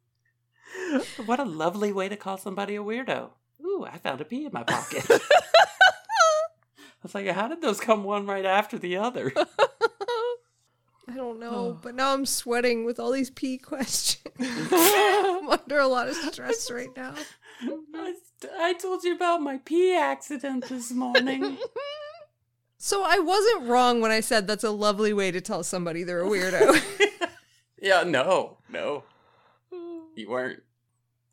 What 1.26 1.38
a 1.38 1.44
lovely 1.44 1.92
way 1.92 2.08
to 2.08 2.16
call 2.16 2.38
somebody 2.38 2.74
a 2.74 2.80
weirdo. 2.82 3.30
Ooh, 3.64 3.86
I 3.88 3.98
found 3.98 4.20
a 4.20 4.24
pea 4.24 4.46
in 4.46 4.52
my 4.52 4.64
pocket. 4.64 5.04
I 5.10 5.20
was 7.04 7.14
like, 7.14 7.28
how 7.28 7.46
did 7.46 7.62
those 7.62 7.78
come 7.78 8.02
one 8.02 8.26
right 8.26 8.44
after 8.44 8.78
the 8.78 8.96
other? 8.96 9.32
I 11.08 11.14
don't 11.14 11.38
know, 11.38 11.50
oh. 11.50 11.78
but 11.80 11.94
now 11.94 12.14
I'm 12.14 12.26
sweating 12.26 12.84
with 12.84 12.98
all 12.98 13.12
these 13.12 13.30
pee 13.30 13.58
questions. 13.58 14.26
I'm 14.40 15.48
under 15.48 15.78
a 15.78 15.86
lot 15.86 16.08
of 16.08 16.16
stress 16.16 16.68
right 16.68 16.90
now. 16.96 17.14
I, 17.94 18.14
I 18.58 18.74
told 18.74 19.04
you 19.04 19.14
about 19.14 19.40
my 19.40 19.58
pee 19.58 19.94
accident 19.94 20.68
this 20.68 20.90
morning. 20.90 21.58
So 22.76 23.04
I 23.04 23.20
wasn't 23.20 23.68
wrong 23.68 24.00
when 24.00 24.10
I 24.10 24.20
said 24.20 24.46
that's 24.46 24.64
a 24.64 24.70
lovely 24.70 25.12
way 25.12 25.30
to 25.30 25.40
tell 25.40 25.62
somebody 25.62 26.02
they're 26.02 26.22
a 26.22 26.28
weirdo. 26.28 27.05
Yeah, 27.86 28.02
no, 28.04 28.58
no. 28.68 29.04
You 30.16 30.30
weren't. 30.30 30.62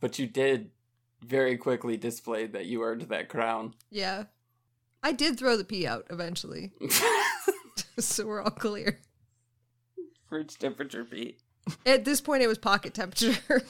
But 0.02 0.20
you 0.20 0.28
did 0.28 0.70
very 1.22 1.56
quickly 1.58 1.96
display 1.96 2.48
that 2.48 2.66
you 2.66 2.84
earned 2.84 3.04
that 3.04 3.30
crown. 3.30 3.74
yeah. 3.90 4.26
I 5.06 5.12
did 5.12 5.38
throw 5.38 5.58
the 5.58 5.66
pee 5.66 5.86
out 5.86 6.06
eventually, 6.10 6.72
so 8.00 8.26
we're 8.26 8.42
all 8.42 8.50
clear. 8.52 9.00
Fridge 10.30 10.58
temperature 10.58 11.04
pee. 11.04 11.36
At 11.86 12.06
this 12.06 12.22
point, 12.22 12.42
it 12.42 12.48
was 12.48 12.58
pocket 12.58 12.94
temperature. 12.94 13.36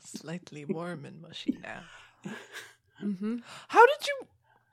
Slightly 0.00 0.64
warm 0.64 1.04
and 1.04 1.20
mushy 1.20 1.58
now. 1.62 1.82
hmm 3.00 3.36
How 3.68 3.84
did 3.86 4.06
you? 4.06 4.26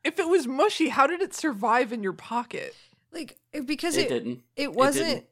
If 0.04 0.20
it 0.20 0.28
was 0.28 0.48
mushy, 0.48 0.90
how 0.90 1.08
did 1.08 1.22
it 1.22 1.34
survive 1.34 1.92
in 1.94 2.02
your 2.04 2.14
pocket? 2.14 2.76
Like 3.12 3.38
because 3.66 3.98
It 3.98 4.06
it 4.06 4.10
didn't. 4.10 4.42
it 4.56 4.74
wasn't 4.74 5.08
didn't. 5.08 5.26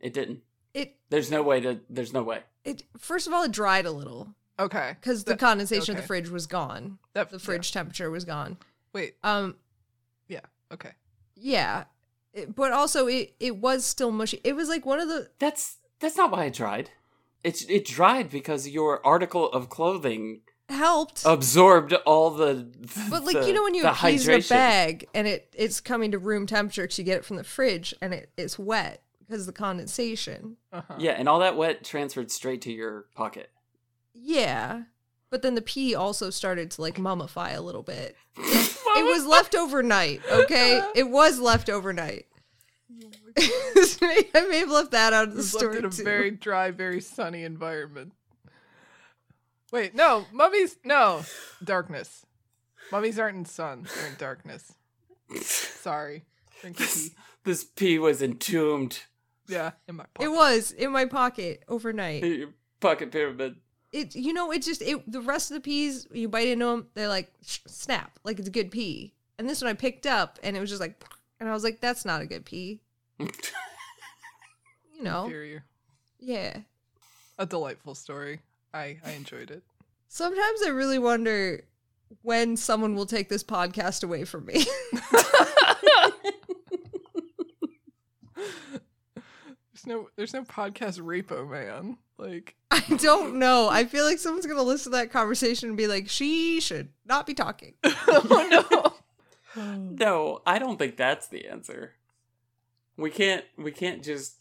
It 0.00 0.14
didn't. 0.14 0.42
it 0.74 0.96
There's 1.10 1.30
no 1.30 1.42
way 1.42 1.60
to. 1.60 1.80
There's 1.90 2.12
no 2.12 2.22
way. 2.22 2.40
it. 2.64 2.82
First 2.98 3.26
of 3.26 3.32
all, 3.32 3.42
it 3.44 3.52
dried 3.52 3.86
a 3.86 3.90
little 3.92 4.34
Okay, 4.58 4.96
because 4.98 5.24
the 5.24 5.32
That- 5.32 5.38
condensation 5.40 5.92
of 5.92 5.96
okay. 5.98 6.00
the 6.02 6.06
fridge 6.06 6.28
was 6.30 6.46
gone. 6.46 6.98
that 7.12 7.30
The 7.30 7.38
fridge 7.38 7.72
temperature 7.72 8.10
was 8.10 8.24
gone. 8.24 8.56
Wait, 8.94 9.16
Um, 9.22 9.56
yeah, 10.28 10.40
okay. 10.72 10.92
yeah, 11.34 11.84
it, 12.32 12.54
but 12.54 12.72
also 12.72 13.06
it 13.06 13.34
it 13.38 13.56
was 13.58 13.84
still 13.84 14.10
mushy. 14.10 14.40
It 14.44 14.54
was 14.54 14.68
like 14.70 14.86
one 14.86 14.98
of 15.00 15.08
the 15.08 15.30
That's 15.38 15.76
that's 16.00 16.16
not 16.16 16.30
why 16.30 16.46
it 16.46 16.54
dried. 16.54 16.90
It's 17.44 17.62
it 17.68 17.84
dried 17.84 18.30
because 18.30 18.66
your 18.68 19.04
article 19.06 19.50
of 19.52 19.68
clothing 19.68 20.40
helped. 20.68 21.22
absorbed 21.24 21.92
all 21.92 22.30
the. 22.30 22.66
But 23.10 23.24
like 23.24 23.40
the- 23.40 23.46
you 23.46 23.52
know 23.52 23.62
when 23.62 23.74
you 23.74 23.82
the 23.82 23.92
have 23.92 24.10
peas 24.10 24.26
in 24.28 24.40
a 24.40 24.42
bag 24.42 25.06
and 25.14 25.26
it 25.26 25.54
it's 25.56 25.80
coming 25.80 26.12
to 26.12 26.18
room 26.18 26.46
temperature 26.46 26.82
because 26.82 26.98
you 26.98 27.04
get 27.04 27.18
it 27.18 27.24
from 27.24 27.36
the 27.36 27.44
fridge 27.44 27.94
and 28.00 28.12
it, 28.14 28.30
it's 28.36 28.58
wet 28.58 29.02
because 29.20 29.40
of 29.42 29.46
the 29.46 29.52
condensation. 29.52 30.56
Uh-huh. 30.72 30.94
Yeah, 30.98 31.12
and 31.12 31.28
all 31.28 31.40
that 31.40 31.56
wet 31.56 31.84
transferred 31.84 32.30
straight 32.30 32.62
to 32.62 32.72
your 32.72 33.06
pocket. 33.14 33.50
Yeah, 34.14 34.82
but 35.30 35.42
then 35.42 35.54
the 35.54 35.62
pee 35.62 35.94
also 35.94 36.30
started 36.30 36.70
to 36.72 36.82
like 36.82 36.96
mummify 36.96 37.54
a 37.56 37.60
little 37.60 37.82
bit. 37.82 38.16
It 38.36 39.04
was 39.04 39.26
left 39.28 39.54
overnight. 39.54 40.22
Okay, 40.30 40.80
it 40.94 41.10
was 41.10 41.38
left 41.38 41.68
overnight. 41.70 42.26
I 43.38 44.46
may 44.48 44.60
have 44.60 44.70
left 44.70 44.92
that 44.92 45.12
out 45.12 45.24
of 45.24 45.30
the 45.32 45.36
was 45.38 45.50
story 45.50 45.74
left 45.74 45.78
in 45.80 45.84
a 45.84 45.90
too. 45.90 46.04
very 46.04 46.30
dry, 46.30 46.70
very 46.70 47.00
sunny 47.00 47.42
environment. 47.44 48.12
Wait, 49.72 49.94
no, 49.94 50.26
mummies, 50.32 50.76
no, 50.84 51.22
darkness. 51.62 52.24
Mummies 52.92 53.18
aren't 53.18 53.36
in 53.36 53.44
sun; 53.44 53.86
they're 53.96 54.06
in 54.08 54.14
darkness. 54.16 54.72
Sorry, 55.42 56.24
drink 56.60 56.78
your 56.78 56.88
tea. 56.88 57.08
This 57.44 57.64
pea 57.64 57.98
was 57.98 58.22
entombed 58.22 59.00
Yeah, 59.48 59.72
in 59.88 59.96
my 59.96 60.04
It 60.20 60.28
was 60.28 60.70
in 60.72 60.90
my 60.92 61.04
pocket 61.04 61.62
overnight. 61.68 62.22
in 62.24 62.32
your 62.38 62.48
pocket 62.80 63.10
pyramid. 63.10 63.56
it 63.92 64.14
you 64.14 64.32
know 64.32 64.52
it 64.52 64.62
just 64.62 64.82
it 64.82 65.10
the 65.10 65.20
rest 65.20 65.50
of 65.50 65.54
the 65.56 65.60
peas 65.60 66.06
you 66.12 66.28
bite 66.28 66.46
into 66.48 66.64
them 66.66 66.86
they're 66.94 67.08
like 67.08 67.32
sh- 67.44 67.60
snap 67.66 68.18
like 68.24 68.38
it's 68.38 68.48
a 68.48 68.50
good 68.50 68.70
pea 68.70 69.14
and 69.38 69.48
this 69.48 69.62
one 69.62 69.70
i 69.70 69.72
picked 69.74 70.06
up 70.06 70.38
and 70.42 70.56
it 70.56 70.60
was 70.60 70.68
just 70.68 70.80
like 70.80 71.02
and 71.40 71.48
i 71.48 71.52
was 71.52 71.64
like 71.64 71.80
that's 71.80 72.04
not 72.04 72.20
a 72.20 72.26
good 72.26 72.44
pea 72.44 72.80
you 73.18 73.28
know 75.02 75.24
Inferior. 75.24 75.64
yeah 76.20 76.58
A 77.38 77.46
delightful 77.46 77.94
story. 77.94 78.40
I 78.76 78.98
I 79.04 79.12
enjoyed 79.12 79.50
it. 79.50 79.62
sometimes 80.08 80.60
i 80.64 80.68
really 80.68 80.98
wonder 80.98 81.64
when 82.22 82.56
someone 82.56 82.94
will 82.94 83.06
take 83.06 83.28
this 83.28 83.42
podcast 83.42 84.04
away 84.04 84.24
from 84.24 84.46
me 84.46 84.64
There's 88.34 89.86
no 89.86 90.08
there's 90.16 90.34
no 90.34 90.42
podcast 90.42 91.00
repo 91.00 91.48
man. 91.48 91.98
Like 92.18 92.54
i 92.70 92.80
don't 92.98 93.38
know 93.38 93.68
i 93.68 93.84
feel 93.84 94.04
like 94.04 94.18
someone's 94.18 94.46
gonna 94.46 94.62
listen 94.62 94.90
to 94.92 94.98
that 94.98 95.10
conversation 95.12 95.68
and 95.70 95.76
be 95.78 95.86
like 95.86 96.08
she 96.08 96.60
should 96.60 96.88
not 97.04 97.26
be 97.26 97.34
talking 97.34 97.74
oh 97.84 98.48
no. 98.50 98.92
No, 99.58 100.42
I 100.46 100.58
don't 100.58 100.78
think 100.78 100.98
that's 100.98 101.28
the 101.28 101.46
answer. 101.48 101.94
We 102.98 103.08
can't 103.10 103.42
we 103.56 103.70
can't 103.72 104.04
just 104.04 104.34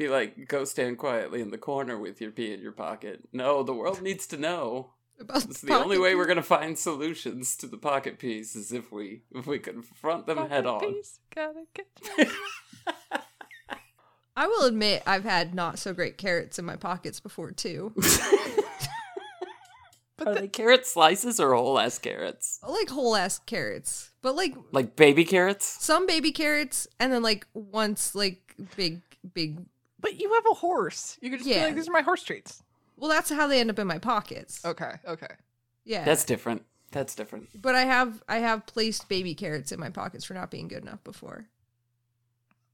be 0.00 0.08
like 0.08 0.48
go 0.48 0.64
stand 0.64 0.98
quietly 0.98 1.40
in 1.40 1.50
the 1.50 1.58
corner 1.58 1.98
with 1.98 2.20
your 2.20 2.30
pee 2.30 2.52
in 2.52 2.60
your 2.60 2.72
pocket. 2.72 3.20
No, 3.32 3.62
the 3.62 3.74
world 3.74 4.02
needs 4.08 4.26
to 4.28 4.36
know. 4.36 4.94
about 5.20 5.44
It's 5.44 5.60
the 5.60 5.74
only 5.74 5.96
pocket 5.96 6.02
way 6.02 6.14
we're 6.14 6.26
gonna 6.26 6.42
find 6.42 6.78
solutions 6.78 7.56
to 7.58 7.66
the 7.66 7.76
pocket 7.76 8.18
peas 8.18 8.56
is 8.56 8.72
if 8.72 8.90
we 8.90 9.22
if 9.34 9.46
we 9.46 9.58
confront 9.58 10.26
them 10.26 10.48
head 10.48 10.66
on. 10.66 10.80
Piece, 10.80 11.20
gotta 11.34 11.64
get 11.74 11.86
i 14.36 14.46
will 14.46 14.64
admit 14.64 15.02
i've 15.06 15.24
had 15.24 15.54
not 15.54 15.78
so 15.78 15.92
great 15.92 16.16
carrots 16.16 16.58
in 16.58 16.64
my 16.64 16.76
pockets 16.76 17.20
before 17.20 17.50
too 17.50 17.92
Are 20.26 20.34
they 20.34 20.48
carrot 20.48 20.86
slices 20.86 21.40
or 21.40 21.54
whole 21.54 21.78
ass 21.78 21.98
carrots? 21.98 22.60
I 22.62 22.70
like 22.70 22.90
whole 22.90 23.16
ass 23.16 23.38
carrots, 23.38 24.12
but 24.20 24.36
like 24.36 24.54
Like 24.70 24.94
baby 24.94 25.24
carrots? 25.24 25.64
some 25.82 26.06
baby 26.06 26.30
carrots, 26.30 26.86
and 26.98 27.10
then 27.12 27.22
like 27.22 27.46
once 27.54 28.14
like 28.14 28.54
big 28.76 29.00
big. 29.34 29.60
But 30.00 30.20
you 30.20 30.32
have 30.34 30.44
a 30.50 30.54
horse. 30.54 31.18
You 31.20 31.30
could 31.30 31.40
just 31.40 31.48
be 31.50 31.56
like, 31.56 31.74
these 31.74 31.88
are 31.88 31.92
my 31.92 32.02
horse 32.02 32.22
treats. 32.22 32.62
Well, 32.96 33.10
that's 33.10 33.30
how 33.30 33.46
they 33.46 33.60
end 33.60 33.70
up 33.70 33.78
in 33.78 33.86
my 33.86 33.98
pockets. 33.98 34.64
Okay, 34.64 34.92
okay. 35.06 35.34
Yeah, 35.84 36.04
That's 36.04 36.24
different. 36.24 36.64
That's 36.92 37.14
different. 37.14 37.48
But 37.60 37.74
I 37.74 37.82
have 37.82 38.22
I 38.28 38.38
have 38.38 38.66
placed 38.66 39.08
baby 39.08 39.34
carrots 39.34 39.72
in 39.72 39.80
my 39.80 39.90
pockets 39.90 40.24
for 40.24 40.34
not 40.34 40.50
being 40.50 40.68
good 40.68 40.82
enough 40.82 41.02
before. 41.04 41.46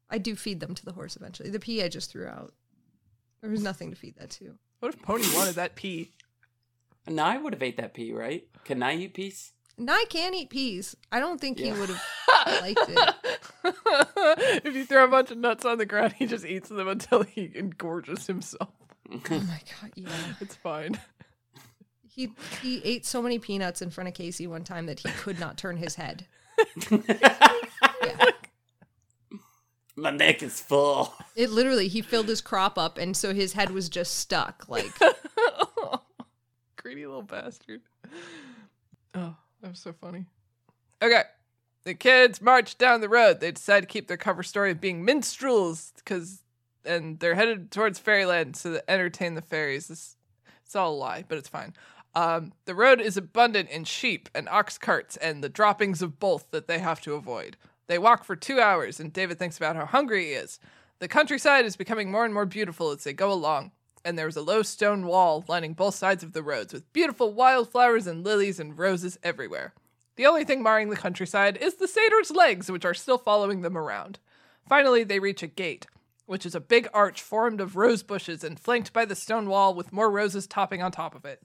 I 0.09 0.19
do 0.19 0.35
feed 0.36 0.61
them 0.61 0.74
to 0.74 0.85
the 0.85 0.93
horse 0.93 1.16
eventually. 1.16 1.51
The 1.51 1.61
pea 1.61 1.82
I 1.82 1.89
just 1.89 2.11
threw 2.11 2.27
out. 2.27 2.55
There 3.40 3.51
was 3.51 3.62
nothing 3.62 3.90
to 3.90 3.97
feed 3.97 4.16
that 4.19 4.31
to. 4.31 4.55
What 4.81 4.94
if 4.94 5.03
Pony 5.03 5.24
wanted 5.35 5.57
that 5.57 5.74
pea? 5.77 6.12
Now 7.09 7.27
I 7.27 7.36
would 7.36 7.53
have 7.53 7.62
ate 7.62 7.77
that 7.77 7.94
pea, 7.94 8.12
right? 8.12 8.44
Can 8.65 8.82
I 8.82 8.97
eat 8.97 9.15
peas? 9.15 9.53
Now 9.78 9.93
I 9.94 10.05
can 10.09 10.32
eat 10.35 10.48
peas. 10.51 10.97
I 11.12 11.20
don't 11.20 11.40
think 11.40 11.59
Yeah. 11.59 11.74
he 11.74 11.81
would 11.81 11.90
have 11.90 12.03
liked 12.62 12.81
it. 12.89 13.15
if 14.65 14.74
you 14.74 14.85
throw 14.86 15.05
a 15.05 15.09
bunch 15.09 15.31
of 15.31 15.39
nuts 15.39 15.65
on 15.65 15.78
the 15.78 15.85
ground, 15.86 16.15
he 16.15 16.27
just 16.27 16.44
eats 16.47 16.69
them 16.70 16.89
until 16.89 17.23
he 17.23 17.51
engorges 17.55 18.27
himself. 18.27 18.70
Oh 19.11 19.19
my 19.31 19.61
god, 19.81 19.93
yeah. 19.94 20.09
It's 20.40 20.57
fine. 20.57 20.98
He 22.09 22.32
he 22.62 22.81
ate 22.85 23.05
so 23.05 23.20
many 23.20 23.39
peanuts 23.39 23.82
in 23.82 23.90
front 23.90 24.09
of 24.09 24.15
Kaycie 24.15 24.48
one 24.48 24.65
time 24.65 24.86
that 24.86 25.01
he 25.01 25.11
could 25.11 25.39
not 25.39 25.59
turn 25.59 25.77
his 25.77 25.97
head. 25.97 26.27
Yeah. 26.90 28.31
My 29.98 30.11
neck 30.11 30.43
is 30.43 30.61
full. 30.61 31.15
It 31.35 31.48
literally, 31.51 31.89
he 31.89 32.03
filled 32.03 32.28
his 32.28 32.40
crop 32.43 32.77
up, 32.78 32.98
and 32.98 33.16
so 33.16 33.32
his 33.32 33.55
head 33.55 33.70
was 33.70 33.89
just 33.89 34.15
stuck. 34.16 34.66
Like, 34.69 34.93
Greedy 36.77 37.07
little 37.07 37.23
bastard. 37.23 37.81
Oh, 39.15 39.35
that 39.62 39.70
was 39.70 39.78
so 39.78 39.93
funny. 39.93 40.27
Okay. 41.03 41.23
The 41.85 41.95
kids 41.95 42.43
march 42.43 42.78
down 42.78 43.01
the 43.01 43.09
road. 43.09 43.41
They 43.41 43.53
decide 43.53 43.81
to 43.81 43.87
keep 43.87 44.09
their 44.09 44.16
cover 44.16 44.43
story 44.43 44.73
of 44.73 44.81
being 44.81 45.05
minstrels 45.05 45.93
because, 45.97 46.43
and 46.85 47.20
they're 47.20 47.37
headed 47.37 47.70
towards 47.70 47.99
fairyland 47.99 48.57
to 48.57 48.83
entertain 48.91 49.35
the 49.35 49.43
fairies. 49.43 49.89
This, 49.89 50.16
it's 50.65 50.74
all 50.74 50.95
a 50.95 50.97
lie, 50.97 51.24
but 51.28 51.39
it's 51.39 51.49
fine. 51.49 51.74
Um, 52.16 52.55
the 52.65 52.74
road 52.74 53.01
is 53.01 53.16
abundant 53.16 53.69
in 53.69 53.85
sheep 53.85 54.28
and 54.35 54.49
ox 54.49 54.78
carts 54.78 55.16
and 55.19 55.45
the 55.45 55.49
droppings 55.49 56.01
of 56.03 56.19
both 56.19 56.51
that 56.51 56.66
they 56.66 56.78
have 56.78 57.01
to 57.03 57.15
avoid. 57.15 57.57
They 57.89 57.99
walk 57.99 58.24
for 58.24 58.35
two 58.35 58.59
hours, 58.59 58.99
and 58.99 59.12
David 59.12 59.39
thinks 59.39 59.59
about 59.59 59.77
how 59.77 59.85
hungry 59.85 60.24
he 60.24 60.31
is. 60.33 60.59
The 60.99 61.09
countryside 61.09 61.66
is 61.66 61.77
becoming 61.77 62.11
more 62.11 62.24
and 62.24 62.33
more 62.33 62.47
beautiful 62.47 62.91
as 62.91 63.05
they 63.05 63.12
go 63.12 63.31
along, 63.31 63.70
and 64.07 64.16
there 64.16 64.28
is 64.28 64.37
a 64.37 64.43
low 64.43 64.62
stone 64.62 65.05
wall 65.05 65.45
lining 65.49 65.74
both 65.74 65.97
sides 65.97 66.23
of 66.23 66.33
the 66.33 66.43
roads 66.43 66.73
with 66.73 66.93
beautiful 66.93 67.35
wildflowers 67.35 68.07
and 68.07 68.24
lilies 68.24 68.61
and 68.61 68.78
roses 68.78 69.19
everywhere. 69.24 69.74
The 70.15 70.27
only 70.27 70.45
thing 70.45 70.62
marring 70.62 70.91
the 70.91 70.97
countryside 70.97 71.57
is 71.57 71.74
the 71.74 71.89
satyr's 71.89 72.31
legs, 72.31 72.70
which 72.70 72.85
are 72.85 72.95
still 72.95 73.19
following 73.19 73.62
them 73.62 73.77
around. 73.77 74.20
Finally, 74.66 75.03
they 75.03 75.19
reach 75.19 75.43
a 75.43 75.49
gate, 75.49 75.87
which 76.24 76.47
is 76.47 76.55
a 76.55 76.61
big 76.61 76.89
arch 76.95 77.20
formed 77.20 77.61
of 77.61 77.74
rose 77.74 78.05
bushes 78.05 78.45
and 78.45 78.61
flanked 78.61 78.93
by 78.93 79.05
the 79.05 79.16
stone 79.16 79.49
wall 79.49 79.74
with 79.74 79.93
more 79.93 80.11
roses 80.11 80.47
topping 80.47 80.83
on 80.83 80.93
top 80.93 81.16
of 81.16 81.24
it. 81.24 81.43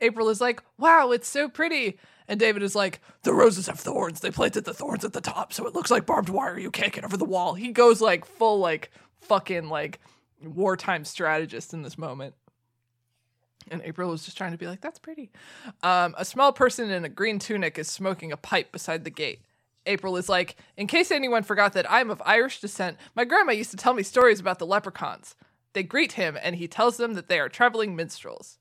April 0.00 0.30
is 0.30 0.40
like, 0.40 0.62
Wow, 0.78 1.10
it's 1.10 1.28
so 1.28 1.50
pretty. 1.50 1.98
And 2.26 2.40
David 2.40 2.62
is 2.62 2.74
like, 2.74 3.00
The 3.24 3.34
roses 3.34 3.66
have 3.66 3.78
thorns. 3.78 4.20
They 4.20 4.30
planted 4.30 4.64
the 4.64 4.72
thorns 4.72 5.04
at 5.04 5.12
the 5.12 5.20
top, 5.20 5.52
so 5.52 5.66
it 5.66 5.74
looks 5.74 5.90
like 5.90 6.06
barbed 6.06 6.30
wire. 6.30 6.58
You 6.58 6.70
can't 6.70 6.94
get 6.94 7.04
over 7.04 7.18
the 7.18 7.26
wall. 7.26 7.54
He 7.54 7.72
goes 7.72 8.00
like 8.00 8.24
full, 8.24 8.58
like, 8.58 8.90
fucking, 9.20 9.68
like, 9.68 10.00
wartime 10.42 11.04
strategist 11.04 11.72
in 11.72 11.82
this 11.82 11.98
moment. 11.98 12.34
And 13.70 13.82
April 13.84 14.10
was 14.10 14.24
just 14.24 14.36
trying 14.36 14.52
to 14.52 14.58
be 14.58 14.66
like, 14.66 14.80
That's 14.80 14.98
pretty. 14.98 15.30
Um, 15.82 16.14
a 16.18 16.24
small 16.24 16.52
person 16.52 16.90
in 16.90 17.04
a 17.04 17.08
green 17.08 17.38
tunic 17.38 17.78
is 17.78 17.88
smoking 17.88 18.32
a 18.32 18.36
pipe 18.36 18.72
beside 18.72 19.04
the 19.04 19.10
gate. 19.10 19.40
April 19.86 20.16
is 20.16 20.28
like, 20.28 20.56
In 20.76 20.86
case 20.86 21.10
anyone 21.10 21.42
forgot 21.42 21.72
that 21.74 21.90
I'm 21.90 22.10
of 22.10 22.22
Irish 22.24 22.60
descent, 22.60 22.96
my 23.14 23.24
grandma 23.24 23.52
used 23.52 23.70
to 23.72 23.76
tell 23.76 23.94
me 23.94 24.02
stories 24.02 24.40
about 24.40 24.58
the 24.58 24.66
leprechauns. 24.66 25.34
They 25.72 25.82
greet 25.82 26.12
him, 26.12 26.36
and 26.42 26.56
he 26.56 26.66
tells 26.66 26.96
them 26.96 27.14
that 27.14 27.28
they 27.28 27.38
are 27.38 27.48
traveling 27.48 27.94
minstrels 27.94 28.58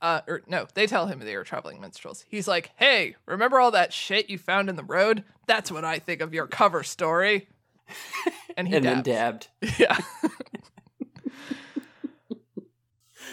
uh, 0.00 0.20
or 0.28 0.42
no, 0.46 0.66
they 0.74 0.86
tell 0.86 1.06
him 1.06 1.18
they 1.20 1.34
are 1.34 1.44
traveling 1.44 1.80
minstrels. 1.80 2.24
He's 2.28 2.46
like, 2.46 2.70
hey, 2.76 3.16
remember 3.26 3.58
all 3.58 3.72
that 3.72 3.92
shit 3.92 4.30
you 4.30 4.38
found 4.38 4.68
in 4.68 4.76
the 4.76 4.84
road? 4.84 5.24
That's 5.46 5.72
what 5.72 5.84
I 5.84 5.98
think 5.98 6.20
of 6.20 6.32
your 6.32 6.46
cover 6.46 6.82
story. 6.82 7.48
And 8.56 8.66
he 8.66 8.74
and 8.74 8.84
then 8.84 9.02
dabbed. 9.04 9.46
Yeah. 9.78 9.96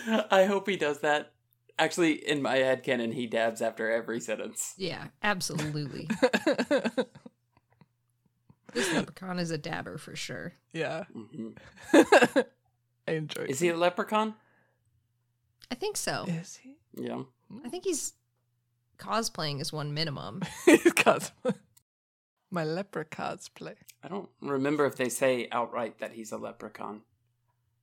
I 0.08 0.46
hope 0.46 0.68
he 0.70 0.78
does 0.78 1.00
that. 1.02 1.32
Actually, 1.78 2.14
in 2.28 2.42
my 2.42 2.56
head 2.56 2.84
canon, 2.84 3.12
he 3.12 3.28
dabs 3.28 3.62
after 3.62 3.92
every 3.92 4.20
sentence. 4.22 4.74
yeah, 4.78 5.08
absolutely. 5.22 6.08
this 8.74 8.94
leprechaun 8.94 9.40
is 9.40 9.52
a 9.52 9.58
dabber 9.58 9.98
for 9.98 10.16
sure. 10.16 10.54
yeah. 10.74 11.04
hmm 11.14 11.50
I 13.08 13.12
enjoy 13.12 13.44
Is 13.44 13.60
he 13.60 13.70
a 13.70 13.78
leprechaun? 13.78 14.34
I 15.70 15.76
think 15.76 15.96
so. 15.98 16.26
Is 16.28 16.56
he? 16.58 16.76
Yeah. 16.96 17.24
I 17.64 17.70
think 17.70 17.84
he's 17.84 18.14
cosplaying 18.98 19.62
as 19.62 19.72
one 19.72 19.94
minimum. 19.94 20.42
He's 20.66 20.82
cosplay. 20.94 21.56
My 22.50 22.64
lepre 22.64 23.06
cosplay. 23.06 23.76
I 24.04 24.08
don't 24.08 24.30
remember 24.42 24.86
if 24.86 24.96
they 24.96 25.10
say 25.10 25.48
outright 25.52 26.00
that 26.00 26.14
he's 26.14 26.32
a 26.32 26.38
leprechaun, 26.38 27.02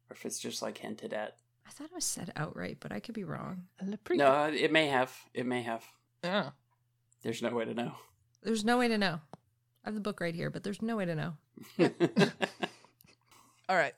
or 0.09 0.15
if 0.15 0.25
it's 0.25 0.39
just 0.41 0.63
like 0.63 0.79
hinted 0.79 1.13
at. 1.13 1.37
I 1.73 1.75
thought 1.75 1.91
it 1.91 1.95
was 1.95 2.05
said 2.05 2.31
outright, 2.37 2.79
but 2.81 2.93
I 2.93 3.01
could 3.01 3.15
be 3.15 3.25
wrong. 3.25 3.63
A. 3.81 4.15
No, 4.15 4.45
it 4.45 4.71
may 4.71 4.89
have. 4.89 5.11
It 5.33 5.47
may 5.47 5.63
have. 5.63 5.83
Yeah. 6.23 6.51
There's 7.23 7.41
no 7.41 7.49
way 7.49 7.65
to 7.65 7.73
know. 7.73 7.93
There's 8.43 8.63
no 8.63 8.77
way 8.77 8.89
to 8.89 8.99
know. 8.99 9.21
I 9.83 9.89
have 9.89 9.95
the 9.95 10.01
book 10.01 10.21
right 10.21 10.35
here, 10.35 10.51
but 10.51 10.65
there's 10.65 10.83
no 10.83 10.97
way 10.99 11.07
to 11.07 11.15
know. 11.15 11.35
All 13.71 13.77
right. 13.77 13.95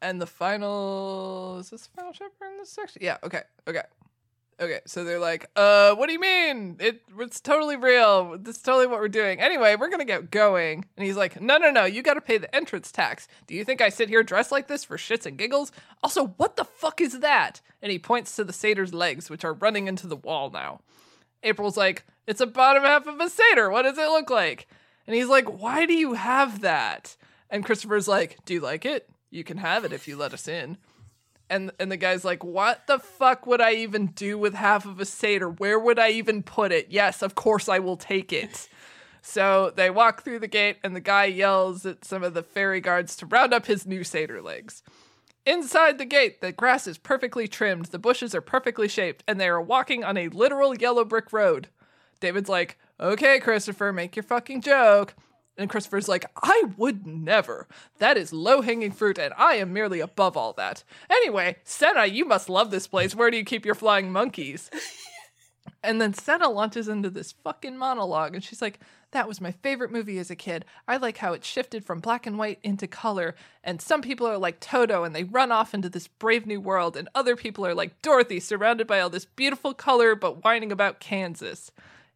And 0.00 0.22
the 0.22 0.26
final 0.26 1.58
is 1.58 1.68
this 1.68 1.86
the 1.86 1.96
final 1.96 2.12
chapter 2.12 2.46
in 2.46 2.56
this 2.56 2.70
section? 2.70 3.02
Yeah, 3.04 3.18
okay, 3.22 3.42
okay. 3.68 3.82
Okay, 4.60 4.80
so 4.86 5.04
they're 5.04 5.20
like, 5.20 5.48
uh, 5.54 5.94
what 5.94 6.06
do 6.06 6.12
you 6.12 6.18
mean? 6.18 6.76
It 6.80 7.02
it's 7.20 7.40
totally 7.40 7.76
real. 7.76 8.36
This 8.38 8.56
is 8.56 8.62
totally 8.62 8.88
what 8.88 8.98
we're 8.98 9.06
doing. 9.06 9.40
Anyway, 9.40 9.76
we're 9.76 9.88
gonna 9.88 10.04
get 10.04 10.32
going. 10.32 10.84
And 10.96 11.06
he's 11.06 11.16
like, 11.16 11.40
No, 11.40 11.58
no, 11.58 11.70
no, 11.70 11.84
you 11.84 12.02
gotta 12.02 12.20
pay 12.20 12.38
the 12.38 12.52
entrance 12.54 12.90
tax. 12.90 13.28
Do 13.46 13.54
you 13.54 13.64
think 13.64 13.80
I 13.80 13.88
sit 13.88 14.08
here 14.08 14.24
dressed 14.24 14.50
like 14.50 14.66
this 14.66 14.82
for 14.82 14.96
shits 14.96 15.26
and 15.26 15.38
giggles? 15.38 15.70
Also, 16.02 16.28
what 16.38 16.56
the 16.56 16.64
fuck 16.64 17.00
is 17.00 17.20
that? 17.20 17.60
And 17.80 17.92
he 17.92 18.00
points 18.00 18.34
to 18.34 18.42
the 18.42 18.52
satyr's 18.52 18.92
legs, 18.92 19.30
which 19.30 19.44
are 19.44 19.54
running 19.54 19.86
into 19.86 20.08
the 20.08 20.16
wall 20.16 20.50
now. 20.50 20.80
April's 21.44 21.76
like, 21.76 22.04
It's 22.26 22.40
a 22.40 22.46
bottom 22.46 22.82
half 22.82 23.06
of 23.06 23.20
a 23.20 23.30
satyr. 23.30 23.70
What 23.70 23.82
does 23.82 23.96
it 23.96 24.08
look 24.08 24.28
like? 24.28 24.66
And 25.06 25.14
he's 25.14 25.28
like, 25.28 25.46
Why 25.46 25.86
do 25.86 25.94
you 25.94 26.14
have 26.14 26.62
that? 26.62 27.16
And 27.48 27.64
Christopher's 27.64 28.08
like, 28.08 28.38
Do 28.44 28.54
you 28.54 28.60
like 28.60 28.84
it? 28.84 29.08
You 29.30 29.44
can 29.44 29.58
have 29.58 29.84
it 29.84 29.92
if 29.92 30.08
you 30.08 30.16
let 30.16 30.34
us 30.34 30.48
in. 30.48 30.78
And 31.50 31.72
and 31.78 31.90
the 31.90 31.96
guy's 31.96 32.24
like, 32.24 32.44
What 32.44 32.86
the 32.86 32.98
fuck 32.98 33.46
would 33.46 33.60
I 33.60 33.74
even 33.74 34.06
do 34.08 34.38
with 34.38 34.54
half 34.54 34.84
of 34.84 35.00
a 35.00 35.04
satyr? 35.04 35.48
Where 35.48 35.78
would 35.78 35.98
I 35.98 36.10
even 36.10 36.42
put 36.42 36.72
it? 36.72 36.88
Yes, 36.90 37.22
of 37.22 37.34
course 37.34 37.68
I 37.68 37.78
will 37.78 37.96
take 37.96 38.32
it. 38.32 38.68
So 39.20 39.72
they 39.74 39.90
walk 39.90 40.22
through 40.22 40.38
the 40.38 40.48
gate, 40.48 40.78
and 40.82 40.96
the 40.96 41.00
guy 41.00 41.24
yells 41.24 41.84
at 41.84 42.04
some 42.04 42.22
of 42.22 42.32
the 42.32 42.42
fairy 42.42 42.80
guards 42.80 43.14
to 43.16 43.26
round 43.26 43.52
up 43.52 43.66
his 43.66 43.84
new 43.84 44.02
satyr 44.02 44.40
legs. 44.40 44.82
Inside 45.44 45.98
the 45.98 46.04
gate, 46.04 46.40
the 46.40 46.52
grass 46.52 46.86
is 46.86 46.98
perfectly 46.98 47.48
trimmed, 47.48 47.86
the 47.86 47.98
bushes 47.98 48.34
are 48.34 48.40
perfectly 48.40 48.88
shaped, 48.88 49.24
and 49.26 49.38
they 49.38 49.48
are 49.48 49.60
walking 49.60 50.04
on 50.04 50.16
a 50.16 50.28
literal 50.28 50.74
yellow 50.74 51.04
brick 51.04 51.32
road. 51.32 51.68
David's 52.20 52.48
like, 52.48 52.78
Okay, 53.00 53.38
Christopher, 53.38 53.92
make 53.92 54.16
your 54.16 54.22
fucking 54.22 54.62
joke. 54.62 55.14
And 55.58 55.68
Christopher's 55.68 56.08
like, 56.08 56.24
I 56.40 56.64
would 56.76 57.04
never. 57.04 57.66
That 57.98 58.16
is 58.16 58.32
low 58.32 58.62
hanging 58.62 58.92
fruit, 58.92 59.18
and 59.18 59.34
I 59.36 59.54
am 59.56 59.72
merely 59.72 59.98
above 59.98 60.36
all 60.36 60.52
that. 60.52 60.84
Anyway, 61.10 61.56
Senna, 61.64 62.06
you 62.06 62.24
must 62.24 62.48
love 62.48 62.70
this 62.70 62.86
place. 62.86 63.14
Where 63.14 63.30
do 63.30 63.36
you 63.36 63.44
keep 63.44 63.66
your 63.66 63.74
flying 63.74 64.12
monkeys? 64.12 64.70
and 65.82 66.00
then 66.00 66.14
Senna 66.14 66.48
launches 66.48 66.86
into 66.86 67.10
this 67.10 67.32
fucking 67.32 67.76
monologue, 67.76 68.36
and 68.36 68.44
she's 68.44 68.62
like, 68.62 68.78
That 69.10 69.26
was 69.26 69.40
my 69.40 69.50
favorite 69.50 69.90
movie 69.90 70.20
as 70.20 70.30
a 70.30 70.36
kid. 70.36 70.64
I 70.86 70.96
like 70.96 71.16
how 71.16 71.32
it 71.32 71.44
shifted 71.44 71.84
from 71.84 71.98
black 71.98 72.24
and 72.24 72.38
white 72.38 72.60
into 72.62 72.86
color. 72.86 73.34
And 73.64 73.82
some 73.82 74.00
people 74.00 74.28
are 74.28 74.38
like 74.38 74.60
Toto, 74.60 75.02
and 75.02 75.12
they 75.12 75.24
run 75.24 75.50
off 75.50 75.74
into 75.74 75.88
this 75.88 76.06
brave 76.06 76.46
new 76.46 76.60
world, 76.60 76.96
and 76.96 77.08
other 77.16 77.34
people 77.34 77.66
are 77.66 77.74
like 77.74 78.00
Dorothy, 78.00 78.38
surrounded 78.38 78.86
by 78.86 79.00
all 79.00 79.10
this 79.10 79.24
beautiful 79.24 79.74
color, 79.74 80.14
but 80.14 80.44
whining 80.44 80.70
about 80.70 81.00
Kansas. 81.00 81.72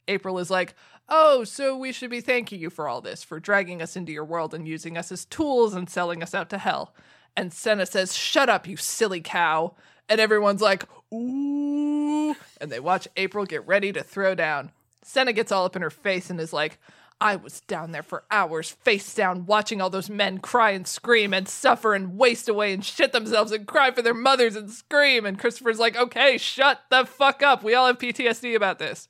April 0.09 0.39
is 0.39 0.51
like, 0.51 0.75
Oh, 1.15 1.45
so 1.45 1.77
we 1.77 1.93
should 1.93 2.09
be 2.09 2.23
thanking 2.23 2.59
you 2.59 2.71
for 2.71 2.89
all 2.89 3.03
this, 3.03 3.23
for 3.23 3.39
dragging 3.39 3.83
us 3.83 3.97
into 3.97 4.13
your 4.13 4.25
world 4.25 4.55
and 4.55 4.67
using 4.67 4.97
us 4.97 5.13
as 5.13 5.27
tools 5.27 5.75
and 5.75 5.91
selling 5.91 6.23
us 6.23 6.35
out 6.35 6.49
to 6.49 6.57
hell. 6.57 6.95
And 7.37 7.53
Senna 7.53 7.85
says, 7.85 8.17
Shut 8.17 8.49
up, 8.49 8.67
you 8.67 8.79
silly 8.79 9.21
cow. 9.21 9.75
And 10.09 10.23
everyone's 10.23 10.63
like, 10.63 10.89
Ooh. 11.13 12.35
And 12.63 12.73
they 12.73 12.81
watch 12.81 13.09
April 13.19 13.45
get 13.45 13.67
ready 13.67 13.93
to 13.93 14.03
throw 14.03 14.35
down. 14.35 14.73
Senna 15.03 15.35
gets 15.35 15.53
all 15.53 15.67
up 15.67 15.77
in 15.77 15.83
her 15.83 15.91
face 15.91 16.31
and 16.31 16.41
is 16.41 16.55
like, 16.55 16.79
I 17.21 17.37
was 17.37 17.61
down 17.61 17.93
there 17.93 18.03
for 18.03 18.25
hours, 18.31 18.71
face 18.71 19.15
down, 19.15 19.45
watching 19.45 19.83
all 19.83 19.91
those 19.91 20.09
men 20.09 20.39
cry 20.39 20.71
and 20.71 20.87
scream 20.87 21.35
and 21.35 21.47
suffer 21.47 21.93
and 21.93 22.17
waste 22.17 22.49
away 22.49 22.73
and 22.73 22.83
shit 22.83 23.13
themselves 23.13 23.53
and 23.53 23.67
cry 23.67 23.91
for 23.91 24.01
their 24.01 24.15
mothers 24.15 24.57
and 24.57 24.71
scream. 24.71 25.27
And 25.27 25.39
Christopher's 25.39 25.79
like, 25.79 25.95
okay, 25.95 26.39
shut 26.39 26.81
the 26.89 27.05
fuck 27.05 27.43
up. 27.43 27.63
We 27.63 27.75
all 27.75 27.87
have 27.87 27.99
PTSD 27.99 28.57
about 28.57 28.79
this. 28.79 29.09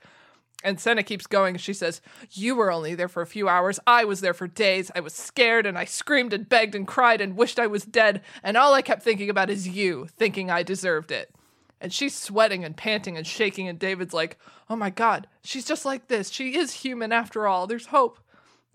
And 0.62 0.78
Senna 0.78 1.02
keeps 1.02 1.26
going. 1.26 1.54
And 1.54 1.60
she 1.60 1.72
says, 1.72 2.00
You 2.30 2.54
were 2.54 2.70
only 2.70 2.94
there 2.94 3.08
for 3.08 3.22
a 3.22 3.26
few 3.26 3.48
hours. 3.48 3.80
I 3.86 4.04
was 4.04 4.20
there 4.20 4.34
for 4.34 4.46
days. 4.46 4.90
I 4.94 5.00
was 5.00 5.12
scared 5.12 5.66
and 5.66 5.76
I 5.76 5.84
screamed 5.84 6.32
and 6.32 6.48
begged 6.48 6.74
and 6.74 6.86
cried 6.86 7.20
and 7.20 7.36
wished 7.36 7.58
I 7.58 7.66
was 7.66 7.84
dead. 7.84 8.22
And 8.42 8.56
all 8.56 8.74
I 8.74 8.82
kept 8.82 9.02
thinking 9.02 9.30
about 9.30 9.50
is 9.50 9.68
you, 9.68 10.06
thinking 10.16 10.50
I 10.50 10.62
deserved 10.62 11.10
it. 11.10 11.34
And 11.80 11.92
she's 11.92 12.14
sweating 12.14 12.64
and 12.64 12.76
panting 12.76 13.16
and 13.16 13.26
shaking. 13.26 13.68
And 13.68 13.78
David's 13.78 14.14
like, 14.14 14.38
Oh 14.70 14.76
my 14.76 14.90
God, 14.90 15.26
she's 15.42 15.64
just 15.64 15.84
like 15.84 16.08
this. 16.08 16.30
She 16.30 16.56
is 16.56 16.72
human 16.72 17.12
after 17.12 17.46
all. 17.46 17.66
There's 17.66 17.86
hope. 17.86 18.20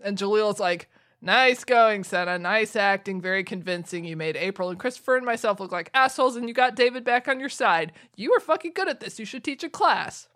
And 0.00 0.18
Jalil's 0.18 0.60
like, 0.60 0.88
Nice 1.20 1.64
going, 1.64 2.04
Senna. 2.04 2.38
Nice 2.38 2.76
acting. 2.76 3.20
Very 3.20 3.42
convincing. 3.42 4.04
You 4.04 4.16
made 4.16 4.36
April 4.36 4.70
and 4.70 4.78
Christopher 4.78 5.16
and 5.16 5.26
myself 5.26 5.58
look 5.58 5.72
like 5.72 5.90
assholes, 5.92 6.36
and 6.36 6.46
you 6.46 6.54
got 6.54 6.76
David 6.76 7.02
back 7.02 7.26
on 7.26 7.40
your 7.40 7.48
side. 7.48 7.92
You 8.14 8.30
were 8.30 8.40
fucking 8.40 8.72
good 8.74 8.88
at 8.88 9.00
this. 9.00 9.18
You 9.18 9.24
should 9.24 9.42
teach 9.42 9.64
a 9.64 9.68
class. 9.68 10.28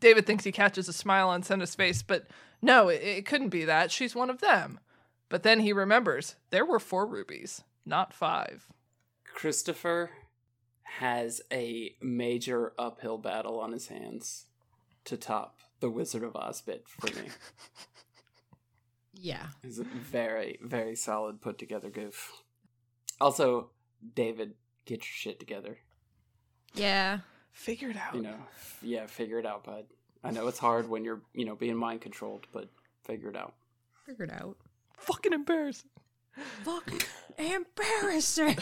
David 0.00 0.26
thinks 0.26 0.44
he 0.44 0.52
catches 0.52 0.88
a 0.88 0.92
smile 0.92 1.28
on 1.28 1.42
Senna's 1.42 1.74
face, 1.74 2.02
but 2.02 2.26
no, 2.62 2.88
it, 2.88 3.02
it 3.02 3.26
couldn't 3.26 3.48
be 3.48 3.64
that. 3.64 3.90
She's 3.90 4.14
one 4.14 4.30
of 4.30 4.40
them. 4.40 4.80
But 5.28 5.42
then 5.42 5.60
he 5.60 5.72
remembers 5.72 6.36
there 6.50 6.64
were 6.64 6.78
four 6.78 7.06
rubies, 7.06 7.62
not 7.84 8.14
five. 8.14 8.66
Christopher 9.34 10.10
has 10.82 11.42
a 11.52 11.94
major 12.00 12.72
uphill 12.78 13.18
battle 13.18 13.60
on 13.60 13.72
his 13.72 13.88
hands 13.88 14.46
to 15.04 15.16
top 15.16 15.58
the 15.80 15.90
Wizard 15.90 16.22
of 16.22 16.34
Oz 16.34 16.60
bit 16.60 16.86
for 16.88 17.06
me. 17.14 17.28
Yeah. 19.20 19.46
It's 19.64 19.78
a 19.78 19.84
very, 19.84 20.58
very 20.62 20.94
solid 20.94 21.40
put 21.40 21.58
together 21.58 21.90
goof. 21.90 22.32
Also, 23.20 23.70
David, 24.14 24.54
get 24.84 24.98
your 24.98 25.12
shit 25.12 25.40
together. 25.40 25.78
Yeah. 26.74 27.20
Figure 27.58 27.90
it 27.90 27.96
out. 27.96 28.14
You 28.14 28.22
know, 28.22 28.36
yeah, 28.82 29.06
figure 29.06 29.40
it 29.40 29.44
out, 29.44 29.64
bud. 29.64 29.84
I 30.22 30.30
know 30.30 30.46
it's 30.46 30.60
hard 30.60 30.88
when 30.88 31.04
you're, 31.04 31.20
you 31.34 31.44
know, 31.44 31.56
being 31.56 31.76
mind 31.76 32.00
controlled, 32.00 32.46
but 32.52 32.68
figure 33.02 33.28
it 33.28 33.36
out. 33.36 33.54
Figure 34.06 34.26
it 34.26 34.32
out. 34.32 34.56
Fucking 34.96 35.32
embarrassing. 35.32 35.90
Fuck. 36.62 36.88
Embarrassing. 37.36 38.58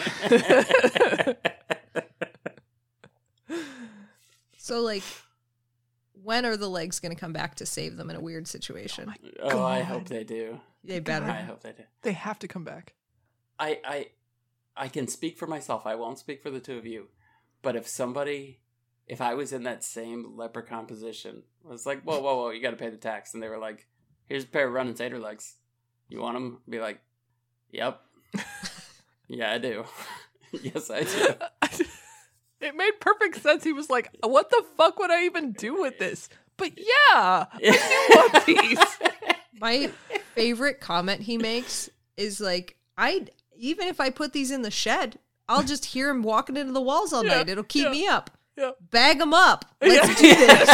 So, 4.66 4.80
like, 4.80 5.04
when 6.24 6.44
are 6.44 6.56
the 6.56 6.68
legs 6.68 6.98
going 6.98 7.14
to 7.14 7.20
come 7.20 7.32
back 7.32 7.54
to 7.56 7.66
save 7.66 7.96
them 7.96 8.10
in 8.10 8.16
a 8.16 8.20
weird 8.20 8.48
situation? 8.48 9.14
oh, 9.40 9.50
oh 9.58 9.64
I 9.64 9.82
hope 9.82 10.08
they 10.08 10.24
do. 10.24 10.58
they 10.82 10.98
better. 10.98 11.26
I 11.26 11.42
hope 11.42 11.62
they 11.62 11.70
do. 11.70 11.84
They 12.02 12.14
have 12.14 12.40
to 12.40 12.48
come 12.48 12.64
back. 12.64 12.94
I, 13.60 13.78
I, 13.84 14.06
I 14.76 14.88
can 14.88 15.06
speak 15.06 15.38
for 15.38 15.46
myself. 15.46 15.86
I 15.86 15.94
won't 15.94 16.18
speak 16.18 16.42
for 16.42 16.50
the 16.50 16.58
two 16.58 16.78
of 16.78 16.84
you. 16.84 17.06
But 17.62 17.76
if 17.76 17.86
somebody, 17.86 18.58
if 19.06 19.20
I 19.20 19.34
was 19.34 19.52
in 19.52 19.64
that 19.64 19.84
same 19.84 20.36
leprechaun 20.36 20.86
position, 20.86 21.42
I 21.64 21.70
was 21.70 21.86
like, 21.86 22.02
whoa, 22.02 22.20
whoa, 22.20 22.36
whoa, 22.36 22.50
you 22.50 22.60
got 22.60 22.70
to 22.70 22.76
pay 22.76 22.90
the 22.90 22.96
tax, 22.96 23.34
and 23.34 23.42
they 23.42 23.48
were 23.48 23.58
like, 23.58 23.86
here's 24.26 24.44
a 24.44 24.48
pair 24.48 24.66
of 24.66 24.72
running 24.72 24.96
satyr 24.96 25.18
legs. 25.18 25.54
You 26.08 26.20
want 26.20 26.34
them? 26.34 26.58
Be 26.68 26.80
like, 26.80 27.00
yep. 27.70 28.00
yeah, 29.28 29.52
I 29.52 29.58
do. 29.58 29.84
yes, 30.62 30.90
I 30.90 31.02
do. 31.02 31.84
it 32.60 32.74
made 32.76 33.00
perfect 33.00 33.42
sense. 33.42 33.64
He 33.64 33.72
was 33.72 33.90
like, 33.90 34.10
"What 34.22 34.50
the 34.50 34.64
fuck 34.76 34.98
would 34.98 35.10
I 35.10 35.24
even 35.24 35.52
do 35.52 35.80
with 35.80 35.98
this?" 35.98 36.28
But 36.56 36.72
yeah, 36.78 37.46
I 37.54 38.08
want 38.10 38.46
these. 38.46 38.78
My 39.60 39.90
favorite 40.34 40.80
comment 40.80 41.22
he 41.22 41.38
makes 41.38 41.90
is 42.16 42.40
like, 42.40 42.76
I 42.96 43.26
even 43.56 43.88
if 43.88 44.00
I 44.00 44.10
put 44.10 44.32
these 44.32 44.50
in 44.50 44.62
the 44.62 44.70
shed, 44.70 45.18
I'll 45.48 45.62
just 45.62 45.86
hear 45.86 46.08
him 46.10 46.22
walking 46.22 46.56
into 46.56 46.72
the 46.72 46.80
walls 46.80 47.12
all 47.12 47.24
Yeah, 47.24 47.38
night. 47.38 47.48
It'll 47.48 47.64
keep 47.64 47.84
yeah. 47.84 47.90
me 47.90 48.06
up. 48.06 48.30
Yeah. 48.56 48.70
Bag 48.80 49.18
them 49.18 49.34
up. 49.34 49.64
Let's 49.80 50.20
Yeah. 50.22 50.34
do 50.36 50.46
this. 50.46 50.68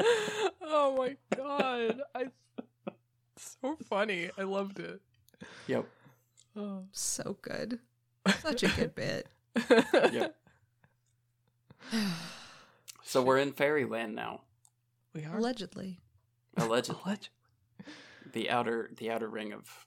oh 0.62 0.94
my 0.96 1.16
god, 1.36 2.00
I 2.14 2.26
so 3.36 3.76
funny. 3.88 4.30
I 4.38 4.42
loved 4.42 4.78
it. 4.78 5.00
yep. 5.66 5.86
Oh. 6.56 6.84
so 6.92 7.36
good. 7.42 7.80
Such 8.40 8.62
a 8.62 8.68
good 8.68 8.94
bit. 8.94 9.26
Yep. 10.12 10.36
So 13.06 13.22
we're 13.22 13.38
in 13.38 13.52
fairyland 13.52 14.14
now. 14.16 14.40
We 15.14 15.24
are 15.24 15.36
Allegedly. 15.38 16.00
Allegedly. 16.56 17.00
Alleged. 17.04 17.28
the 18.32 18.50
outer 18.50 18.90
the 18.96 19.10
outer 19.10 19.28
ring 19.28 19.52
of 19.52 19.86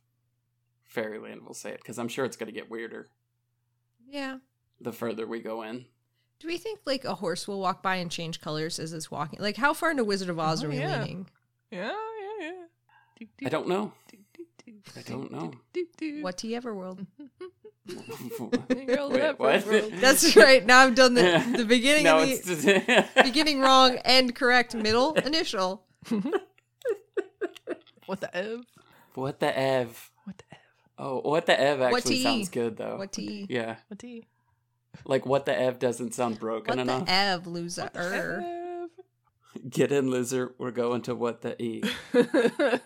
fairyland 0.85 1.41
we'll 1.43 1.53
say 1.53 1.71
it 1.71 1.79
because 1.81 1.97
i'm 1.99 2.07
sure 2.07 2.23
it's 2.23 2.37
going 2.37 2.47
to 2.47 2.53
get 2.53 2.69
weirder 2.69 3.07
Yeah. 4.07 4.37
The 4.81 4.91
further 4.91 5.25
we 5.27 5.39
go 5.39 5.63
in 5.63 5.85
Do 6.39 6.47
we 6.47 6.57
think 6.57 6.79
like 6.85 7.03
a 7.05 7.15
horse 7.15 7.47
will 7.47 7.59
walk 7.59 7.81
by 7.81 7.95
and 7.95 8.11
change 8.11 8.41
colors 8.41 8.79
as 8.79 8.93
it's 8.93 9.09
walking? 9.11 9.39
Like 9.39 9.57
how 9.57 9.73
far 9.73 9.91
into 9.91 10.03
Wizard 10.03 10.29
of 10.29 10.39
Oz 10.39 10.63
Oh, 10.63 10.67
are 10.67 10.69
we 10.69 10.79
yeah. 10.79 10.99
leaning? 11.01 11.27
Yeah, 11.71 11.91
yeah, 12.39 12.53
yeah. 13.19 13.27
i 13.45 13.49
don't 13.49 13.67
know 13.67 13.91
I 14.95 15.01
don't 15.01 15.31
know. 15.31 15.51
What 16.21 16.37
to 16.39 16.47
Everworld? 16.49 17.05
Girl, 18.85 19.09
Wait, 19.09 19.39
what? 19.39 19.65
world. 19.65 19.93
That's 19.99 20.35
right. 20.45 20.65
Now 20.65 20.79
I've 20.81 20.95
done 20.95 21.13
the, 21.13 21.53
the 21.57 21.65
beginning 21.65 22.03
no 22.03 22.19
and 22.19 22.29
the 22.31 23.03
it's 23.03 23.13
beginning 23.23 23.59
wrong, 23.61 23.95
end 24.05 24.35
correct, 24.35 24.75
middle, 24.75 25.13
initial. 25.15 25.83
What 28.05 28.21
the 28.21 28.35
ev? 28.35 28.65
what 29.15 29.39
the 29.39 29.57
ev 29.57 30.11
What 30.25 30.37
the 30.37 30.43
ev? 30.51 30.59
oh 30.99 31.21
what 31.21 31.45
the 31.45 31.59
ev 31.59 31.79
What 31.79 31.93
actually 31.97 32.15
tea? 32.15 32.23
sounds 32.23 32.49
good 32.49 32.77
though 32.77 32.97
What 32.97 33.11
T? 33.11 33.45
yeah 33.49 33.77
What 33.87 33.99
the 33.99 34.23
like 35.05 35.25
what 35.25 35.45
the 35.45 35.57
ev 35.57 35.79
doesn't 35.79 36.13
sound 36.13 36.39
broken 36.39 36.77
What 36.77 36.85
the 36.85 36.93
enough 36.93 37.07
Ev, 37.09 37.47
loser? 37.47 37.89
ev? 37.95 38.89
get 39.69 39.91
in 39.91 40.09
loser 40.09 40.53
we're 40.57 40.71
going 40.71 41.01
to 41.03 41.15
what 41.15 41.41
the 41.41 41.61
e 41.61 41.81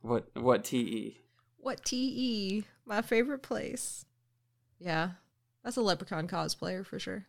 what 0.00 0.28
what 0.34 0.64
te 0.64 1.20
What 1.58 1.84
T 1.84 1.96
E? 1.96 2.64
My 2.86 3.00
favorite 3.02 3.42
place. 3.42 4.04
Yeah, 4.78 5.12
that's 5.64 5.76
a 5.78 5.82
leprechaun 5.82 6.28
cosplayer 6.28 6.84
for 6.84 6.98
sure. 6.98 7.26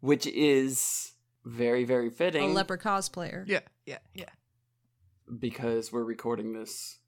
which 0.00 0.26
is 0.26 1.12
very 1.44 1.84
very 1.84 2.10
fitting. 2.10 2.40
A 2.42 2.44
fitting 2.44 2.54
leper 2.54 2.76
cosplayer. 2.76 3.44
yeah, 3.46 3.60
yeah, 3.86 3.98
yeah. 4.14 4.30
because 5.38 5.92
we're 5.92 6.02
recording 6.04 6.52
this 6.52 6.98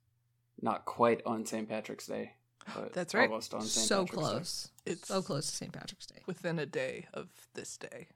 not 0.61 0.85
quite 0.85 1.21
on 1.25 1.45
St. 1.45 1.67
Patrick's 1.69 2.07
Day. 2.07 2.33
But 2.75 2.93
That's 2.93 3.13
right. 3.13 3.29
Almost 3.29 3.53
on 3.53 3.61
St. 3.61 3.87
So 3.87 4.05
Patrick's 4.05 4.11
Day. 4.11 4.21
close. 4.21 4.69
It's 4.85 5.07
So 5.07 5.21
close 5.21 5.49
to 5.49 5.55
St. 5.55 5.71
Patrick's 5.71 6.05
Day. 6.05 6.21
within 6.25 6.59
a 6.59 6.65
day 6.65 7.07
of 7.13 7.27
this 7.53 7.77
day. 7.77 8.07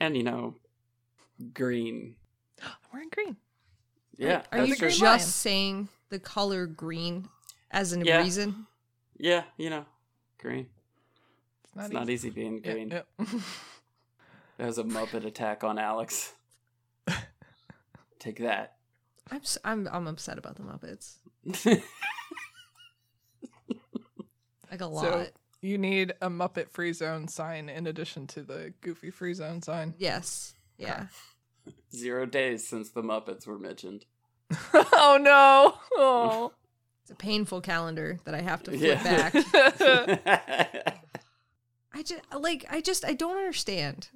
And 0.00 0.16
you 0.16 0.22
know, 0.22 0.56
green. 1.54 2.16
I'm 2.62 2.68
wearing 2.92 3.08
green. 3.10 3.36
Yeah, 4.16 4.42
Are 4.52 4.58
that's 4.58 4.68
you 4.70 4.76
true. 4.76 4.88
just 4.88 5.00
lion. 5.02 5.20
saying 5.20 5.88
the 6.10 6.18
color 6.18 6.66
green 6.66 7.28
as 7.70 7.92
a 7.92 8.04
Yeah. 8.04 8.18
reason? 8.18 8.66
Yeah, 9.16 9.44
you 9.56 9.70
know, 9.70 9.84
green. 10.38 10.66
It's 11.64 11.76
not, 11.76 11.84
It's 11.86 11.94
not 11.94 12.10
easy 12.10 12.30
being 12.30 12.60
Yeah, 12.64 12.72
green. 12.72 12.88
yeah. 12.90 13.02
That 14.58 14.66
was 14.66 14.78
a 14.78 14.82
Muppet 14.84 15.24
attack 15.24 15.62
on 15.62 15.78
Alex. 15.78 16.32
Take 18.18 18.38
that. 18.40 18.74
I'm 19.30 19.36
s- 19.42 19.58
I'm 19.64 19.86
I'm 19.92 20.08
upset 20.08 20.36
about 20.36 20.56
the 20.56 20.62
Muppets. 20.64 21.18
Like 24.70 24.80
a 24.80 24.86
lot. 24.86 25.02
So 25.04 25.26
you 25.62 25.78
need 25.78 26.12
a 26.20 26.28
Muppet 26.30 26.68
Free 26.70 26.92
Zone 26.92 27.28
sign 27.28 27.68
in 27.68 27.86
addition 27.86 28.26
to 28.28 28.42
the 28.42 28.72
Goofy 28.80 29.10
Free 29.10 29.34
Zone 29.34 29.62
sign. 29.62 29.94
yes. 29.98 30.54
Yeah. 30.78 31.06
Zero 31.94 32.24
days 32.26 32.66
since 32.66 32.90
the 32.90 33.02
Muppets 33.02 33.46
were 33.46 33.58
mentioned. 33.58 34.04
oh 34.74 35.18
no! 35.20 35.74
Oh. 35.96 36.52
It's 37.02 37.12
a 37.14 37.16
painful 37.16 37.62
calendar 37.62 38.20
that 38.26 38.34
I 38.34 38.42
have 38.42 38.62
to 38.64 38.70
flip 38.70 39.00
Yeah. 39.02 39.30
back. 39.30 41.02
I 41.92 42.02
just 42.02 42.20
like 42.38 42.66
I 42.70 42.80
just 42.82 43.04
I 43.04 43.14
don't 43.14 43.38
understand. 43.38 44.08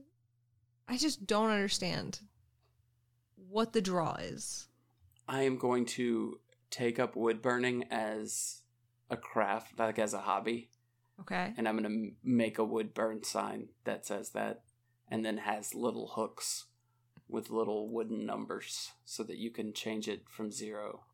I 0.87 0.99
just 0.99 1.27
don't 1.27 1.51
understand 1.51 2.20
what 3.49 3.73
the 3.73 3.81
draw 3.81 4.16
is. 4.20 4.69
I 5.27 5.43
am 5.43 5.57
going 5.57 5.87
to 5.87 6.39
take 6.70 6.99
up 6.99 7.16
wood 7.16 7.41
burning 7.41 7.85
as 7.91 8.61
a 9.12 9.16
craft, 9.16 9.78
like 9.78 9.98
as 9.98 10.14
a 10.14 10.20
hobby. 10.22 10.70
Okay. 11.20 11.52
and 11.56 11.68
I'm 11.68 11.76
gonna 11.76 11.89
m- 11.89 12.16
make 12.24 12.59
a 12.59 12.64
wood 12.64 12.94
burn 12.94 13.22
sign 13.22 13.68
that 13.84 14.05
says 14.05 14.30
that, 14.30 14.62
and 15.09 15.24
then 15.24 15.39
has 15.39 15.74
little 15.74 16.09
hooks 16.16 16.64
with 17.28 17.51
little 17.51 17.89
wooden 17.89 18.26
numbers 18.26 18.90
so 19.05 19.22
that 19.24 19.36
you 19.36 19.51
can 19.51 19.72
change 19.72 20.09
it 20.09 20.24
from 20.28 20.51
zero 20.51 21.05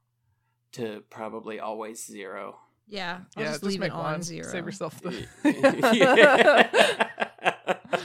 to 0.73 1.03
probably 1.11 1.61
always 1.61 2.07
zero. 2.07 2.61
Yeah. 2.87 3.21
I'll 3.37 3.43
yeah, 3.45 3.51
just 3.51 3.63
leave 3.65 3.81
make 3.81 3.89
it 3.89 3.95
on 3.95 4.13
one. 4.13 4.23
zero. 4.23 4.51
Save 4.51 4.65
yourself 4.65 4.99
the. 5.03 5.27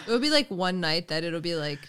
It'll 0.07 0.19
be 0.19 0.29
like 0.29 0.49
one 0.49 0.79
night 0.81 1.07
that 1.09 1.23
it'll 1.23 1.41
be 1.41 1.55
like 1.55 1.79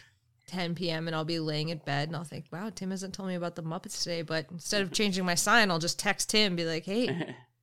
10 0.49 0.75
p.m. 0.75 1.07
and 1.07 1.17
I'll 1.17 1.25
be 1.25 1.41
laying 1.41 1.71
in 1.71 1.79
bed 1.79 2.09
and 2.09 2.17
I'll 2.17 2.25
think, 2.25 2.47
wow, 2.53 2.71
Tim 2.75 2.91
hasn't 2.91 3.15
told 3.15 3.29
me 3.29 3.35
about 3.35 3.57
the 3.57 3.63
Muppets 3.63 4.03
today. 4.03 4.23
But 4.23 4.47
instead 4.51 4.83
of 4.83 4.93
changing 4.93 5.25
my 5.25 5.35
sign, 5.35 5.71
I'll 5.71 5.79
just 5.79 5.99
text 5.99 6.31
Tim 6.31 6.49
and 6.49 6.57
be 6.57 6.65
like, 6.65 6.85
hey, 6.85 7.35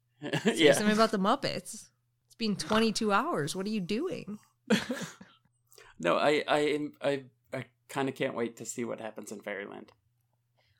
say 0.44 0.56
yeah. 0.56 0.74
something 0.74 0.94
about 0.96 1.12
the 1.12 1.20
Muppets. 1.20 1.74
It's 1.74 2.36
been 2.38 2.56
22 2.56 3.12
hours. 3.12 3.56
What 3.56 3.66
are 3.66 3.70
you 3.70 3.82
doing? 3.82 4.40
No, 6.04 6.18
I 6.18 6.44
I 6.48 6.90
I 7.00 7.24
I 7.54 7.66
kind 7.88 8.10
of 8.10 8.16
can't 8.16 8.36
wait 8.36 8.58
to 8.58 8.66
see 8.66 8.84
what 8.84 9.00
happens 9.00 9.32
in 9.32 9.40
Fairyland. 9.40 9.92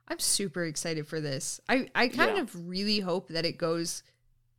I'm 0.08 0.18
super 0.18 0.66
excited 0.66 1.06
for 1.08 1.22
this. 1.22 1.62
I, 1.70 1.90
I 1.94 2.08
kind 2.08 2.38
Yeah. 2.38 2.42
of 2.42 2.68
really 2.68 3.02
hope 3.02 3.28
that 3.30 3.46
it 3.46 3.60
goes 3.60 4.02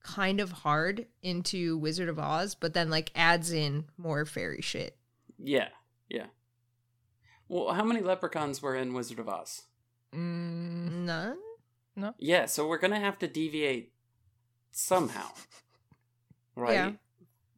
kind 0.05 0.39
of 0.41 0.53
hard 0.53 1.07
into 1.21 1.79
Wizard 1.79 2.09
of 2.09 2.19
Oz, 2.21 2.55
but 2.55 2.75
then 2.75 2.91
like 2.91 3.11
adds 3.17 3.53
in 3.53 3.87
more 3.99 4.25
fairy 4.25 4.61
shit. 4.63 4.97
Yeah, 5.37 5.69
yeah. 6.09 6.27
Well, 7.49 7.73
how 7.75 7.83
many 7.83 8.01
leprechauns 8.01 8.63
were 8.63 8.77
in 8.77 8.95
Wizard 8.95 9.19
of 9.19 9.29
Oz? 9.29 9.63
Mm, 10.15 11.07
None? 11.07 11.39
No. 11.97 12.15
Yeah, 12.19 12.47
so 12.47 12.69
we're 12.69 12.79
gonna 12.79 13.01
have 13.01 13.19
to 13.19 13.27
deviate 13.27 13.93
somehow, 14.73 15.29
right? 16.57 16.73
Yeah. 16.75 16.91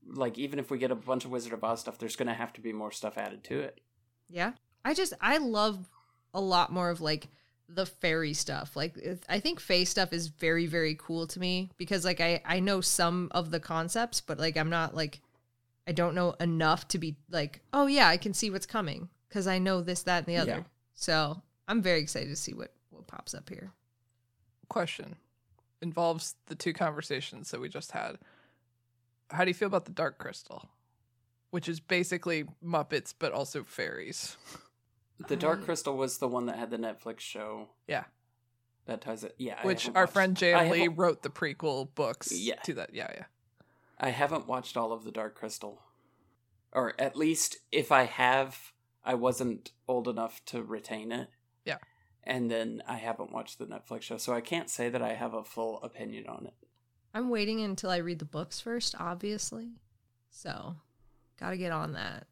Like 0.06 0.36
even 0.36 0.58
if 0.58 0.70
we 0.70 0.78
get 0.78 0.90
a 0.90 0.96
bunch 0.96 1.24
of 1.24 1.30
Wizard 1.30 1.54
of 1.54 1.64
Oz 1.64 1.80
stuff, 1.80 1.98
there's 1.98 2.16
gonna 2.16 2.34
have 2.34 2.52
to 2.54 2.60
be 2.60 2.72
more 2.72 2.92
stuff 2.92 3.16
added 3.16 3.42
to 3.44 3.60
it. 3.60 3.80
Yeah. 4.28 4.52
I 4.84 4.92
just 4.92 5.14
I 5.20 5.38
love 5.38 5.88
a 6.34 6.40
lot 6.40 6.72
more 6.72 6.90
of 6.90 7.00
like 7.00 7.28
the 7.68 7.86
fairy 7.86 8.34
stuff. 8.34 8.76
Like 8.76 8.96
I 9.28 9.40
think 9.40 9.60
fae 9.60 9.84
stuff 9.84 10.12
is 10.12 10.28
very 10.28 10.66
very 10.66 10.94
cool 10.96 11.26
to 11.28 11.40
me 11.40 11.70
because 11.78 12.04
like 12.04 12.20
I 12.20 12.42
I 12.44 12.60
know 12.60 12.80
some 12.80 13.28
of 13.30 13.50
the 13.50 13.60
concepts, 13.60 14.20
but 14.20 14.38
like 14.38 14.56
I'm 14.56 14.70
not 14.70 14.94
like 14.94 15.20
I 15.86 15.92
don't 15.92 16.14
know 16.14 16.32
enough 16.40 16.88
to 16.88 16.98
be 16.98 17.16
like, 17.30 17.60
"Oh 17.72 17.86
yeah, 17.86 18.08
I 18.08 18.16
can 18.16 18.34
see 18.34 18.50
what's 18.50 18.66
coming" 18.66 19.08
cuz 19.30 19.46
I 19.46 19.58
know 19.58 19.80
this 19.80 20.02
that 20.02 20.26
and 20.26 20.26
the 20.26 20.38
other. 20.38 20.50
Yeah. 20.50 20.62
So, 20.94 21.42
I'm 21.66 21.82
very 21.82 22.00
excited 22.00 22.28
to 22.28 22.36
see 22.36 22.54
what 22.54 22.72
what 22.90 23.00
what 23.00 23.06
pops 23.06 23.34
up 23.34 23.48
here. 23.48 23.72
Question 24.68 25.16
involves 25.85 26.35
the 26.47 26.56
two 26.56 26.73
conversations 26.73 27.51
that 27.52 27.61
we 27.61 27.69
just 27.69 27.93
had. 27.93 28.19
How 29.31 29.44
do 29.44 29.51
you 29.51 29.55
feel 29.55 29.69
about 29.69 29.85
the 29.85 29.93
Dark 29.93 30.19
Crystal, 30.19 30.69
which 31.51 31.69
is 31.69 31.78
basically 31.78 32.44
Muppets 32.65 33.15
but 33.16 33.32
also 33.32 33.62
fairies? 33.62 34.36
The 35.28 35.36
Dark 35.36 35.65
Crystal 35.65 35.97
was 35.97 36.19
the 36.19 36.27
one 36.27 36.47
that 36.47 36.59
had 36.59 36.70
the 36.70 36.77
Netflix 36.77 37.20
show. 37.20 37.69
Yeah. 37.86 38.05
That 38.86 39.01
ties 39.01 39.23
it. 39.24 39.35
Yeah. 39.39 39.62
Which 39.65 39.89
our 39.90 40.02
watched- 40.02 40.12
friend 40.12 40.36
I 40.36 40.40
J.M. 40.40 40.70
Lee 40.70 40.89
wrote 40.89 41.23
the 41.23 41.31
prequel 41.31 41.94
books 41.94 42.32
Yeah. 42.32 42.56
to 42.65 42.74
that. 42.74 42.93
Yeah, 42.94 43.11
yeah. 43.15 43.24
I 43.98 44.11
haven't 44.11 44.47
watched 44.48 44.77
all 44.77 44.93
of 44.93 45.05
the 45.05 45.12
Dark 45.12 45.36
Crystal. 45.36 45.81
Or 46.73 46.94
at 47.01 47.15
least 47.16 47.59
if 47.70 47.93
I 47.93 48.02
have, 48.05 48.73
I 49.05 49.15
wasn't 49.15 49.70
old 49.86 50.09
enough 50.09 50.44
to 50.47 50.62
retain 50.62 51.12
it. 51.12 51.28
Yeah. 51.65 51.78
And 52.26 52.51
then 52.51 52.82
I 52.86 52.96
haven't 52.96 53.32
watched 53.32 53.59
the 53.59 53.66
Netflix 53.66 54.02
show, 54.02 54.16
so 54.16 54.32
I 54.32 54.40
can't 54.40 54.70
say 54.70 54.88
that 54.88 55.02
I 55.02 55.14
have 55.14 55.34
a 55.34 55.44
full 55.44 55.82
opinion 55.82 56.26
on 56.26 56.46
it. 56.46 56.55
I'm 57.12 57.28
waiting 57.28 57.60
until 57.60 57.90
I 57.90 57.98
read 57.98 58.18
the 58.18 58.24
books 58.24 58.60
first, 58.60 58.94
obviously. 58.98 59.72
So, 60.30 60.76
gotta 61.38 61.56
get 61.56 61.70
on 61.70 61.92
that. 61.92 62.26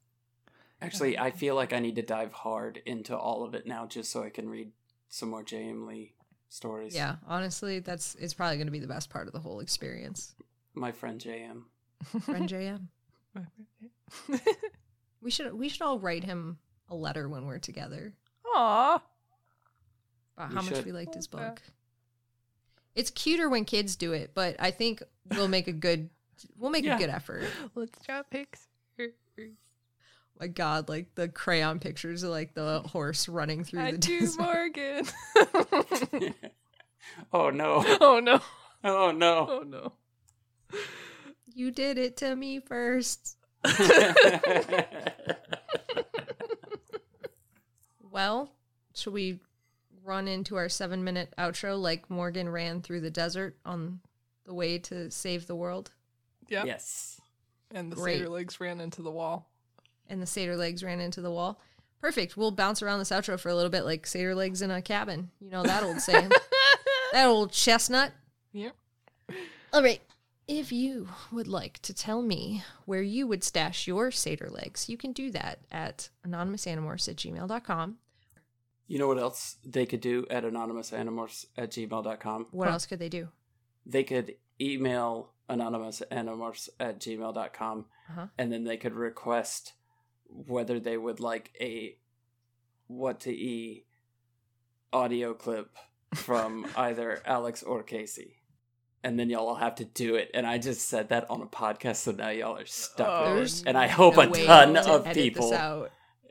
Actually, 0.81 1.16
I 1.16 1.31
feel 1.31 1.55
like 1.55 1.73
I 1.73 1.78
need 1.78 1.94
to 1.97 2.02
dive 2.02 2.32
hard 2.32 2.82
into 2.85 3.16
all 3.16 3.44
of 3.44 3.55
it 3.55 3.66
now 3.66 3.86
just 3.86 4.10
so 4.10 4.24
I 4.24 4.31
can 4.31 4.48
read 4.48 4.73
some 5.09 5.31
more 5.31 5.44
J.M. 5.44 5.86
Lee 5.86 6.14
stories. 6.48 6.94
Yeah, 6.94 7.16
honestly, 7.28 7.78
that's 7.78 8.16
it's 8.16 8.35
probably 8.35 8.56
going 8.56 8.66
to 8.66 8.73
be 8.73 8.81
the 8.81 8.89
best 8.89 9.09
part 9.09 9.28
of 9.28 9.32
the 9.32 9.39
whole 9.39 9.60
experience. 9.60 10.35
My 10.74 10.90
friend 10.90 11.20
J.M. 11.20 11.66
Friend 12.23 12.48
JM, 12.48 12.89
we 15.20 15.31
should 15.31 15.55
we 15.55 15.69
should 15.69 15.82
all 15.82 16.01
write 16.01 16.24
him 16.24 16.59
a 16.89 16.97
letter 16.97 17.28
when 17.28 17.47
we're 17.47 17.60
together 17.60 18.14
Aw. 18.55 19.01
About 20.36 20.50
We 20.50 20.54
how 20.56 20.62
much 20.62 20.84
we 20.84 20.92
liked 20.92 21.14
his 21.14 21.28
Okay. 21.32 21.44
book. 21.44 21.62
It's 22.94 23.10
cuter 23.10 23.48
when 23.48 23.64
kids 23.64 23.96
do 23.96 24.12
it, 24.12 24.32
but 24.34 24.56
I 24.59 24.70
think 24.70 25.02
we'll 25.34 25.48
make 25.48 25.66
a 25.68 25.72
good 25.72 26.10
we'll 26.59 26.70
make 26.70 26.84
Yeah. 26.84 26.96
a 26.96 26.98
good 26.98 27.10
effort. 27.10 27.44
Let's 27.74 27.98
draw 28.04 28.22
pics. 28.22 28.66
My 30.40 30.46
God, 30.48 30.88
like 30.88 31.14
the 31.14 31.28
crayon 31.28 31.78
pictures 31.78 32.22
of 32.24 32.30
like 32.30 32.54
the 32.54 32.80
horse 32.80 33.28
running 33.28 33.62
through 33.64 33.80
I 33.82 33.90
the 33.92 33.98
do 33.98 34.20
desert. 34.20 34.40
Morgan. 34.42 35.06
oh 37.32 37.50
no. 37.50 37.84
oh 38.00 38.18
no. 38.20 38.40
Oh 38.82 39.10
no. 39.12 39.46
Oh 39.48 39.62
no. 39.64 39.92
You 41.54 41.70
did 41.70 41.96
it 41.98 42.16
to 42.18 42.34
me 42.34 42.59
first. 42.60 43.36
Well, 48.10 48.52
should 48.94 49.12
we 49.14 49.40
run 50.05 50.29
into 50.29 50.57
our 50.57 50.69
seven 50.69 51.05
minute 51.05 51.33
outro 51.39 51.81
like 51.81 52.11
Morgan 52.11 52.49
ran 52.49 52.83
through 52.83 53.01
the 53.01 53.11
desert 53.11 53.57
on 53.65 54.01
the 54.45 54.55
way 54.55 54.79
to 54.79 55.11
save 55.11 55.47
the 55.47 55.55
world? 55.57 55.91
Yeah. 56.49 56.65
yes. 56.65 57.20
And 57.70 57.91
the 57.91 57.97
Great. 57.97 58.19
satyr 58.19 58.29
legs 58.29 58.61
ran 58.61 58.81
into 58.81 59.03
the 59.03 59.11
wall. 59.11 59.49
And 60.09 60.20
the 60.20 60.27
satyr 60.27 60.57
legs 60.57 60.85
ran 60.85 61.01
into 61.01 61.20
the 61.20 61.31
wall. 61.31 61.61
Perfect. 62.01 62.37
We'll 62.37 62.51
bounce 62.51 62.83
around 62.83 62.99
this 62.99 63.11
outro 63.11 63.39
for 63.39 63.49
a 63.49 63.55
little 63.55 63.70
bit 63.70 63.85
like 63.85 64.07
satyr 64.07 64.35
legs 64.35 64.61
in 64.61 64.70
a 64.70 64.83
cabin. 64.83 65.31
You 65.41 65.51
know 65.51 65.62
that 65.62 65.83
old 65.83 66.01
saying. 66.01 66.31
that 67.12 67.27
old 67.27 67.53
chestnut. 67.53 68.12
Yep. 68.53 68.74
All 69.73 69.83
right. 69.83 70.03
If 70.49 70.73
you 70.73 71.09
would 71.31 71.47
like 71.47 71.79
to 71.83 71.95
tell 71.95 72.20
me 72.20 72.65
where 72.85 73.01
you 73.01 73.27
would 73.29 73.45
stash 73.45 73.87
your 73.87 74.11
satyr 74.11 74.51
legs, 74.51 74.89
you 74.89 74.97
can 74.99 75.12
do 75.12 75.31
that 75.31 75.61
at 75.70 76.11
anonymousanimorphs 76.27 77.09
at 77.09 77.16
gmail.com. 77.16 77.97
You 78.93 78.98
know 78.98 79.09
what 79.09 79.19
else 79.19 79.56
they 79.64 79.86
could 79.86 80.02
do 80.02 80.27
at 80.28 80.44
anonymousanimorphs 80.44 81.47
at 81.56 81.70
gmail.com? 81.70 82.47
What 82.51 82.69
else 82.69 82.85
could 82.85 82.98
they 82.98 83.09
do? 83.09 83.28
They 83.86 84.05
could 84.05 84.35
email 84.60 85.31
anonymousanimorphs 85.48 86.69
at 86.78 87.01
gmail.com 87.01 87.86
Uh-huh. 88.10 88.27
and 88.36 88.52
then 88.52 88.64
they 88.64 88.77
could 88.77 88.93
request 88.93 89.73
whether 90.28 90.78
they 90.78 90.98
would 90.98 91.20
like 91.20 91.52
a 91.59 91.97
what 92.86 93.20
to 93.20 93.31
e 93.32 93.86
audio 94.93 95.32
clip 95.32 95.74
from 96.14 96.66
either 96.77 97.23
Alex 97.24 97.62
or 97.62 97.82
Kaycie. 97.82 98.35
And 99.02 99.19
then 99.19 99.31
y'all 99.31 99.47
will 99.47 99.55
have 99.56 99.77
to 99.77 99.86
do 99.86 100.16
it. 100.16 100.31
And 100.35 100.47
I 100.47 100.59
just 100.59 100.89
said 100.89 101.09
that 101.09 101.28
on 101.31 101.40
a 101.40 101.47
podcast, 101.47 101.97
so 101.97 102.12
now 102.12 102.28
y'all 102.28 102.59
are 102.59 102.66
stuck 102.66 103.09
Oh. 103.09 103.47
And 103.66 103.78
I 103.78 103.86
hope 103.89 104.16
no 104.16 104.23
a 104.23 104.27
ton 104.47 104.74
to 104.74 104.93
of 104.93 105.06
people. 105.14 105.51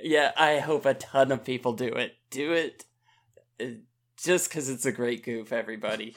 Yeah, 0.03 0.31
I 0.37 0.59
hope 0.59 0.85
a 0.85 0.93
ton 0.93 1.31
of 1.31 1.43
people 1.43 1.73
do 1.73 1.87
it. 1.87 2.15
Do 2.29 2.51
it 2.53 2.85
uh, 3.61 3.65
just 4.17 4.49
because 4.49 4.69
it's 4.69 4.85
a 4.85 4.91
great 4.91 5.23
goof, 5.23 5.51
everybody. 5.51 6.15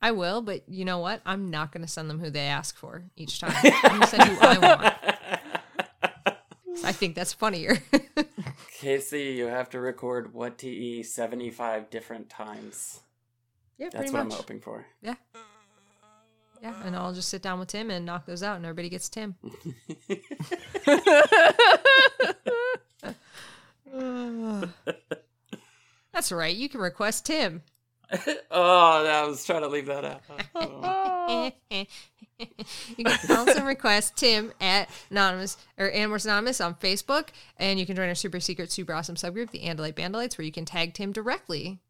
I 0.00 0.10
will, 0.10 0.42
but 0.42 0.68
you 0.68 0.84
know 0.84 0.98
what? 0.98 1.22
I'm 1.24 1.50
not 1.50 1.70
going 1.72 1.82
to 1.82 1.88
send 1.90 2.10
them 2.10 2.18
who 2.18 2.28
they 2.30 2.40
ask 2.46 2.76
for 2.76 3.04
each 3.16 3.38
time. 3.40 3.54
I'm 3.84 3.88
going 3.90 4.00
to 4.00 4.06
send 4.08 4.22
who 4.24 4.38
I 4.40 4.58
want. 4.58 4.94
I 6.84 6.90
think 6.92 7.14
that's 7.14 7.32
funnier. 7.32 7.76
Kaycie, 8.80 9.36
you 9.36 9.46
have 9.46 9.70
to 9.70 9.80
record 9.80 10.34
what 10.34 10.58
to 10.58 10.68
e 10.68 11.04
75 11.04 11.88
different 11.90 12.28
times. 12.28 13.00
yeah, 13.78 13.90
That's 13.92 14.10
what 14.10 14.24
much. 14.24 14.32
I'm 14.32 14.36
hoping 14.38 14.60
for. 14.60 14.86
Yeah. 15.00 15.14
Yeah, 16.62 16.74
and 16.84 16.94
I'll 16.94 17.12
just 17.12 17.28
sit 17.28 17.42
down 17.42 17.58
with 17.58 17.68
Tim 17.68 17.90
and 17.90 18.06
knock 18.06 18.24
those 18.24 18.44
out, 18.44 18.54
and 18.54 18.64
everybody 18.64 18.88
gets 18.88 19.08
Tim. 19.08 19.34
That's 26.12 26.30
right. 26.30 26.54
You 26.54 26.68
can 26.68 26.80
request 26.80 27.26
Tim. 27.26 27.62
oh, 28.52 29.06
I 29.06 29.26
was 29.26 29.44
trying 29.44 29.62
to 29.62 29.68
leave 29.68 29.86
that 29.86 30.04
out. 30.04 30.20
Oh. 30.54 31.50
you 31.70 33.04
can 33.04 33.36
also 33.36 33.64
request 33.64 34.16
Tim 34.16 34.52
at 34.60 34.88
Anonymous 35.10 35.56
or 35.78 35.90
Animorphs 35.90 36.26
Anonymous 36.26 36.60
on 36.60 36.76
Facebook, 36.76 37.30
and 37.56 37.80
you 37.80 37.86
can 37.86 37.96
join 37.96 38.08
our 38.08 38.14
super 38.14 38.38
secret, 38.38 38.70
super 38.70 38.94
awesome 38.94 39.16
subgroup, 39.16 39.50
the 39.50 39.60
Andalite 39.60 39.94
Bandalites, 39.94 40.38
where 40.38 40.44
you 40.44 40.52
can 40.52 40.64
tag 40.64 40.94
Tim 40.94 41.10
directly 41.10 41.80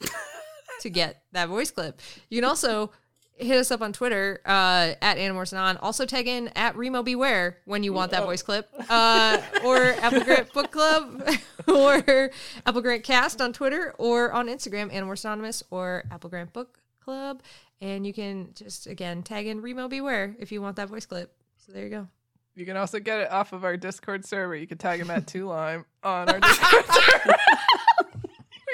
to 0.80 0.90
get 0.90 1.24
that 1.32 1.48
voice 1.48 1.72
clip. 1.72 2.00
You 2.28 2.40
can 2.40 2.48
also 2.48 2.92
hit 3.40 3.58
us 3.58 3.70
up 3.70 3.82
on 3.82 3.92
Twitter 3.92 4.40
uh, 4.44 4.94
at 5.00 5.16
Animorphs 5.16 5.52
Anon. 5.52 5.76
Also 5.78 6.06
tag 6.06 6.28
in 6.28 6.48
at 6.48 6.76
Remo 6.76 7.02
Beware 7.02 7.58
when 7.64 7.82
you 7.82 7.92
want 7.92 8.10
that 8.12 8.24
voice 8.24 8.42
clip, 8.42 8.68
uh, 8.88 9.40
or 9.64 9.92
AppleGrant 9.94 10.52
Book 10.52 10.70
Club, 10.70 11.22
or 11.68 12.30
AppleGrant 12.66 13.02
Cast 13.02 13.40
on 13.40 13.52
Twitter, 13.52 13.94
or 13.98 14.32
on 14.32 14.48
Instagram, 14.48 14.92
Animorphs 14.92 15.24
Anonymous, 15.24 15.62
or 15.70 16.04
AppleGrant 16.10 16.52
Book 16.52 16.78
Club. 17.00 17.42
And 17.80 18.06
you 18.06 18.12
can 18.12 18.50
just 18.54 18.86
again 18.86 19.22
tag 19.22 19.46
in 19.46 19.62
Remo 19.62 19.88
Beware 19.88 20.36
if 20.38 20.52
you 20.52 20.60
want 20.60 20.76
that 20.76 20.88
voice 20.88 21.06
clip. 21.06 21.34
So 21.56 21.72
there 21.72 21.84
you 21.84 21.90
go. 21.90 22.08
You 22.54 22.66
can 22.66 22.76
also 22.76 22.98
get 22.98 23.20
it 23.20 23.30
off 23.30 23.52
of 23.52 23.64
our 23.64 23.76
Discord 23.76 24.24
server. 24.26 24.54
You 24.54 24.66
can 24.66 24.76
tag 24.76 25.00
him 25.00 25.10
at 25.10 25.26
Two 25.26 25.46
Lime 25.46 25.86
on 26.02 26.28
our 26.28 26.40
Discord 26.40 26.84
server. 26.92 27.36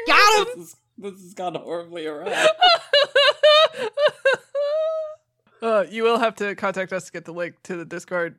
Got 0.08 0.38
him. 0.38 0.46
this, 0.56 0.68
is, 0.68 0.76
this 0.98 1.12
has 1.22 1.34
gone 1.34 1.54
horribly 1.54 2.06
awry. 2.06 2.48
Uh, 5.62 5.84
you 5.88 6.02
will 6.02 6.18
have 6.18 6.34
to 6.36 6.54
contact 6.54 6.92
us 6.92 7.06
to 7.06 7.12
get 7.12 7.24
the 7.24 7.32
link 7.32 7.56
to 7.64 7.76
the 7.76 7.84
Discord. 7.84 8.36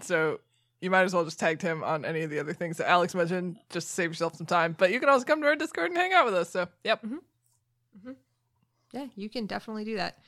So 0.00 0.40
you 0.80 0.90
might 0.90 1.02
as 1.02 1.14
well 1.14 1.24
just 1.24 1.38
tag 1.38 1.60
him 1.60 1.84
on 1.84 2.04
any 2.04 2.22
of 2.22 2.30
the 2.30 2.38
other 2.38 2.52
things 2.52 2.78
that 2.78 2.88
Alex 2.88 3.14
mentioned, 3.14 3.58
just 3.70 3.88
to 3.88 3.92
save 3.92 4.10
yourself 4.10 4.36
some 4.36 4.46
time. 4.46 4.74
But 4.78 4.92
you 4.92 5.00
can 5.00 5.08
also 5.08 5.24
come 5.24 5.40
to 5.42 5.46
our 5.46 5.56
Discord 5.56 5.90
and 5.90 5.98
hang 5.98 6.12
out 6.12 6.24
with 6.24 6.34
us. 6.34 6.50
So, 6.50 6.68
yep. 6.84 7.04
Yeah, 8.92 9.06
you 9.14 9.28
can 9.28 9.46
definitely 9.46 9.84
do 9.84 9.96
that. 9.96 10.18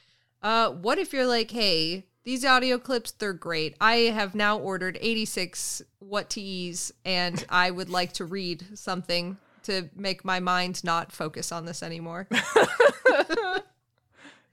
Uh, 0.42 0.70
what 0.70 0.98
if 0.98 1.12
you're 1.12 1.26
like, 1.26 1.50
hey, 1.50 2.06
these 2.24 2.44
audio 2.44 2.78
clips, 2.78 3.12
they're 3.12 3.32
great. 3.32 3.76
I 3.80 3.94
have 3.94 4.34
now 4.34 4.58
ordered 4.58 4.98
86 5.00 5.82
what 5.98 6.30
to 6.30 6.40
ease, 6.40 6.92
and 7.04 7.44
I 7.50 7.70
would 7.70 7.90
like 7.90 8.12
to 8.14 8.24
read 8.24 8.78
something 8.78 9.38
to 9.64 9.88
make 9.94 10.24
my 10.24 10.40
mind 10.40 10.82
not 10.84 11.12
focus 11.12 11.52
on 11.52 11.64
this 11.64 11.82
anymore. 11.82 12.26
if 12.30 13.62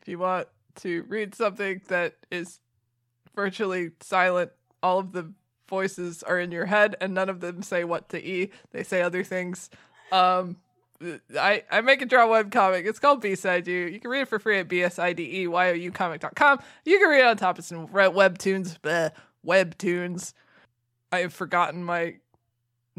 you 0.06 0.20
want 0.20 0.48
to 0.80 1.04
read 1.08 1.36
something 1.36 1.82
that 1.88 2.16
is 2.32 2.60
virtually 3.36 3.92
silent, 4.02 4.52
all 4.82 5.00
of 5.00 5.12
the 5.12 5.32
voices 5.70 6.24
are 6.24 6.40
in 6.40 6.52
your 6.52 6.66
head 6.66 6.96
and 7.00 7.14
none 7.14 7.30
of 7.30 7.42
them 7.42 7.62
say 7.62 7.84
what 7.84 8.10
to 8.10 8.26
e. 8.26 8.52
They 8.72 8.84
say 8.84 9.02
other 9.02 9.24
things. 9.24 9.70
Um 10.12 10.58
I, 11.40 11.64
I 11.72 11.80
make 11.82 12.02
a 12.02 12.06
draw 12.06 12.30
web 12.30 12.52
comic. 12.52 12.86
It's 12.86 13.00
called 13.00 13.22
B-Side 13.22 13.68
You. 13.68 13.86
You 13.86 14.02
can 14.02 14.12
read 14.12 14.22
it 14.22 14.28
for 14.28 14.38
free 14.38 14.60
at 14.60 14.68
bsideyoucomic.com. 14.68 16.60
You 16.84 17.00
can 17.00 17.10
read 17.10 17.22
it 17.22 17.26
on 17.26 17.38
top 17.38 17.58
of 17.58 17.64
some 17.64 17.88
webtoons. 17.88 18.78
Bleh, 18.82 19.12
webtoons. 19.46 20.34
I 21.12 21.20
have 21.20 21.34
forgotten 21.34 21.84
my 21.86 22.16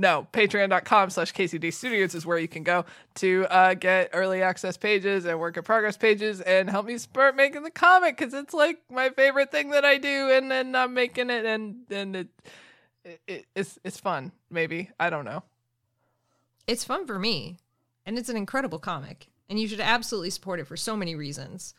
no, 0.01 0.27
patreon.com 0.33 1.11
slash 1.11 1.33
KCD 1.33 1.73
Studios 1.73 2.15
is 2.15 2.25
where 2.25 2.39
you 2.39 2.49
can 2.49 2.63
go 2.63 2.85
to 3.17 3.47
uh, 3.51 3.75
get 3.75 4.11
early 4.13 4.43
access 4.43 4.77
pages 4.77 5.27
and 5.27 5.39
work 5.39 5.57
in 5.57 5.63
progress 5.63 5.97
pages 5.97 6.41
and 6.41 6.71
help 6.71 6.87
me 6.87 6.99
start 6.99 7.37
making 7.37 7.63
the 7.63 7.71
comic 7.71 8.17
because 8.17 8.35
it's 8.35 8.55
like 8.55 8.81
my 8.91 9.11
favorite 9.11 9.51
thing 9.53 9.71
that 9.71 9.85
I 9.85 9.99
do 9.99 10.31
and 10.33 10.51
then 10.51 10.75
I'm 10.75 10.95
making 10.95 11.31
it 11.31 11.45
and 11.45 11.85
and 11.91 12.17
it, 12.17 12.29
it, 13.05 13.21
it 13.27 13.47
it's 13.55 13.79
it's 13.85 14.01
fun 14.01 14.33
maybe 14.51 14.91
I 14.99 15.11
don't 15.11 15.25
know 15.25 15.43
it's 16.67 16.85
fun 16.85 17.07
for 17.07 17.19
me. 17.19 17.57
and 18.07 18.17
it's 18.17 18.29
an 18.29 18.37
incredible 18.37 18.79
comic, 18.79 19.29
and 19.49 19.59
you 19.59 19.69
should 19.69 19.81
absolutely 19.81 20.31
support 20.31 20.61
it 20.61 20.67
for 20.67 20.77
so 20.77 20.97
many 20.97 21.15
reasons. 21.15 21.75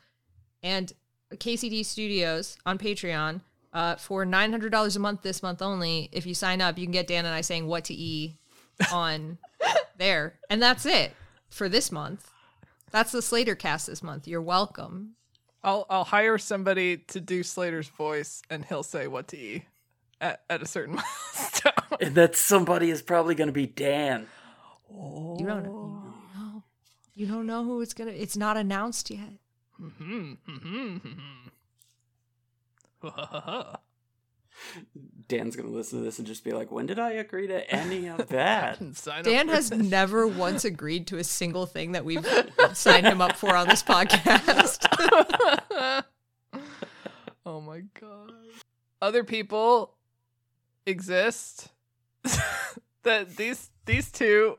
And 0.62 0.92
KCD 1.34 1.86
Studios 1.86 2.58
on 2.66 2.78
Patreon 2.78 3.42
uh, 3.74 3.96
for 3.96 4.26
nine 4.26 4.52
hundred 4.52 4.72
dollars 4.72 4.96
a 4.96 5.00
month 5.00 5.22
this 5.22 5.44
month 5.44 5.62
only. 5.62 6.10
If 6.12 6.26
you 6.26 6.34
sign 6.34 6.62
up, 6.62 6.78
you 6.78 6.86
can 6.86 6.92
get 6.92 7.08
Dan 7.08 7.26
and 7.26 7.34
I 7.34 7.42
saying 7.42 7.68
what 7.68 7.86
to 7.86 7.94
e 7.94 8.38
on 8.92 9.38
there, 9.98 10.40
and 10.50 10.62
that's 10.62 10.86
it 10.86 11.14
for 11.50 11.70
this 11.70 11.92
month. 11.92 12.32
That's 12.92 13.12
the 13.12 13.22
Slater 13.22 13.56
cast 13.56 13.88
this 13.88 14.04
month. 14.04 14.28
You're 14.28 14.42
welcome. 14.42 15.16
I'll 15.64 15.86
I'll 15.90 16.04
hire 16.04 16.38
somebody 16.38 16.98
to 16.98 17.22
do 17.22 17.44
Slater's 17.44 17.88
voice, 17.88 18.42
and 18.50 18.66
he'll 18.66 18.84
say 18.84 19.08
what 19.08 19.28
to 19.30 19.38
eat 19.38 19.64
at, 20.20 20.42
at 20.50 20.62
a 20.62 20.66
certain 20.66 20.96
milestone. 21.36 21.74
And 22.00 22.16
that 22.16 22.36
somebody 22.36 22.90
is 22.90 23.02
probably 23.02 23.36
going 23.36 23.48
to 23.48 23.54
be 23.54 23.68
Dan. 23.68 24.28
You 24.90 24.98
don't, 24.98 25.40
you 25.40 25.46
don't 25.46 25.64
know. 25.64 26.64
You 27.14 27.28
don't 27.28 27.46
know 27.46 27.64
who 27.64 27.82
it's 27.82 27.94
gonna. 27.94 28.12
It's 28.12 28.38
not 28.38 28.58
announced 28.58 29.10
yet. 29.10 29.34
Mm-hmm, 29.82 30.34
mm-hmm, 30.50 30.98
mm-hmm. 30.98 31.41
Dan's 35.28 35.56
going 35.56 35.68
to 35.68 35.74
listen 35.76 36.00
to 36.00 36.06
this 36.06 36.20
and 36.20 36.28
just 36.28 36.44
be 36.44 36.52
like, 36.52 36.72
when 36.72 36.86
did 36.86 37.00
I 37.00 37.12
agree 37.12 37.48
to 37.48 37.70
any 37.72 38.08
of 38.08 38.28
that? 38.30 38.80
Sign 38.96 39.24
Dan 39.24 39.48
has 39.48 39.70
this. 39.70 39.80
never 39.80 40.28
once 40.28 40.66
agreed 40.66 41.08
to 41.08 41.18
a 41.18 41.24
single 41.24 41.66
thing 41.66 41.94
that 41.94 42.06
we've 42.06 42.28
signed 42.74 43.06
him 43.06 43.22
up 43.22 43.38
for 43.38 43.56
on 43.56 43.68
this 43.68 43.82
podcast. 43.82 44.86
oh 47.46 47.62
my 47.62 47.82
god. 48.00 48.34
Other 49.02 49.24
people 49.24 49.96
exist 50.86 51.70
that 53.04 53.36
these 53.38 53.70
these 53.86 54.12
two 54.12 54.58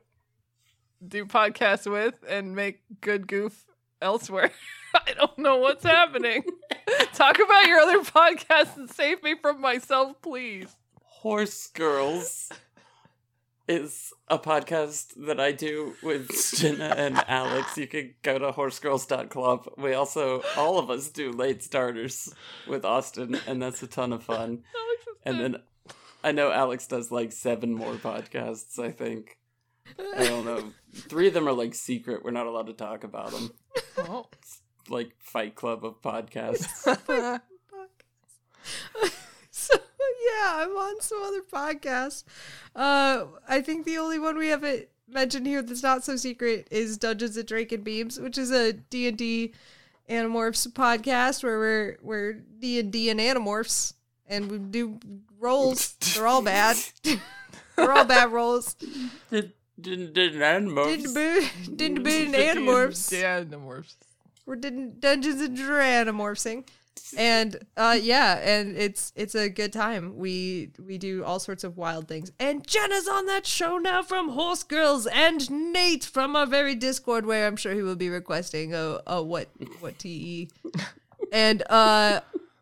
do 1.07 1.27
podcasts 1.27 1.91
with 1.91 2.25
and 2.29 2.57
make 2.57 2.81
good 3.01 3.27
goof 3.29 3.67
elsewhere. 4.01 4.51
I 4.95 5.13
don't 5.15 5.39
know 5.39 5.57
what's 5.57 5.85
happening. 5.85 6.45
Talk 7.15 7.39
about 7.39 7.67
your 7.67 7.79
other 7.81 8.01
podcasts 8.03 8.77
and 8.77 8.91
save 8.91 9.23
me 9.23 9.35
from 9.41 9.61
myself, 9.61 10.21
please. 10.23 10.69
Horse 11.03 11.69
Girls 11.69 12.51
is 13.69 14.13
a 14.29 14.39
podcast 14.39 15.13
that 15.27 15.39
I 15.39 15.53
do 15.53 15.95
with 16.03 16.29
Jenna 16.57 16.95
and 16.97 17.23
Alex. 17.29 17.79
You 17.79 17.87
can 17.87 18.15
go 18.23 18.39
to 18.39 18.53
horsegirls.club. 18.53 19.73
We 19.79 19.95
also, 19.95 20.43
all 20.57 20.79
of 20.79 20.91
us 20.91 21.09
do 21.09 21.31
late 21.31 21.63
starters 21.63 22.35
with 22.67 22.85
Austin, 22.85 23.39
and 23.47 23.63
that's 23.63 23.83
a 23.83 23.87
ton 23.87 24.13
of 24.13 24.23
fun. 24.23 24.63
And 25.25 25.39
then 25.39 25.57
I 26.25 26.33
know 26.33 26.51
Alex 26.51 26.89
does 26.89 27.13
like 27.13 27.31
seven 27.31 27.73
more 27.73 27.95
podcasts, 27.95 28.77
I 28.81 28.91
think. 28.91 29.39
I 30.17 30.25
don't 30.25 30.45
know. 30.45 30.73
Three 30.95 31.29
of 31.29 31.35
them 31.35 31.49
are 31.49 31.53
like 31.53 31.77
secret. 31.77 32.25
We're 32.25 32.33
not 32.33 32.47
allowed 32.47 32.67
to 32.67 32.73
talk 32.73 33.05
about 33.05 33.31
them. 33.31 33.53
Oh. 33.99 34.27
Like 34.89 35.13
Fight 35.19 35.55
Club 35.55 35.85
of 35.85 36.01
podcasts. 36.03 36.83
so 39.51 39.75
yeah, 39.75 40.53
I'm 40.57 40.71
on 40.71 41.01
some 41.01 41.23
other 41.23 41.43
podcast. 41.43 42.25
Uh, 42.75 43.27
I 43.49 43.61
think 43.61 43.85
the 43.85 43.99
only 43.99 44.19
one 44.19 44.37
we 44.37 44.49
haven't 44.49 44.89
mentioned 45.09 45.47
here 45.47 45.63
that's 45.63 45.83
not 45.83 46.05
so 46.05 46.17
secret 46.17 46.69
is 46.71 46.99
Dungeons 46.99 47.37
and 47.37 47.47
Drake 47.47 47.85
Beams, 47.85 48.19
which 48.19 48.39
is 48.39 48.51
a 48.51 48.73
D 48.73 49.09
and 49.09 49.17
D 49.17 49.53
Animorphs 50.09 50.67
podcast 50.69 51.43
where 51.43 51.59
we're 51.59 51.99
we're 52.03 52.33
D 52.33 52.79
and 52.79 52.93
D 52.93 53.11
and 53.11 53.21
Animorphs, 53.21 53.95
and 54.27 54.51
we 54.51 54.59
do 54.59 54.99
rolls. 55.39 55.95
They're 56.15 56.27
all 56.27 56.43
bad. 56.43 56.77
They're 57.77 57.93
all 57.93 58.05
bad 58.05 58.33
rolls. 58.33 58.75
Did 59.31 59.53
did 59.81 60.13
did 60.13 60.41
animals? 60.43 60.89
Didn't 60.89 61.15
boo, 61.15 61.47
didn't 61.75 62.03
boo 62.03 62.11
and 62.11 62.35
Animorphs. 62.35 63.13
Yeah, 63.13 63.41
the 63.41 63.57
morphs. 63.57 63.95
We're 64.47 64.57
did 64.57 65.01
Dungeons 65.01 65.41
and 65.41 65.57
Dragons 65.57 66.65
and 67.17 67.57
uh 67.77 67.99
yeah 68.01 68.39
and 68.39 68.77
it's 68.77 69.13
it's 69.17 69.35
a 69.35 69.49
good 69.49 69.73
time. 69.73 70.17
We 70.17 70.71
we 70.85 70.99
do 70.99 71.25
all 71.25 71.39
sorts 71.39 71.65
of 71.65 71.77
wild 71.77 72.09
things. 72.09 72.33
And 72.39 72.67
jenna's 72.67 73.09
on 73.09 73.27
that 73.27 73.47
show 73.47 73.79
now 73.79 74.03
from 74.03 74.31
horse 74.31 74.63
girls 74.63 75.07
and 75.07 75.73
nate 75.73 76.05
from 76.05 76.37
our 76.37 76.47
very 76.47 76.75
discord 76.75 77.27
where 77.27 77.47
i'm 77.47 77.57
sure 77.57 77.75
he 77.75 77.83
will 77.83 77.97
be 77.97 78.09
requesting 78.09 78.75
a, 78.75 79.01
a 79.07 79.23
what 79.23 79.49
what 79.81 79.99
te 79.99 80.49
and 81.33 81.63
uh 81.69 82.21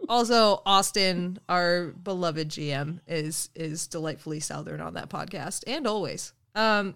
also 0.08 0.62
austin 0.66 1.38
our 1.48 1.88
beloved 1.88 2.48
gm 2.48 3.00
is 3.06 3.50
is 3.54 3.86
delightfully 3.86 4.40
southern 4.40 4.80
on 4.80 4.94
that 4.94 5.08
podcast 5.08 5.64
and 5.66 5.86
always. 5.86 6.32
Um 6.54 6.94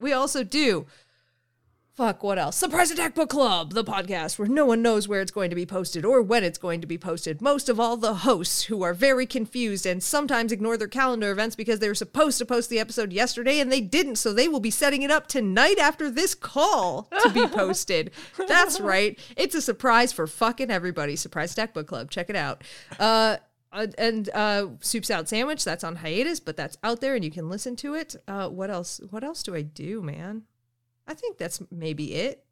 we 0.00 0.12
also 0.12 0.44
do 0.44 0.86
Fuck, 1.94 2.24
what 2.24 2.40
else? 2.40 2.56
Surprise 2.56 2.90
Attack 2.90 3.14
Book 3.14 3.28
Club, 3.28 3.72
the 3.72 3.84
podcast 3.84 4.36
where 4.36 4.48
no 4.48 4.66
one 4.66 4.82
knows 4.82 5.06
where 5.06 5.20
it's 5.20 5.30
going 5.30 5.48
to 5.50 5.54
be 5.54 5.64
posted 5.64 6.04
or 6.04 6.20
when 6.20 6.42
it's 6.42 6.58
going 6.58 6.80
to 6.80 6.88
be 6.88 6.98
posted. 6.98 7.40
Most 7.40 7.68
of 7.68 7.78
all, 7.78 7.96
the 7.96 8.14
hosts, 8.14 8.64
who 8.64 8.82
are 8.82 8.92
very 8.92 9.26
confused 9.26 9.86
and 9.86 10.02
sometimes 10.02 10.50
ignore 10.50 10.76
their 10.76 10.88
calendar 10.88 11.30
events 11.30 11.54
because 11.54 11.78
they 11.78 11.86
were 11.86 11.94
supposed 11.94 12.38
to 12.38 12.44
post 12.44 12.68
the 12.68 12.80
episode 12.80 13.12
yesterday 13.12 13.60
and 13.60 13.70
they 13.70 13.80
didn't, 13.80 14.16
so 14.16 14.32
they 14.32 14.48
will 14.48 14.58
be 14.58 14.72
setting 14.72 15.02
it 15.02 15.12
up 15.12 15.28
tonight 15.28 15.78
after 15.78 16.10
this 16.10 16.34
call 16.34 17.08
to 17.22 17.30
be 17.30 17.46
posted. 17.54 18.10
That's 18.48 18.80
right. 18.80 19.16
It's 19.36 19.54
a 19.54 19.62
surprise 19.62 20.12
for 20.12 20.26
fucking 20.26 20.72
everybody. 20.72 21.14
Surprise 21.14 21.52
Attack 21.52 21.74
Book 21.74 21.86
Club. 21.86 22.10
Check 22.10 22.28
it 22.28 22.34
out. 22.34 22.64
Uh, 22.98 23.36
uh, 23.72 23.86
and 23.98 24.30
uh, 24.34 24.66
Soup 24.80 25.04
Salad 25.04 25.28
Sandwich, 25.28 25.62
that's 25.62 25.84
on 25.84 25.94
hiatus, 25.94 26.40
but 26.40 26.56
that's 26.56 26.76
out 26.82 27.00
there 27.00 27.14
and 27.14 27.24
you 27.24 27.30
can 27.30 27.48
listen 27.48 27.76
to 27.76 27.94
it. 27.94 28.16
Uh, 28.26 28.48
what 28.48 28.68
else? 28.68 29.00
What 29.10 29.22
else 29.22 29.44
do 29.44 29.54
I 29.54 29.62
do, 29.62 30.02
man? 30.02 30.42
I 31.06 31.14
think 31.14 31.38
that's 31.38 31.60
maybe 31.70 32.14
it. 32.14 32.44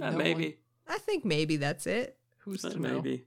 Uh, 0.00 0.10
No 0.10 0.16
maybe. 0.18 0.58
I 0.86 0.98
think 0.98 1.24
maybe 1.24 1.56
that's 1.56 1.86
it. 1.86 2.16
Who's 2.38 2.64
Uh, 2.64 2.70
to 2.70 2.78
know? 2.78 2.94
maybe. 2.94 3.24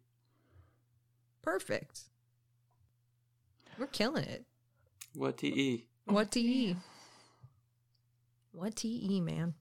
Perfect. 1.41 2.01
We're 3.77 3.87
killing 3.87 4.23
it. 4.23 4.45
What 5.13 5.43
eat? 5.43 5.87
What 6.05 6.35
eat? 6.37 6.77
What 8.51 8.83
eat, 8.85 9.21
man? 9.21 9.55